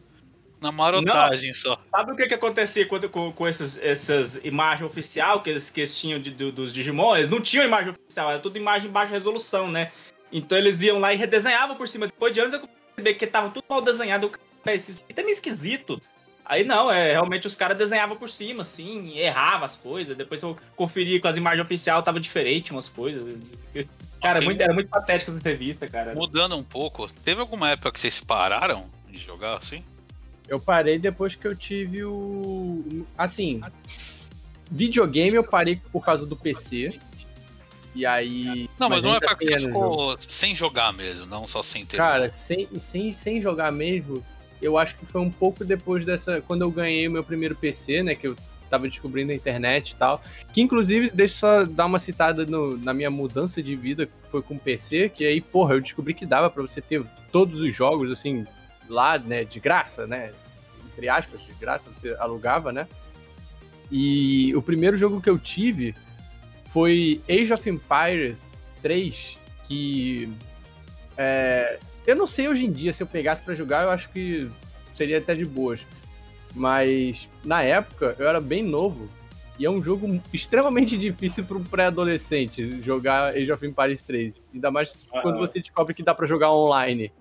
na 0.62 0.71
marotagem 0.71 1.54
só. 1.54 1.78
Sabe 1.89 2.12
o 2.12 2.15
que, 2.15 2.28
que 2.28 2.34
acontecia 2.36 2.86
quando, 2.86 3.10
com, 3.10 3.32
com 3.32 3.47
essas, 3.47 3.78
essas 3.82 4.36
imagens 4.43 4.89
oficial 4.89 5.41
que 5.41 5.50
eles, 5.50 5.69
que 5.69 5.82
eles 5.82 5.97
tinham 6.00 6.19
de- 6.21 6.32
do- 6.32 6.52
dos 6.52 6.71
Digimon? 6.71 7.15
Eles 7.17 7.30
não 7.30 7.41
tinham 7.41 7.65
imagem 7.65 7.89
oficial, 7.89 8.30
era 8.30 8.39
tudo 8.39 8.58
imagem 8.58 8.89
em 8.89 8.93
baixa 8.93 9.12
resolução, 9.12 9.69
né? 9.71 9.91
Então 10.32 10.58
eles 10.58 10.82
iam 10.82 11.00
lá 11.00 11.13
e 11.13 11.17
redesenhavam 11.17 11.76
por 11.76 11.88
cima. 11.88 12.06
Depois 12.06 12.32
de 12.34 12.39
anos 12.39 12.54
eu 12.54 12.62
percebi 12.95 13.17
que 13.17 13.26
tava 13.28 13.50
tudo 13.50 13.63
mal 13.69 13.82
desenhado. 13.82 14.28
Eu, 14.28 14.32
"Cara, 14.63 14.76
Isso 14.78 14.91
aqui 15.04 15.13
tá 15.13 15.21
meio 15.24 15.34
esquisito. 15.34 16.00
Aí 16.45 16.63
não, 16.63 16.91
é 16.91 17.12
realmente 17.13 17.47
os 17.47 17.56
caras 17.56 17.78
desenhavam 17.78 18.17
por 18.17 18.30
cima, 18.30 18.63
assim, 18.63 19.17
errava 19.17 19.65
as 19.65 19.76
coisas. 19.78 20.17
Depois 20.17 20.41
eu 20.43 20.58
conferia 20.76 21.19
com 21.21 21.28
as 21.28 21.38
imagens 21.38 21.63
oficiais, 21.65 22.04
tava 22.04 22.19
diferente 22.19 22.71
umas 22.71 22.89
coisas. 22.89 23.36
Cara, 24.21 24.39
Ok. 24.39 24.45
muito, 24.47 24.62
era 24.62 24.74
muito 24.74 24.89
patético 24.89 25.32
essa 25.32 25.39
revista, 25.41 25.88
cara. 25.88 26.13
Mudando 26.13 26.56
um 26.58 26.63
pouco, 26.63 27.08
teve 27.24 27.39
alguma 27.41 27.69
época 27.71 27.91
que 27.91 28.00
vocês 28.00 28.19
pararam 28.19 28.89
de 29.10 29.17
jogar 29.17 29.58
assim? 29.58 29.84
Eu 30.51 30.59
parei 30.59 30.99
depois 30.99 31.33
que 31.33 31.47
eu 31.47 31.55
tive 31.55 32.03
o. 32.03 33.05
Assim. 33.17 33.61
Videogame 34.69 35.35
eu 35.37 35.45
parei 35.45 35.79
por 35.93 36.03
causa 36.03 36.25
do 36.25 36.35
PC. 36.35 36.99
E 37.95 38.05
aí. 38.05 38.69
Não, 38.77 38.89
mas, 38.89 39.01
não 39.01 39.13
é 39.13 39.15
época 39.15 39.37
que 39.37 39.53
assim 39.53 39.67
você 39.67 39.71
jogo. 39.71 39.89
ficou 39.91 40.15
sem 40.19 40.53
jogar 40.53 40.91
mesmo, 40.91 41.25
não 41.25 41.47
só 41.47 41.63
sem 41.63 41.85
ter. 41.85 41.95
Cara, 41.95 42.29
sem, 42.29 42.67
sem, 42.77 43.13
sem 43.13 43.41
jogar 43.41 43.71
mesmo, 43.71 44.21
eu 44.61 44.77
acho 44.77 44.97
que 44.97 45.05
foi 45.05 45.21
um 45.21 45.31
pouco 45.31 45.63
depois 45.63 46.03
dessa. 46.03 46.41
Quando 46.41 46.63
eu 46.63 46.71
ganhei 46.71 47.07
o 47.07 47.11
meu 47.11 47.23
primeiro 47.23 47.55
PC, 47.55 48.03
né? 48.03 48.13
Que 48.13 48.27
eu 48.27 48.35
tava 48.69 48.89
descobrindo 48.89 49.31
a 49.31 49.35
internet 49.35 49.91
e 49.91 49.95
tal. 49.95 50.21
Que 50.53 50.59
inclusive, 50.59 51.09
deixa 51.11 51.33
eu 51.35 51.39
só 51.39 51.65
dar 51.65 51.85
uma 51.85 51.97
citada 51.99 52.45
no- 52.45 52.77
na 52.77 52.93
minha 52.93 53.09
mudança 53.09 53.63
de 53.63 53.73
vida, 53.73 54.05
que 54.05 54.11
foi 54.29 54.41
com 54.41 54.55
o 54.55 54.59
PC, 54.59 55.07
que 55.07 55.25
aí, 55.25 55.39
porra, 55.39 55.75
eu 55.75 55.81
descobri 55.81 56.13
que 56.13 56.25
dava 56.25 56.49
pra 56.49 56.61
você 56.61 56.81
ter 56.81 57.01
todos 57.31 57.61
os 57.61 57.73
jogos, 57.73 58.11
assim, 58.11 58.45
lá, 58.89 59.17
né, 59.17 59.45
de 59.45 59.59
graça, 59.61 60.05
né? 60.07 60.31
Entre 61.01 61.09
aspas, 61.09 61.41
de 61.41 61.51
graça, 61.59 61.89
você 61.89 62.15
alugava, 62.19 62.71
né? 62.71 62.87
E 63.89 64.55
o 64.55 64.61
primeiro 64.61 64.95
jogo 64.95 65.19
que 65.19 65.29
eu 65.29 65.39
tive 65.39 65.95
foi 66.69 67.19
Age 67.27 67.51
of 67.51 67.67
Empires 67.67 68.63
3, 68.83 69.35
que 69.67 70.29
é, 71.17 71.79
eu 72.05 72.15
não 72.15 72.27
sei 72.27 72.47
hoje 72.47 72.65
em 72.65 72.71
dia, 72.71 72.93
se 72.93 73.01
eu 73.01 73.07
pegasse 73.07 73.41
pra 73.41 73.55
jogar, 73.55 73.83
eu 73.83 73.89
acho 73.89 74.09
que 74.11 74.47
seria 74.95 75.17
até 75.17 75.33
de 75.33 75.43
boas. 75.43 75.83
Mas 76.53 77.27
na 77.43 77.63
época 77.63 78.15
eu 78.19 78.27
era 78.27 78.39
bem 78.39 78.61
novo 78.61 79.09
e 79.57 79.65
é 79.65 79.71
um 79.71 79.81
jogo 79.81 80.21
extremamente 80.31 80.95
difícil 80.99 81.43
para 81.45 81.57
um 81.57 81.63
pré-adolescente 81.63 82.79
jogar 82.83 83.31
Age 83.31 83.51
of 83.51 83.65
Empires 83.65 84.03
3. 84.03 84.51
Ainda 84.53 84.69
mais 84.69 85.03
quando 85.23 85.39
você 85.39 85.59
descobre 85.59 85.95
que 85.95 86.03
dá 86.03 86.13
pra 86.13 86.27
jogar 86.27 86.53
online. 86.53 87.11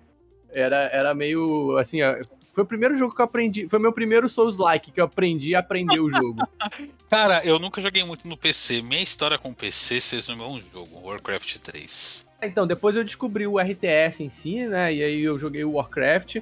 Era, 0.53 0.91
era 0.93 1.15
meio 1.15 1.79
assim, 1.79 2.01
foi 2.61 2.65
o 2.65 2.67
primeiro 2.67 2.97
jogo 2.97 3.15
que 3.15 3.21
eu 3.21 3.25
aprendi, 3.25 3.69
foi 3.69 3.79
meu 3.79 3.93
primeiro 3.93 4.29
Souls-like 4.29 4.91
que 4.91 5.01
eu 5.01 5.05
aprendi 5.05 5.55
a 5.55 5.61
aprender 5.61 5.99
o 5.99 6.11
jogo. 6.11 6.47
Cara, 7.09 7.43
eu 7.45 7.59
nunca 7.59 7.81
joguei 7.81 8.05
muito 8.05 8.29
no 8.29 8.37
PC. 8.37 8.83
Minha 8.83 9.03
história 9.03 9.39
com 9.39 9.51
o 9.51 9.55
PC 9.55 10.01
se 10.01 10.17
resume 10.17 10.43
a 10.43 10.47
um 10.47 10.61
jogo, 10.73 11.01
Warcraft 11.03 11.57
3. 11.57 12.29
Então, 12.43 12.67
depois 12.67 12.97
eu 12.97 13.05
descobri 13.05 13.47
o 13.47 13.59
RTS 13.59 14.23
em 14.23 14.29
si, 14.29 14.67
né? 14.67 14.93
E 14.93 15.03
aí 15.03 15.23
eu 15.23 15.39
joguei 15.39 15.65
o 15.65 15.73
Warcraft, 15.73 16.39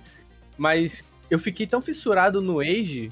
mas 0.56 1.04
eu 1.30 1.38
fiquei 1.38 1.66
tão 1.66 1.80
fissurado 1.80 2.40
no 2.40 2.60
Age 2.60 3.10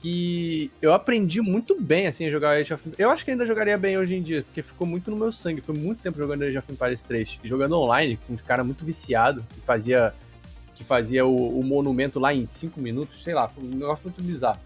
que 0.00 0.70
eu 0.80 0.92
aprendi 0.92 1.40
muito 1.40 1.80
bem, 1.80 2.06
assim, 2.06 2.26
a 2.26 2.30
jogar 2.30 2.56
Age 2.56 2.74
of. 2.74 2.82
Eu 2.98 3.10
acho 3.10 3.24
que 3.24 3.30
ainda 3.30 3.46
jogaria 3.46 3.76
bem 3.78 3.96
hoje 3.96 4.16
em 4.16 4.22
dia, 4.22 4.42
porque 4.42 4.62
ficou 4.62 4.86
muito 4.86 5.10
no 5.10 5.16
meu 5.16 5.30
sangue. 5.30 5.60
Foi 5.60 5.74
muito 5.74 6.02
tempo 6.02 6.18
jogando 6.18 6.42
Age 6.42 6.58
of 6.58 6.72
Empires 6.72 7.02
3. 7.02 7.38
E 7.44 7.48
jogando 7.48 7.78
online, 7.78 8.18
com 8.26 8.32
um 8.32 8.36
cara 8.36 8.64
muito 8.64 8.84
viciado, 8.84 9.44
que 9.54 9.60
fazia, 9.60 10.12
que 10.80 10.84
fazia 10.84 11.26
o, 11.26 11.60
o 11.60 11.62
monumento 11.62 12.18
lá 12.18 12.32
em 12.32 12.46
5 12.46 12.80
minutos, 12.80 13.22
sei 13.22 13.34
lá, 13.34 13.46
foi 13.46 13.62
um 13.62 13.66
negócio 13.66 14.02
muito 14.02 14.22
bizarro. 14.22 14.58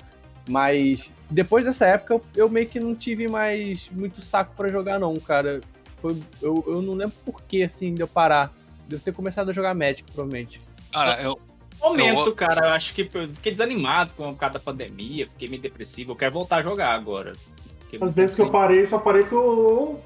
Mas 0.48 1.12
depois 1.28 1.64
dessa 1.64 1.86
época, 1.86 2.20
eu, 2.36 2.48
meio 2.48 2.68
que 2.68 2.78
não 2.78 2.94
tive 2.94 3.26
mais 3.26 3.88
muito 3.90 4.20
saco 4.20 4.54
pra 4.56 4.68
jogar, 4.68 5.00
não, 5.00 5.16
cara. 5.16 5.60
Foi, 5.96 6.16
eu, 6.40 6.62
eu 6.68 6.80
não 6.80 6.94
lembro 6.94 7.14
por 7.24 7.42
que, 7.42 7.64
assim, 7.64 7.94
de 7.94 8.00
eu 8.00 8.06
parar. 8.06 8.52
Devo 8.86 9.02
ter 9.02 9.12
começado 9.12 9.48
a 9.48 9.52
jogar 9.52 9.74
Magic, 9.74 10.04
provavelmente. 10.04 10.60
Cara, 10.92 11.20
eu, 11.20 11.36
momento, 11.82 12.28
Eu- 12.28 12.34
cara, 12.34 12.68
eu 12.68 12.72
acho 12.74 12.94
que 12.94 13.10
eu 13.12 13.28
fiquei 13.34 13.50
desanimado 13.50 14.12
com 14.14 14.32
por 14.32 14.38
causa 14.38 14.54
da 14.54 14.60
pandemia, 14.60 15.26
fiquei 15.26 15.48
meio 15.48 15.62
depressivo. 15.62 16.12
Eu 16.12 16.16
quero 16.16 16.32
voltar 16.32 16.58
a 16.58 16.62
jogar 16.62 16.94
agora. 16.94 17.32
Fiquei 17.80 17.98
Às 18.00 18.14
vezes 18.14 18.36
que 18.36 18.42
eu 18.42 18.50
parei, 18.52 18.86
só 18.86 18.98
parei 18.98 19.24
que 19.24 19.32
eu 19.32 19.42
ou, 19.42 20.04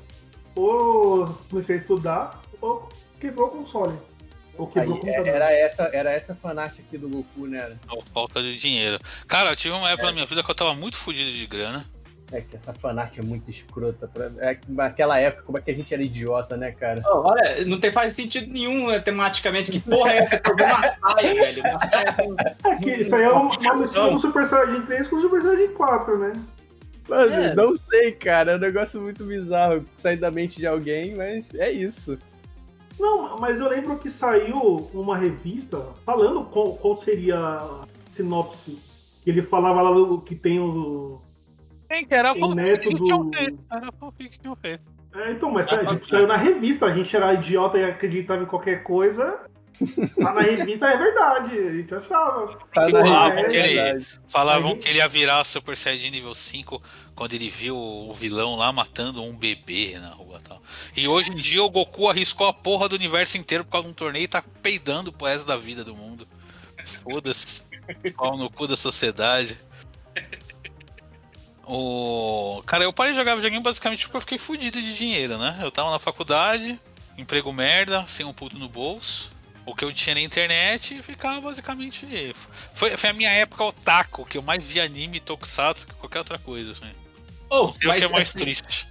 ou 0.55 1.27
comecei 1.51 1.77
a 1.77 1.79
estudar, 1.79 2.41
ou 2.63 2.89
quebrou 3.21 3.49
o 3.49 3.51
console. 3.51 3.99
Aí, 4.77 4.87
computador. 4.87 5.27
era 5.29 5.53
essa, 5.53 5.85
era 5.93 6.11
essa 6.11 6.35
fanática 6.35 6.83
aqui 6.87 6.99
do 6.99 7.09
Goku, 7.09 7.47
né? 7.47 7.77
Não, 7.87 8.03
falta 8.13 8.43
de 8.43 8.57
dinheiro. 8.57 8.99
Cara, 9.27 9.51
eu 9.53 9.57
tive 9.57 9.75
uma 9.75 9.89
É. 9.89 9.93
época 9.93 10.07
na 10.09 10.13
minha 10.13 10.27
vida 10.27 10.43
que 10.43 10.51
eu 10.51 10.55
tava 10.55 10.75
muito 10.75 10.97
fudido 10.97 11.33
de 11.33 11.47
grana. 11.47 11.85
É 12.31 12.43
que 12.43 12.55
essa 12.57 12.75
fanart 12.75 13.17
é 13.19 13.23
muito 13.23 13.51
escrota. 13.51 14.07
Pra... 14.07 14.31
É 14.41 14.55
que 14.55 14.71
naquela 14.71 15.19
época, 15.19 15.45
como 15.45 15.57
é 15.57 15.63
que 15.63 15.71
a 15.71 15.75
gente 15.75 15.95
era 15.95 16.03
idiota, 16.03 16.59
né, 16.59 16.73
cara? 16.73 17.01
Ó, 17.07 17.31
Olha, 17.31 17.65
não 17.65 17.81
tem 17.81 17.91
faz 17.91 18.13
sentido 18.13 18.53
nenhum 18.53 18.89
né, 18.89 18.99
tematicamente. 18.99 19.71
Que 19.73 19.81
porra 19.81 20.13
é 20.13 20.19
essa? 20.19 20.37
Você 20.37 20.43
pegou 20.43 20.67
uma 20.67 20.83
saia, 20.83 21.35
velho. 21.35 21.63
Uma 21.63 21.79
saia 21.79 22.13
com... 22.13 22.69
É 22.69 22.77
que 22.77 22.91
isso 23.01 23.15
aí 23.17 23.23
é 23.23 23.29
uma 23.31 23.45
mistura 23.47 24.11
do 24.11 24.19
Super 24.19 24.45
Saiyajin 24.47 24.83
3 24.83 25.09
com 25.09 25.17
o 25.17 25.21
Super 25.23 25.41
Saiyajin 25.41 25.73
4, 25.73 26.19
né? 26.19 26.33
Mano, 27.09 27.33
É. 27.33 27.55
não 27.55 27.75
sei, 27.75 28.13
cara. 28.13 28.53
É 28.53 28.57
um 28.57 28.59
negócio 28.59 29.01
muito 29.01 29.25
bizarro 29.25 29.83
sair 29.97 30.19
da 30.19 30.31
mente 30.31 30.59
de 30.59 30.67
alguém, 30.67 31.15
mas 31.15 31.55
é 31.55 31.71
isso. 31.71 32.19
Não, 32.99 33.37
mas 33.39 33.61
eu 33.61 33.69
lembro 33.69 33.99
que 33.99 34.11
saiu 34.11 34.89
uma 34.93 35.17
revista 35.17 35.79
falando 36.05 36.45
qual, 36.45 36.75
qual 36.75 37.01
seria 37.01 37.39
a 37.39 37.85
sinopse. 38.11 38.79
Que 39.23 39.31
ele 39.31 39.43
falava 39.43 39.83
lá 39.83 39.91
do- 39.93 40.21
que 40.21 40.35
tem 40.35 40.59
o. 40.59 41.21
Tem, 41.89 42.05
que 42.07 42.15
era 42.15 42.33
Tem 42.33 42.41
fanfic 42.43 42.57
que 42.81 42.89
método- 42.89 43.05
tinham 43.05 43.33
feito. 43.33 43.59
Era 43.71 43.93
fanfic 43.93 44.31
que 44.31 44.41
tinham 44.41 44.57
feito. 44.57 44.83
É, 45.15 45.33
então, 45.33 45.51
mas 45.51 45.73
a 45.73 45.85
gente 45.85 46.09
saiu 46.09 46.27
na 46.27 46.37
revista, 46.37 46.87
a 46.87 46.93
gente 46.93 47.15
era 47.17 47.33
idiota 47.35 47.79
e 47.79 47.85
acreditava 47.85 48.43
em 48.43 48.47
qualquer 48.47 48.83
coisa. 48.83 49.41
Tá 50.17 50.33
na 50.35 50.41
revista 50.41 50.87
é 50.87 50.97
verdade, 50.97 51.57
a 51.57 51.73
gente 51.73 51.95
achava. 51.95 52.47
Tá 52.75 52.91
falavam 52.91 53.37
rede, 53.37 53.49
que 53.51 53.57
é 53.57 53.65
ele- 53.67 53.75
verdade. 53.83 54.07
Falavam 54.27 54.77
que 54.77 54.89
ele 54.89 54.99
ia 54.99 55.09
virar 55.09 55.45
Super 55.45 55.77
Saiyajin 55.77 56.11
nível 56.11 56.35
5 56.35 56.83
quando 57.15 57.35
ele 57.35 57.49
viu 57.49 57.77
o 57.77 58.13
vilão 58.13 58.57
lá 58.57 58.73
matando 58.73 59.23
um 59.23 59.37
bebê 59.37 59.97
na 60.01 60.09
rua 60.11 60.41
e 60.45 60.49
tal. 60.49 60.61
E 60.97 61.07
hoje 61.07 61.31
em 61.31 61.37
dia 61.37 61.63
o 61.63 61.71
Goku 61.71 62.09
arriscou 62.09 62.49
a 62.49 62.53
porra 62.53 62.89
do 62.89 62.97
universo 62.97 63.39
inteiro 63.39 63.65
por 63.65 63.71
causa 63.71 63.87
de 63.87 63.93
um 63.93 63.95
torneio 63.95 64.25
e 64.25 64.29
tá 64.29 64.43
peidando 64.63 65.13
pro 65.13 65.29
resto 65.29 65.47
da 65.47 65.57
vida 65.57 65.85
do 65.85 65.95
mundo. 65.95 66.27
Foda-se. 66.85 67.65
Pau 68.17 68.37
no 68.37 68.51
cu 68.51 68.67
da 68.67 68.77
sociedade. 68.77 69.59
O... 71.67 72.63
Cara, 72.67 72.85
eu 72.85 72.93
parei 72.93 73.13
de 73.13 73.19
jogar 73.19 73.35
videogame 73.35 73.63
basicamente 73.63 74.05
porque 74.05 74.17
eu 74.17 74.21
fiquei 74.23 74.39
fudido 74.39 74.81
de 74.81 74.97
dinheiro, 74.97 75.37
né? 75.39 75.59
Eu 75.63 75.71
tava 75.71 75.91
na 75.91 75.99
faculdade, 75.99 76.81
emprego 77.17 77.53
merda, 77.53 78.07
sem 78.07 78.25
um 78.25 78.33
puto 78.33 78.59
no 78.59 78.69
bolso. 78.69 79.31
O 79.71 79.75
que 79.75 79.85
eu 79.85 79.93
tinha 79.93 80.15
na 80.15 80.21
internet 80.21 80.97
e 80.97 81.03
ficava 81.03 81.41
basicamente. 81.41 82.07
Foi, 82.75 82.97
foi 82.97 83.11
a 83.11 83.13
minha 83.13 83.31
época 83.31 83.65
otaku, 83.65 84.25
que 84.25 84.39
eu 84.39 84.43
mais 84.43 84.63
vi 84.63 84.81
anime, 84.81 85.21
tokusatsu 85.21 85.87
que 85.87 85.95
qualquer 85.95 86.19
outra 86.19 86.39
coisa. 86.39 86.73
Assim. 86.73 86.91
Oh, 87.51 87.69
sei 87.73 87.89
o 87.91 87.93
que 87.95 87.99
é 87.99 88.03
mas 88.03 88.11
mais 88.13 88.29
assim, 88.29 88.39
triste. 88.39 88.87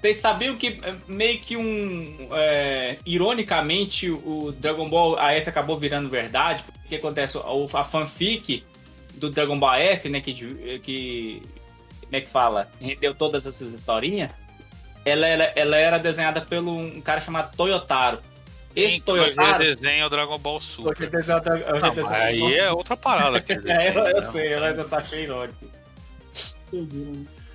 vocês 0.00 0.16
sabiam 0.16 0.56
que 0.56 0.80
é, 0.82 0.94
meio 1.06 1.38
que 1.40 1.56
um. 1.56 2.28
é, 2.32 2.98
ironicamente, 3.06 4.10
o 4.10 4.52
Dragon 4.58 4.88
Ball 4.88 5.18
AF 5.18 5.48
acabou 5.48 5.78
virando 5.78 6.08
verdade. 6.08 6.64
O 6.84 6.88
que 6.88 6.96
acontece? 6.96 7.36
O- 7.38 7.66
A 7.74 7.84
fanfic 7.84 8.64
do 9.14 9.30
Dragon 9.30 9.58
Ball 9.58 9.72
AF, 9.92 10.08
né? 10.08 10.20
Que. 10.20 10.32
que 10.82 11.42
como 12.02 12.16
é 12.16 12.20
que 12.20 12.28
fala? 12.28 12.70
Rendeu 12.80 13.14
todas 13.14 13.46
essas 13.46 13.72
historinhas. 13.72 14.30
Ela, 15.04 15.26
era- 15.26 15.52
ela 15.56 15.76
era 15.76 15.98
desenhada 15.98 16.40
pelo 16.40 16.70
um 16.78 17.00
cara 17.00 17.20
chamado 17.20 17.54
Toyotaro. 17.56 18.20
Que 18.74 19.00
Toyotaro. 19.02 19.58
desenho 19.64 20.02
é 20.02 20.06
o 20.06 20.08
Dragon 20.08 20.38
Ball 20.38 20.60
Super. 20.60 20.90
Hoje 20.90 21.06
desenho- 21.06 21.38
hoje 21.38 21.80
Não, 21.80 21.80
mas 21.80 21.94
desenho- 21.94 22.14
aí 22.22 22.54
é 22.56 22.70
outra 22.72 22.96
parada. 22.96 23.38
aquele 23.38 23.62
É, 23.70 23.90
eu, 23.90 24.06
eu 24.08 24.14
né? 24.16 24.20
sei, 24.22 24.56
mas 24.58 24.76
eu 24.78 24.84
só 24.84 24.96
achei 24.96 25.22
irônico. 25.24 25.64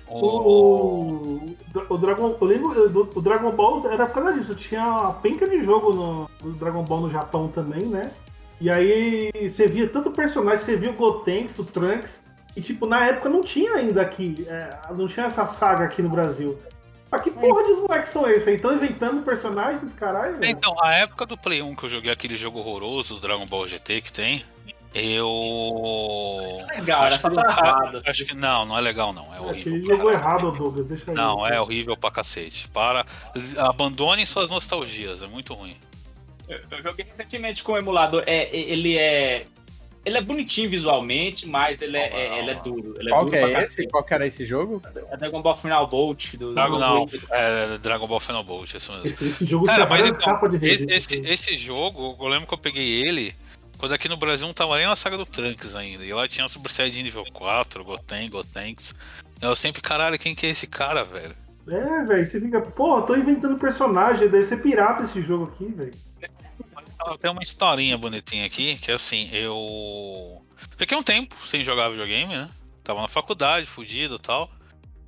O- 0.08 0.16
O, 0.16 1.56
o 1.88 1.98
Dragon, 1.98 2.36
eu 2.40 2.46
lembro 2.46 2.88
do 2.88 3.08
o 3.14 3.20
Dragon 3.22 3.52
Ball 3.52 3.88
era 3.90 4.06
por 4.06 4.22
causa 4.24 4.38
disso. 4.40 4.54
Tinha 4.56 4.84
uma 4.84 5.12
penca 5.14 5.48
de 5.48 5.62
jogo 5.62 5.92
no, 5.92 6.30
do 6.42 6.52
Dragon 6.58 6.82
Ball 6.82 7.02
no 7.02 7.10
Japão 7.10 7.46
também, 7.48 7.82
né? 7.86 8.10
E 8.60 8.68
aí 8.68 9.30
você 9.48 9.66
via 9.68 9.88
tanto 9.88 10.10
personagem, 10.10 10.58
você 10.58 10.76
via 10.76 10.90
o 10.90 10.94
Gotenks, 10.94 11.56
o 11.58 11.64
Trunks, 11.64 12.20
e 12.56 12.60
tipo, 12.60 12.86
na 12.86 13.06
época 13.06 13.28
não 13.28 13.40
tinha 13.42 13.74
ainda 13.74 14.02
aqui, 14.02 14.44
é, 14.48 14.70
não 14.94 15.06
tinha 15.06 15.26
essa 15.26 15.46
saga 15.46 15.84
aqui 15.84 16.02
no 16.02 16.08
Brasil. 16.10 16.58
Mas 17.10 17.22
que 17.22 17.30
porra 17.30 17.64
de 17.64 17.72
moleques 17.74 18.12
são 18.12 18.28
esses? 18.28 18.46
Então 18.48 18.72
inventando 18.74 19.22
personagens, 19.22 19.92
caralho, 19.92 20.38
velho. 20.38 20.50
Então, 20.50 20.74
a 20.82 20.92
época 20.94 21.26
do 21.26 21.36
Play 21.36 21.60
1 21.60 21.74
que 21.74 21.84
eu 21.84 21.90
joguei 21.90 22.12
aquele 22.12 22.36
jogo 22.36 22.60
horroroso, 22.60 23.16
o 23.16 23.20
Dragon 23.20 23.46
Ball 23.46 23.66
GT 23.66 24.00
que 24.00 24.12
tem, 24.12 24.44
Eu. 24.94 25.28
Legal, 26.76 27.04
era 27.04 27.06
acho, 27.14 27.28
que, 27.28 27.34
tá 27.34 27.42
errado. 27.42 28.02
acho 28.06 28.24
que 28.26 28.34
não, 28.34 28.64
não 28.66 28.78
é 28.78 28.80
legal 28.80 29.12
não. 29.12 29.32
É 29.34 29.38
É, 29.38 29.40
horrível. 29.40 29.74
Ele 29.74 29.86
jogou 29.86 30.12
errado, 30.12 30.50
Douglas. 30.52 30.86
Deixa 30.86 31.10
aí. 31.10 31.16
Não, 31.16 31.46
é 31.46 31.60
horrível 31.60 31.96
pra 31.96 32.10
cacete. 32.10 32.68
Para. 32.68 33.04
Abandonem 33.58 34.26
suas 34.26 34.48
nostalgias, 34.48 35.22
é 35.22 35.26
muito 35.26 35.54
ruim. 35.54 35.76
Eu, 36.48 36.60
eu 36.70 36.82
joguei 36.82 37.06
recentemente 37.08 37.62
com 37.62 37.72
o 37.72 37.78
emulador. 37.78 38.22
É, 38.26 38.44
é- 38.44 38.56
ele 38.70 38.96
é. 38.98 39.44
Ele 40.04 40.16
é 40.16 40.20
bonitinho 40.22 40.70
visualmente, 40.70 41.46
mas 41.46 41.82
ele 41.82 41.96
é, 41.96 42.08
é- 42.08 42.38
ele 42.38 42.50
é 42.50 42.54
duro. 42.54 42.94
Ele 42.98 43.08
é 43.08 43.12
Qual 43.12 43.24
duro 43.24 43.32
que 43.32 43.36
é 43.36 43.48
esse? 43.50 43.54
cacete. 43.60 43.88
Qual 43.90 44.02
que 44.04 44.14
era 44.14 44.26
esse 44.26 44.44
jogo? 44.46 44.82
É 45.10 45.16
Dragon 45.16 45.42
Ball 45.42 45.54
Final 45.54 45.86
Bolt 45.86 46.36
do. 46.36 46.54
Dragon, 46.54 46.74
do- 46.74 46.80
não, 46.80 47.06
é 47.30 47.78
Dragon 47.78 48.06
Ball 48.06 48.20
Final 48.20 48.42
Bolt, 48.42 48.74
isso 48.74 48.92
mesmo. 48.92 49.06
Esse, 49.06 49.44
jogo 49.44 49.66
Cara, 49.66 49.86
mas 49.86 50.06
então, 50.06 50.40
esse, 50.62 50.84
esse, 50.84 51.16
esse 51.20 51.58
jogo, 51.58 52.16
eu 52.18 52.28
lembro 52.28 52.46
que 52.46 52.54
eu 52.54 52.58
peguei 52.58 53.02
ele 53.02 53.34
quando 53.76 53.92
aqui 53.92 54.08
no 54.08 54.16
Brasil 54.16 54.46
não 54.46 54.54
tava 54.54 54.76
nem 54.78 54.86
na 54.86 54.96
saga 54.96 55.18
do 55.18 55.26
Trunks 55.26 55.74
ainda. 55.76 56.04
E 56.04 56.12
lá 56.12 56.26
tinha 56.26 56.46
o 56.46 56.48
Super 56.48 56.70
Saiyajin 56.70 57.02
nível 57.02 57.24
4, 57.32 57.84
Goten, 57.84 58.28
Gotenks. 58.30 58.94
Eu 59.40 59.54
sempre, 59.54 59.80
caralho, 59.82 60.18
quem 60.18 60.34
que 60.34 60.46
é 60.46 60.50
esse 60.50 60.66
cara, 60.66 61.02
velho? 61.04 61.34
É, 61.68 62.04
velho, 62.04 62.26
você 62.26 62.40
fica, 62.40 62.60
pô, 62.60 63.00
tô 63.02 63.14
inventando 63.16 63.58
personagem, 63.58 64.28
deve 64.28 64.42
ser 64.42 64.56
pirata 64.62 65.04
esse 65.04 65.22
jogo 65.22 65.44
aqui, 65.44 65.66
velho. 65.66 65.92
Tava- 66.96 67.18
Tem 67.18 67.30
uma 67.30 67.42
historinha 67.42 67.96
bonitinha 67.98 68.46
aqui, 68.46 68.76
que 68.76 68.90
é 68.90 68.94
assim, 68.94 69.28
eu 69.32 70.42
fiquei 70.76 70.96
um 70.96 71.02
tempo 71.02 71.34
sem 71.46 71.64
jogar 71.64 71.88
videogame, 71.90 72.34
né? 72.34 72.48
Tava 72.84 73.00
na 73.02 73.08
faculdade, 73.08 73.66
fudido 73.66 74.16
e 74.16 74.18
tal. 74.18 74.50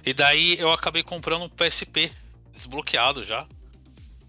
E 0.04 0.12
daí 0.12 0.56
eu 0.58 0.72
acabei 0.72 1.02
comprando 1.02 1.42
um 1.44 1.48
PSP 1.48 2.12
desbloqueado 2.52 3.24
já. 3.24 3.46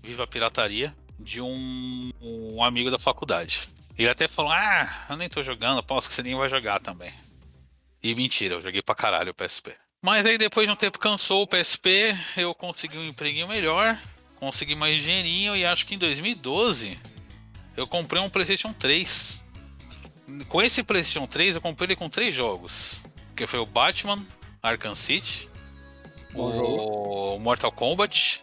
Viva 0.01 0.23
a 0.23 0.27
pirataria. 0.27 0.93
De 1.19 1.39
um, 1.39 2.11
um 2.21 2.63
amigo 2.63 2.89
da 2.91 2.99
faculdade. 2.99 3.61
Ele 3.97 4.09
até 4.09 4.27
falou: 4.27 4.51
Ah, 4.51 5.05
eu 5.09 5.15
nem 5.15 5.29
tô 5.29 5.41
jogando, 5.43 5.77
aposto 5.79 6.09
que 6.09 6.15
você 6.15 6.23
nem 6.23 6.35
vai 6.35 6.49
jogar 6.49 6.79
também. 6.79 7.13
E 8.01 8.13
mentira, 8.15 8.55
eu 8.55 8.61
joguei 8.61 8.81
pra 8.81 8.95
caralho 8.95 9.31
o 9.31 9.33
PSP. 9.33 9.73
Mas 10.01 10.25
aí 10.25 10.37
depois 10.37 10.67
de 10.67 10.73
um 10.73 10.75
tempo 10.75 10.99
cansou 10.99 11.43
o 11.43 11.47
PSP, 11.47 12.13
eu 12.35 12.53
consegui 12.53 12.97
um 12.97 13.05
empreguinho 13.07 13.47
melhor, 13.47 13.97
consegui 14.35 14.75
mais 14.75 15.01
dinheirinho 15.01 15.55
e 15.55 15.65
acho 15.65 15.85
que 15.85 15.95
em 15.95 15.97
2012 15.99 16.99
eu 17.75 17.87
comprei 17.87 18.21
um 18.21 18.29
PlayStation 18.29 18.73
3. 18.73 19.45
Com 20.47 20.61
esse 20.61 20.83
PlayStation 20.83 21.27
3 21.27 21.55
eu 21.55 21.61
comprei 21.61 21.87
ele 21.87 21.95
com 21.95 22.09
três 22.09 22.33
jogos, 22.33 23.03
que 23.35 23.45
foi 23.45 23.59
o 23.59 23.65
Batman, 23.65 24.25
Arkham 24.61 24.95
City, 24.95 25.49
o 26.33 27.37
Mortal 27.39 27.71
Kombat, 27.71 28.41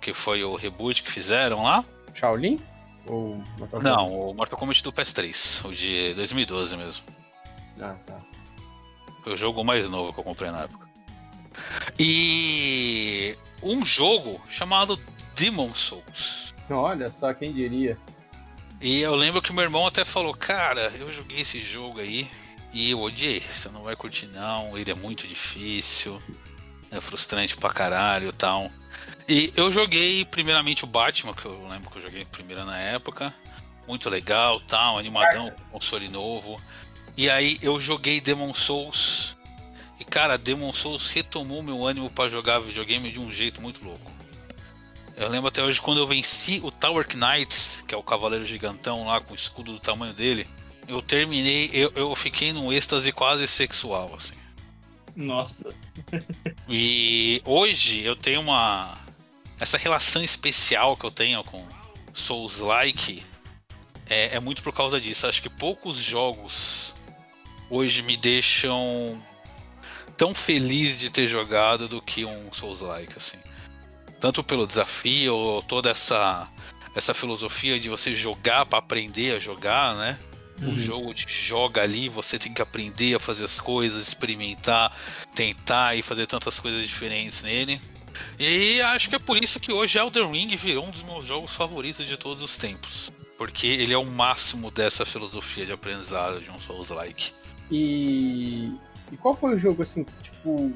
que 0.00 0.12
foi 0.14 0.44
o 0.44 0.54
reboot 0.54 1.02
que 1.02 1.10
fizeram 1.10 1.62
lá. 1.62 1.84
Shaolin? 2.14 2.58
Ou 3.06 3.34
Mortal 3.58 3.68
Kombat? 3.68 3.84
Não, 3.84 4.30
o 4.30 4.34
Mortal 4.34 4.58
Kombat 4.58 4.82
do 4.82 4.92
PS3, 4.92 5.66
o 5.66 5.74
de 5.74 6.14
2012 6.14 6.76
mesmo. 6.76 7.04
Ah, 7.80 7.96
tá. 8.06 8.20
Foi 9.22 9.34
o 9.34 9.36
jogo 9.36 9.64
mais 9.64 9.88
novo 9.88 10.12
que 10.12 10.20
eu 10.20 10.24
comprei 10.24 10.50
na 10.50 10.62
época. 10.62 10.86
E 11.98 13.36
um 13.62 13.84
jogo 13.84 14.40
chamado 14.48 15.00
Demon 15.34 15.72
Souls. 15.74 16.54
Olha 16.70 17.10
só, 17.10 17.32
quem 17.34 17.52
diria. 17.52 17.98
E 18.80 19.00
eu 19.00 19.14
lembro 19.14 19.40
que 19.40 19.52
meu 19.52 19.64
irmão 19.64 19.86
até 19.86 20.04
falou, 20.04 20.34
cara, 20.34 20.92
eu 20.98 21.10
joguei 21.10 21.40
esse 21.40 21.60
jogo 21.60 21.98
aí 22.00 22.28
e 22.72 22.90
eu 22.90 23.00
odiei. 23.00 23.40
Você 23.40 23.68
não 23.70 23.82
vai 23.82 23.96
curtir 23.96 24.26
não, 24.26 24.76
ele 24.76 24.90
é 24.90 24.94
muito 24.94 25.26
difícil, 25.26 26.22
é 26.90 27.00
frustrante 27.00 27.56
pra 27.56 27.70
caralho 27.70 28.28
e 28.28 28.32
tal. 28.32 28.70
E 29.28 29.52
eu 29.56 29.72
joguei 29.72 30.24
primeiramente 30.24 30.84
o 30.84 30.86
Batman, 30.86 31.34
que 31.34 31.46
eu 31.46 31.68
lembro 31.68 31.90
que 31.90 31.98
eu 31.98 32.02
joguei 32.02 32.24
primeiro 32.26 32.64
na 32.64 32.78
época. 32.78 33.34
Muito 33.88 34.10
legal, 34.10 34.60
tal, 34.60 34.98
animadão, 34.98 35.50
console 35.70 36.08
novo. 36.08 36.60
E 37.16 37.30
aí 37.30 37.58
eu 37.62 37.80
joguei 37.80 38.20
Demon 38.20 38.52
Souls. 38.52 39.36
E 39.98 40.04
cara, 40.04 40.36
Demon 40.36 40.72
Souls 40.72 41.08
retomou 41.10 41.62
meu 41.62 41.86
ânimo 41.86 42.10
pra 42.10 42.28
jogar 42.28 42.60
videogame 42.60 43.10
de 43.10 43.18
um 43.18 43.32
jeito 43.32 43.62
muito 43.62 43.82
louco. 43.82 44.15
Eu 45.16 45.30
lembro 45.30 45.48
até 45.48 45.62
hoje 45.62 45.80
quando 45.80 45.98
eu 45.98 46.06
venci 46.06 46.60
o 46.62 46.70
Tower 46.70 47.06
Knight, 47.16 47.82
que 47.88 47.94
é 47.94 47.98
o 47.98 48.02
cavaleiro 48.02 48.44
gigantão 48.44 49.06
lá 49.06 49.18
com 49.18 49.32
o 49.32 49.36
escudo 49.36 49.72
do 49.72 49.80
tamanho 49.80 50.12
dele. 50.12 50.46
Eu 50.86 51.00
terminei, 51.00 51.70
eu, 51.72 51.90
eu 51.96 52.14
fiquei 52.14 52.52
num 52.52 52.70
êxtase 52.70 53.10
quase 53.12 53.48
sexual, 53.48 54.14
assim. 54.14 54.36
Nossa. 55.14 55.74
E 56.68 57.40
hoje 57.44 58.02
eu 58.02 58.16
tenho 58.16 58.40
uma. 58.40 58.98
Essa 59.60 59.78
relação 59.78 60.22
especial 60.22 60.96
que 60.96 61.06
eu 61.06 61.12
tenho 61.12 61.42
com 61.44 61.64
Souls-like 62.12 63.24
é, 64.08 64.34
é 64.34 64.40
muito 64.40 64.64
por 64.64 64.72
causa 64.72 65.00
disso. 65.00 65.28
Acho 65.28 65.40
que 65.40 65.48
poucos 65.48 65.96
jogos 65.96 66.92
hoje 67.70 68.02
me 68.02 68.16
deixam 68.16 69.22
tão 70.16 70.34
feliz 70.34 70.98
de 70.98 71.08
ter 71.08 71.28
jogado 71.28 71.88
do 71.88 72.02
que 72.02 72.24
um 72.24 72.52
Souls-like, 72.52 73.12
assim. 73.16 73.38
Tanto 74.20 74.42
pelo 74.42 74.66
desafio, 74.66 75.62
toda 75.68 75.90
essa, 75.90 76.48
essa 76.94 77.12
filosofia 77.12 77.78
de 77.78 77.88
você 77.88 78.14
jogar 78.14 78.66
para 78.66 78.78
aprender 78.78 79.36
a 79.36 79.38
jogar, 79.38 79.94
né? 79.96 80.18
O 80.62 80.74
jogo 80.78 81.12
te 81.12 81.26
joga 81.28 81.82
ali, 81.82 82.08
você 82.08 82.38
tem 82.38 82.52
que 82.52 82.62
aprender 82.62 83.14
a 83.14 83.20
fazer 83.20 83.44
as 83.44 83.60
coisas, 83.60 84.08
experimentar, 84.08 84.96
tentar 85.34 85.94
e 85.96 86.02
fazer 86.02 86.26
tantas 86.26 86.58
coisas 86.58 86.82
diferentes 86.86 87.42
nele. 87.42 87.78
E 88.38 88.80
acho 88.80 89.10
que 89.10 89.16
é 89.16 89.18
por 89.18 89.42
isso 89.42 89.60
que 89.60 89.70
hoje 89.70 89.98
Elden 89.98 90.30
Ring 90.30 90.56
virou 90.56 90.86
um 90.86 90.90
dos 90.90 91.02
meus 91.02 91.26
jogos 91.26 91.52
favoritos 91.52 92.06
de 92.06 92.16
todos 92.16 92.42
os 92.42 92.56
tempos. 92.56 93.12
Porque 93.36 93.66
ele 93.66 93.92
é 93.92 93.98
o 93.98 94.06
máximo 94.06 94.70
dessa 94.70 95.04
filosofia 95.04 95.66
de 95.66 95.72
aprendizado 95.72 96.40
de 96.40 96.50
um 96.50 96.58
Souls-like. 96.58 97.32
E, 97.70 98.72
e 99.12 99.16
qual 99.20 99.36
foi 99.36 99.54
o 99.54 99.58
jogo, 99.58 99.82
assim, 99.82 100.06
tipo, 100.22 100.72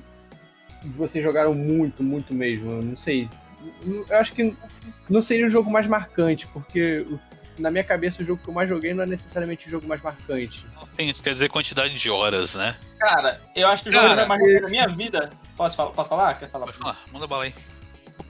vocês 0.89 1.23
jogaram 1.23 1.55
muito, 1.55 2.03
muito 2.03 2.35
mesmo? 2.35 2.71
Eu 2.71 2.83
não 2.83 2.97
sei. 2.97 3.29
Eu 3.85 4.19
acho 4.19 4.33
que 4.33 4.55
não 5.09 5.21
seria 5.21 5.47
o 5.47 5.51
jogo 5.51 5.71
mais 5.71 5.87
marcante, 5.87 6.47
porque 6.49 7.07
na 7.59 7.71
minha 7.71 7.85
cabeça 7.85 8.23
o 8.23 8.25
jogo 8.25 8.43
que 8.43 8.49
eu 8.49 8.55
mais 8.55 8.69
joguei 8.69 8.95
não 8.95 9.03
é 9.03 9.07
necessariamente 9.07 9.67
o 9.67 9.71
jogo 9.71 9.87
mais 9.87 10.03
marcante. 10.03 10.65
Tem, 10.97 11.09
isso 11.11 11.23
quer 11.23 11.33
dizer 11.33 11.49
quantidade 11.51 11.95
de 11.95 12.11
horas, 12.11 12.55
né? 12.55 12.75
Cara, 12.99 13.41
eu 13.55 13.69
acho 13.69 13.83
que 13.83 13.91
o 13.91 13.93
jogo 13.93 14.07
Cara, 14.07 14.17
que 14.17 14.23
eu 14.23 14.29
mais 14.29 14.41
joguei 14.41 14.61
na 14.61 14.69
minha 14.69 14.89
vida. 14.89 15.31
Posso 15.57 15.77
falar? 15.77 15.91
Posso 15.91 16.09
falar? 16.09 16.35
Quer 16.35 16.49
falar? 16.49 16.67
Pode 16.67 16.79
falar, 16.79 16.99
manda 17.13 17.27
bala 17.27 17.45
aí. 17.45 17.55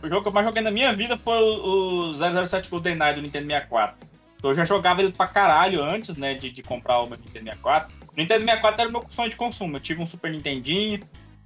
O 0.03 0.09
jogo 0.09 0.23
que 0.23 0.29
eu 0.29 0.33
mais 0.33 0.47
joguei 0.47 0.63
na 0.63 0.71
minha 0.71 0.93
vida 0.93 1.17
foi 1.17 1.37
o, 1.37 2.11
o 2.11 2.47
007 2.47 2.69
GoldenEye 2.69 3.15
do 3.15 3.23
Nintendo 3.23 3.47
64. 3.47 4.09
Eu 4.43 4.55
já 4.55 4.65
jogava 4.65 5.03
ele 5.03 5.13
pra 5.13 5.27
caralho 5.27 5.83
antes, 5.83 6.17
né, 6.17 6.35
de, 6.35 6.51
de 6.51 6.63
comprar 6.63 7.01
o 7.01 7.07
meu 7.07 7.19
Nintendo 7.19 7.45
64. 7.45 7.95
O 8.09 8.17
Nintendo 8.17 8.41
64 8.41 8.81
era 8.81 8.89
o 8.89 8.93
meu 8.93 9.05
sonho 9.11 9.29
de 9.29 9.37
consumo. 9.37 9.77
Eu 9.77 9.81
tive 9.81 10.03
um 10.03 10.07
Super 10.07 10.31
Nintendinho, 10.31 11.01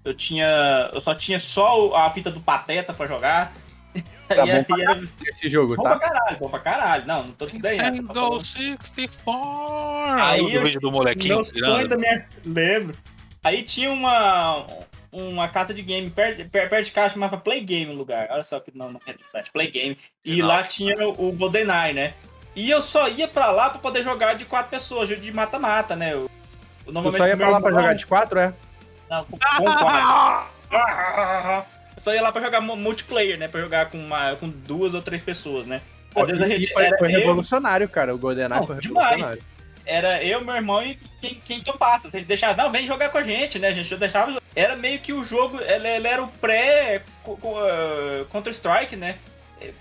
eu 0.04 0.14
tinha. 0.14 0.90
Eu 0.92 1.00
só 1.00 1.14
tinha 1.14 1.38
só 1.38 1.88
o- 1.88 1.94
a 1.96 2.10
fita 2.10 2.30
do 2.30 2.40
Pateta 2.40 2.92
pra 2.94 3.06
jogar. 3.06 3.52
Tá 4.26 4.36
e, 4.46 4.62
bom 4.64 4.76
e 4.78 4.82
era 4.82 5.02
Esse 5.28 5.48
jogo, 5.50 5.76
bom 5.76 5.82
pra 5.82 5.98
tá? 5.98 6.08
caralho, 6.08 6.38
bom 6.38 6.48
pra 6.48 6.58
caralho. 6.58 7.06
Não, 7.06 7.24
não 7.24 7.32
tô 7.32 7.44
desdenhando. 7.44 7.98
tô 7.98 8.02
Nintendo 8.02 8.14
falando. 8.14 8.40
64! 8.44 10.22
Aí 10.22 10.54
eu- 10.54 10.62
vídeo 10.62 10.80
do 10.80 10.90
molequinho 10.90 11.42
tirando? 11.42 11.98
minha. 11.98 12.26
Lembro. 12.44 12.96
Aí 13.44 13.62
tinha 13.62 13.90
uma. 13.90 14.66
Uma 15.12 15.46
casa 15.46 15.72
de 15.72 15.80
game 15.82 16.10
perto, 16.10 16.48
per- 16.50 16.68
perto 16.68 16.86
de 16.86 16.90
casa 16.90 17.12
chamava 17.14 17.36
Play 17.36 17.60
Game 17.60 17.92
o 17.92 17.96
lugar. 17.96 18.26
Olha 18.30 18.42
só 18.42 18.58
que 18.58 18.72
não, 18.76 18.90
não 18.90 19.00
é 19.06 19.12
verdade, 19.12 19.50
Play 19.52 19.70
Game. 19.70 19.96
E 20.24 20.32
Legal. 20.32 20.48
lá 20.48 20.62
tinha 20.64 21.06
o, 21.08 21.28
o 21.28 21.32
GoldenEye, 21.32 21.92
né? 21.92 22.14
E 22.56 22.68
eu 22.68 22.82
só 22.82 23.06
ia 23.08 23.28
pra 23.28 23.50
lá 23.52 23.70
pra 23.70 23.78
poder 23.78 24.02
jogar 24.02 24.34
de 24.34 24.44
quatro 24.44 24.70
pessoas, 24.70 25.08
de 25.08 25.32
mata-mata, 25.32 25.94
né? 25.94 26.14
Eu, 26.14 26.28
eu 26.86 26.92
normalmente 26.92 27.22
só 27.22 27.28
ia 27.28 27.36
pra 27.36 27.48
lá 27.48 27.60
pra 27.60 27.68
irmão- 27.70 27.82
jogar 27.82 27.94
de 27.94 28.06
quatro, 28.06 28.38
é? 28.40 28.52
Não, 29.10 29.24
com, 29.24 29.38
com 29.38 29.74
quatro. 29.76 30.54
Eu 31.94 32.00
só 32.00 32.12
ia 32.14 32.22
lá 32.22 32.32
pra 32.32 32.42
jogar 32.42 32.60
mu- 32.60 32.76
multiplayer, 32.76 33.38
né? 33.38 33.46
Pra 33.48 33.60
jogar 33.60 33.90
com, 33.90 33.98
uma, 33.98 34.34
com 34.36 34.48
duas 34.48 34.94
ou 34.94 35.02
três 35.02 35.22
pessoas, 35.22 35.66
né? 35.66 35.80
Às 36.14 36.26
vezes 36.28 36.42
a 36.42 36.48
gente. 36.48 36.72
foi, 36.72 36.88
foi 36.98 37.14
eu- 37.14 37.18
revolucionário, 37.20 37.88
cara. 37.88 38.14
O 38.14 38.18
GoldenEye 38.18 38.48
Não, 38.60 38.66
foi 38.66 38.76
demais. 38.78 39.08
revolucionário. 39.10 39.42
era 39.86 40.24
eu, 40.24 40.44
meu 40.44 40.54
irmão 40.56 40.82
e 40.82 40.98
quem, 41.20 41.34
quem 41.44 41.60
topasse. 41.60 42.10
Se 42.10 42.16
a 42.16 42.20
gente 42.20 42.28
deixava, 42.28 42.60
não, 42.60 42.70
vem 42.70 42.86
jogar 42.86 43.08
com 43.10 43.18
a 43.18 43.22
gente, 43.22 43.58
né? 43.58 43.68
A 43.68 43.72
gente 43.72 43.94
deixava. 43.96 44.40
Era 44.56 44.76
meio 44.76 44.98
que 45.00 45.12
o 45.12 45.24
jogo, 45.24 45.60
ele, 45.60 45.88
ele 45.88 46.08
era 46.08 46.22
o 46.22 46.28
pré 46.28 47.02
co- 47.22 47.36
co- 47.36 47.56
eh, 47.68 48.24
Counter-Strike, 48.30 48.96
né? 48.96 49.16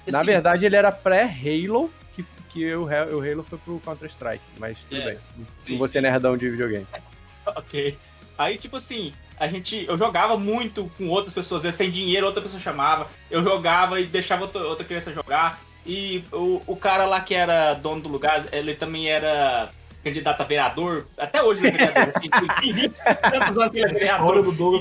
Na 0.08 0.20
Assim, 0.20 0.28
verdade, 0.28 0.66
ele 0.66 0.76
era 0.76 0.92
pré-Halo, 0.92 1.92
que, 2.16 2.24
que 2.50 2.74
o, 2.76 2.88
Ha- 2.88 3.06
o 3.14 3.20
Halo 3.22 3.44
foi 3.44 3.58
pro 3.60 3.80
Counter-Strike. 3.84 4.44
Mas 4.58 4.78
tudo 4.90 5.02
É. 5.02 5.06
bem. 5.06 5.18
Sim, 5.60 5.72
Não 5.74 5.80
vou 5.80 5.88
ser 5.88 6.02
nerdão 6.02 6.38
de 6.38 6.50
videogame. 6.50 6.86
Ok. 7.46 7.98
Aí, 8.38 8.58
tipo 8.58 8.78
assim, 8.78 9.14
a 9.40 9.48
gente. 9.48 9.86
Eu 9.88 9.98
jogava 9.98 10.38
muito 10.38 10.92
com 10.98 11.08
outras 11.10 11.34
pessoas, 11.34 11.60
às 11.60 11.64
vezes 11.64 11.78
sem 11.78 11.92
dinheiro, 11.92 12.26
outra 12.26 12.42
pessoa 12.42 12.62
chamava. 12.62 13.08
Eu 13.30 13.44
jogava 13.44 14.00
e 14.00 14.06
deixava 14.06 14.44
outra, 14.44 14.62
outra 14.64 14.86
criança 14.86 15.14
jogar. 15.14 15.60
E 15.86 16.24
o, 16.32 16.62
o 16.66 16.76
cara 16.76 17.06
lá 17.06 17.20
que 17.20 17.34
era 17.36 17.74
dono 17.74 18.02
do 18.02 18.10
lugar, 18.10 18.46
ele 18.52 18.74
também 18.74 19.10
era 19.10 19.70
candidato 20.04 20.42
a 20.42 20.46
vereador. 20.46 21.06
Até 21.18 21.42
hoje 21.44 21.66
ele 21.66 21.70
é 21.70 21.88
vereador. 21.88 22.14
Tem- 22.22 22.30
tem 22.62 22.74
20 22.74 22.94
tantos 23.32 23.58
anos 23.58 23.72
que 23.72 23.78
ele 23.80 23.86
é 23.86 23.94
vereador. 23.94 24.28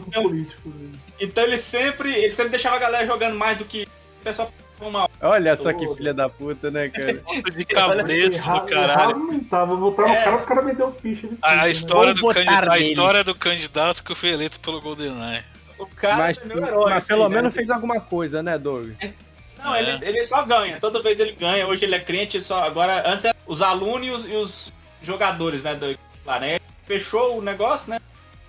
Então- 0.07 0.31
né? 0.31 0.47
Então 1.21 1.45
ele 1.45 1.59
sempre, 1.59 2.13
ele 2.13 2.31
sempre 2.31 2.51
deixava 2.51 2.77
a 2.77 2.79
galera 2.81 3.07
jogando 3.07 3.37
mais 3.37 3.57
do 3.59 3.65
que 3.65 3.85
o 4.21 4.25
pessoal 4.25 4.53
uma 4.89 5.09
Olha 5.21 5.57
só 5.57 5.73
que 5.73 5.87
filha 5.95 6.13
da 6.15 6.29
puta, 6.29 6.71
né, 6.71 6.89
cara? 6.89 7.23
De 7.55 7.65
cabresto 7.65 8.51
do 8.53 8.61
caralho. 8.63 9.17
não 9.19 9.41
tá, 9.45 9.65
vou 9.65 9.77
botar 9.79 10.03
no 10.03 10.09
É. 10.09 10.25
cara, 10.25 10.37
o 10.37 10.43
cara 10.47 10.63
me 10.63 10.75
deu 10.75 10.93
ficha. 11.01 11.27
de 11.29 11.39
A, 11.43 11.49
a 11.49 11.53
ficha, 11.55 11.69
história 11.71 12.15
do 12.15 12.29
candidato, 12.29 12.71
a 12.71 12.79
história 12.79 13.25
do 13.25 13.35
candidato 13.35 14.03
que 14.05 14.15
foi 14.15 14.31
eleito 14.31 14.61
pelo 14.61 14.81
GoldenEye. 14.81 15.43
O 15.79 15.87
cara 15.87 16.17
mas 16.17 16.39
é 16.39 16.45
meu 16.45 16.59
herói. 16.65 16.85
mas 16.91 16.97
assim, 17.05 17.09
pelo 17.09 17.29
né? 17.29 17.35
menos 17.37 17.55
fez 17.55 17.71
alguma 17.71 18.01
coisa, 18.01 18.43
né, 18.43 18.57
Doug? 18.59 18.91
Não, 19.59 19.75
É. 19.75 19.83
ele, 19.83 20.05
ele 20.07 20.25
só 20.25 20.45
ganha. 20.45 20.79
Toda 20.81 21.03
vez 21.03 21.19
ele 21.21 21.33
ganha. 21.33 21.67
Hoje 21.67 21.85
ele 21.85 21.95
é 21.95 22.01
crente. 22.01 22.41
Só 22.41 22.63
agora 22.63 23.03
antes 23.11 23.25
era 23.25 23.37
os 23.47 23.63
alunos 23.63 24.07
e 24.07 24.11
os, 24.11 24.25
e 24.29 24.35
os 24.37 24.73
jogadores, 25.03 25.63
né? 25.63 25.75
Do, 25.75 25.97
lá, 26.27 26.39
né? 26.41 26.59
Fechou 26.87 27.39
o 27.39 27.43
negócio, 27.43 27.91
né? 27.91 27.99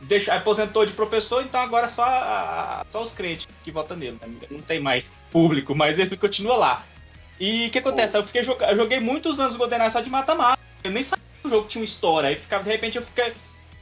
Deixa, 0.03 0.33
aposentou 0.33 0.85
de 0.85 0.93
professor, 0.93 1.43
então 1.43 1.61
agora 1.61 1.89
só, 1.89 2.03
a- 2.03 2.85
só 2.91 3.01
os 3.01 3.11
crentes 3.11 3.47
que 3.63 3.71
votam 3.71 3.95
nele. 3.97 4.17
né? 4.21 4.47
Não 4.49 4.59
tem 4.59 4.79
mais 4.79 5.11
público, 5.31 5.73
mas 5.75 5.97
ele 5.97 6.15
continua 6.17 6.55
lá. 6.57 6.83
E 7.39 7.67
o 7.67 7.71
que 7.71 7.79
acontece? 7.79 8.17
Eu, 8.17 8.23
fiquei, 8.23 8.41
eu 8.41 8.75
joguei 8.75 8.99
muitos 8.99 9.39
anos 9.39 9.55
o 9.55 9.57
GoldenEye 9.57 9.89
só 9.91 10.01
de 10.01 10.09
mata-mata. 10.09 10.59
Eu 10.83 10.91
nem 10.91 11.01
sabia 11.03 11.23
que 11.41 11.47
o 11.47 11.49
jogo 11.49 11.67
tinha 11.67 11.81
uma 11.81 11.85
história. 11.85 12.29
Aí 12.29 12.35
ficava, 12.35 12.63
de 12.63 12.69
repente 12.69 12.97
eu 12.97 13.01
fiquei, 13.01 13.33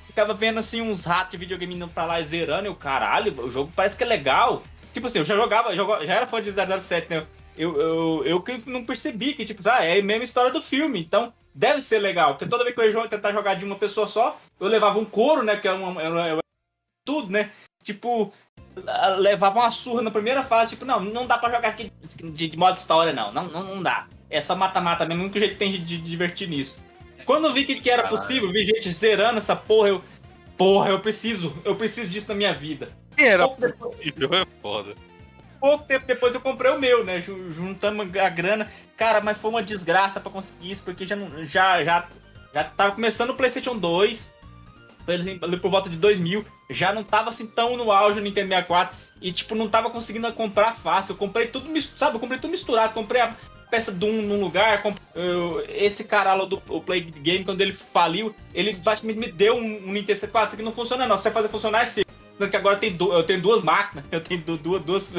ficava 0.08 0.34
vendo 0.34 0.60
assim 0.60 0.82
uns 0.82 1.06
ratos 1.06 1.32
de 1.32 1.38
videogame 1.38 1.76
indo 1.76 1.88
pra 1.88 2.06
lá 2.06 2.22
zerando. 2.22 2.68
E 2.68 2.70
o 2.70 2.76
caralho, 2.76 3.34
o 3.44 3.50
jogo 3.52 3.72
parece 3.76 3.98
que 3.98 4.04
é 4.04 4.08
legal. 4.08 4.64
Tipo 4.94 5.08
assim, 5.08 5.20
eu 5.20 5.26
já 5.26 5.36
jogava, 5.36 5.76
joga- 5.76 6.06
já 6.06 6.14
era 6.16 6.28
fã 6.28 6.42
de 6.42 6.52
007, 6.52 7.10
né? 7.10 7.26
Eu, 7.58 7.80
eu, 7.80 8.24
eu 8.26 8.42
que 8.42 8.70
não 8.70 8.86
percebi 8.86 9.34
que, 9.34 9.44
tipo, 9.46 9.62
ah, 9.70 9.84
é 9.84 10.00
a 10.00 10.04
mesma 10.04 10.24
história 10.24 10.52
do 10.52 10.62
filme, 10.62 11.00
então 11.02 11.34
deve 11.54 11.82
ser 11.82 12.00
legal. 12.00 12.34
Porque 12.34 12.46
toda 12.48 12.64
vez 12.64 12.76
que 12.76 12.82
eu 12.82 12.90
ia 13.04 13.08
tentar 13.08 13.32
jogar 13.32 13.56
de 13.56 13.66
uma 13.66 13.76
pessoa 13.76 14.08
só, 14.08 14.40
eu 14.60 14.68
levava 14.68 15.00
um 15.00 15.06
couro, 15.06 15.44
né? 15.44 15.58
Que 15.58 15.68
é 15.68 15.74
uma. 15.74 16.02
era- 16.02 16.28
era 16.28 16.40
tudo, 17.06 17.32
né? 17.32 17.52
Tipo, 17.84 18.32
levava 19.18 19.60
uma 19.60 19.72
surra 19.72 20.02
na 20.02 20.12
primeira 20.12 20.44
fase, 20.44 20.72
tipo, 20.72 20.86
não, 20.86 21.00
não 21.00 21.26
dá 21.26 21.38
pra 21.38 21.52
jogar 21.52 21.70
aqui 21.70 21.92
de, 22.24 22.48
de 22.48 22.58
modo 22.58 22.76
história, 22.78 23.12
não. 23.12 23.32
Não, 23.32 23.44
não, 23.48 23.64
não 23.64 23.84
dá. 23.84 24.08
É 24.30 24.40
só 24.40 24.56
mata-mata 24.56 25.06
mesmo, 25.06 25.22
o 25.22 25.26
único 25.26 25.40
jeito 25.40 25.54
que 25.54 25.58
tem 25.60 25.72
de, 25.72 25.80
de 25.80 25.98
divertir 25.98 26.48
nisso. 26.48 26.80
Quando 27.26 27.48
eu 27.48 27.54
vi 27.54 27.66
que, 27.66 27.76
que 27.76 27.90
era 27.90 28.08
possível, 28.08 28.52
vi 28.52 28.66
gente 28.66 28.92
zerando 28.92 29.38
essa 29.38 29.56
porra, 29.56 29.90
eu. 29.90 30.04
Porra, 30.58 30.90
eu 30.90 31.00
preciso, 31.00 31.56
eu 31.66 31.76
preciso 31.76 32.10
disso 32.10 32.28
na 32.30 32.36
minha 32.36 32.54
vida. 32.54 32.90
Era 33.18 33.48
possível, 33.48 34.30
é 34.34 34.46
foda. 34.62 34.96
Pouco 35.62 35.86
tempo 35.86 36.06
depois 36.06 36.34
eu 36.36 36.42
comprei 36.42 36.72
o 36.72 36.80
meu, 36.80 37.04
né? 37.06 37.22
Ju- 37.22 37.54
Juntamos 37.54 38.14
a 38.18 38.28
grana. 38.30 38.70
Cara, 38.98 39.22
mas 39.22 39.38
foi 39.38 39.52
uma 39.52 39.64
desgraça 39.64 40.20
pra 40.20 40.32
conseguir 40.32 40.72
isso, 40.72 40.84
porque 40.84 41.06
já 41.06 41.16
já, 41.44 41.84
já, 41.84 42.08
já 42.54 42.64
tava 42.66 42.94
começando 42.96 43.30
o 43.30 43.36
PlayStation 43.36 43.78
2. 43.78 44.34
Foi 45.06 45.16
ali, 45.16 45.40
por 45.58 45.72
volta 45.72 45.90
de 45.90 45.96
2000. 45.98 46.46
Já 46.70 46.92
não 46.94 47.04
tava 47.04 47.30
assim 47.30 47.46
tão 47.48 47.78
no 47.78 47.92
auge 47.92 48.20
o 48.20 48.24
Nintendo 48.24 48.50
64. 48.50 48.96
E, 49.22 49.32
tipo, 49.32 49.56
não 49.56 49.68
tava 49.70 49.90
conseguindo 49.90 50.32
comprar 50.34 50.74
fácil. 50.76 51.14
Eu 51.14 51.18
comprei 51.18 51.48
tudo, 51.48 51.70
sabe? 51.96 52.16
Eu 52.16 52.20
comprei 52.20 52.40
tudo 52.40 52.52
misturado. 52.52 52.94
Comprei 52.94 53.22
a 53.22 53.36
peça 53.70 53.92
de 53.92 54.06
um 54.06 54.22
num 54.24 54.42
lugar. 54.42 54.82
comp- 54.84 54.98
eu- 55.16 55.64
esse 55.70 56.04
cara 56.04 56.34
lá 56.34 56.46
do 56.46 56.62
o 56.70 56.82
Play 56.82 57.02
Game, 57.02 57.46
quando 57.46 57.62
ele 57.62 57.72
faliu, 57.74 58.36
ele 58.54 58.74
basicamente 58.74 59.18
me 59.20 59.32
deu 59.32 59.56
um, 59.56 59.60
um 59.60 59.92
Nintendo 59.94 60.16
64. 60.20 60.48
Isso 60.48 60.56
aqui 60.56 60.64
não 60.64 60.72
funciona, 60.72 61.08
não. 61.08 61.18
Se 61.18 61.24
você 61.24 61.32
fazer 61.32 61.48
funcionar, 61.50 61.82
é 61.82 61.86
seu. 61.86 62.06
Que 62.50 62.56
agora 62.58 62.76
tem 62.78 62.92
du- 62.92 63.14
eu 63.14 63.22
tenho 63.24 63.40
duas 63.42 63.62
máquinas. 63.64 64.04
Eu 64.12 64.20
tenho 64.20 64.42
du- 64.42 64.58
duas, 64.58 64.84
duas 64.84 65.14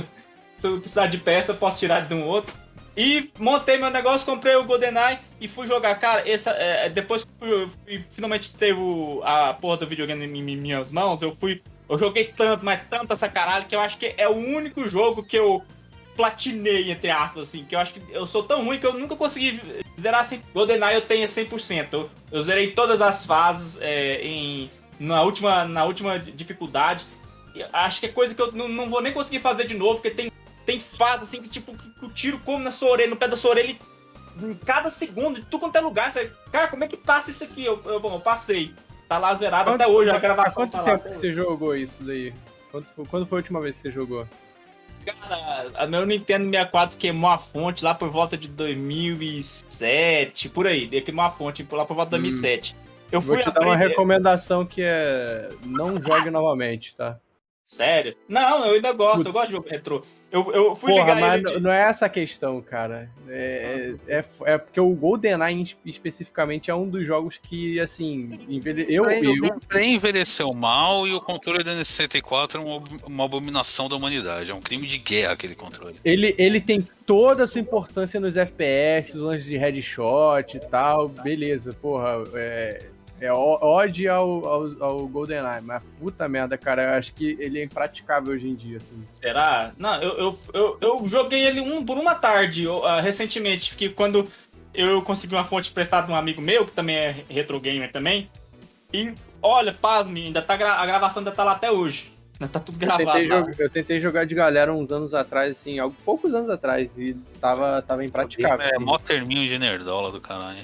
se 0.56 0.66
eu 0.66 0.80
precisar 0.80 1.06
de 1.06 1.18
peça, 1.18 1.54
posso 1.54 1.78
tirar 1.78 2.06
de 2.06 2.14
um 2.14 2.24
outro. 2.26 2.54
E 2.96 3.30
montei 3.38 3.78
meu 3.78 3.90
negócio, 3.90 4.26
comprei 4.26 4.54
o 4.54 4.64
GoldenEye 4.64 5.18
e 5.40 5.48
fui 5.48 5.66
jogar. 5.66 5.98
Cara, 5.98 6.28
essa, 6.28 6.50
é, 6.50 6.90
depois 6.90 7.24
que 7.24 8.04
finalmente 8.10 8.54
teve 8.54 8.78
a 9.24 9.54
porra 9.54 9.78
do 9.78 9.86
videogame 9.86 10.26
em, 10.26 10.50
em 10.50 10.56
minhas 10.56 10.90
mãos, 10.90 11.22
eu 11.22 11.34
fui. 11.34 11.62
Eu 11.88 11.98
joguei 11.98 12.24
tanto, 12.24 12.64
mas 12.64 12.80
tanto 12.88 13.12
essa 13.12 13.28
caralho, 13.28 13.66
que 13.66 13.74
eu 13.74 13.80
acho 13.80 13.98
que 13.98 14.14
é 14.16 14.28
o 14.28 14.32
único 14.32 14.86
jogo 14.86 15.22
que 15.22 15.38
eu 15.38 15.62
platinei, 16.16 16.90
entre 16.90 17.10
aspas, 17.10 17.44
assim. 17.48 17.64
Que 17.64 17.74
eu 17.74 17.78
acho 17.78 17.94
que 17.94 18.02
eu 18.10 18.26
sou 18.26 18.42
tão 18.42 18.64
ruim 18.64 18.78
que 18.78 18.86
eu 18.86 18.92
nunca 18.92 19.16
consegui 19.16 19.58
zerar 19.98 20.24
100%. 20.24 20.40
GoldenEye 20.52 20.94
eu 20.94 21.02
tenho 21.02 21.26
100%. 21.26 21.86
Eu, 21.92 22.10
eu 22.30 22.42
zerei 22.42 22.72
todas 22.72 23.00
as 23.00 23.24
fases 23.24 23.78
é, 23.80 24.20
em, 24.22 24.70
na, 25.00 25.22
última, 25.22 25.64
na 25.64 25.84
última 25.84 26.18
dificuldade. 26.18 27.06
Acho 27.72 28.00
que 28.00 28.06
é 28.06 28.08
coisa 28.10 28.34
que 28.34 28.40
eu 28.40 28.52
não, 28.52 28.68
não 28.68 28.90
vou 28.90 29.00
nem 29.00 29.12
conseguir 29.12 29.40
fazer 29.40 29.66
de 29.66 29.74
novo, 29.74 29.94
porque 29.94 30.10
tem 30.10 30.32
tem 30.64 30.78
fase 30.80 31.24
assim 31.24 31.42
que 31.42 31.48
tipo 31.48 31.76
que 31.76 32.04
o 32.04 32.08
tiro 32.08 32.38
come 32.40 32.64
na 32.64 32.70
sua 32.70 32.90
orelha, 32.90 33.10
no 33.10 33.16
pé 33.16 33.28
da 33.28 33.36
sua 33.36 33.50
orelha, 33.50 33.76
em 34.40 34.54
cada 34.54 34.90
segundo, 34.90 35.40
de 35.40 35.46
tudo 35.46 35.60
quanto 35.60 35.76
é 35.76 35.80
lugar. 35.80 36.10
Você, 36.12 36.30
cara, 36.50 36.68
como 36.68 36.84
é 36.84 36.88
que 36.88 36.96
passa 36.96 37.30
isso 37.30 37.44
aqui? 37.44 37.64
Eu, 37.64 37.80
eu, 37.84 38.00
bom, 38.00 38.14
eu 38.14 38.20
passei. 38.20 38.74
Tá 39.08 39.18
lá 39.18 39.34
zerado 39.34 39.70
até 39.70 39.86
hoje, 39.86 40.10
a 40.10 40.18
gravação 40.18 40.62
quanto 40.62 40.72
tá 40.72 40.78
lá. 40.80 40.84
tempo 40.86 41.00
até 41.00 41.10
que 41.10 41.16
você 41.16 41.32
jogou 41.32 41.76
isso 41.76 42.02
daí? 42.02 42.32
Quando 42.70 42.86
foi, 42.96 43.04
quando 43.06 43.26
foi 43.26 43.38
a 43.38 43.40
última 43.40 43.60
vez 43.60 43.76
que 43.76 43.82
você 43.82 43.90
jogou? 43.90 44.26
Cara, 45.04 45.70
a 45.74 45.86
meu 45.86 46.06
Nintendo 46.06 46.44
64 46.46 46.96
queimou 46.96 47.28
a 47.28 47.36
fonte 47.36 47.84
lá 47.84 47.92
por 47.94 48.08
volta 48.08 48.36
de 48.38 48.48
2007, 48.48 50.48
por 50.48 50.66
aí. 50.66 50.86
Queimou 50.88 51.24
a 51.24 51.30
fonte 51.30 51.66
lá 51.70 51.84
por 51.84 51.94
volta 51.94 52.16
de 52.16 52.22
2007. 52.22 52.76
Eu 53.10 53.18
Hum. 53.18 53.22
Vou 53.22 53.34
fui 53.34 53.44
te 53.44 53.50
dar 53.52 53.60
uma 53.60 53.72
aprender- 53.74 53.88
recomendação 53.90 54.64
que 54.64 54.80
é 54.82 55.50
não 55.64 56.00
jogue 56.00 56.30
novamente, 56.30 56.94
tá? 56.96 57.18
Sério? 57.66 58.16
Não, 58.28 58.64
eu 58.66 58.74
ainda 58.74 58.92
gosto, 58.92 59.26
eu 59.26 59.32
gosto 59.32 59.46
de 59.46 59.52
jogo 59.52 59.68
retrô. 59.68 60.02
Eu, 60.32 60.50
eu 60.52 60.74
fui 60.74 60.92
Porra, 60.92 61.14
ligar 61.14 61.20
mas 61.20 61.44
ele. 61.44 61.60
não 61.60 61.70
é 61.70 61.82
essa 61.82 62.06
a 62.06 62.08
questão, 62.08 62.60
cara. 62.62 63.10
É, 63.28 63.94
é, 64.08 64.16
é- 64.16 64.24
é 64.54 64.58
porque 64.58 64.80
o 64.80 64.88
GoldenEye 64.94 65.76
especificamente 65.84 66.70
é 66.70 66.74
um 66.74 66.88
dos 66.88 67.06
jogos 67.06 67.36
que, 67.36 67.78
assim, 67.78 68.38
envelhe... 68.48 68.86
eu, 68.88 69.04
eu, 69.10 69.82
envelheceu 69.82 70.54
mal 70.54 71.06
e 71.06 71.12
o 71.12 71.20
controle 71.20 71.62
do 71.62 71.70
N64 71.70 72.54
é 72.54 72.58
uma, 72.58 72.82
uma 73.06 73.24
abominação 73.26 73.90
da 73.90 73.96
humanidade. 73.96 74.50
É 74.50 74.54
um 74.54 74.60
crime 74.62 74.86
de 74.86 74.96
guerra 74.96 75.32
aquele 75.34 75.54
controle. 75.54 75.96
ele, 76.02 76.34
ele 76.38 76.62
tem 76.62 76.80
toda 77.04 77.44
a 77.44 77.46
sua 77.46 77.60
importância 77.60 78.18
nos 78.18 78.36
FPS, 78.36 79.16
os 79.16 79.22
lances 79.22 79.44
de 79.44 79.58
headshot 79.58 80.56
e 80.56 80.60
tal, 80.60 81.08
beleza, 81.08 81.74
porra, 81.74 82.24
é, 82.34 82.86
é 83.24 83.32
ó- 83.32 83.58
ode 83.62 84.08
ao, 84.08 84.44
ao, 84.46 84.70
ao 84.80 85.06
GoldenEye, 85.08 85.60
mas 85.62 85.82
puta 85.98 86.28
merda, 86.28 86.58
cara, 86.58 86.82
eu 86.82 86.90
acho 86.98 87.12
que 87.14 87.36
ele 87.38 87.60
é 87.60 87.64
impraticável 87.64 88.34
hoje 88.34 88.48
em 88.48 88.54
dia, 88.54 88.78
assim. 88.78 89.04
Será? 89.10 89.72
Não, 89.78 90.02
eu, 90.02 90.18
eu, 90.18 90.38
eu, 90.52 90.78
eu 90.80 91.08
joguei 91.08 91.46
ele 91.46 91.60
um, 91.60 91.84
por 91.84 91.96
uma 91.96 92.14
tarde 92.14 92.64
eu, 92.64 92.84
ah, 92.84 93.00
recentemente, 93.00 93.74
que 93.76 93.88
quando 93.88 94.26
eu 94.74 95.02
consegui 95.02 95.34
uma 95.34 95.44
fonte 95.44 95.70
emprestada 95.70 96.06
de 96.06 96.12
um 96.12 96.16
amigo 96.16 96.40
meu, 96.40 96.64
que 96.66 96.72
também 96.72 96.96
é 96.96 97.24
retro 97.28 97.60
gamer 97.60 97.92
também. 97.92 98.28
E 98.92 99.12
olha, 99.40 99.72
pasme, 99.72 100.24
ainda 100.24 100.42
tá 100.42 100.56
gra- 100.56 100.76
a 100.80 100.86
gravação 100.86 101.20
ainda 101.20 101.30
tá 101.32 101.44
lá 101.44 101.52
até 101.52 101.70
hoje. 101.70 102.12
Ainda 102.40 102.52
tá 102.52 102.58
tudo 102.58 102.74
Eu 102.76 102.80
gravado 102.80 103.04
tentei, 103.12 103.28
lá. 103.28 103.38
jogar, 103.40 103.54
eu 103.60 103.70
tentei 103.70 104.00
jogar 104.00 104.24
de 104.26 104.34
galera 104.34 104.72
uns 104.72 104.90
anos 104.90 105.14
atrás, 105.14 105.52
assim, 105.52 105.78
algo, 105.78 105.94
poucos 106.04 106.34
anos 106.34 106.50
atrás, 106.50 106.96
e 106.98 107.14
tava, 107.40 107.80
tava 107.82 108.04
impraticável. 108.04 108.66
É 108.66 108.70
assim. 108.76 108.84
mó 108.84 108.98
terminho 108.98 109.46
de 109.46 109.58
nerdola 109.58 110.10
do 110.10 110.20
caralho. 110.20 110.58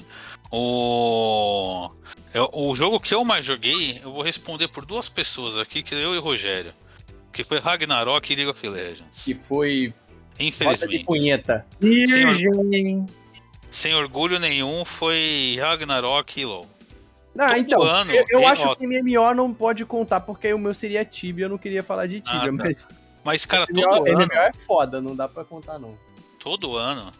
O... 0.51 1.89
eu- 2.33 2.49
o 2.53 2.75
jogo 2.75 2.99
que 2.99 3.13
eu 3.13 3.23
mais 3.23 3.45
joguei, 3.45 3.99
eu 4.03 4.11
vou 4.11 4.21
responder 4.21 4.67
por 4.67 4.85
duas 4.85 5.07
pessoas 5.09 5.57
aqui, 5.57 5.81
que 5.83 5.93
é 5.95 6.03
eu 6.03 6.13
e 6.15 6.17
o 6.17 6.21
Rogério. 6.21 6.73
Que 7.31 7.43
foi 7.43 7.59
Ragnarok 7.59 8.31
e 8.31 8.35
League 8.35 8.49
of 8.51 8.67
Legends. 8.67 9.23
Que 9.23 9.33
foi 9.35 9.93
Infelizmente. 10.39 11.03
punheta. 11.05 11.65
Sem, 11.79 13.05
sem 13.71 13.93
orgulho 13.93 14.39
nenhum, 14.39 14.83
foi 14.83 15.57
Ragnarok 15.59 16.39
e 16.41 16.45
LoL. 16.45 16.65
Ah, 17.37 17.49
Todo 17.49 17.57
então, 17.59 17.81
ano, 17.83 18.11
eu, 18.11 18.25
eu 18.29 18.47
acho 18.47 18.63
ó- 18.63 18.75
que 18.75 18.85
MMO 18.85 19.33
não 19.33 19.53
pode 19.53 19.85
contar, 19.85 20.19
porque 20.21 20.47
aí 20.47 20.53
o 20.53 20.59
meu 20.59 20.73
seria 20.73 21.05
Tibia, 21.05 21.45
eu 21.45 21.49
não 21.49 21.57
queria 21.57 21.81
falar 21.83 22.05
de 22.07 22.19
Tibia, 22.19 22.39
Ah, 22.41 22.45
tá. 22.45 22.51
mas 22.51 22.87
Mas, 23.23 23.45
cara, 23.45 23.65
MMO, 23.69 23.81
todo 23.81 24.07
ano, 24.07 24.17
MMO 24.25 24.33
é 24.33 24.51
foda, 24.65 24.99
não 24.99 25.15
dá 25.15 25.27
pra 25.29 25.45
contar, 25.45 25.77
não. 25.79 25.95
todo 26.39 26.75
ano, 26.75 27.13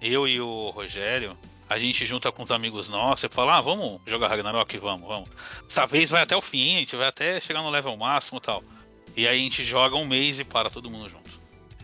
eu 0.00 0.26
e 0.26 0.40
o 0.40 0.70
Rogério, 0.70 1.36
a 1.68 1.76
gente 1.78 2.04
junta 2.06 2.32
com 2.32 2.42
os 2.42 2.50
amigos 2.50 2.88
nossos 2.88 3.24
e 3.24 3.28
fala, 3.28 3.58
ah, 3.58 3.60
vamos 3.60 4.00
jogar 4.06 4.28
Ragnarok? 4.28 4.76
Vamos, 4.78 5.06
vamos. 5.06 5.28
Dessa 5.64 5.86
vez 5.86 6.10
vai 6.10 6.22
até 6.22 6.36
o 6.36 6.42
fim, 6.42 6.76
a 6.76 6.78
gente 6.80 6.96
vai 6.96 7.08
até 7.08 7.40
chegar 7.40 7.62
no 7.62 7.70
level 7.70 7.96
máximo 7.96 8.38
e 8.38 8.40
tal. 8.42 8.62
E 9.16 9.26
aí 9.28 9.38
a 9.38 9.42
gente 9.42 9.62
joga 9.64 9.96
um 9.96 10.06
mês 10.06 10.38
e 10.40 10.44
para 10.44 10.70
todo 10.70 10.88
mundo 10.90 11.08
junto. 11.08 11.28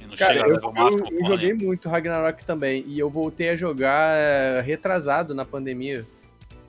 E 0.01 0.07
não 0.07 0.16
Cara, 0.16 0.32
chega 0.35 0.45
eu, 0.45 0.49
no 0.49 0.55
level 0.55 0.72
máximo, 0.72 1.07
eu- 1.11 1.18
eu 1.20 1.26
joguei 1.26 1.49
nenhuma. 1.49 1.64
muito 1.66 1.89
Ragnarok 1.89 2.45
também, 2.45 2.85
e 2.87 2.99
eu 2.99 3.11
voltei 3.11 3.51
a 3.51 3.57
jogar 3.57 4.16
é, 4.16 4.61
retrasado 4.61 5.35
na 5.35 5.45
pandemia. 5.45 6.07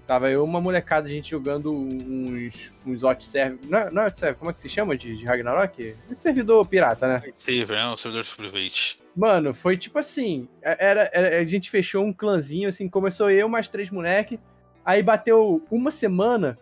Tava 0.07 0.29
eu 0.29 0.41
e 0.41 0.43
uma 0.43 0.61
molecada, 0.61 1.07
a 1.07 1.09
gente 1.09 1.31
jogando 1.31 1.71
uns, 1.73 2.71
uns 2.85 3.01
hot 3.03 3.25
server. 3.25 3.57
Não, 3.67 3.79
é- 3.79 3.91
não 3.91 4.01
é 4.03 4.05
hot 4.07 4.19
server, 4.19 4.35
como 4.37 4.51
é 4.51 4.53
que 4.53 4.61
se 4.61 4.69
chama 4.69 4.95
de, 4.95 5.17
de 5.17 5.25
Ragnarok? 5.25 5.95
Esse 6.11 6.21
servidor 6.21 6.65
pirata, 6.67 7.07
né? 7.07 7.23
Server, 7.35 7.77
é 7.77 7.87
um 7.87 7.97
servidor 7.97 8.23
de 8.23 8.29
private. 8.35 8.99
Mano, 9.15 9.53
foi 9.53 9.77
tipo 9.77 9.97
assim, 9.97 10.47
era, 10.61 11.09
era- 11.13 11.39
a 11.39 11.43
gente 11.45 11.69
fechou 11.69 12.03
um 12.03 12.11
clãzinho, 12.11 12.67
assim, 12.67 12.89
começou 12.89 13.31
eu 13.31 13.47
mais 13.47 13.69
três 13.69 13.89
moleque, 13.89 14.37
aí 14.83 15.01
bateu 15.01 15.63
uma 15.71 15.89
semana, 15.89 16.57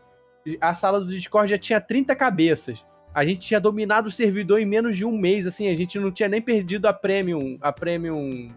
a 0.61 0.73
sala 0.73 0.99
do 0.99 1.07
Discord 1.07 1.49
já 1.49 1.57
tinha 1.57 1.81
30 1.81 2.15
cabeças. 2.15 2.83
A 3.13 3.23
gente 3.25 3.39
tinha 3.39 3.59
dominado 3.59 4.07
o 4.07 4.11
servidor 4.11 4.59
em 4.59 4.65
menos 4.65 4.95
de 4.97 5.05
um 5.05 5.17
mês, 5.17 5.47
assim, 5.47 5.67
a 5.67 5.75
gente 5.75 5.97
não 5.99 6.11
tinha 6.11 6.29
nem 6.29 6.41
perdido 6.41 6.87
a 6.87 6.93
premium, 6.93 7.57
a 7.61 7.71
premium 7.71 8.49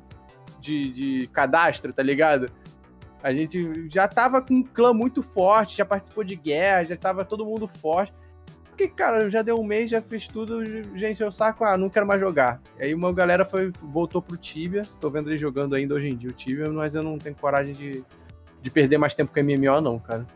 de, 0.60 0.90
de 0.90 1.26
cadastro, 1.28 1.92
tá 1.92 2.02
ligado? 2.02 2.50
A 3.22 3.32
gente 3.32 3.88
já 3.88 4.06
tava 4.06 4.42
com 4.42 4.54
um 4.54 4.62
clã 4.62 4.92
muito 4.92 5.22
forte, 5.22 5.76
já 5.76 5.84
participou 5.84 6.22
de 6.22 6.36
guerra, 6.36 6.84
já 6.84 6.96
tava 6.96 7.24
todo 7.24 7.46
mundo 7.46 7.66
forte. 7.66 8.12
Porque, 8.76 8.88
cara, 8.88 9.30
já 9.30 9.40
deu 9.40 9.58
um 9.58 9.64
mês, 9.64 9.88
já 9.88 10.02
fiz 10.02 10.28
tudo, 10.28 10.62
já 10.98 11.08
encheu 11.08 11.28
o 11.28 11.32
saco, 11.32 11.64
ah, 11.64 11.78
não 11.78 11.88
quero 11.88 12.06
mais 12.06 12.20
jogar. 12.20 12.60
Aí 12.78 12.92
uma 12.92 13.10
galera 13.10 13.42
foi, 13.42 13.72
voltou 13.82 14.20
pro 14.20 14.36
Tibia, 14.36 14.82
tô 15.00 15.08
vendo 15.08 15.30
ele 15.30 15.38
jogando 15.38 15.74
ainda 15.74 15.94
hoje 15.94 16.08
em 16.08 16.14
dia 16.14 16.28
o 16.28 16.32
Tibia, 16.34 16.68
mas 16.68 16.94
eu 16.94 17.02
não 17.02 17.16
tenho 17.16 17.34
coragem 17.34 17.72
de, 17.72 18.04
de 18.60 18.70
perder 18.70 18.98
mais 18.98 19.14
tempo 19.14 19.32
com 19.32 19.40
MMO, 19.42 19.80
não, 19.80 19.98
cara. 19.98 20.26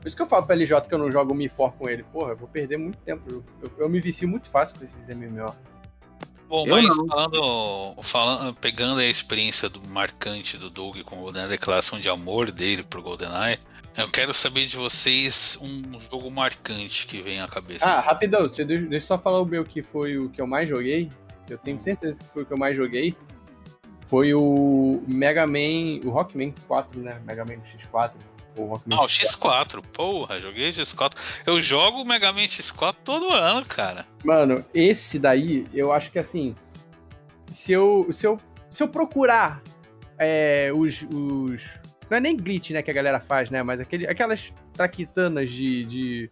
Por 0.00 0.06
isso 0.06 0.14
que 0.14 0.22
eu 0.22 0.26
falo 0.26 0.46
pro 0.46 0.54
LJ 0.54 0.82
que 0.82 0.94
eu 0.94 0.98
não 0.98 1.10
jogo 1.10 1.34
Mi 1.34 1.48
4 1.48 1.76
com 1.76 1.88
ele. 1.88 2.04
Porra, 2.04 2.30
eu 2.30 2.36
vou 2.36 2.46
perder 2.46 2.76
muito 2.76 2.98
tempo. 2.98 3.24
Eu, 3.28 3.44
eu, 3.60 3.72
eu 3.76 3.88
me 3.88 4.00
vicio 4.00 4.28
muito 4.28 4.48
fácil 4.48 4.78
com 4.78 4.84
esses 4.84 5.08
MMO. 5.08 5.52
Bom, 6.48 6.64
Eu 6.64 6.80
mas 6.80 6.96
falando, 6.96 8.02
falando, 8.02 8.54
pegando 8.54 9.00
a 9.00 9.04
experiência 9.04 9.68
do 9.68 9.84
marcante 9.88 10.56
do 10.56 10.70
Doug 10.70 10.96
com 11.00 11.32
né, 11.32 11.42
a 11.42 11.46
declaração 11.48 11.98
de 11.98 12.08
amor 12.08 12.52
dele 12.52 12.84
pro 12.84 13.02
GoldenEye, 13.02 13.58
eu 13.98 14.08
quero 14.08 14.32
saber 14.32 14.66
de 14.66 14.76
vocês 14.76 15.58
um 15.60 16.00
jogo 16.10 16.30
marcante 16.30 17.06
que 17.06 17.20
vem 17.20 17.40
à 17.40 17.48
cabeça. 17.48 17.84
Ah, 17.84 18.00
rapidão, 18.00 18.44
você 18.44 18.64
deixa, 18.64 18.86
eu 18.90 19.00
só 19.00 19.18
falar 19.18 19.40
o 19.40 19.44
meu 19.44 19.64
que 19.64 19.82
foi 19.82 20.16
o 20.16 20.28
que 20.28 20.40
eu 20.40 20.46
mais 20.46 20.68
joguei. 20.68 21.10
Eu 21.50 21.58
tenho 21.58 21.80
certeza 21.80 22.22
que 22.22 22.30
foi 22.30 22.42
o 22.42 22.46
que 22.46 22.52
eu 22.52 22.58
mais 22.58 22.76
joguei. 22.76 23.14
Foi 24.06 24.32
o 24.32 25.02
Mega 25.06 25.46
Man, 25.46 26.00
o 26.04 26.10
Rockman 26.10 26.54
4, 26.66 27.00
né? 27.00 27.20
Mega 27.26 27.44
Man 27.44 27.56
X4. 27.56 28.12
Ou 28.56 28.66
Rockman 28.68 28.96
Ah, 28.96 29.02
o 29.02 29.06
X4, 29.06 29.82
porra, 29.92 30.40
joguei 30.40 30.70
X4. 30.72 31.12
Eu 31.44 31.60
jogo 31.60 32.02
o 32.02 32.04
Mega 32.06 32.32
Man 32.32 32.44
X4 32.44 32.94
todo 33.04 33.32
ano, 33.32 33.66
cara. 33.66 34.06
Mano, 34.24 34.64
esse 34.72 35.18
daí, 35.18 35.66
eu 35.74 35.92
acho 35.92 36.10
que 36.10 36.18
assim, 36.18 36.54
se 37.50 37.72
eu, 37.72 38.08
se 38.12 38.26
eu, 38.26 38.38
se 38.70 38.82
eu 38.82 38.88
procurar 38.88 39.62
é, 40.18 40.70
os, 40.74 41.02
os. 41.12 41.62
Não 42.10 42.16
é 42.16 42.20
nem 42.20 42.36
glitch, 42.36 42.70
né, 42.70 42.82
que 42.82 42.90
a 42.90 42.94
galera 42.94 43.20
faz, 43.20 43.50
né? 43.50 43.62
Mas 43.62 43.80
aquele, 43.80 44.06
aquelas 44.06 44.52
traquitanas 44.72 45.50
de, 45.50 45.84
de, 45.84 46.30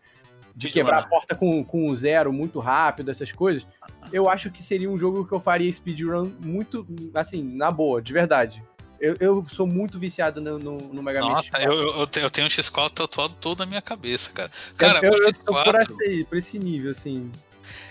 de 0.55 0.69
quebrar 0.71 1.01
a 1.01 1.07
porta 1.07 1.35
com, 1.35 1.63
com 1.65 1.89
o 1.91 1.95
zero 1.95 2.33
muito 2.33 2.59
rápido, 2.59 3.11
essas 3.11 3.31
coisas. 3.33 3.67
Eu 4.13 4.29
acho 4.29 4.51
que 4.51 4.63
seria 4.63 4.91
um 4.91 4.99
jogo 4.99 5.27
que 5.27 5.33
eu 5.33 5.41
faria 5.41 5.71
speedrun 5.73 6.31
muito, 6.41 6.87
assim, 7.15 7.43
na 7.43 7.71
boa, 7.71 8.01
de 8.01 8.13
verdade. 8.13 8.63
Eu, 8.99 9.15
eu 9.21 9.47
sou 9.51 9.67
muito 9.67 9.99
viciado 9.99 10.41
no, 10.41 10.59
no, 10.59 10.79
no 10.79 11.03
Mega 11.03 11.21
Man 11.21 11.29
Nossa, 11.33 11.51
X4. 11.51 11.63
eu, 11.65 11.73
eu, 11.73 12.09
eu 12.23 12.31
tenho- 12.31 12.47
um 12.47 12.51
X4 12.51 12.91
tatuado 12.91 13.35
todo 13.39 13.59
na 13.59 13.67
minha 13.67 13.83
cabeça, 13.83 14.31
cara. 14.31 14.51
Cara, 14.79 15.01
eu, 15.03 15.13
o 15.13 15.17
eu 15.17 15.33
tô 15.35 15.53
por, 15.53 15.75
X4 15.75 15.81
esse, 16.01 16.25
por 16.25 16.39
esse 16.39 16.59
nível, 16.59 16.93
assim. 16.93 17.31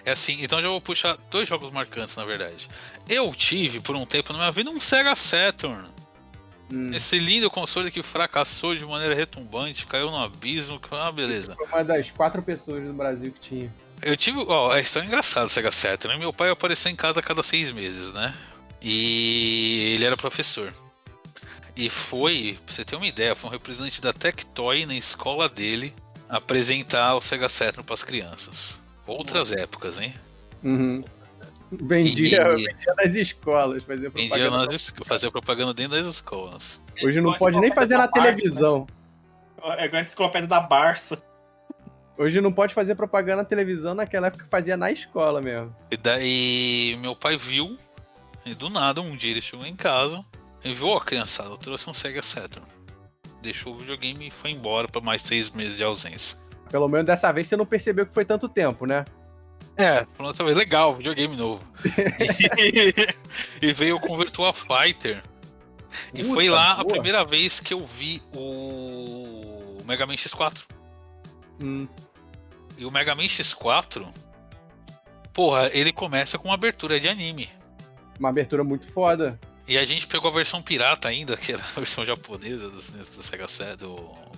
é 0.04 0.12
assim, 0.12 0.38
então 0.44 0.60
já 0.60 0.68
vou 0.68 0.82
puxar 0.82 1.16
dois 1.30 1.48
jogos 1.48 1.70
marcantes, 1.70 2.16
na 2.16 2.26
verdade. 2.26 2.68
Eu 3.08 3.32
tive, 3.36 3.80
por 3.80 3.96
um 3.96 4.04
tempo 4.04 4.34
na 4.34 4.40
minha 4.40 4.52
vida, 4.52 4.72
um 4.72 4.82
Sega 4.82 5.16
Saturn. 5.16 5.86
Hum. 6.72 6.94
Esse 6.94 7.20
lindo 7.20 7.50
console 7.50 7.92
que 7.92 8.02
fracassou 8.02 8.76
de 8.76 8.86
maneira 8.86 9.14
retumbante, 9.14 9.86
caiu 9.86 10.10
no 10.10 10.18
abismo, 10.18 10.80
que 10.80 10.90
foi 10.90 10.98
uma 10.98 11.12
beleza. 11.12 11.56
Foi 11.56 11.68
uma 11.68 11.84
das 11.84 12.10
quatro 12.10 12.42
pessoas 12.42 12.84
no 12.84 12.94
Brasil 12.94 13.32
que 13.32 13.50
tinha. 13.50 13.74
Eu 14.02 14.18
tive. 14.18 14.40
Ó, 14.48 14.72
a 14.72 14.80
história 14.80 15.06
é 15.06 15.08
engraçada 15.08 15.50
Sega 15.50 15.72
Saturn. 15.72 16.16
né? 16.16 16.20
Meu 16.20 16.34
pai 16.34 16.50
apareceu 16.50 16.92
em 16.92 16.96
casa 16.96 17.20
a 17.20 17.24
cada 17.24 17.44
seis 17.44 17.72
meses, 17.72 18.12
né? 18.12 18.34
E 18.82 19.94
ele 19.96 20.06
era 20.06 20.18
professor. 20.18 20.74
E 21.76 21.90
foi, 21.90 22.58
pra 22.66 22.74
você 22.74 22.86
ter 22.86 22.96
uma 22.96 23.08
ideia, 23.08 23.36
foi 23.36 23.50
um 23.50 23.54
representante 23.54 24.02
da 24.02 24.14
Tectoy 24.14 24.86
na 24.86 24.96
escola 24.96 25.50
dele 25.50 25.94
apresentar 26.30 27.16
o 27.16 27.22
Sega 27.22 27.50
Saturn 27.50 27.84
pras 27.84 28.04
crianças. 28.04 28.80
Outras 29.06 29.52
épocas, 29.52 29.98
hein? 29.98 30.14
Uhum. 30.64 31.04
Vendia, 31.82 32.50
vendia 32.56 32.94
nas 32.98 33.14
escolas, 33.16 33.84
fazia 33.84 34.10
Vendia 34.10 34.30
propaganda. 34.30 34.66
nas, 34.66 34.74
es- 34.74 34.94
fazia 35.06 35.32
propaganda 35.32 35.74
dentro 35.74 35.98
das 35.98 36.08
escolas. 36.08 36.82
Hoje 37.04 37.20
não 37.22 37.32
a 37.32 37.38
pode 37.38 37.60
nem 37.60 37.74
fazer 37.74 37.98
na 37.98 38.04
enciclopédia 38.06 38.32
da 38.32 38.38
televisão. 38.42 38.88
É 39.78 39.86
igual 39.86 40.00
a 40.00 40.02
enciclopédia 40.02 40.48
da 40.48 40.60
Barça. 40.60 41.22
Hoje 42.18 42.40
não 42.40 42.52
pode 42.54 42.74
fazer 42.74 42.96
propaganda 42.96 43.38
na 43.38 43.46
televisão, 43.46 43.94
naquela 43.94 44.28
época 44.28 44.46
fazia 44.50 44.78
na 44.78 44.90
escola 44.92 45.42
mesmo. 45.42 45.76
E 45.92 45.98
daí 45.98 46.98
meu 47.02 47.16
pai 47.16 47.36
viu, 47.36 47.78
e 48.46 48.54
do 48.54 48.70
nada, 48.70 49.02
um 49.02 49.18
dia 49.18 49.32
ele 49.32 49.42
chegou 49.42 49.66
em 49.66 49.76
casa 49.76 50.24
e 50.64 50.74
viu, 50.74 50.88
ó, 50.88 51.00
criançada, 51.00 51.50
eu 51.50 51.58
trouxe 51.58 51.90
um 51.90 51.94
Sega 51.94 52.22
Saturn. 52.22 52.66
Deixou 53.42 53.74
o 53.74 53.78
videogame 53.80 54.28
e 54.28 54.32
foi 54.32 54.52
embora 54.52 54.88
pra 54.88 55.02
mais 55.02 55.22
seis 55.24 55.50
meses 55.52 55.76
de 55.78 55.84
ausência. 55.84 56.38
Pelo 56.70 56.88
menos 56.88 57.06
dessa 57.06 57.32
vez 57.32 57.48
você 57.48 57.58
não 57.58 57.66
percebeu 57.66 58.06
que 58.06 58.14
foi 58.14 58.24
tanto 58.26 58.48
tempo, 58.48 58.86
né? 58.86 59.04
É, 59.78 60.06
falando 60.14 60.32
dessa 60.32 60.44
vez, 60.44 60.56
legal, 60.56 60.96
videogame 60.96 61.36
novo. 61.36 61.62
e, 62.58 62.96
e 63.68 63.74
veio 63.74 64.00
com 64.00 64.14
o 64.14 64.18
Virtua 64.18 64.54
Fighter. 64.54 65.22
E 66.14 66.22
Puta, 66.22 66.34
foi 66.34 66.50
lá 66.50 66.74
a 66.74 66.76
boa. 66.84 66.94
primeira 66.94 67.24
vez 67.26 67.60
que 67.60 67.74
eu 67.74 67.86
vi 67.86 68.22
o 68.34 69.78
Mega 69.86 70.06
Man 70.06 70.16
X4. 70.16 70.64
Hum. 71.60 71.88
E 72.78 72.86
o 72.86 72.92
Mega 72.92 73.16
Man 73.16 73.24
X4, 73.24 74.12
porra, 75.34 75.70
ele 75.74 75.92
começa 75.92 76.38
com 76.38 76.50
uma 76.50 76.56
abertura 76.56 77.00
de 77.00 77.08
anime. 77.08 77.50
Uma 78.20 78.30
abertura 78.30 78.64
muito 78.64 78.88
foda. 78.92 79.40
E 79.68 79.78
a 79.78 79.86
gente 79.86 80.08
pegou 80.08 80.30
a 80.30 80.34
versão 80.34 80.62
pirata 80.62 81.08
ainda, 81.08 81.36
que 81.36 81.52
era 81.52 81.64
a 81.64 81.80
versão 81.80 82.06
japonesa 82.06 82.70
do, 82.70 82.78
do 82.78 83.24
Sega 83.24 83.48
Saturn, 83.48 83.78
do 83.78 83.96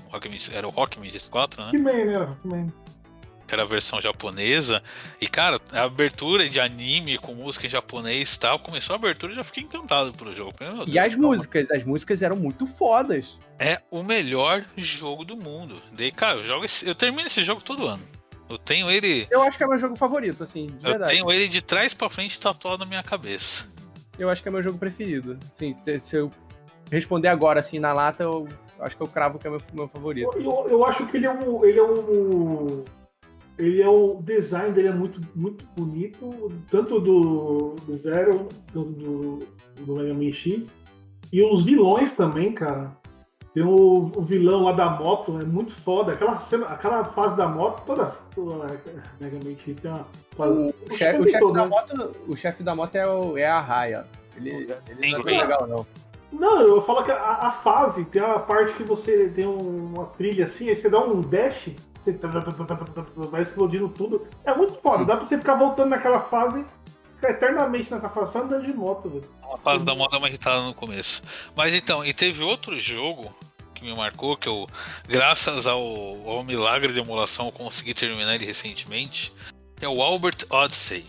Rockman, 0.10 0.40
era 0.54 0.68
o 0.68 0.72
Rockman 0.72 1.10
X4, 1.12 1.58
né? 1.58 1.66
Rockman, 1.66 2.06
né? 2.06 2.18
Rockman. 2.18 2.74
Que 3.48 3.54
era 3.54 3.64
a 3.64 3.66
versão 3.66 4.02
japonesa. 4.02 4.84
E, 5.22 5.28
cara, 5.28 5.58
a 5.72 5.84
abertura 5.84 6.50
de 6.50 6.60
anime 6.60 7.18
com 7.18 7.34
música 7.34 7.66
em 7.66 7.70
japonês 7.70 8.34
e 8.36 8.40
tal, 8.40 8.60
começou 8.60 8.94
a 8.94 8.98
abertura 8.98 9.32
e 9.32 9.36
já 9.38 9.44
fiquei 9.44 9.64
encantado 9.64 10.12
pelo 10.12 10.34
jogo. 10.34 10.52
Meu 10.60 10.84
E 10.84 10.92
Deus, 10.92 11.06
as 11.08 11.16
músicas, 11.16 11.72
as 11.72 11.84
músicas 11.86 12.22
eram 12.22 12.36
muito 12.36 12.66
fodas. 12.66 13.38
É 13.58 13.82
o 13.90 14.04
melhor 14.04 14.66
jogo 14.76 15.24
do 15.24 15.38
mundo. 15.38 15.82
Daí, 15.94 16.12
cara, 16.12 16.40
eu, 16.40 16.44
jogo 16.44 16.66
esse- 16.66 16.86
eu 16.88 16.94
termino 16.94 17.26
esse 17.28 17.42
jogo 17.42 17.62
todo 17.62 17.88
ano. 17.88 18.04
Eu 18.50 18.58
tenho 18.58 18.90
ele. 18.92 19.28
Eu 19.32 19.42
acho 19.42 19.58
que 19.58 19.64
é 19.64 19.68
meu 19.68 19.78
jogo 19.78 19.96
favorito, 19.96 20.44
assim, 20.44 20.68
de 20.68 20.76
Eu 20.86 20.92
verdade. 20.92 21.12
tenho 21.12 21.32
ele 21.32 21.48
de 21.48 21.62
trás 21.62 21.94
pra 21.94 22.10
frente 22.10 22.40
tatuado 22.40 22.80
na 22.80 22.86
minha 22.86 23.04
cabeça. 23.04 23.70
Eu 24.20 24.30
acho 24.30 24.42
que 24.42 24.50
é 24.50 24.52
meu 24.52 24.64
jogo 24.64 24.78
preferido. 24.78 25.38
Assim, 25.54 25.74
te- 25.74 26.00
se 26.00 26.16
eu 26.18 26.32
responder 26.92 27.28
agora, 27.28 27.60
assim, 27.60 27.78
na 27.80 27.94
lata, 27.94 28.24
eu 28.24 28.48
acho 28.80 28.96
que 28.96 29.04
eu 29.04 29.08
cravo 29.08 29.38
que 29.38 29.48
é 29.48 29.50
meu, 29.50 29.62
meu 29.74 29.88
favorito. 29.88 30.30
Eu, 30.36 30.42
eu, 30.44 30.68
eu 30.70 30.86
acho 30.86 31.06
que 31.08 31.18
ele 31.18 31.26
é 31.28 31.32
um. 31.32 31.64
Ele 31.66 31.78
é 31.80 31.84
um. 31.84 32.86
Ele 33.58 33.82
é 33.82 33.90
o 33.90 34.22
design 34.22 34.72
dele 34.72 34.90
é 34.90 34.94
muito, 34.94 35.20
muito 35.36 35.66
bonito, 35.76 36.52
tanto 36.70 37.00
do, 37.00 37.76
do 37.86 37.96
Zero, 37.96 38.48
do, 38.72 38.84
do, 38.84 39.40
do 39.80 39.96
Mega 39.96 40.14
Man 40.14 40.32
X. 40.32 40.70
E 41.34 41.44
os 41.44 41.64
vilões 41.64 42.14
também, 42.16 42.54
cara. 42.54 42.96
Tem 43.54 43.64
o, 43.64 44.12
o 44.16 44.22
vilão 44.22 44.66
lá 44.66 44.72
da 44.74 44.88
moto, 44.92 45.40
é 45.42 45.44
muito 45.44 45.74
foda. 45.82 46.14
Aquela, 46.14 46.40
cena, 46.40 46.68
aquela 46.68 47.04
fase 47.06 47.36
da 47.36 47.48
moto, 47.48 47.84
toda. 47.88 48.06
toda 48.36 48.68
Mega 49.20 49.38
Man 49.44 49.56
X 49.56 49.78
tem 49.78 49.90
uma. 49.90 50.06
O 50.38 50.70
o 50.70 50.94
chefe, 50.96 51.20
o 51.20 51.28
chefe 51.28 51.40
todo, 51.40 51.54
da 51.54 51.64
né? 51.64 51.68
moto, 51.68 52.12
o 52.28 52.36
chefe 52.38 52.62
da 52.64 52.76
moto 52.76 52.96
é, 52.96 53.08
o- 53.08 53.36
é 53.38 53.48
a 53.48 53.60
Raia. 53.60 54.06
Ele, 54.36 54.52
ele 54.88 55.12
não 55.12 55.20
é 55.22 55.24
legal, 55.24 55.66
não. 55.66 55.86
Não, 56.32 56.62
eu 56.62 56.82
falo 56.84 57.04
que 57.04 57.10
a, 57.12 57.18
a 57.18 57.52
fase 57.64 58.06
tem 58.06 58.22
a 58.22 58.38
parte 58.38 58.74
que 58.76 58.84
você 58.84 59.30
tem 59.30 59.48
um- 59.48 59.86
uma 59.96 60.06
trilha 60.06 60.44
assim, 60.44 60.70
aí 60.70 60.76
você 60.76 60.88
dá 60.90 61.00
um 61.04 61.22
dash, 61.22 61.72
vai 63.30 63.42
explodindo 63.42 63.90
tudo. 63.90 64.28
É 64.46 64.54
muito 64.56 64.74
foda, 64.82 65.06
dá 65.06 65.18
pra 65.18 65.26
você 65.26 65.38
ficar 65.38 65.56
voltando 65.56 65.90
naquela 65.90 66.22
fase, 66.22 66.64
ficar 67.16 67.32
eternamente 67.32 67.92
nessa 67.92 68.10
fase, 68.10 68.34
só 68.34 68.44
andando 68.44 68.66
de 68.66 68.74
moto, 68.74 69.10
velho. 69.10 69.30
A 69.54 69.58
fase 69.58 69.86
da 69.86 69.96
moda 69.96 70.18
uma 70.18 70.28
irritada 70.28 70.62
no 70.62 70.74
começo. 70.74 71.22
Mas 71.56 71.74
então, 71.74 72.06
e 72.06 72.14
teve 72.14 72.44
outro 72.44 72.80
jogo 72.80 73.34
que 73.74 73.84
me 73.84 73.96
marcou, 73.96 74.36
que 74.36 74.50
eu, 74.50 74.68
graças 75.08 75.68
ao, 75.68 75.80
ao 75.80 76.44
milagre 76.44 76.92
de 76.92 77.00
emulação, 77.00 77.52
consegui 77.52 77.94
terminar 77.94 78.36
ele 78.36 78.46
recentemente, 78.46 79.32
que 79.76 79.86
é 79.86 79.90
o 79.90 80.02
Albert 80.02 80.46
Odyssey, 80.50 81.06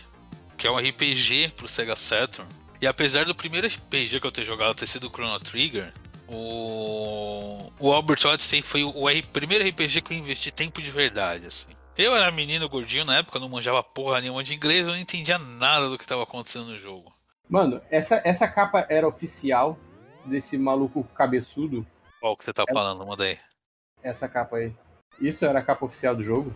que 0.57 0.67
é 0.67 0.71
um 0.71 0.77
RPG 0.77 1.55
pro 1.57 1.67
Sega 1.67 1.97
Saturn. 1.97 2.49
E 2.81 2.87
apesar 2.87 3.25
do 3.25 3.35
primeiro 3.35 3.67
RPG 3.67 4.21
que 4.21 4.27
eu 4.27 4.31
ter 4.31 4.45
jogado 4.45 4.75
ter 4.75 4.87
sido 4.87 5.09
o 5.09 5.11
Chrono 5.11 5.39
Trigger, 5.41 5.93
o, 6.29 7.71
o 7.79 7.93
Albert 7.93 8.27
Odyssey 8.27 8.61
foi 8.61 8.85
o, 8.85 8.93
primeiro 9.33 9.67
RPG 9.67 10.03
que 10.03 10.13
eu 10.13 10.19
investi 10.19 10.53
tempo 10.53 10.83
de 10.83 10.91
verdade, 10.91 11.47
assim. 11.47 11.69
Eu 11.97 12.15
era 12.15 12.31
menino 12.31 12.69
gordinho 12.69 13.05
na 13.05 13.17
época, 13.17 13.39
não 13.41 13.49
manjava 13.49 13.83
porra 13.83 14.21
nenhuma 14.21 14.45
de 14.45 14.55
inglês, 14.55 14.87
eu 14.87 14.93
não 14.93 15.01
entendia 15.01 15.39
nada 15.39 15.89
do 15.89 15.97
que 15.99 16.05
estava 16.05 16.23
acontecendo 16.23 16.67
no 16.67 16.79
jogo. 16.79 17.13
Mano, 17.49 17.81
essa, 17.91 18.21
essa 18.25 18.47
capa 18.47 18.87
era 18.91 19.09
oficial 19.09 19.79
desse 20.25 20.59
maluco 20.59 21.03
cabeçudo. 21.15 21.87
Qual 22.21 22.37
que 22.37 22.45
você 22.45 22.53
tá 22.53 22.65
É- 22.69 22.73
falando? 22.73 23.07
Manda 23.07 23.25
aí. 23.25 23.39
Essa 24.03 24.29
capa 24.29 24.57
aí. 24.57 24.73
Isso 25.21 25.45
era 25.45 25.59
a 25.59 25.63
capa 25.63 25.87
oficial 25.87 26.15
do 26.15 26.23
jogo? 26.23 26.55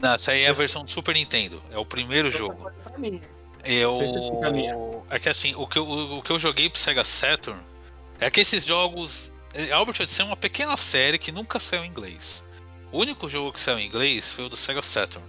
Não, 0.00 0.14
essa 0.14 0.32
aí 0.32 0.42
é 0.42 0.48
a 0.48 0.54
versão 0.54 0.82
do 0.82 0.90
Super 0.90 1.14
Nintendo. 1.14 1.62
É 1.70 1.76
o 1.76 1.84
primeiro 1.84 2.30
jogo. 2.30 2.70
Eu... 3.62 4.42
A 4.42 4.50
minha. 4.50 4.74
É 5.10 5.18
que 5.18 5.28
assim, 5.28 5.54
o 5.54 5.66
que, 5.66 5.78
eu, 5.78 5.86
o 5.86 6.22
que 6.22 6.30
eu 6.30 6.38
joguei 6.38 6.70
pro 6.70 6.78
Sega 6.78 7.04
Saturn 7.04 7.60
é 8.20 8.30
que 8.30 8.40
esses 8.40 8.64
jogos. 8.64 9.32
é, 9.54 9.72
Albert 9.72 9.96
Odyssey 10.00 10.24
é 10.24 10.28
uma 10.28 10.36
pequena 10.36 10.76
série 10.76 11.18
que 11.18 11.32
nunca 11.32 11.58
saiu 11.58 11.84
em 11.84 11.88
inglês. 11.88 12.44
O 12.92 12.98
único 13.00 13.28
jogo 13.28 13.52
que 13.52 13.60
saiu 13.60 13.78
em 13.78 13.86
inglês 13.86 14.32
foi 14.32 14.44
o 14.44 14.48
do 14.48 14.56
Sega 14.56 14.82
Saturn, 14.82 15.26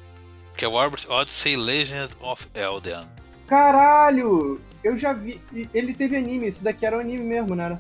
que 0.57 0.65
é 0.65 0.67
o 0.67 0.77
Albert 0.77 1.05
Odyssey 1.09 1.55
Legend 1.55 2.11
of 2.19 2.47
Elden. 2.53 3.07
Caralho! 3.47 4.61
Eu 4.83 4.97
já 4.97 5.13
vi. 5.13 5.39
Ele 5.73 5.93
teve 5.93 6.17
anime, 6.17 6.47
isso 6.47 6.63
daqui 6.63 6.85
era 6.85 6.97
um 6.97 6.99
anime 6.99 7.23
mesmo, 7.23 7.55
né? 7.55 7.77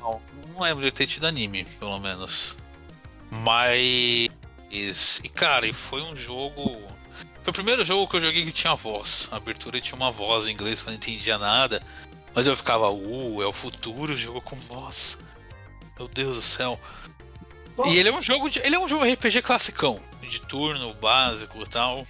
Não, 0.00 0.20
não 0.54 0.62
lembro 0.62 0.84
de 0.84 0.90
ter 0.90 1.06
tido 1.06 1.26
anime, 1.26 1.64
pelo 1.78 1.98
menos. 1.98 2.56
Mas 3.30 4.30
E, 4.70 5.28
cara, 5.28 5.66
e 5.66 5.72
foi 5.72 6.02
um 6.02 6.14
jogo. 6.16 6.80
Foi 7.42 7.50
o 7.50 7.52
primeiro 7.52 7.84
jogo 7.84 8.08
que 8.08 8.16
eu 8.16 8.20
joguei 8.20 8.44
que 8.44 8.52
tinha 8.52 8.74
voz. 8.74 9.28
A 9.32 9.36
abertura 9.36 9.80
tinha 9.80 9.96
uma 9.96 10.12
voz 10.12 10.48
em 10.48 10.52
inglês 10.52 10.80
que 10.80 10.88
eu 10.88 10.92
não 10.92 10.96
entendia 10.96 11.38
nada. 11.38 11.82
Mas 12.34 12.46
eu 12.46 12.56
ficava, 12.56 12.90
uh, 12.90 13.42
é 13.42 13.46
o 13.46 13.52
futuro, 13.52 14.16
jogo 14.16 14.40
com 14.40 14.56
voz. 14.56 15.18
Meu 15.98 16.08
Deus 16.08 16.36
do 16.36 16.42
céu. 16.42 16.80
E 17.86 17.96
ele 17.96 18.08
é 18.08 18.12
um 18.12 18.22
jogo 18.22 18.48
de. 18.48 18.58
Ele 18.60 18.76
é 18.76 18.78
um 18.78 18.88
jogo 18.88 19.04
RPG 19.04 19.42
classicão. 19.42 20.00
De 20.22 20.40
turno, 20.40 20.94
básico 20.94 21.62
e 21.62 21.66
tal. 21.66 22.06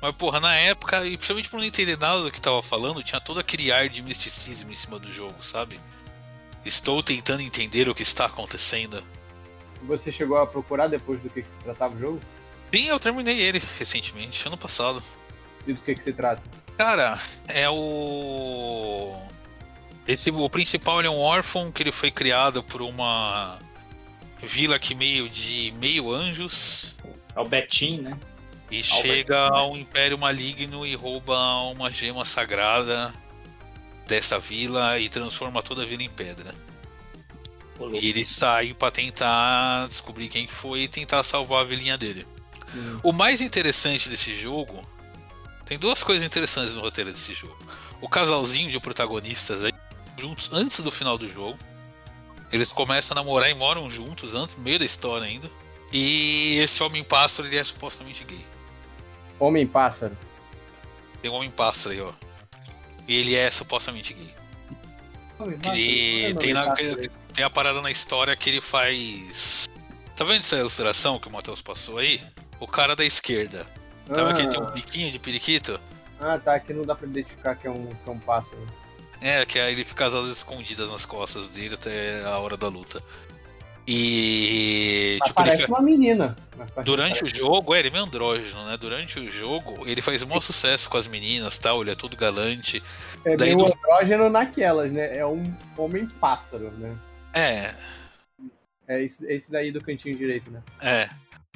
Mas, 0.00 0.14
porra, 0.16 0.38
na 0.38 0.54
época, 0.54 1.04
e 1.04 1.16
principalmente 1.16 1.48
por 1.48 1.56
não 1.56 1.64
entender 1.64 1.98
nada 1.98 2.22
do 2.22 2.30
que 2.30 2.40
tava 2.40 2.62
falando, 2.62 3.02
tinha 3.02 3.20
todo 3.20 3.40
aquele 3.40 3.72
ar 3.72 3.88
de 3.88 4.02
misticismo 4.02 4.70
em 4.70 4.74
cima 4.74 4.98
do 4.98 5.10
jogo, 5.10 5.42
sabe? 5.42 5.80
Estou 6.64 7.02
tentando 7.02 7.40
entender 7.40 7.88
o 7.88 7.94
que 7.94 8.02
está 8.02 8.26
acontecendo. 8.26 9.02
Você 9.82 10.12
chegou 10.12 10.38
a 10.38 10.46
procurar 10.46 10.88
depois 10.88 11.20
do 11.20 11.28
que, 11.28 11.42
que 11.42 11.50
se 11.50 11.56
tratava 11.58 11.94
o 11.94 11.98
jogo? 11.98 12.20
Sim, 12.72 12.86
eu 12.86 13.00
terminei 13.00 13.40
ele 13.40 13.62
recentemente, 13.78 14.46
ano 14.46 14.56
passado. 14.56 15.02
E 15.66 15.72
do 15.72 15.80
que, 15.80 15.94
que 15.94 16.02
se 16.02 16.12
trata? 16.12 16.42
Cara, 16.76 17.18
é 17.48 17.68
o. 17.68 19.16
Esse, 20.06 20.30
o 20.30 20.50
principal 20.50 20.98
ele 20.98 21.08
é 21.08 21.10
um 21.10 21.18
órfão 21.18 21.72
que 21.72 21.82
ele 21.82 21.92
foi 21.92 22.10
criado 22.10 22.62
por 22.62 22.82
uma 22.82 23.58
vila 24.42 24.78
que 24.78 24.94
meio 24.94 25.28
de 25.28 25.72
meio 25.80 26.12
anjos. 26.12 26.98
É 27.34 27.40
o 27.40 27.44
Betim, 27.44 27.98
né? 27.98 28.18
E 28.70 28.82
chega 28.82 29.48
ao 29.48 29.76
Império 29.76 30.18
Maligno 30.18 30.86
e 30.86 30.94
rouba 30.94 31.36
uma 31.70 31.90
gema 31.90 32.24
sagrada 32.24 33.14
dessa 34.06 34.38
vila 34.38 34.98
e 34.98 35.08
transforma 35.08 35.62
toda 35.62 35.82
a 35.82 35.86
vila 35.86 36.02
em 36.02 36.10
pedra. 36.10 36.54
E 37.92 38.08
ele 38.08 38.24
sai 38.24 38.72
para 38.72 38.90
tentar 38.90 39.86
descobrir 39.88 40.28
quem 40.28 40.46
foi 40.46 40.82
e 40.82 40.88
tentar 40.88 41.22
salvar 41.24 41.62
a 41.62 41.64
vilinha 41.64 41.98
dele. 41.98 42.26
Hum. 42.74 43.00
O 43.02 43.12
mais 43.12 43.40
interessante 43.40 44.08
desse 44.08 44.34
jogo. 44.34 44.86
Tem 45.64 45.78
duas 45.78 46.02
coisas 46.02 46.24
interessantes 46.24 46.74
no 46.74 46.80
roteiro 46.82 47.10
desse 47.10 47.34
jogo. 47.34 47.56
O 48.00 48.08
casalzinho 48.08 48.70
de 48.70 48.78
protagonistas 48.78 49.62
aí, 49.64 49.72
juntos 50.18 50.50
antes 50.52 50.80
do 50.80 50.90
final 50.90 51.16
do 51.16 51.28
jogo. 51.30 51.58
Eles 52.52 52.70
começam 52.70 53.14
a 53.16 53.20
namorar 53.20 53.50
e 53.50 53.54
moram 53.54 53.90
juntos 53.90 54.34
antes, 54.34 54.56
no 54.56 54.62
meio 54.62 54.78
da 54.78 54.84
história 54.84 55.26
ainda. 55.26 55.50
E 55.92 56.58
esse 56.58 56.82
homem 56.82 57.02
pássaro 57.02 57.48
ele 57.48 57.56
é 57.56 57.64
supostamente 57.64 58.22
gay. 58.24 58.44
Homem 59.40 59.66
pássaro. 59.66 60.16
Tem 61.22 61.30
um 61.30 61.34
homem 61.34 61.50
pássaro 61.50 61.94
aí, 61.94 62.00
ó. 62.00 62.12
E 63.08 63.16
ele 63.16 63.34
é 63.34 63.50
supostamente 63.50 64.14
gay. 64.14 64.34
Ele 65.74 66.34
tem, 66.34 66.52
na- 66.52 66.74
tem 67.32 67.44
a 67.44 67.50
parada 67.50 67.80
na 67.82 67.90
história 67.90 68.36
que 68.36 68.50
ele 68.50 68.60
faz. 68.60 69.68
Tá 70.14 70.24
vendo 70.24 70.38
essa 70.38 70.56
ilustração 70.56 71.18
que 71.18 71.26
o 71.26 71.32
Matheus 71.32 71.60
passou 71.60 71.98
aí? 71.98 72.22
O 72.60 72.68
cara 72.68 72.94
da 72.94 73.04
esquerda. 73.04 73.66
Tá 74.06 74.22
vendo 74.24 74.36
que 74.36 74.42
ele 74.42 74.48
tem 74.50 74.60
um 74.62 74.70
biquinho 74.70 75.10
de 75.10 75.18
periquito? 75.18 75.80
Ah, 76.20 76.38
tá. 76.38 76.54
Aqui 76.54 76.72
não 76.72 76.84
dá 76.84 76.94
pra 76.94 77.06
identificar 77.06 77.54
que 77.56 77.66
é 77.66 77.70
um, 77.70 77.86
que 77.86 78.08
é 78.08 78.12
um 78.12 78.18
pássaro. 78.18 78.58
É, 79.20 79.44
que 79.46 79.58
aí 79.58 79.72
ele 79.72 79.84
fica 79.84 80.06
às 80.06 80.12
vezes 80.12 80.36
escondidas 80.38 80.90
nas 80.90 81.04
costas 81.06 81.48
dele 81.48 81.74
até 81.74 82.22
a 82.24 82.38
hora 82.38 82.56
da 82.56 82.68
luta. 82.68 83.02
E. 83.86 85.18
Mas 85.20 85.28
Tipo, 85.28 85.40
ele 85.42 85.46
parece 85.50 85.66
fa- 85.66 85.72
uma 85.74 85.82
menina. 85.82 86.36
Mas 86.56 86.70
parece- 86.70 86.84
Durante 86.86 87.24
o 87.24 87.28
jogo, 87.28 87.74
é, 87.74 87.78
ele 87.80 87.88
é 87.88 87.90
meio 87.90 88.04
andrógeno, 88.04 88.64
né? 88.66 88.76
Durante 88.76 89.18
o 89.18 89.30
jogo, 89.30 89.86
ele 89.86 90.00
faz 90.02 90.22
o 90.22 90.26
maior 90.28 90.40
sucesso 90.40 90.88
com 90.88 90.96
as 90.96 91.06
meninas 91.06 91.58
tal, 91.58 91.82
ele 91.82 91.90
é 91.90 91.94
todo 91.94 92.16
galante. 92.16 92.82
É 93.24 93.36
daí 93.36 93.54
meio 93.54 93.58
no- 93.66 93.66
andrógeno 93.66 94.30
naquelas, 94.30 94.90
né? 94.92 95.16
É 95.16 95.26
um 95.26 95.42
homem 95.76 96.06
pássaro, 96.06 96.70
né? 96.72 96.94
É, 97.32 97.74
É 98.86 99.02
esse, 99.02 99.24
esse 99.26 99.50
daí 99.50 99.72
do 99.72 99.80
cantinho 99.80 100.16
direito, 100.16 100.50
né? 100.50 100.62
é. 100.80 101.08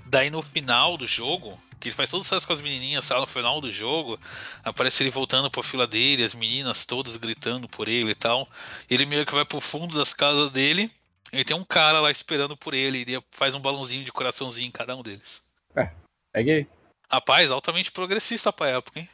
Daí 0.06 0.30
no 0.30 0.40
final 0.40 0.96
do 0.96 1.06
jogo, 1.06 1.60
que 1.78 1.88
ele 1.88 1.94
faz 1.94 2.10
todo 2.10 2.22
sucesso 2.22 2.46
com 2.46 2.52
as 2.52 2.60
menininhas, 2.60 3.06
tal, 3.06 3.20
no 3.20 3.26
final 3.26 3.60
do 3.60 3.70
jogo, 3.70 4.18
aparece 4.64 5.02
ele 5.02 5.10
voltando 5.10 5.50
pra 5.50 5.62
fila 5.62 5.86
dele, 5.86 6.24
as 6.24 6.34
meninas 6.34 6.84
todas 6.84 7.16
gritando 7.16 7.68
por 7.68 7.88
ele 7.88 8.10
e 8.10 8.14
tal. 8.14 8.48
Ele 8.90 9.06
meio 9.06 9.24
que 9.24 9.34
vai 9.34 9.44
pro 9.44 9.60
fundo 9.60 9.96
das 9.96 10.12
casas 10.12 10.50
dele, 10.50 10.90
ele 11.32 11.44
tem 11.44 11.56
um 11.56 11.64
cara 11.64 12.00
lá 12.00 12.10
esperando 12.10 12.56
por 12.56 12.74
ele, 12.74 12.98
e 12.98 13.02
ele 13.02 13.22
faz 13.30 13.54
um 13.54 13.60
balãozinho 13.60 14.04
de 14.04 14.12
coraçãozinho 14.12 14.68
em 14.68 14.72
cada 14.72 14.96
um 14.96 15.02
deles. 15.02 15.42
É 16.34 16.42
gay? 16.42 16.66
Rapaz, 17.10 17.50
altamente 17.50 17.90
progressista 17.90 18.52
pra 18.52 18.68
época, 18.68 19.00
hein? 19.00 19.08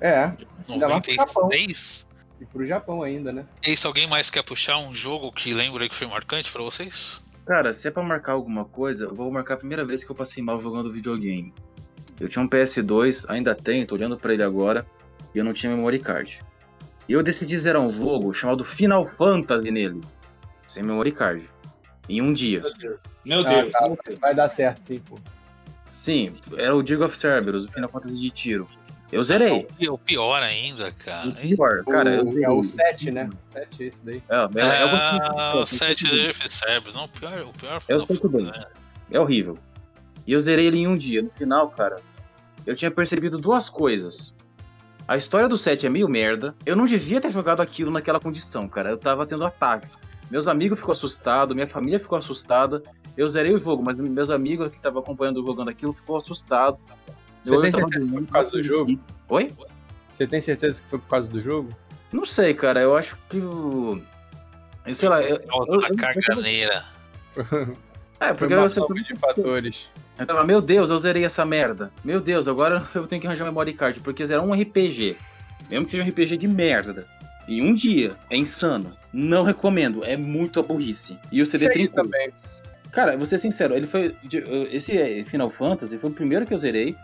É. 0.00 0.32
Ainda 0.68 0.88
mais 0.88 1.04
pro 1.04 1.14
Japão. 1.14 1.42
96? 1.44 2.06
E 2.40 2.46
pro 2.46 2.66
Japão 2.66 3.02
ainda, 3.02 3.32
né? 3.32 3.46
E 3.62 3.76
se 3.76 3.86
alguém 3.86 4.06
mais 4.06 4.30
quer 4.30 4.42
puxar 4.42 4.78
um 4.78 4.94
jogo 4.94 5.30
que 5.30 5.52
lembra 5.54 5.88
que 5.88 5.94
foi 5.94 6.06
marcante 6.06 6.50
pra 6.50 6.62
vocês? 6.62 7.22
Cara, 7.46 7.72
se 7.72 7.86
é 7.86 7.90
pra 7.90 8.02
marcar 8.02 8.32
alguma 8.32 8.64
coisa, 8.64 9.04
eu 9.04 9.14
vou 9.14 9.30
marcar 9.30 9.54
a 9.54 9.56
primeira 9.58 9.84
vez 9.84 10.02
que 10.02 10.10
eu 10.10 10.16
passei 10.16 10.42
mal 10.42 10.60
jogando 10.60 10.92
videogame. 10.92 11.54
Eu 12.20 12.28
tinha 12.28 12.42
um 12.42 12.48
PS2, 12.48 13.24
ainda 13.28 13.54
tenho, 13.54 13.86
tô 13.86 13.94
olhando 13.94 14.16
pra 14.16 14.32
ele 14.32 14.42
agora, 14.42 14.86
e 15.34 15.38
eu 15.38 15.44
não 15.44 15.52
tinha 15.52 15.74
memory 15.74 15.98
card. 15.98 16.40
E 17.08 17.12
eu 17.12 17.22
decidi 17.22 17.58
zerar 17.58 17.80
um 17.82 17.92
jogo 17.94 18.32
chamado 18.34 18.64
Final 18.64 19.06
Fantasy 19.06 19.70
nele, 19.70 20.00
sem 20.66 20.82
memory 20.82 21.12
card, 21.12 21.48
em 22.08 22.20
um 22.22 22.32
dia. 22.32 22.62
Meu 23.24 23.40
Ah, 23.40 23.48
Deus. 23.62 23.72
tá, 23.72 23.88
vai 24.20 24.34
dar 24.34 24.48
certo, 24.48 24.78
sim, 24.80 24.98
pô. 24.98 25.18
Sim, 25.90 26.36
era 26.56 26.74
o 26.74 26.82
Dig 26.82 27.02
of 27.02 27.16
Cerberus, 27.16 27.64
o 27.64 27.68
Final 27.68 27.88
Fantasy 27.90 28.18
de 28.18 28.30
tiro. 28.30 28.66
Eu 29.12 29.22
zerei. 29.22 29.66
E 29.78 29.88
o 29.88 29.96
pior 29.96 30.42
ainda, 30.42 30.90
cara. 30.90 31.28
O 31.28 31.34
pior, 31.34 31.84
cara, 31.84 32.14
eu 32.16 32.22
O- 32.22 32.26
zerei. 32.26 32.44
é 32.44 32.50
o 32.50 32.64
7, 32.64 33.10
né? 33.12 33.30
7 33.44 33.84
esse 33.84 34.04
daí. 34.04 34.20
É, 34.28 34.34
é, 34.34 34.66
é, 34.66 34.82
Ah, 34.82 35.52
o 35.56 35.60
o 35.60 35.66
7 35.66 36.08
de 36.08 36.20
Earth 36.26 36.48
Cerberus. 36.50 36.96
Não, 36.96 37.04
o 37.04 37.08
pior, 37.08 37.40
o 37.42 37.52
pior 37.52 37.80
foi 37.80 37.92
É 37.94 37.96
o 37.96 38.00
não, 38.00 38.06
7 38.06 38.20
foi, 38.20 38.30
bem. 38.30 38.44
né? 38.46 38.52
É 39.12 39.20
horrível. 39.20 39.56
E 40.26 40.32
eu 40.32 40.38
zerei 40.40 40.66
ele 40.66 40.78
em 40.78 40.86
um 40.88 40.94
dia. 40.94 41.22
No 41.22 41.30
final, 41.30 41.68
cara, 41.70 41.96
eu 42.66 42.74
tinha 42.74 42.90
percebido 42.90 43.36
duas 43.36 43.68
coisas. 43.68 44.34
A 45.06 45.16
história 45.16 45.48
do 45.48 45.56
7 45.56 45.86
é 45.86 45.88
meio 45.88 46.08
merda. 46.08 46.54
Eu 46.64 46.74
não 46.74 46.84
devia 46.84 47.20
ter 47.20 47.30
jogado 47.30 47.60
aquilo 47.60 47.90
naquela 47.92 48.18
condição, 48.18 48.68
cara. 48.68 48.90
Eu 48.90 48.98
tava 48.98 49.24
tendo 49.24 49.44
ataques. 49.44 50.02
Meus 50.30 50.48
amigos 50.48 50.80
ficou 50.80 50.90
assustados, 50.92 51.54
minha 51.54 51.68
família 51.68 52.00
ficou 52.00 52.18
assustada. 52.18 52.82
Eu 53.16 53.28
zerei 53.28 53.54
o 53.54 53.58
jogo, 53.58 53.82
mas 53.86 53.98
meus 53.98 54.30
amigos 54.30 54.68
que 54.68 54.76
estavam 54.76 55.00
acompanhando 55.00 55.44
jogando 55.44 55.68
aquilo 55.68 55.92
ficou 55.92 56.16
assustado. 56.16 56.78
Você 57.44 57.54
Eu 57.54 57.60
tem 57.62 57.70
certeza 57.70 58.06
que 58.06 58.12
foi 58.12 58.22
por 58.24 58.32
causa 58.32 58.50
do 58.50 58.62
jogo? 58.62 59.00
Oi? 59.28 59.50
Você 60.10 60.26
tem 60.26 60.40
certeza 60.40 60.82
que 60.82 60.88
foi 60.88 60.98
por 60.98 61.08
causa 61.08 61.30
do 61.30 61.40
jogo? 61.40 61.68
Não 62.12 62.26
sei, 62.26 62.52
cara. 62.54 62.80
Eu 62.80 62.96
acho 62.96 63.16
que 63.28 63.38
o. 63.38 64.02
Eu 64.84 64.94
sei 64.94 65.08
lá. 65.08 65.22
Eu, 65.22 65.38
Por 65.38 65.46
causa 65.48 65.72
eu- 65.72 66.42
da 66.42 66.50
eu-. 66.50 67.76
É, 68.18 68.26
Foi 68.28 68.34
porque 68.34 68.54
uma 68.54 68.68
você. 68.68 68.80
de 68.80 69.14
fatores. 69.20 69.88
Eu 70.18 70.26
tava, 70.26 70.44
meu 70.44 70.62
Deus, 70.62 70.90
eu 70.90 70.98
zerei 70.98 71.24
essa 71.24 71.44
merda. 71.44 71.90
Meu 72.04 72.20
Deus, 72.20 72.48
agora 72.48 72.86
eu 72.94 73.06
tenho 73.06 73.20
que 73.20 73.26
arranjar 73.26 73.44
memory 73.44 73.74
card, 73.74 74.00
porque 74.00 74.24
zerar 74.24 74.44
um 74.44 74.52
RPG, 74.52 75.16
mesmo 75.70 75.84
que 75.84 75.90
seja 75.90 76.04
um 76.04 76.08
RPG 76.08 76.36
de 76.36 76.48
merda, 76.48 77.06
em 77.48 77.62
um 77.62 77.74
dia, 77.74 78.16
é 78.30 78.36
insano. 78.36 78.96
Não 79.12 79.44
recomendo, 79.44 80.04
é 80.04 80.16
muito 80.16 80.58
a 80.58 80.62
burrice. 80.62 81.18
E 81.30 81.40
o 81.40 81.46
CD 81.46 81.66
Esse 81.66 81.66
aí 81.66 81.88
trincou. 81.88 82.02
também. 82.02 82.32
Cara, 82.90 83.16
vou 83.16 83.26
ser 83.26 83.38
sincero, 83.38 83.74
ele 83.74 83.86
foi. 83.86 84.16
Esse 84.70 84.96
é, 84.96 85.24
Final 85.24 85.50
Fantasy 85.50 85.98
foi 85.98 86.10
o 86.10 86.12
primeiro 86.12 86.46
que 86.46 86.54
eu 86.54 86.58
zerei. 86.58 86.96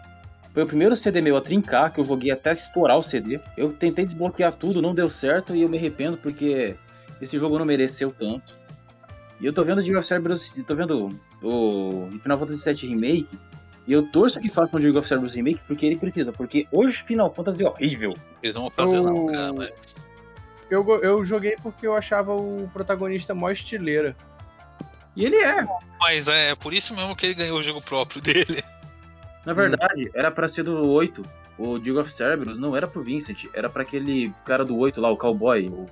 Foi 0.53 0.65
o 0.65 0.67
primeiro 0.67 0.97
CD 0.97 1.21
meu 1.21 1.37
a 1.37 1.41
trincar, 1.41 1.93
que 1.93 2.01
eu 2.01 2.05
joguei 2.05 2.31
até 2.31 2.53
estourar 2.53 2.99
o 2.99 3.03
CD. 3.03 3.41
Eu 3.57 3.73
tentei 3.73 4.05
desbloquear 4.05 4.53
tudo, 4.53 4.83
não 4.83 4.95
deu 4.95 5.09
certo 5.09 5.55
e 5.55 5.63
eu 5.63 5.69
me 5.69 5.79
arrependo 5.79 6.17
porque 6.19 6.75
esse 7.21 7.39
jogo 7.39 7.59
não 7.59 7.65
mereceu 7.65 8.11
tanto. 8.11 8.55
E 9.41 9.47
eu 9.47 9.53
tô 9.53 9.65
vendo 9.65 9.83
Dig 9.83 9.97
of 9.97 10.07
Cerberus, 10.07 10.53
tô 10.67 10.75
vendo 10.75 11.09
o 11.43 12.09
Final 12.22 12.38
Fantasy 12.38 12.72
VII 12.72 12.88
Remake, 12.95 13.28
e 13.86 13.93
eu 13.93 14.07
torço 14.11 14.40
que 14.40 14.49
façam 14.49 14.78
o 14.78 14.82
Dig 14.82 14.97
of 14.97 15.09
Cerberus 15.09 15.34
Remake 15.34 15.61
porque 15.66 15.86
ele 15.86 15.97
precisa, 15.97 16.32
porque 16.32 16.66
hoje 16.70 17.03
Final 17.03 17.32
Fantasy 17.34 17.64
é 17.64 17.68
horrível. 17.68 18.14
Eles 18.43 18.57
vão 18.57 18.70
fazer, 18.70 18.97
Eu- 18.97 19.03
não, 19.03 19.26
cara. 19.26 19.53
Mas... 19.53 19.70
Eu, 20.70 20.86
eu 21.03 21.22
joguei 21.24 21.55
porque 21.62 21.86
eu 21.86 21.95
achava 21.95 22.34
o 22.34 22.70
protagonista 22.72 23.34
mó 23.34 23.51
estileira. 23.51 24.16
E 25.14 25.26
ele 25.26 25.36
é. 25.36 25.66
mas 26.01 26.26
é 26.28 26.55
por 26.55 26.72
isso 26.72 26.97
mesmo 26.97 27.14
que 27.14 27.26
ele 27.26 27.34
ganhou 27.34 27.59
o 27.59 27.62
jogo 27.62 27.82
próprio 27.82 28.22
dele. 28.22 28.62
Na 29.45 29.53
verdade, 29.53 30.11
era 30.14 30.30
pra 30.30 30.49
ser 30.49 30.62
do 30.62 30.88
8. 30.88 31.20
O 31.59 31.78
Dig 31.78 31.97
of 31.99 32.11
Cerberus 32.11 32.59
não 32.59 32.74
era 32.74 32.86
pro 32.86 33.03
Vincent, 33.03 33.45
era 33.53 33.68
pra 33.68 33.82
aquele 33.82 34.32
cara 34.45 34.64
do 34.64 34.76
8 34.78 35.01
lá, 35.01 35.11
o 35.11 35.16
cowboy. 35.16 35.68
O... 35.68 35.86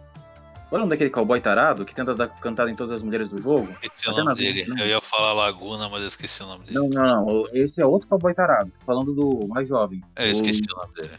Qual 0.70 0.78
é 0.78 0.82
o 0.82 0.86
nome 0.86 0.90
daquele 0.90 1.10
cowboy 1.10 1.40
tarado 1.40 1.84
que 1.84 1.92
tenta 1.94 2.14
dar 2.14 2.28
cantada 2.28 2.70
em 2.70 2.74
todas 2.76 2.92
as 2.94 3.02
mulheres 3.02 3.28
do 3.28 3.42
jogo? 3.42 3.68
Esqueci 3.82 4.06
o 4.06 4.10
Até 4.12 4.18
nome 4.20 4.24
na 4.30 4.34
dele. 4.34 4.52
vida, 4.62 4.74
né? 4.74 4.82
Eu 4.84 4.86
ia 4.86 5.00
falar 5.00 5.32
Laguna, 5.32 5.88
mas 5.90 6.00
eu 6.02 6.08
esqueci 6.08 6.42
o 6.42 6.46
nome 6.46 6.64
dele. 6.64 6.78
Não, 6.78 6.88
não, 6.88 7.26
não. 7.26 7.46
Esse 7.52 7.82
é 7.82 7.84
outro 7.86 8.08
cowboy 8.08 8.32
tarado. 8.32 8.72
Falando 8.86 9.12
do 9.12 9.46
mais 9.48 9.68
jovem. 9.68 10.00
É, 10.16 10.24
eu 10.26 10.28
O- 10.28 10.32
esqueci 10.32 10.62
o 10.72 10.76
nome 10.78 10.94
dele. 10.94 11.18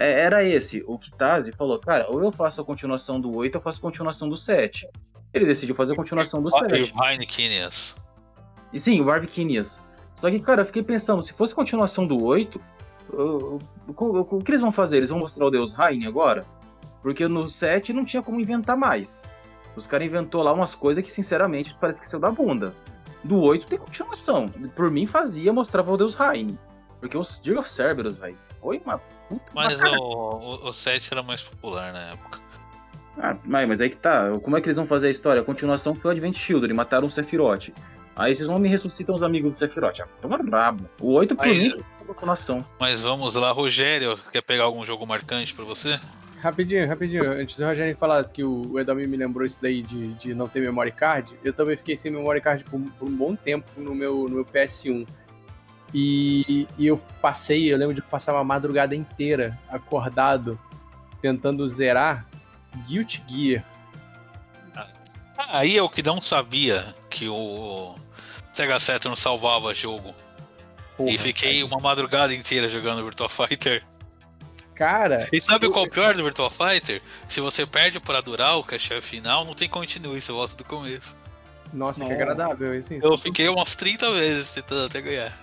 É, 0.00 0.20
era 0.20 0.44
esse. 0.44 0.84
O 0.86 0.96
Kitase 0.96 1.50
falou, 1.52 1.78
cara, 1.80 2.06
ou 2.08 2.22
eu 2.22 2.30
faço 2.30 2.60
a 2.60 2.64
continuação 2.64 3.20
do 3.20 3.34
8 3.36 3.56
ou 3.56 3.58
eu 3.58 3.62
faço 3.64 3.78
a 3.78 3.82
continuação 3.82 4.28
do 4.28 4.36
7. 4.36 4.88
Ele 5.34 5.44
decidiu 5.44 5.74
fazer 5.74 5.94
a 5.94 5.96
continuação 5.96 6.40
do 6.40 6.48
7. 6.50 6.72
Irvine 6.72 7.26
Kinias. 7.26 7.96
E 8.72 8.78
sim, 8.78 9.00
o 9.00 9.04
Barbiquinias. 9.04 9.82
Só 10.14 10.30
que, 10.30 10.38
cara, 10.38 10.62
eu 10.62 10.66
fiquei 10.66 10.82
pensando, 10.84 11.20
se 11.20 11.32
fosse 11.32 11.52
continuação 11.54 12.06
do 12.06 12.22
8, 12.24 12.60
o, 13.12 13.58
o- 13.88 14.36
o 14.36 14.38
que 14.42 14.50
eles 14.52 14.60
vão 14.60 14.70
fazer? 14.70 14.98
Eles 14.98 15.10
vão 15.10 15.18
mostrar 15.18 15.46
o 15.46 15.50
Deus 15.50 15.72
Rain 15.72 16.06
agora? 16.06 16.44
Porque 17.02 17.26
no 17.28 17.46
7 17.48 17.92
não 17.92 18.04
tinha 18.04 18.22
como 18.22 18.40
inventar 18.40 18.76
mais. 18.76 19.28
Os 19.76 19.86
caras 19.86 20.06
inventou 20.06 20.42
lá 20.42 20.52
umas 20.52 20.74
coisas 20.74 21.02
que, 21.04 21.10
sinceramente, 21.10 21.76
parece 21.80 22.00
que 22.00 22.08
saiu 22.08 22.20
da 22.20 22.30
bunda. 22.30 22.74
Do 23.22 23.40
8 23.40 23.66
tem 23.66 23.78
continuação. 23.78 24.48
Por 24.74 24.90
mim 24.90 25.06
fazia, 25.06 25.52
mostrava 25.52 25.92
o 25.92 25.96
Deus 25.96 26.14
Rain. 26.14 26.58
Porque 27.00 27.16
o 27.16 27.22
Dirk 27.42 27.60
of 27.60 27.68
Cerberus, 27.70 28.16
velho, 28.16 28.36
foi 28.60 28.80
uma 28.84 28.98
puta 29.28 29.42
Mas 29.54 29.74
bacana. 29.74 29.98
o, 30.00 30.04
o, 30.64 30.68
o 30.68 30.72
7 30.72 31.12
era 31.12 31.22
mais 31.22 31.42
popular 31.42 31.92
na 31.92 32.00
época. 32.12 32.40
Ah, 33.20 33.36
mas, 33.44 33.80
aí 33.80 33.90
que 33.90 33.96
tá. 33.96 34.30
Como 34.42 34.56
é 34.56 34.60
que 34.60 34.66
eles 34.66 34.76
vão 34.76 34.86
fazer 34.86 35.08
a 35.08 35.10
história? 35.10 35.42
A 35.42 35.44
continuação 35.44 35.94
foi 35.94 36.10
o 36.10 36.12
Advent 36.12 36.36
Children, 36.36 36.74
mataram 36.74 37.06
o 37.06 37.10
Sephiroth. 37.10 37.70
Aí 38.16 38.34
vocês 38.34 38.48
vão 38.48 38.58
me 38.58 38.68
ressuscitam 38.68 39.14
os 39.14 39.22
amigos 39.22 39.52
do 39.52 39.56
Sephiroth. 39.56 40.00
Ah, 40.00 40.08
toma 40.20 40.38
brabo. 40.38 40.88
O 41.00 41.12
8 41.12 41.36
por 41.36 41.46
Mas- 41.46 41.56
mim 41.76 41.84
é 42.00 42.04
continuação. 42.04 42.58
Mas 42.80 43.00
vamos 43.02 43.34
lá, 43.34 43.50
Rogério, 43.52 44.16
quer 44.32 44.42
pegar 44.42 44.64
algum 44.64 44.84
jogo 44.84 45.06
marcante 45.06 45.54
pra 45.54 45.64
você? 45.64 45.98
Rapidinho, 46.40 46.86
rapidinho. 46.86 47.32
Antes 47.32 47.56
do 47.56 47.64
Rogério 47.64 47.96
falar 47.96 48.28
que 48.28 48.44
o 48.44 48.78
Edomir 48.78 49.08
me 49.08 49.16
lembrou 49.16 49.46
isso 49.46 49.60
daí 49.60 49.82
de, 49.82 50.14
de 50.14 50.34
não 50.34 50.48
ter 50.48 50.60
memory 50.60 50.92
card, 50.92 51.34
eu 51.42 51.52
também 51.52 51.76
fiquei 51.76 51.96
sem 51.96 52.10
memory 52.10 52.40
card 52.40 52.64
por, 52.64 52.80
por 52.80 53.08
um 53.08 53.16
bom 53.16 53.34
tempo 53.34 53.68
no 53.76 53.94
meu, 53.94 54.26
no 54.28 54.36
meu 54.36 54.44
PS1. 54.44 55.06
E, 55.92 56.66
e 56.78 56.86
eu 56.86 56.98
passei, 57.20 57.72
eu 57.72 57.76
lembro 57.76 57.94
de 57.94 58.02
passar 58.02 58.34
uma 58.34 58.44
madrugada 58.44 58.94
inteira 58.94 59.58
acordado 59.68 60.58
tentando 61.20 61.66
zerar 61.66 62.26
Guilty 62.86 63.22
Gear. 63.26 63.64
Ah, 65.36 65.58
aí 65.58 65.76
eu 65.76 65.88
que 65.88 66.02
não 66.02 66.20
sabia 66.20 66.94
que 67.08 67.28
o 67.28 67.94
Sega 68.52 68.78
Saturn 68.78 69.16
salvava 69.16 69.74
jogo. 69.74 70.14
Porra, 70.96 71.10
e 71.10 71.18
fiquei 71.18 71.62
uma 71.62 71.80
madrugada 71.80 72.34
inteira 72.34 72.68
jogando 72.68 73.04
Virtua 73.04 73.28
Fighter. 73.28 73.84
Cara, 74.78 75.28
E 75.32 75.40
sabe 75.40 75.68
qual 75.68 75.84
é 75.84 75.88
o 75.88 75.90
pior 75.90 76.14
do 76.14 76.22
Virtua 76.22 76.48
Fighter? 76.50 77.02
Se 77.28 77.40
você 77.40 77.66
perde 77.66 77.98
pra 77.98 78.22
que 78.66 78.74
é 78.76 78.78
chefe 78.78 79.02
final, 79.16 79.44
não 79.44 79.52
tem 79.52 79.68
continue, 79.68 80.20
você 80.20 80.30
volta 80.30 80.54
do 80.54 80.62
começo. 80.64 81.16
nossa, 81.72 81.98
que 82.00 82.08
Nossa. 82.08 82.14
agradável 82.22 82.78
isso. 82.78 82.94
Eu 82.94 83.18
fiquei 83.18 83.48
umas 83.48 83.74
30 83.74 84.10
vezes 84.12 84.50
tentando 84.52 84.86
até 84.86 85.00
ganhar. 85.00 85.36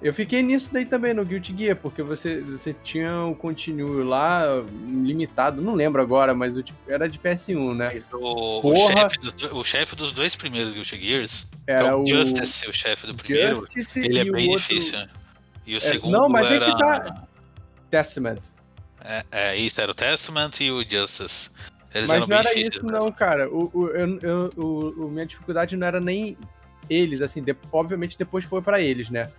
Eu 0.00 0.12
fiquei 0.14 0.42
nisso 0.42 0.70
daí 0.72 0.84
também, 0.84 1.14
no 1.14 1.24
Guilty 1.24 1.54
Gear, 1.56 1.76
porque 1.76 2.02
você, 2.02 2.40
você 2.42 2.74
tinha 2.84 3.22
o 3.24 3.34
continue 3.34 4.04
lá, 4.04 4.42
limitado, 4.86 5.60
não 5.62 5.74
lembro 5.74 6.00
agora, 6.02 6.34
mas 6.34 6.56
o 6.56 6.62
era 6.86 7.08
de 7.08 7.18
PS1, 7.18 7.74
né? 7.74 8.02
O, 8.12 8.70
o 8.70 8.74
chefe 8.86 9.18
dos, 9.18 9.32
do- 9.32 9.56
o 9.56 9.64
chefe 9.64 9.96
dos 9.96 10.12
dois 10.12 10.36
primeiros 10.36 10.74
Guilty 10.74 11.00
Gears, 11.00 11.46
que 11.64 11.70
é 11.72 11.74
Era 11.74 11.96
o 11.96 12.02
o 12.02 12.06
Justice, 12.06 12.68
o 12.68 12.72
chefe 12.72 13.06
do 13.06 13.14
primeiro, 13.14 13.56
Justice 13.62 13.98
ele 13.98 14.18
é 14.18 14.22
o 14.24 14.32
bem 14.32 14.48
outro- 14.50 14.60
difícil. 14.68 14.98
E 15.66 15.74
o 15.74 15.78
É, 15.78 15.80
segundo 15.80 16.12
não, 16.12 16.28
mas 16.28 16.50
era. 16.50 16.66
que 16.66 16.78
tá- 16.78 17.24
Testament. 17.98 18.40
É, 19.04 19.24
é, 19.30 19.56
isso 19.56 19.80
era 19.80 19.90
o 19.90 19.94
Testament 19.94 20.50
e 20.60 20.70
o 20.70 20.82
Justice. 20.88 21.50
Eles 21.94 22.08
Mas 22.08 22.26
não 22.26 22.36
era 22.38 22.58
isso, 22.58 22.84
mesmo. 22.84 22.90
não, 22.90 23.12
cara. 23.12 23.48
O, 23.48 23.70
o, 23.72 23.88
eu, 23.90 24.18
eu- 24.20 24.50
o- 24.56 25.04
o- 25.06 25.10
minha 25.10 25.24
dificuldade 25.26 25.76
não 25.76 25.86
era 25.86 26.00
nem 26.00 26.36
eles, 26.90 27.20
assim, 27.22 27.40
de- 27.42 27.56
obviamente 27.70 28.18
depois 28.18 28.44
foi 28.44 28.60
pra 28.60 28.80
eles, 28.80 29.10
né? 29.10 29.30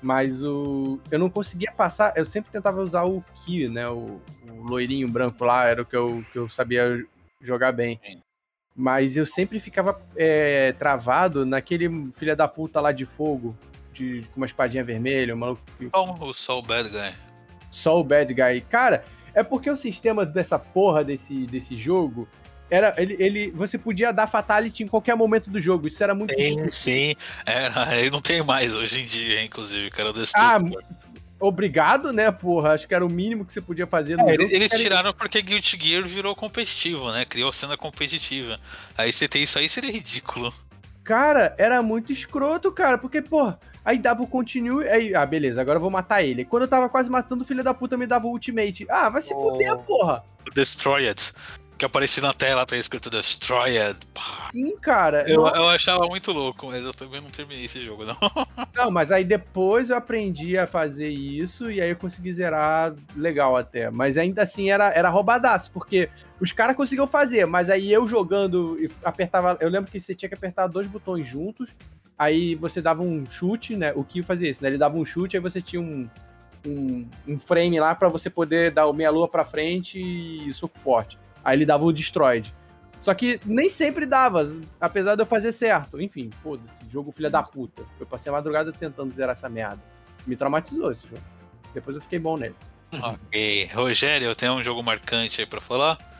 Mas 0.00 0.44
o. 0.44 1.00
Eu 1.10 1.18
não 1.18 1.28
conseguia 1.30 1.72
passar. 1.72 2.12
Eu 2.16 2.24
sempre 2.26 2.52
tentava 2.52 2.80
usar 2.82 3.04
o 3.04 3.24
Ki, 3.34 3.68
né? 3.68 3.88
O, 3.88 4.20
o 4.48 4.62
loirinho 4.68 5.08
branco 5.08 5.44
lá, 5.44 5.64
era 5.64 5.82
o 5.82 5.86
que 5.86 5.96
eu, 5.96 6.24
que 6.30 6.38
eu 6.38 6.48
sabia 6.48 7.04
jogar 7.40 7.72
bem. 7.72 7.98
Sim. 8.04 8.20
Mas 8.76 9.16
eu 9.16 9.24
sempre 9.24 9.58
ficava 9.58 10.00
é, 10.16 10.72
travado 10.72 11.46
naquele 11.46 12.10
filha 12.12 12.36
da 12.36 12.46
puta 12.46 12.80
lá 12.80 12.92
de 12.92 13.04
fogo, 13.06 13.56
de, 13.92 14.26
com 14.32 14.36
uma 14.40 14.46
espadinha 14.46 14.84
vermelha, 14.84 15.34
um 15.34 15.38
maluco 15.38 15.62
Bom, 15.92 16.16
o 16.20 16.32
Soul 16.34 16.62
Bad 16.62 16.88
Guy. 16.90 17.12
Só 17.74 18.00
o 18.00 18.04
bad 18.04 18.32
guy. 18.32 18.60
Cara, 18.60 19.04
é 19.34 19.42
porque 19.42 19.68
o 19.68 19.76
sistema 19.76 20.24
dessa 20.24 20.58
porra 20.58 21.04
desse, 21.04 21.46
desse 21.46 21.76
jogo 21.76 22.28
era 22.70 22.94
ele, 22.96 23.16
ele 23.18 23.50
você 23.50 23.76
podia 23.76 24.12
dar 24.12 24.26
fatality 24.26 24.84
em 24.84 24.88
qualquer 24.88 25.16
momento 25.16 25.50
do 25.50 25.60
jogo. 25.60 25.88
Isso 25.88 26.02
era 26.02 26.14
muito 26.14 26.34
Sim, 26.34 26.70
sim. 26.70 27.16
Era, 27.44 27.98
ele 27.98 28.10
não 28.10 28.20
tem 28.20 28.42
mais 28.42 28.76
hoje 28.76 29.02
em 29.02 29.06
dia, 29.06 29.42
inclusive, 29.42 29.90
cara. 29.90 30.12
Ah. 30.36 30.58
Obrigado, 31.40 32.12
né, 32.12 32.30
porra? 32.30 32.72
Acho 32.72 32.88
que 32.88 32.94
era 32.94 33.04
o 33.04 33.10
mínimo 33.10 33.44
que 33.44 33.52
você 33.52 33.60
podia 33.60 33.86
fazer 33.86 34.16
no 34.16 34.28
É, 34.30 34.34
eles, 34.34 34.50
eles 34.50 34.72
tiraram 34.72 35.12
porque 35.12 35.42
Guilty 35.42 35.76
Gear 35.76 36.02
virou 36.04 36.34
competitivo, 36.34 37.12
né? 37.12 37.24
Criou 37.24 37.52
cena 37.52 37.76
competitiva. 37.76 38.58
Aí 38.96 39.12
você 39.12 39.28
tem 39.28 39.42
isso 39.42 39.58
aí, 39.58 39.68
seria 39.68 39.90
ridículo. 39.90 40.54
Cara, 41.02 41.54
era 41.58 41.82
muito 41.82 42.12
escroto, 42.12 42.72
cara, 42.72 42.96
porque, 42.96 43.20
porra, 43.20 43.60
aí 43.84 43.98
dava 43.98 44.22
o 44.22 44.26
continue, 44.26 44.88
aí, 44.88 45.14
ah, 45.14 45.26
beleza, 45.26 45.60
agora 45.60 45.76
eu 45.76 45.80
vou 45.82 45.90
matar 45.90 46.22
ele. 46.22 46.44
Quando 46.44 46.62
eu 46.62 46.68
tava 46.68 46.88
quase 46.88 47.10
matando, 47.10 47.42
o 47.42 47.46
filho 47.46 47.62
da 47.62 47.74
puta 47.74 47.96
me 47.96 48.06
dava 48.06 48.26
o 48.26 48.30
ultimate. 48.30 48.86
Ah, 48.88 49.08
vai 49.08 49.20
se 49.22 49.34
Oh. 49.34 49.40
fuder, 49.52 49.76
porra. 49.78 50.24
O 50.46 50.50
Destroyed. 50.50 51.32
Que 51.76 51.84
aparecia 51.84 52.22
na 52.22 52.32
tela, 52.32 52.64
tá 52.64 52.76
escrito 52.76 53.10
Destroyed. 53.10 53.96
Pá. 54.14 54.48
Sim, 54.52 54.76
cara. 54.76 55.28
Eu, 55.28 55.42
Não- 55.42 55.54
eu 55.56 55.68
achava 55.70 56.06
muito 56.06 56.30
louco, 56.30 56.66
mas 56.68 56.84
eu 56.84 56.94
também 56.94 57.20
não 57.20 57.30
terminei 57.30 57.64
esse 57.64 57.84
jogo, 57.84 58.04
não. 58.04 58.16
Não, 58.74 58.90
mas 58.92 59.10
aí 59.10 59.24
depois 59.24 59.90
eu 59.90 59.96
aprendi 59.96 60.56
a 60.56 60.66
fazer 60.68 61.08
isso 61.08 61.70
e 61.70 61.80
aí 61.80 61.90
eu 61.90 61.96
consegui 61.96 62.32
zerar 62.32 62.94
legal 63.16 63.56
até. 63.56 63.90
Mas 63.90 64.16
ainda 64.16 64.42
assim 64.42 64.70
era, 64.70 64.90
era 64.90 65.08
roubadaço, 65.08 65.70
porque 65.72 66.08
os 66.40 66.52
caras 66.52 66.76
conseguiam 66.76 67.06
fazer, 67.06 67.46
mas 67.46 67.70
aí 67.70 67.92
eu 67.92 68.06
jogando 68.06 68.76
apertava. 69.04 69.56
Eu 69.60 69.68
lembro 69.68 69.90
que 69.90 70.00
você 70.00 70.14
tinha 70.14 70.28
que 70.28 70.34
apertar 70.34 70.66
dois 70.66 70.86
botões 70.88 71.26
juntos, 71.26 71.74
aí 72.18 72.54
você 72.54 72.82
dava 72.82 73.02
um 73.02 73.24
chute, 73.26 73.76
né? 73.76 73.92
O 73.94 74.04
que 74.04 74.22
fazia 74.22 74.50
isso, 74.50 74.62
né? 74.62 74.68
Ele 74.68 74.78
dava 74.78 74.96
um 74.96 75.04
chute, 75.04 75.36
aí 75.36 75.42
você 75.42 75.60
tinha 75.62 75.80
um, 75.80 76.08
um, 76.66 77.06
um 77.26 77.38
frame 77.38 77.78
lá 77.78 77.94
pra 77.94 78.08
você 78.08 78.28
poder 78.28 78.72
dar 78.72 78.86
o 78.86 78.92
meia-lua 78.92 79.28
pra 79.28 79.44
frente 79.44 80.00
e 80.00 80.52
soco 80.52 80.78
forte. 80.78 81.18
Aí 81.44 81.56
ele 81.56 81.66
dava 81.66 81.84
o 81.84 81.92
destroyed. 81.92 82.52
Só 82.98 83.12
que 83.12 83.38
nem 83.44 83.68
sempre 83.68 84.06
dava, 84.06 84.46
apesar 84.80 85.14
de 85.14 85.22
eu 85.22 85.26
fazer 85.26 85.52
certo. 85.52 86.00
Enfim, 86.00 86.30
foda-se, 86.42 86.82
jogo 86.88 87.12
filha 87.12 87.28
da 87.28 87.42
puta. 87.42 87.82
Eu 88.00 88.06
passei 88.06 88.30
a 88.30 88.34
madrugada 88.34 88.72
tentando 88.72 89.12
zerar 89.12 89.32
essa 89.32 89.48
merda. 89.48 89.82
Me 90.26 90.36
traumatizou 90.36 90.90
esse 90.90 91.06
jogo. 91.06 91.22
Depois 91.74 91.96
eu 91.96 92.02
fiquei 92.02 92.18
bom 92.18 92.36
nele. 92.36 92.54
ok. 92.92 93.66
Rogério, 93.74 94.34
tem 94.34 94.48
um 94.48 94.62
jogo 94.62 94.82
marcante 94.82 95.40
aí 95.40 95.46
pra 95.46 95.60
falar? 95.60 96.13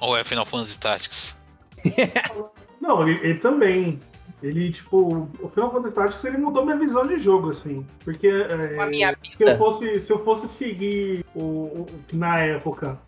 Ou 0.00 0.16
é 0.16 0.24
Final 0.24 0.44
Fantasy 0.46 0.78
Tactics? 0.80 1.38
Não, 2.80 3.06
ele, 3.08 3.20
ele 3.26 3.38
também. 3.38 4.00
Ele, 4.42 4.70
tipo, 4.72 5.28
o 5.40 5.48
Final 5.48 5.72
Fantasy 5.72 5.94
Tactics 5.94 6.24
ele 6.24 6.36
mudou 6.38 6.64
minha 6.64 6.76
visão 6.76 7.06
de 7.06 7.18
jogo, 7.18 7.50
assim. 7.50 7.86
Porque 8.04 8.26
é, 8.28 8.78
A 8.78 8.86
minha 8.86 9.10
se, 9.10 9.32
eu 9.42 9.46
vida. 9.46 9.56
fosse, 9.56 10.00
se 10.00 10.12
eu 10.12 10.22
fosse 10.24 10.48
seguir 10.48 11.24
o, 11.34 11.40
o 11.40 11.86
que 12.06 12.16
na 12.16 12.40
época 12.40 12.98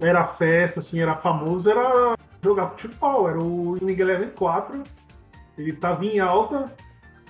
era 0.00 0.26
festa, 0.26 0.80
assim, 0.80 1.00
era 1.00 1.16
famoso, 1.16 1.68
era 1.68 2.16
jogar 2.42 2.70
futebol. 2.70 3.28
Era 3.28 3.38
o 3.38 3.72
Winning 3.72 4.00
Eleven 4.00 4.30
4. 4.30 4.82
Ele 5.58 5.72
tava 5.74 6.04
em 6.04 6.18
alta. 6.18 6.72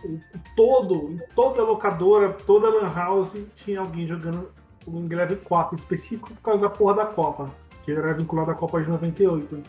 e 0.05 0.19
Todo, 0.55 1.11
em 1.11 1.21
toda 1.35 1.63
locadora, 1.63 2.31
toda 2.31 2.69
lan 2.69 2.93
house, 2.95 3.35
tinha 3.57 3.81
alguém 3.81 4.07
jogando 4.07 4.49
o 4.87 4.93
Winning 4.93 5.13
Eleven 5.13 5.39
4, 5.39 5.75
específico 5.75 6.33
por 6.35 6.41
causa 6.43 6.61
da 6.63 6.71
porra 6.71 6.95
da 6.95 7.07
Copa. 7.07 7.51
Que 7.85 7.93
era 7.93 8.15
vinculado 8.15 8.51
à 8.51 8.55
Copa 8.55 8.81
de 8.81 8.89
98. 8.89 9.63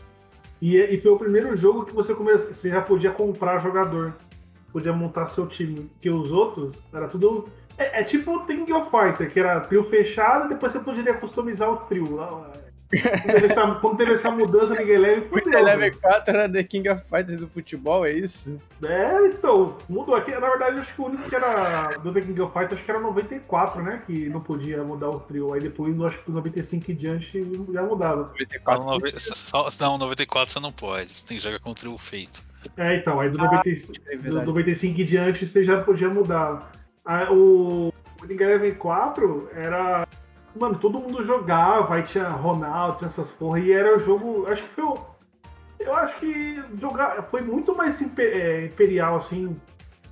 E, 0.62 0.78
e 0.78 1.00
foi 1.02 1.12
o 1.12 1.18
primeiro 1.18 1.56
jogo 1.56 1.86
que 1.86 1.94
você 1.94 2.14
começa, 2.14 2.54
você 2.54 2.70
já 2.70 2.82
podia 2.82 3.12
comprar 3.12 3.60
jogador, 3.60 4.14
podia 4.72 4.94
montar 4.94 5.28
seu 5.28 5.46
time, 5.48 5.82
porque 5.82 6.10
os 6.10 6.32
outros 6.32 6.82
era 6.94 7.08
tudo 7.08 7.50
é, 7.78 8.02
é 8.02 8.04
tipo 8.04 8.36
o 8.36 8.46
King 8.46 8.72
of 8.74 8.90
Fighter, 8.90 9.32
que 9.32 9.40
era 9.40 9.60
trio 9.62 9.84
fechado, 9.90 10.50
depois 10.50 10.72
você 10.72 10.80
poderia 10.80 11.14
customizar 11.14 11.70
o 11.70 11.78
trio. 11.78 12.06
Quando 13.02 13.24
teve 13.34 13.46
essa, 13.48 13.76
quando 13.76 13.98
teve 13.98 14.14
essa 14.14 14.32
mudança, 14.32 14.74
ninguém 14.76 14.98
leve, 14.98 15.26
O 15.26 15.30
fudeu. 15.40 15.60
Eleven 15.60 15.90
velho. 15.92 16.02
4 16.02 16.36
era 16.38 16.50
The 16.50 16.64
King 16.64 16.90
of 16.90 17.04
Fighters 17.10 17.40
do 17.40 17.48
futebol, 17.48 18.06
é 18.06 18.12
isso? 18.12 18.62
É, 18.84 19.28
então, 19.28 19.78
mudou 19.90 20.16
aqui. 20.16 20.32
Na 20.32 20.40
verdade, 20.50 20.80
acho 20.80 20.94
que 20.94 21.02
o 21.02 21.06
único 21.06 21.30
que 21.30 21.36
era 21.36 21.98
do 21.98 22.14
The 22.14 22.22
King 22.22 22.42
of 22.42 22.54
Fighters, 22.54 22.74
acho 22.74 22.84
que 22.86 22.92
era 22.92 23.00
94, 23.00 23.82
né? 23.84 24.02
Que 24.06 24.30
não 24.30 24.42
podia 24.42 24.84
mudar 24.84 25.10
o 25.10 25.20
trio. 25.20 25.54
Aí 25.54 25.60
depois, 25.62 25.96
eu 25.98 26.06
acho 26.06 26.18
que 26.20 26.26
do 26.26 26.34
95 26.34 26.92
em 26.92 26.96
diante 26.96 27.52
já 27.74 27.82
mudava. 27.84 28.24
94. 28.34 28.86
Não, 28.86 29.00
só- 29.20 29.70
não, 29.82 29.98
94 29.98 30.52
você 30.54 30.60
não 30.60 30.72
pode. 30.72 31.10
Você 31.18 31.26
tem 31.28 31.38
que 31.38 31.44
jogar 31.44 31.60
contra 31.60 31.90
o 31.90 31.98
feito. 31.98 32.44
É, 32.78 32.96
então, 32.98 33.20
aí 33.20 33.30
do, 33.30 33.40
Ah, 33.40 33.46
95, 33.46 33.94
é 34.08 34.16
do 34.16 34.22
verdade. 34.24 34.46
95 34.48 35.02
em 35.02 35.06
diante 35.06 35.46
você 35.46 35.64
já 35.64 35.82
podia 35.84 36.10
mudar. 36.10 36.72
Ah, 37.06 37.32
o 37.32 37.94
o 38.22 38.32
Eleven 38.32 38.74
4 38.76 39.50
era. 39.54 40.08
Mano, 40.56 40.78
todo 40.80 41.00
mundo 41.00 41.26
jogava, 41.26 41.96
aí 41.96 42.04
tinha 42.04 42.30
Ronaldo, 42.30 42.98
tinha 42.98 43.10
essas 43.10 43.30
porra, 43.32 43.60
e 43.60 43.72
era 43.72 43.98
o 43.98 44.00
jogo. 44.00 44.48
Acho 44.48 44.64
que 44.64 44.70
foi 44.70 44.84
o. 44.84 44.98
Eu 45.80 45.94
acho 45.94 46.20
que 46.20 46.64
jogar 46.80 47.22
foi 47.24 47.42
muito 47.42 47.76
mais 47.76 48.02
é, 48.02 48.66
imperial, 48.66 49.18
assim, 49.18 49.60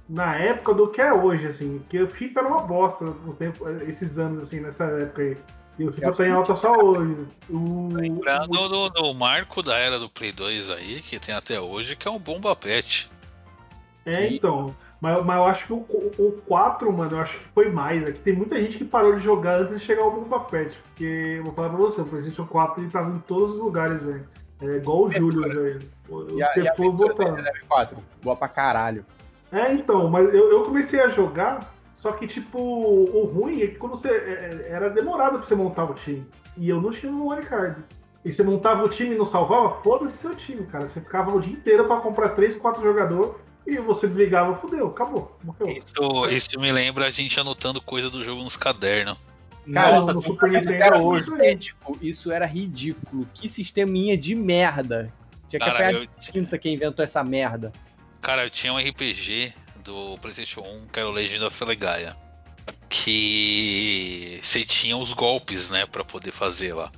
na 0.09 0.35
época 0.35 0.73
do 0.73 0.89
que 0.89 1.01
é 1.01 1.13
hoje, 1.13 1.47
assim. 1.47 1.79
Porque 1.79 2.01
o 2.01 2.09
FIFA 2.09 2.39
era 2.41 2.49
uma 2.49 2.59
bosta 2.59 3.05
no 3.05 3.33
tempo, 3.33 3.67
esses 3.87 4.17
anos, 4.17 4.43
assim, 4.43 4.59
nessa 4.59 4.83
época 4.83 5.21
aí. 5.21 5.37
E 5.79 5.85
o 5.85 5.91
FIFA 5.91 6.11
tá 6.11 6.27
em 6.27 6.31
alta 6.31 6.55
só 6.55 6.73
hoje. 6.77 7.25
O, 7.49 7.89
Lembrando 7.93 8.69
do, 8.69 8.89
do 8.89 9.13
marco 9.13 9.63
da 9.63 9.77
era 9.77 9.97
do 9.97 10.09
Play 10.09 10.31
2 10.31 10.69
aí, 10.69 11.01
que 11.01 11.19
tem 11.19 11.33
até 11.33 11.59
hoje, 11.59 11.95
que 11.95 12.07
é 12.07 12.11
o 12.11 12.19
Bomba 12.19 12.55
Pet. 12.55 13.09
É, 14.05 14.27
então. 14.27 14.75
Mas, 15.04 15.22
mas 15.26 15.36
eu 15.38 15.45
acho 15.47 15.66
que 15.66 15.74
o, 15.74 15.76
o, 15.89 16.12
o 16.18 16.41
4, 16.47 16.93
mano, 16.93 17.12
eu 17.12 17.20
acho 17.20 17.38
que 17.38 17.45
foi 17.49 17.70
mais. 17.70 18.01
É 18.04 18.14
que 18.14 18.22
tem 18.22 18.34
muita 18.34 18.56
gente 18.56 18.78
que 18.78 18.86
parou 18.86 19.14
de 19.14 19.20
jogar 19.22 19.60
antes 19.60 19.78
de 19.82 19.86
chegar 19.86 20.01
ao 20.01 20.12
Bomba 20.12 20.39
Pet. 20.39 20.80
Porque, 20.82 21.36
eu 21.39 21.43
vou 21.43 21.51
falar 21.54 21.68
pra 21.68 21.78
você, 21.78 21.99
o 21.99 22.06
PlayStation 22.06 22.45
4 22.47 22.82
ele 22.82 22.89
tava 22.89 23.14
em 23.14 23.20
todos 23.20 23.56
os 23.56 23.60
lugares, 23.60 24.01
velho. 24.01 24.26
É 24.62 24.78
igual 24.78 25.04
o 25.04 25.12
Júlio, 25.12 25.41
velho. 25.41 25.80
Você 26.08 26.62
e 26.62 26.70
a 26.70 26.74
for 26.74 26.88
aventura 26.88 27.10
do 27.10 27.18
botando. 27.18 27.38
Eleven 27.38 27.62
4? 27.68 27.97
Boa 28.24 28.36
pra 28.38 28.47
caralho. 28.47 29.06
É, 29.51 29.74
então, 29.74 30.10
mas 30.10 30.34
eu, 30.34 30.49
eu 30.49 30.64
comecei 30.64 31.01
a 31.01 31.10
jogar, 31.10 31.70
só 31.97 32.14
que, 32.14 32.26
tipo, 32.26 32.58
o 32.58 33.26
ruim 33.26 33.62
é 33.62 33.68
que 33.68 33.76
quando 33.76 33.97
você. 33.97 34.08
é- 34.08 34.14
é- 34.14 34.70
Era 34.70 34.89
demorado 34.89 35.38
pra 35.38 35.45
você 35.45 35.54
montar 35.54 35.84
o 35.84 35.95
time. 35.95 36.26
E 36.56 36.70
eu 36.70 36.80
não 36.80 36.91
tinha 36.91 37.12
um 37.12 37.16
memory 37.18 37.45
card. 37.45 37.84
E 38.24 38.32
você 38.32 38.41
montava 38.41 38.86
o 38.86 38.88
time 38.89 39.16
e 39.16 39.18
não 39.18 39.26
salvava, 39.26 39.82
foda-se 39.84 40.16
seu 40.16 40.34
time, 40.34 40.66
cara. 40.66 40.88
Você 40.88 41.01
ficava 41.01 41.36
o 41.36 41.41
dia 41.41 41.51
inteiro 41.51 41.84
pra 41.84 41.97
comprar 41.97 42.30
3, 42.30 42.56
4 42.56 42.82
jogadores 42.82 43.34
e 43.66 43.78
você 43.78 44.07
desligava, 44.07 44.57
fudeu, 44.57 44.88
acabou. 44.88 45.38
Morreu. 45.43 45.70
Isso, 45.70 46.30
isso 46.30 46.59
me 46.59 46.72
lembra 46.72 47.05
a 47.05 47.09
gente 47.09 47.39
anotando 47.39 47.82
coisa 47.82 48.09
do 48.09 48.24
jogo 48.24 48.43
nos 48.43 48.57
cadernos. 48.57 49.18
Cara, 49.72 50.01
no, 50.01 50.14
no 50.14 50.22
Super 50.22 50.51
Isso 50.51 50.59
Nintendo 50.72 50.84
era 50.84 50.97
hoje. 50.97 51.26
isso 52.01 52.32
era 52.32 52.45
ridículo. 52.45 53.28
Que 53.34 53.47
sisteminha 53.47 54.18
de 54.18 54.36
merda. 54.36 55.14
Tinha 55.47 55.59
que 55.59 55.66
Cara, 55.66 55.89
apanhar 55.89 56.09
cinta 56.09 56.57
quem 56.57 56.74
inventou 56.74 57.03
essa 57.03 57.24
merda. 57.24 57.72
Cara, 58.22 58.43
eu 58.45 58.49
tinha 58.49 58.74
um 58.74 58.78
RPG 58.78 59.53
do 59.84 60.18
PlayStation 60.18 60.61
1, 60.61 60.88
que 60.88 60.99
era 60.99 61.07
o 61.07 61.11
Legend 61.11 61.45
of 61.45 61.64
Legaia. 61.64 62.16
Que 62.89 64.39
você 64.41 64.66
tinha 64.66 64.97
os 64.97 65.14
golpes, 65.14 65.70
né, 65.70 65.86
pra 65.86 66.03
poder 66.03 66.32
fazer 66.32 66.74
lá. 66.74 66.91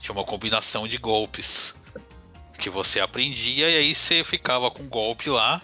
Tinha 0.00 0.14
uma 0.14 0.24
combinação 0.24 0.86
de 0.86 0.98
golpes 0.98 1.74
que 2.58 2.70
você 2.70 3.00
aprendia 3.00 3.68
e 3.68 3.76
aí 3.76 3.94
você 3.94 4.22
ficava 4.22 4.70
com 4.70 4.88
golpe 4.88 5.28
lá, 5.28 5.60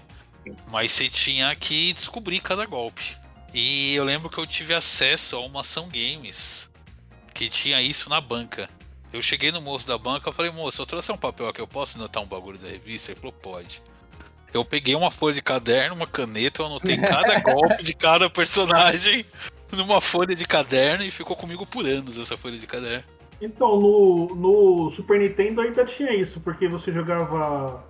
mas 0.71 0.93
você 0.93 1.09
tinha 1.09 1.55
que 1.55 1.93
descobrir 1.93 2.41
cada 2.41 2.65
golpe. 2.67 3.17
E 3.53 3.95
eu 3.95 4.05
lembro 4.05 4.31
que 4.31 4.39
eu 4.39 4.47
tive 4.47 4.75
acesso 4.75 5.37
a 5.37 5.41
uma 5.41 5.61
ação 5.61 5.89
games 5.89 6.71
que 7.35 7.49
tinha 7.49 7.83
isso 7.83 8.09
na 8.09 8.21
banca. 8.21 8.69
Eu 9.13 9.21
cheguei 9.21 9.51
no 9.51 9.61
moço 9.61 9.87
da 9.87 9.99
banca 9.99 10.31
e 10.31 10.33
falei, 10.33 10.53
moço, 10.53 10.81
eu 10.81 10.87
trouxe 10.87 11.11
um 11.11 11.17
papel 11.17 11.49
aqui, 11.49 11.61
eu 11.61 11.67
posso 11.67 11.99
anotar 11.99 12.23
um 12.23 12.27
bagulho 12.27 12.59
da 12.59 12.69
revista? 12.69 13.11
Ele 13.11 13.19
falou, 13.19 13.33
pode. 13.33 13.83
Eu 14.53 14.65
peguei 14.65 14.95
uma 14.95 15.11
folha 15.11 15.35
de 15.35 15.43
caderno, 15.43 15.97
uma 15.97 16.07
caneta, 16.07 16.63
eu 16.63 16.67
anotei 16.67 16.97
cada 16.99 17.41
golpe 17.41 17.83
de 17.83 17.95
cada 17.95 18.31
personagem 18.31 19.25
numa 19.73 20.01
folha 20.01 20.35
de 20.35 20.45
caderno 20.45 21.05
e 21.05 21.11
ficou 21.11 21.37
comigo 21.37 21.67
por 21.67 21.87
anos 21.87 22.19
essa 22.19 22.37
folha 22.37 22.57
de 22.57 22.67
caderno. 22.67 23.05
Então, 23.41 23.81
no, 23.81 24.35
no 24.35 24.91
Super 24.93 25.19
Nintendo 25.19 25.61
ainda 25.61 25.85
tinha 25.85 26.15
isso, 26.15 26.41
porque 26.41 26.69
você 26.69 26.93
jogava 26.93 27.83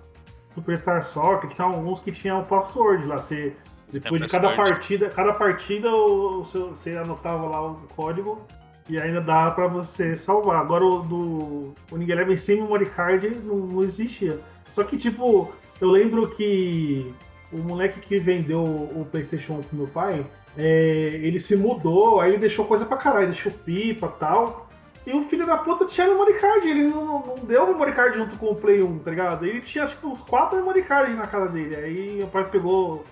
Superstar 0.55 1.03
Soccer, 1.03 1.49
tinha 1.49 1.65
alguns 1.67 1.99
que 1.99 2.11
tinham 2.11 2.41
o 2.41 2.45
password 2.45 3.05
lá. 3.05 3.17
Você, 3.17 3.53
depois 3.91 4.21
de 4.21 4.27
cada 4.31 4.49
partida, 4.57 5.09
cada 5.09 5.33
partida 5.33 5.89
o, 5.89 6.41
o 6.41 6.45
seu- 6.45 6.69
você 6.69 6.95
anotava 6.97 7.47
lá 7.47 7.71
o 7.71 7.75
código 7.95 8.41
e 8.89 8.99
ainda 8.99 9.21
dava 9.21 9.51
pra 9.51 9.67
você 9.67 10.15
salvar. 10.17 10.57
Agora 10.61 10.83
o 10.85 10.99
do 11.03 11.73
o 11.91 11.97
Ninguém 11.97 12.15
Eleven 12.15 12.37
sem 12.37 12.61
memory 12.61 12.85
card 12.87 13.29
não, 13.43 13.55
não 13.57 13.83
existia. 13.83 14.39
Só 14.73 14.83
que, 14.83 14.97
tipo, 14.97 15.51
eu 15.79 15.89
lembro 15.89 16.29
que 16.31 17.13
o 17.51 17.57
moleque 17.57 17.99
que 17.99 18.17
vendeu 18.17 18.63
o 18.63 19.05
PlayStation 19.11 19.53
1 19.55 19.61
pro 19.63 19.77
meu 19.77 19.87
pai, 19.87 20.25
é, 20.57 21.19
ele 21.21 21.39
se 21.39 21.55
mudou, 21.55 22.19
aí 22.21 22.31
ele 22.31 22.37
deixou 22.39 22.65
coisa 22.65 22.85
pra 22.85 22.97
caralho, 22.97 23.27
deixou 23.27 23.51
pipa 23.51 24.11
e 24.15 24.19
tal. 24.19 24.69
E 25.05 25.13
o 25.13 25.25
filho 25.29 25.45
da 25.47 25.57
puta 25.57 25.85
tinha 25.85 26.07
memory 26.07 26.33
card, 26.35 26.67
ele 26.69 26.87
não, 26.87 27.25
não 27.25 27.35
deu 27.43 27.65
memory 27.67 27.91
card 27.93 28.17
junto 28.17 28.37
com 28.37 28.47
o 28.47 28.55
Play 28.55 28.83
1, 28.83 28.99
tá 28.99 29.09
ligado? 29.09 29.45
Ele 29.45 29.61
tinha 29.61 29.83
acho 29.85 29.97
que 29.97 30.05
uns 30.05 30.21
quatro 30.21 30.57
memory 30.57 30.83
cards 30.83 31.17
na 31.17 31.25
casa 31.25 31.47
dele. 31.47 31.75
Aí 31.75 32.15
meu 32.17 32.27
pai 32.27 32.47
pegou, 32.49 33.03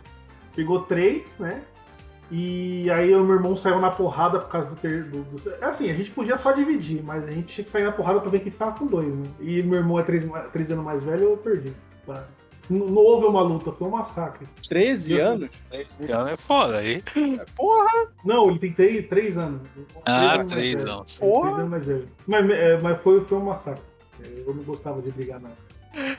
pegou 0.56 0.82
três, 0.84 1.36
né? 1.40 1.64
E 2.32 2.92
aí 2.92 3.16
o 3.16 3.24
meu 3.24 3.38
irmão 3.38 3.56
saiu 3.56 3.80
na 3.82 3.90
porrada 3.90 4.38
por 4.40 4.50
causa 4.50 4.70
do, 4.70 4.76
ter, 4.76 5.04
do, 5.06 5.24
do- 5.24 5.50
é 5.56 5.66
Assim, 5.66 5.90
a 5.90 5.94
gente 5.96 6.12
podia 6.12 6.38
só 6.38 6.52
dividir, 6.52 7.02
mas 7.04 7.24
a 7.28 7.32
gente 7.32 7.48
tinha 7.56 7.66
que 7.66 7.72
sair 7.72 7.86
na 7.86 7.92
porrada 7.92 8.20
pra 8.20 8.30
ver 8.30 8.42
quem 8.42 8.52
ficava 8.52 8.78
com 8.78 8.86
dois, 8.86 9.08
né? 9.12 9.26
E 9.40 9.64
meu 9.64 9.80
irmão 9.80 10.00
é 10.00 10.04
três, 10.04 10.24
anos 10.70 10.86
mais 10.86 11.02
velho, 11.04 11.24
eu 11.24 11.38
perdi. 11.38 11.74
Tá? 12.06 12.24
Não, 12.70 12.86
não 12.88 13.02
houve 13.02 13.26
uma 13.26 13.42
luta, 13.42 13.72
foi 13.72 13.88
um 13.88 13.92
massacre. 13.92 14.48
13 14.68 15.20
anos? 15.20 15.50
Esse 15.72 16.12
ano 16.12 16.30
é 16.30 16.38
fora 16.38 16.80
aí. 16.80 17.02
Porra! 17.56 18.08
Não, 18.24 18.50
ele 18.50 18.60
tem 18.60 18.74
três, 18.74 19.08
três 19.08 19.38
anos. 19.38 19.62
Ah, 20.06 20.34
anos 20.34 20.38
mais 20.38 20.52
três 20.52 20.76
velho. 20.76 20.92
anos. 20.94 21.16
Três 21.18 21.32
Porra! 21.32 21.52
anos 21.58 21.70
mais 21.70 21.86
velho. 21.86 22.08
Mas, 22.28 22.50
é, 22.52 22.80
mas 22.82 23.02
foi, 23.02 23.26
foi 23.26 23.38
um 23.38 23.46
massacre. 23.46 23.82
É, 24.24 24.44
Eu 24.46 24.54
não 24.54 24.64
gostava 24.64 25.02
de 25.02 25.12
brigar, 25.12 25.40
não. 25.40 25.52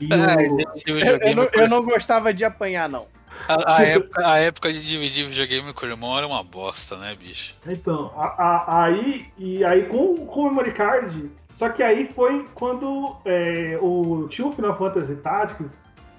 E 0.01 0.09
É, 0.11 0.49
o- 0.49 0.57
dividir 0.57 0.83
Eu, 0.87 0.95
videogame 0.95 1.35
não, 1.35 1.49
eu 1.53 1.69
não 1.69 1.83
gostava 1.83 2.33
de 2.33 2.43
apanhar, 2.43 2.89
não. 2.89 3.07
A, 3.47 3.77
a 3.77 3.83
época, 3.83 4.27
a 4.27 4.37
época 4.37 4.71
de 4.73 4.85
dividir 4.85 5.25
videogame 5.25 5.73
com 5.73 5.85
o 5.85 5.89
irmão 5.89 6.15
era 6.17 6.27
uma 6.27 6.43
bosta, 6.43 6.95
né, 6.97 7.15
bicho? 7.19 7.55
Então, 7.65 8.11
a- 8.15 8.35
a- 8.67 8.83
aí, 8.83 9.25
e 9.37 9.63
aí 9.63 9.85
com, 9.85 10.15
com 10.27 10.41
o 10.41 10.43
memory 10.49 10.73
card, 10.73 11.31
só 11.55 11.69
que 11.69 11.81
aí 11.81 12.07
foi 12.13 12.45
quando 12.53 13.15
é, 13.25 13.79
o, 13.81 14.27
tinha 14.29 14.45
o 14.47 14.51
Final 14.51 14.77
Fantasy 14.77 15.15
Tactics, 15.15 15.71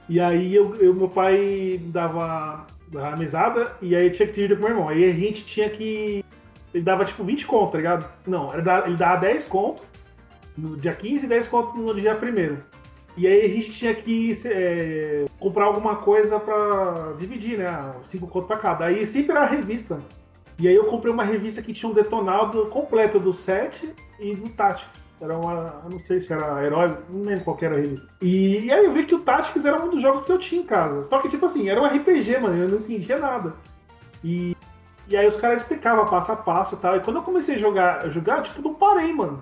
e 0.08 0.20
aí 0.20 0.54
eu, 0.54 0.74
eu- 0.76 0.94
meu 0.94 1.08
pai 1.08 1.80
dava, 1.84 2.66
dava 2.88 3.16
mesada, 3.16 3.76
e 3.80 3.94
aí 3.94 4.10
tinha 4.10 4.26
que 4.26 4.34
dividir 4.34 4.56
com 4.58 4.64
o 4.64 4.68
meu 4.68 4.76
irmão. 4.76 4.88
Aí 4.88 5.04
a 5.04 5.10
gente 5.10 5.44
tinha 5.44 5.68
que. 5.70 6.24
Ele 6.74 6.84
dava 6.84 7.04
tipo 7.04 7.22
20 7.24 7.46
conto, 7.46 7.72
tá 7.72 7.78
ligado? 7.78 8.10
Não, 8.26 8.52
ele 8.52 8.62
dava, 8.62 8.86
ele 8.86 8.96
dava 8.96 9.20
10 9.20 9.44
conto 9.44 9.82
no 10.56 10.76
dia 10.76 10.92
15 10.92 11.24
e 11.24 11.28
10 11.28 11.46
conto 11.48 11.76
no 11.76 11.94
dia 11.94 12.14
1 12.14 12.56
E 13.16 13.26
aí 13.26 13.44
a 13.44 13.48
gente 13.48 13.70
tinha 13.72 13.94
que 13.94 14.32
é, 14.46 15.26
comprar 15.38 15.66
alguma 15.66 15.96
coisa 15.96 16.40
pra 16.40 17.14
dividir, 17.18 17.58
né? 17.58 17.94
5 18.04 18.26
conto 18.26 18.46
pra 18.46 18.56
cada. 18.56 18.86
Aí 18.86 19.04
sempre 19.06 19.32
era 19.36 19.44
revista. 19.46 19.98
E 20.58 20.68
aí 20.68 20.74
eu 20.74 20.84
comprei 20.84 21.12
uma 21.12 21.24
revista 21.24 21.60
que 21.62 21.72
tinha 21.72 21.90
um 21.90 21.94
detonado 21.94 22.66
completo 22.66 23.18
do 23.18 23.32
7 23.34 23.92
e 24.20 24.34
do 24.34 24.48
Tactics. 24.50 25.01
Era 25.22 25.38
uma. 25.38 25.80
Eu 25.84 25.90
não 25.90 26.00
sei 26.00 26.20
se 26.20 26.32
era 26.32 26.64
herói, 26.64 26.96
não 27.08 27.22
lembro 27.22 27.44
qual 27.44 27.56
era 27.62 27.76
revista. 27.76 28.08
E, 28.20 28.66
e 28.66 28.72
aí 28.72 28.84
eu 28.84 28.92
vi 28.92 29.06
que 29.06 29.14
o 29.14 29.20
Tactics 29.20 29.64
era 29.64 29.80
um 29.80 29.88
dos 29.88 30.02
jogos 30.02 30.24
que 30.24 30.32
eu 30.32 30.38
tinha 30.38 30.60
em 30.60 30.66
casa. 30.66 31.04
Só 31.04 31.18
que, 31.20 31.28
tipo 31.28 31.46
assim, 31.46 31.68
era 31.68 31.80
um 31.80 31.86
RPG, 31.86 32.38
mano, 32.40 32.56
eu 32.60 32.68
não 32.68 32.78
entendia 32.78 33.16
nada. 33.18 33.54
E, 34.24 34.56
e 35.08 35.16
aí 35.16 35.28
os 35.28 35.36
caras 35.36 35.62
explicavam 35.62 36.06
passo 36.06 36.32
a 36.32 36.36
passo 36.36 36.74
e 36.74 36.78
tal. 36.78 36.96
E 36.96 37.00
quando 37.00 37.16
eu 37.16 37.22
comecei 37.22 37.54
a 37.54 37.58
jogar, 37.58 38.08
jogar, 38.10 38.42
tipo, 38.42 38.60
não 38.62 38.74
parei, 38.74 39.12
mano. 39.12 39.40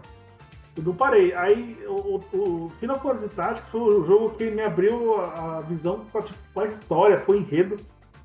Eu 0.77 0.83
não 0.83 0.95
parei. 0.95 1.33
Aí 1.35 1.79
o, 1.87 2.21
o- 2.35 2.73
Final 2.79 3.01
Fantasy 3.01 3.29
Tactics 3.31 3.69
foi 3.71 3.81
o 3.81 4.05
jogo 4.07 4.31
que 4.31 4.51
me 4.51 4.63
abriu 4.63 5.19
a, 5.19 5.63
visão 5.67 6.01
pra, 6.13 6.21
tipo, 6.23 6.39
pra 6.53 6.67
história, 6.67 7.21
foi 7.21 7.39
enredo. 7.39 7.79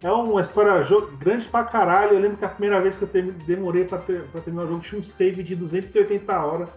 É 0.04 0.12
uma 0.12 0.42
história 0.42 0.84
grande 1.18 1.48
pra 1.48 1.64
caralho. 1.64 2.12
Eu 2.16 2.20
lembro 2.20 2.38
que 2.38 2.44
a 2.46 2.50
primeira 2.50 2.82
vez 2.82 2.98
que 2.98 3.04
eu 3.04 3.10
demorei 3.48 3.86
pra, 3.86 3.98
ter- 4.00 4.24
pra 4.32 4.42
terminar 4.42 4.66
o 4.66 4.68
jogo 4.68 4.82
tinha 4.82 5.00
um 5.00 5.04
save 5.06 5.42
de 5.42 5.56
280 5.56 6.38
horas. 6.38 6.70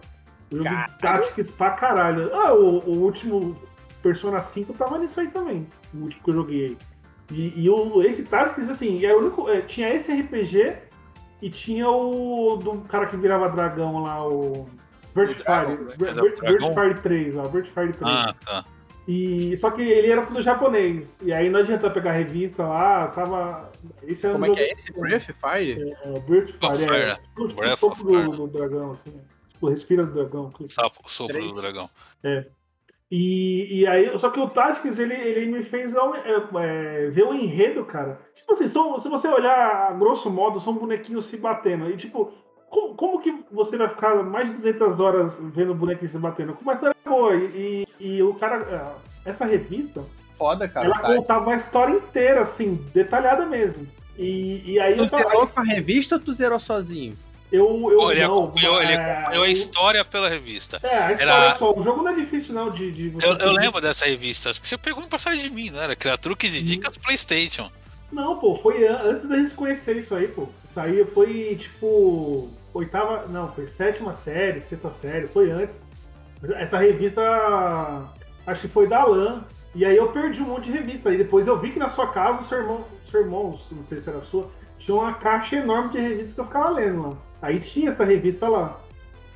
Jogo 0.51 0.63
de 0.63 0.97
Tactics 0.99 1.51
pra 1.51 1.71
caralho. 1.71 2.33
Ah, 2.33 2.53
o, 2.53 2.79
o 2.79 2.97
último 3.03 3.55
Persona 4.01 4.41
5 4.41 4.73
tava 4.73 4.97
nisso 4.97 5.19
aí 5.19 5.27
também. 5.27 5.67
O 5.93 6.03
último 6.03 6.23
que 6.23 6.29
eu 6.29 6.33
joguei 6.33 6.65
aí. 6.65 6.77
E, 7.31 7.63
e 7.63 7.69
o, 7.69 8.01
esse 8.03 8.23
Tactics, 8.23 8.69
assim, 8.69 9.05
o 9.05 9.19
único, 9.19 9.49
é, 9.49 9.61
tinha 9.61 9.93
esse 9.93 10.11
RPG 10.11 10.75
e 11.41 11.49
tinha 11.49 11.89
o 11.89 12.57
do 12.57 12.81
cara 12.81 13.05
que 13.05 13.17
virava 13.17 13.49
dragão 13.49 14.03
lá, 14.03 14.27
o. 14.27 14.67
Vertifire. 15.15 15.77
Vertifire 15.97 17.01
3, 17.01 17.35
lá, 17.35 17.43
Vertifire 17.43 17.93
3. 17.93 18.01
Ah, 18.03 18.35
tá. 18.45 18.65
E, 19.07 19.57
só 19.57 19.71
que 19.71 19.81
ele 19.81 20.11
era 20.11 20.23
tudo 20.23 20.43
japonês. 20.43 21.17
E 21.23 21.33
aí 21.33 21.49
não 21.49 21.61
adianta 21.61 21.89
pegar 21.89 22.11
revista 22.11 22.63
lá, 22.63 23.07
tava. 23.07 23.71
Esse 24.03 24.27
era 24.27 24.35
um 24.35 24.39
Como 24.39 24.51
é 24.51 24.55
que 24.55 24.61
é 24.61 24.71
esse? 24.71 24.93
Breath 24.93 25.31
Fire? 25.33 25.95
É, 26.03 26.19
Breath 26.19 26.49
of 26.49 26.67
Of 26.67 26.77
Fire, 26.77 26.95
é. 26.95 27.15
Fire. 27.15 27.15
Tipo, 27.15 27.47
tipo, 27.47 27.61
Breath 27.61 27.71
of 27.71 27.81
topo 27.81 28.03
do, 28.03 28.21
Fire. 28.21 28.37
do 28.37 28.47
dragão, 28.47 28.91
assim. 28.91 29.21
Respira 29.67 30.05
do 30.05 30.13
dragão. 30.13 30.51
Sapo, 30.69 30.99
sopro 31.09 31.33
Três. 31.33 31.51
do 31.51 31.61
dragão. 31.61 31.89
E, 33.11 33.79
e 33.81 33.87
aí, 33.87 34.17
só 34.19 34.29
que 34.29 34.39
o 34.39 34.47
Tactics, 34.49 34.99
ele, 34.99 35.15
ele 35.15 35.51
me 35.51 35.63
fez 35.63 35.95
é, 35.95 35.97
é, 35.97 37.09
ver 37.09 37.23
o 37.23 37.33
enredo, 37.33 37.83
cara. 37.83 38.19
Tipo 38.35 38.53
assim, 38.53 38.67
são- 38.67 38.99
se 38.99 39.09
você 39.09 39.27
olhar 39.27 39.87
a 39.89 39.93
grosso 39.93 40.29
modo, 40.29 40.59
são 40.61 40.73
bonequinhos 40.75 41.25
se 41.25 41.35
batendo. 41.35 41.89
E 41.89 41.97
tipo, 41.97 42.31
como, 42.69 42.93
como 42.95 43.19
que 43.21 43.43
você 43.51 43.77
vai 43.77 43.89
ficar 43.89 44.23
mais 44.23 44.47
de 44.49 44.57
200 44.57 44.99
horas 44.99 45.33
vendo 45.39 45.73
bonequinhos 45.73 46.11
se 46.11 46.19
batendo? 46.19 46.53
Com 46.53 46.61
uma 46.61 46.73
história 46.73 46.95
boa. 47.03 47.35
E, 47.35 47.83
e, 47.99 48.17
e 48.17 48.23
o 48.23 48.35
cara, 48.35 48.95
é, 49.25 49.29
essa 49.31 49.43
revista, 49.45 50.03
Foda, 50.37 50.67
cara. 50.69 50.85
ela 50.85 50.99
tá. 50.99 51.15
contava 51.15 51.53
a 51.53 51.57
história 51.57 51.95
inteira, 51.95 52.43
assim, 52.43 52.75
detalhada 52.93 53.43
mesmo. 53.47 53.87
E, 54.19 54.73
e 54.73 54.79
aí 54.79 54.95
Tu 54.95 55.03
eu 55.05 55.09
tava- 55.09 55.23
zerou 55.23 55.47
com 55.47 55.59
a 55.59 55.63
revista 55.63 56.15
ou 56.15 56.21
tu 56.21 56.31
zerou 56.31 56.59
sozinho? 56.59 57.15
Eu, 57.51 57.65
eu 57.91 58.11
ele 58.11 58.21
não, 58.27 58.43
acompanhou, 58.43 58.81
ele 58.81 58.91
é, 58.93 59.11
acompanhou 59.17 59.43
a 59.43 59.49
história 59.49 60.05
pela 60.05 60.29
revista. 60.29 60.79
É, 60.83 60.97
a 60.97 61.11
história 61.13 61.31
Era- 61.31 61.55
só. 61.55 61.73
O 61.73 61.83
jogo 61.83 62.03
não 62.03 62.11
é 62.11 62.15
difícil, 62.15 62.53
não, 62.53 62.69
de, 62.69 62.91
de 62.91 63.09
você 63.09 63.27
Eu, 63.27 63.37
eu 63.37 63.51
lembro 63.53 63.81
dessa 63.81 64.05
revista, 64.05 64.49
acho 64.51 64.61
que 64.61 64.67
você 64.67 64.77
pegou 64.77 65.03
em 65.03 65.07
passagem 65.07 65.41
de 65.41 65.49
mim, 65.49 65.69
não 65.71 65.81
era? 65.81 65.95
Truques 66.17 66.55
e 66.55 66.61
dicas 66.61 66.97
Playstation. 66.97 67.69
Não, 68.11 68.37
pô, 68.39 68.57
foi 68.61 68.87
an- 68.87 69.01
antes 69.03 69.27
da 69.27 69.35
gente 69.37 69.53
conhecer 69.53 69.97
isso 69.97 70.13
aí, 70.15 70.27
pô. 70.27 70.47
Isso 70.69 70.79
aí 70.79 71.03
foi, 71.13 71.55
tipo, 71.59 72.49
oitava, 72.73 73.27
não, 73.27 73.51
foi 73.53 73.67
sétima 73.67 74.13
série, 74.13 74.61
sexta 74.61 74.91
série, 74.91 75.27
foi 75.27 75.49
antes. 75.51 75.75
Essa 76.55 76.77
revista, 76.79 77.21
acho 78.47 78.61
que 78.61 78.67
foi 78.67 78.87
da 78.87 79.03
Lan, 79.03 79.43
e 79.75 79.85
aí 79.85 79.95
eu 79.97 80.07
perdi 80.11 80.41
um 80.41 80.45
monte 80.45 80.65
de 80.65 80.71
revista. 80.71 81.11
E 81.11 81.17
depois 81.17 81.47
eu 81.47 81.59
vi 81.59 81.71
que 81.71 81.79
na 81.79 81.89
sua 81.89 82.07
casa, 82.07 82.41
o 82.41 82.47
seu 82.47 82.59
irmão, 82.59 82.85
seu 83.11 83.21
irmão, 83.21 83.59
não 83.71 83.85
sei 83.87 83.99
se 84.01 84.09
era 84.09 84.21
sua, 84.23 84.49
tinha 84.79 84.95
uma 84.95 85.13
caixa 85.13 85.57
enorme 85.57 85.89
de 85.91 85.99
revistas 85.99 86.33
que 86.33 86.39
eu 86.39 86.45
ficava 86.45 86.69
lendo 86.69 87.09
lá. 87.09 87.17
Aí 87.41 87.59
tinha 87.59 87.91
essa 87.91 88.03
revista 88.03 88.47
lá. 88.47 88.79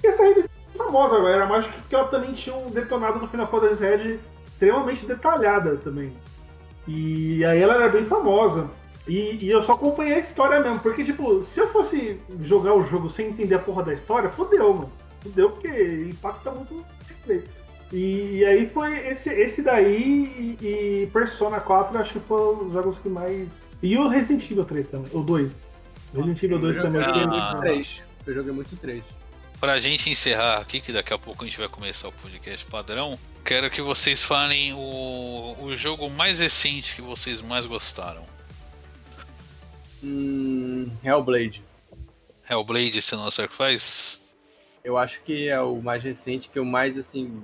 E 0.04 0.08
essa 0.08 0.24
revista 0.24 0.49
é 0.74 0.78
famosa, 0.78 1.16
era 1.30 1.45
mais 1.45 1.66
que 1.66 1.74
porque 1.74 1.95
ela 1.95 2.08
também 2.08 2.34
tinha 2.34 2.56
um 2.56 2.70
detonado 2.70 3.20
do 3.20 3.28
Final 3.28 3.47
Fantasy 3.47 3.82
Red 3.82 4.20
extremamente 4.45 5.06
detalhada 5.06 5.78
também. 5.78 6.14
E 6.88 7.43
aí 7.45 7.62
ela 7.62 7.76
era 7.76 7.89
bem 7.89 8.06
famosa. 8.06 8.70
E, 9.08 9.45
e 9.45 9.49
eu 9.49 9.64
só 9.64 9.74
acompanhei 9.74 10.16
a 10.16 10.20
história 10.20 10.62
mesmo, 10.62 10.80
porque, 10.80 11.04
tipo, 11.04 11.43
se 11.45 11.60
eu 11.60 11.68
fosse 11.68 12.20
jogar 12.41 12.74
o 12.74 12.86
jogo 12.86 13.10
sem 13.10 13.30
entender 13.30 13.56
a 13.56 13.60
porra 13.60 13.84
da 13.84 13.93
história, 13.93 14.30
fodeu, 14.30 14.74
mano. 14.74 14.91
Fodeu 15.22 15.49
porque 15.51 16.08
impacta 16.10 16.51
muito 16.51 16.74
no 16.74 16.86
gameplay. 17.08 17.43
E, 17.91 18.38
e 18.38 18.45
aí 18.45 18.68
foi 18.70 19.08
esse, 19.10 19.30
esse 19.30 19.62
daí 19.62 20.58
e, 20.62 20.66
e 20.66 21.10
Persona 21.12 21.60
4, 21.60 21.97
acho 21.99 22.14
que 22.14 22.20
foram 22.22 22.68
os 22.68 22.74
jogos 22.74 22.97
que 22.97 23.10
mais. 23.10 23.47
E 23.82 23.97
o 23.97 24.08
Resident 24.08 24.49
Evil 24.49 24.66
3 24.66 24.88
também, 24.88 25.12
o 25.14 25.22
2. 25.22 25.60
Resident 26.14 26.43
Evil 26.43 26.59
2 26.59 26.78
eu 26.78 26.84
também. 26.84 27.01
joguei 27.03 27.24
eu 27.24 27.28
muito 27.28 27.43
Ah. 27.43 27.57
3. 27.61 28.03
Eu 28.28 28.34
joguei 28.34 28.51
muito 28.53 28.76
3. 28.78 29.03
Pra 29.59 29.80
gente 29.80 30.09
encerrar 30.09 30.57
aqui, 30.59 30.80
que 30.82 30.91
daqui 30.91 31.14
a 31.14 31.18
pouco 31.18 31.43
a 31.43 31.47
gente 31.47 31.57
vai 31.57 31.70
começar 31.70 32.09
o 32.09 32.11
podcast 32.11 32.66
padrão, 32.66 33.18
quero 33.45 33.70
que 33.70 33.82
vocês 33.82 34.22
falem 34.24 34.74
o, 34.74 35.55
o 35.61 35.76
jogo 35.76 36.09
mais 36.09 36.39
recente 36.39 36.95
que 36.95 37.01
vocês 37.01 37.41
mais 37.41 37.66
gostaram. 37.66 38.24
Hum, 40.03 40.89
Hellblade. 41.03 41.64
Hellblade 42.49 43.01
Senua 43.01 43.32
Sacrifice? 43.32 44.22
Eu 44.84 44.97
acho 44.97 45.22
que 45.22 45.47
é 45.47 45.61
o 45.61 45.82
mais 45.82 46.03
recente, 46.03 46.49
que 46.49 46.59
eu 46.59 46.66
mais 46.66 46.97
assim. 46.97 47.41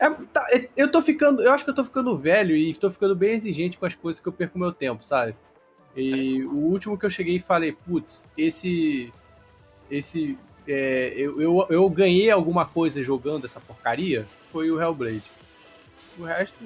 É, 0.00 0.10
tá, 0.10 0.44
é, 0.50 0.68
eu 0.76 0.90
tô 0.90 1.00
ficando. 1.00 1.40
Eu 1.42 1.52
acho 1.52 1.62
que 1.64 1.70
eu 1.70 1.74
tô 1.74 1.84
ficando 1.84 2.16
velho 2.16 2.56
e 2.56 2.74
tô 2.74 2.90
ficando 2.90 3.14
bem 3.14 3.34
exigente 3.34 3.78
com 3.78 3.86
as 3.86 3.94
coisas 3.94 4.20
que 4.20 4.28
eu 4.28 4.32
perco 4.32 4.58
meu 4.58 4.72
tempo, 4.72 5.04
sabe? 5.04 5.36
E 5.96 6.44
o 6.44 6.56
último 6.56 6.98
que 6.98 7.06
eu 7.06 7.10
cheguei 7.10 7.36
e 7.36 7.40
falei, 7.40 7.72
putz, 7.72 8.28
esse. 8.36 9.12
Esse. 9.90 10.36
é, 10.68 11.14
eu, 11.16 11.40
eu, 11.40 11.66
eu 11.70 11.88
ganhei 11.88 12.30
alguma 12.30 12.66
coisa 12.66 13.02
jogando 13.02 13.46
essa 13.46 13.60
porcaria 13.60 14.26
foi 14.52 14.70
o 14.70 14.80
Hellblade. 14.80 15.24
O 16.18 16.24
resto. 16.24 16.56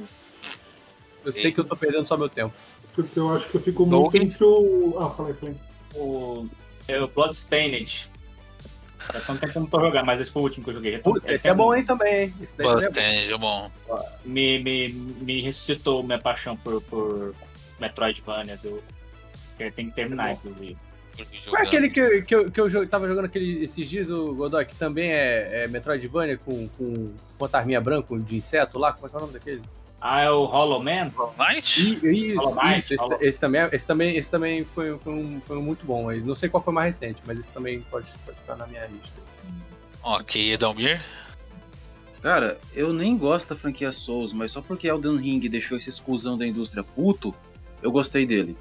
Eu 1.24 1.32
sei 1.32 1.52
que 1.52 1.60
eu 1.60 1.64
tô 1.64 1.76
perdendo 1.76 2.06
só 2.06 2.16
meu 2.16 2.28
tempo. 2.28 2.54
Porque 2.94 3.18
eu 3.18 3.34
acho 3.34 3.48
que 3.48 3.56
eu 3.56 3.60
fico 3.60 3.84
muito 3.84 4.02
Tolkien? 4.02 4.24
entre 4.24 4.44
o. 4.44 4.96
Ah, 4.98 5.10
falei, 5.10 5.34
falei. 5.34 5.56
O, 5.94 6.46
é 6.88 7.00
o 7.00 7.08
Bloodstained. 7.08 8.10
Faz 8.98 9.26
tanto 9.26 9.40
tempo 9.40 9.52
que 9.52 9.58
eu 9.58 9.62
não 9.62 9.68
tô 9.68 9.80
jogando, 9.80 10.06
mas 10.06 10.20
esse 10.20 10.30
foi 10.30 10.42
o 10.42 10.44
último 10.44 10.64
que 10.64 10.70
eu 10.70 10.74
joguei. 10.74 10.98
Putz, 10.98 11.28
esse 11.28 11.48
é 11.48 11.54
bom, 11.54 11.74
hein, 11.74 11.84
também, 11.84 12.24
hein? 12.24 12.34
Esse 12.40 12.56
daí 12.56 12.66
é 12.66 12.70
bom. 12.70 12.74
Bastante, 12.76 13.32
é 13.32 13.38
bom. 13.38 13.70
Me, 14.24 14.58
me, 14.62 14.88
me 14.92 15.42
ressuscitou 15.42 16.02
minha 16.02 16.18
paixão 16.18 16.56
por, 16.56 16.80
por 16.82 17.34
Metroidvanias. 17.80 18.64
Eu, 18.64 18.82
eu 19.64 19.72
tenho 19.72 19.88
que 19.90 19.94
terminar, 19.96 20.32
inclusive. 20.32 20.76
Qual 21.48 21.62
é 21.62 21.66
aquele 21.66 21.90
que, 21.90 22.22
que, 22.22 22.34
eu, 22.34 22.50
que 22.50 22.60
eu 22.60 22.88
tava 22.88 23.06
jogando 23.06 23.26
aquele, 23.26 23.62
esses 23.64 23.88
dias, 23.90 24.08
o 24.08 24.34
Godoy, 24.34 24.64
que 24.64 24.74
também 24.76 25.10
é, 25.12 25.64
é 25.64 25.68
Metroidvania 25.68 26.38
com, 26.38 26.66
com 26.68 27.12
fantasminha 27.38 27.80
branco 27.80 28.18
de 28.18 28.36
inseto 28.36 28.78
lá? 28.78 28.92
Como 28.92 29.06
é 29.06 29.10
que 29.10 29.14
é 29.16 29.18
o 29.18 29.20
nome 29.20 29.32
daquele? 29.34 29.62
Ah, 30.00 30.22
é 30.22 30.30
o 30.30 30.46
Hollow 30.46 30.82
Man? 30.82 31.12
Night? 31.36 31.78
I- 32.06 32.30
Isso, 32.32 32.38
Hollow 32.38 32.64
Knight, 32.64 32.78
isso. 32.78 32.94
Esse, 32.94 33.02
Hollow- 33.02 33.18
esse 33.20 33.38
também, 33.40 33.60
é- 33.60 33.68
esse 33.72 33.86
também, 33.86 34.16
esse 34.16 34.30
também 34.30 34.64
foi, 34.64 34.96
foi, 34.98 35.12
um, 35.12 35.40
foi 35.42 35.58
um 35.58 35.62
muito 35.62 35.84
bom. 35.84 36.08
aí. 36.08 36.20
Não 36.22 36.34
sei 36.34 36.48
qual 36.48 36.62
foi 36.62 36.72
o 36.72 36.74
mais 36.74 36.98
recente, 36.98 37.20
mas 37.26 37.38
esse 37.38 37.50
também 37.52 37.80
pode, 37.90 38.08
pode 38.24 38.38
estar 38.38 38.56
na 38.56 38.66
minha 38.66 38.86
lista. 38.86 39.20
Ok, 40.02 40.52
Edalmir? 40.54 41.02
Cara, 42.22 42.58
eu 42.74 42.92
nem 42.94 43.16
gosto 43.18 43.50
da 43.50 43.56
franquia 43.56 43.92
Souls, 43.92 44.32
mas 44.32 44.52
só 44.52 44.62
porque 44.62 44.88
Elden 44.88 45.16
Ring 45.18 45.40
deixou 45.48 45.76
esse 45.76 45.88
exclusão 45.90 46.38
da 46.38 46.46
indústria 46.46 46.82
puto, 46.82 47.34
eu 47.82 47.90
gostei 47.92 48.24
dele. 48.24 48.56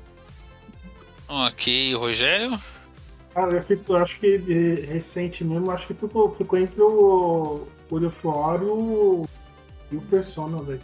Ok, 1.29 1.93
Rogério? 1.93 2.59
Cara, 3.33 3.57
eu, 3.57 3.63
fico, 3.63 3.93
eu 3.93 3.97
acho 3.97 4.19
que 4.19 4.37
recente 4.91 5.43
mesmo, 5.43 5.69
acho 5.69 5.85
que 5.85 5.93
ficou, 5.93 6.35
ficou 6.35 6.57
entre 6.57 6.81
o 6.81 7.67
of 7.91 8.17
War 8.23 8.59
e 8.61 8.65
o, 8.65 9.27
e 9.91 9.97
o 9.97 10.01
Persona, 10.01 10.61
velho. 10.63 10.81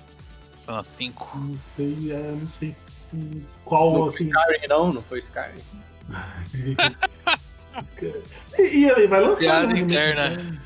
Ah, 0.67 0.83
5. 0.83 1.31
Não 1.35 1.57
sei, 1.75 2.11
é, 2.11 2.31
não 2.31 2.49
sei 2.49 2.73
se- 2.73 3.41
qual, 3.63 3.93
Não 3.93 4.07
assim. 4.07 4.17
foi 4.17 4.27
Skyrim, 4.27 4.67
não? 4.67 4.93
Não 4.93 5.01
foi 5.03 5.19
Skyrim. 5.19 5.61
e, 8.59 8.63
e 8.63 8.91
aí, 8.91 9.07
vai 9.07 9.21
lançar. 9.21 9.39
Piada 9.39 9.73
né, 9.73 9.79
interna. 9.79 10.61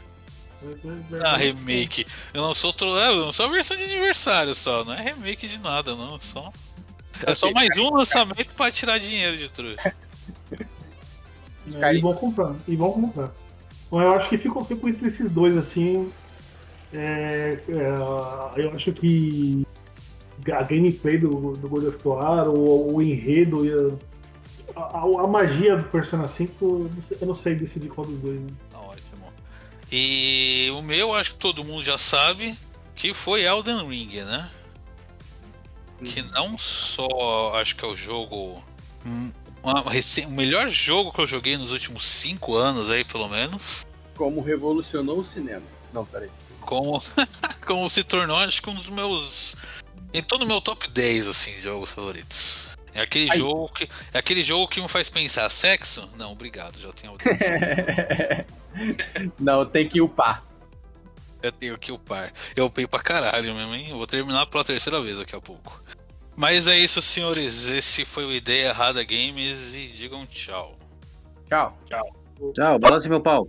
Vai 1.09 1.21
Ah, 1.21 1.37
remake. 1.37 2.05
Eu 2.33 2.41
não 2.41 2.53
sou 2.53 2.73
tro... 2.73 2.97
é, 2.99 3.09
eu 3.09 3.25
não 3.25 3.33
sou 3.33 3.45
a 3.45 3.49
versão 3.49 3.77
de 3.77 3.83
aniversário 3.83 4.53
só, 4.53 4.83
não 4.83 4.93
é 4.93 5.01
remake 5.01 5.47
de 5.47 5.57
nada, 5.59 5.95
não. 5.95 6.19
Só... 6.19 6.51
É 7.25 7.35
só 7.35 7.51
mais 7.51 7.77
um 7.77 7.93
lançamento 7.95 8.53
pra 8.55 8.71
tirar 8.71 8.99
dinheiro 8.99 9.37
de 9.37 9.49
trouxa. 9.49 9.93
É, 11.81 11.95
e 11.95 12.01
vão 12.01 12.13
comprar, 12.13 12.55
e 12.67 12.75
vão 12.75 12.91
comprar. 12.91 13.31
Bom, 13.91 14.01
eu 14.01 14.13
acho 14.13 14.29
que 14.29 14.37
fico, 14.37 14.63
fico 14.65 14.87
entre 14.87 15.07
esses 15.07 15.31
dois, 15.31 15.57
assim. 15.57 16.11
É, 16.93 17.59
é, 17.67 18.63
eu 18.63 18.71
acho 18.75 18.91
que 18.93 19.65
a 20.51 20.63
gameplay 20.63 21.17
do, 21.17 21.53
do 21.53 21.69
God 21.69 21.85
of 21.85 22.07
War, 22.07 22.47
o, 22.49 22.95
o 22.95 23.01
enredo 23.01 23.65
e 23.65 23.99
a, 24.75 24.81
a, 24.81 25.23
a 25.23 25.27
magia 25.27 25.75
do 25.75 25.83
Persona 25.85 26.27
5, 26.27 26.65
eu 26.65 26.89
não 26.95 27.01
sei, 27.01 27.17
eu 27.21 27.27
não 27.27 27.35
sei 27.35 27.55
decidir 27.55 27.89
qual 27.89 28.07
dos 28.07 28.19
dois. 28.19 28.39
Né? 28.39 28.47
Tá 28.71 28.79
ótimo. 28.79 29.33
E 29.91 30.71
o 30.73 30.81
meu, 30.81 31.13
acho 31.13 31.31
que 31.31 31.37
todo 31.37 31.63
mundo 31.63 31.83
já 31.83 31.97
sabe, 31.97 32.57
que 32.95 33.13
foi 33.13 33.43
Elden 33.43 33.87
Ring, 33.87 34.23
né? 34.23 34.49
Que 36.03 36.21
não 36.21 36.57
só 36.57 37.53
acho 37.55 37.75
que 37.75 37.83
é 37.83 37.87
o 37.87 37.95
jogo. 37.95 38.63
hum, 39.05 39.31
o 39.63 40.29
melhor 40.31 40.69
jogo 40.69 41.11
que 41.11 41.19
eu 41.19 41.27
joguei 41.27 41.57
nos 41.57 41.71
últimos 41.71 42.07
5 42.07 42.55
anos 42.55 42.89
aí, 42.89 43.03
pelo 43.03 43.27
menos. 43.27 43.85
Como 44.15 44.41
revolucionou 44.41 45.19
o 45.19 45.23
cinema. 45.23 45.63
Não, 45.93 46.05
peraí. 46.05 46.29
Como, 46.61 47.01
como 47.65 47.89
se 47.89 48.03
tornou, 48.03 48.37
acho 48.37 48.61
que 48.61 48.69
um 48.69 48.75
dos 48.75 48.89
meus. 48.89 49.55
Entrou 50.13 50.39
no 50.39 50.45
meu 50.45 50.61
top 50.61 50.89
10, 50.89 51.27
assim, 51.27 51.51
de 51.51 51.61
jogos 51.61 51.91
favoritos. 51.91 52.77
É 52.93 53.01
aquele 53.01 53.35
jogo 53.37 53.69
que. 53.69 53.89
É 54.13 54.19
aquele 54.19 54.43
jogo 54.43 54.67
que 54.67 54.81
me 54.81 54.87
faz 54.87 55.09
pensar, 55.09 55.49
sexo? 55.49 56.09
Não, 56.17 56.31
obrigado, 56.31 56.79
já 56.79 56.91
tenho. 56.91 57.15
não, 59.39 59.65
tem 59.65 59.87
que 59.87 60.01
upar. 60.01 60.43
Eu 61.41 61.51
tenho 61.51 61.77
que 61.77 61.91
upar. 61.91 62.33
Eu 62.55 62.65
upei 62.65 62.85
pra 62.85 62.99
caralho 62.99 63.53
mesmo, 63.53 63.73
hein? 63.73 63.87
Eu 63.89 63.97
vou 63.97 64.07
terminar 64.07 64.45
pela 64.47 64.63
terceira 64.63 65.01
vez 65.01 65.19
daqui 65.19 65.35
a 65.35 65.41
pouco. 65.41 65.81
Mas 66.35 66.67
é 66.67 66.77
isso, 66.77 67.01
senhores. 67.01 67.67
Esse 67.67 68.05
foi 68.05 68.25
o 68.25 68.31
Ideia 68.31 68.69
Errada 68.69 69.03
Games 69.03 69.75
e 69.75 69.87
digam 69.87 70.25
tchau. 70.25 70.73
Tchau. 71.47 71.77
Tchau, 72.53 72.79
balance 72.79 73.09
meu 73.09 73.21
pau. 73.21 73.47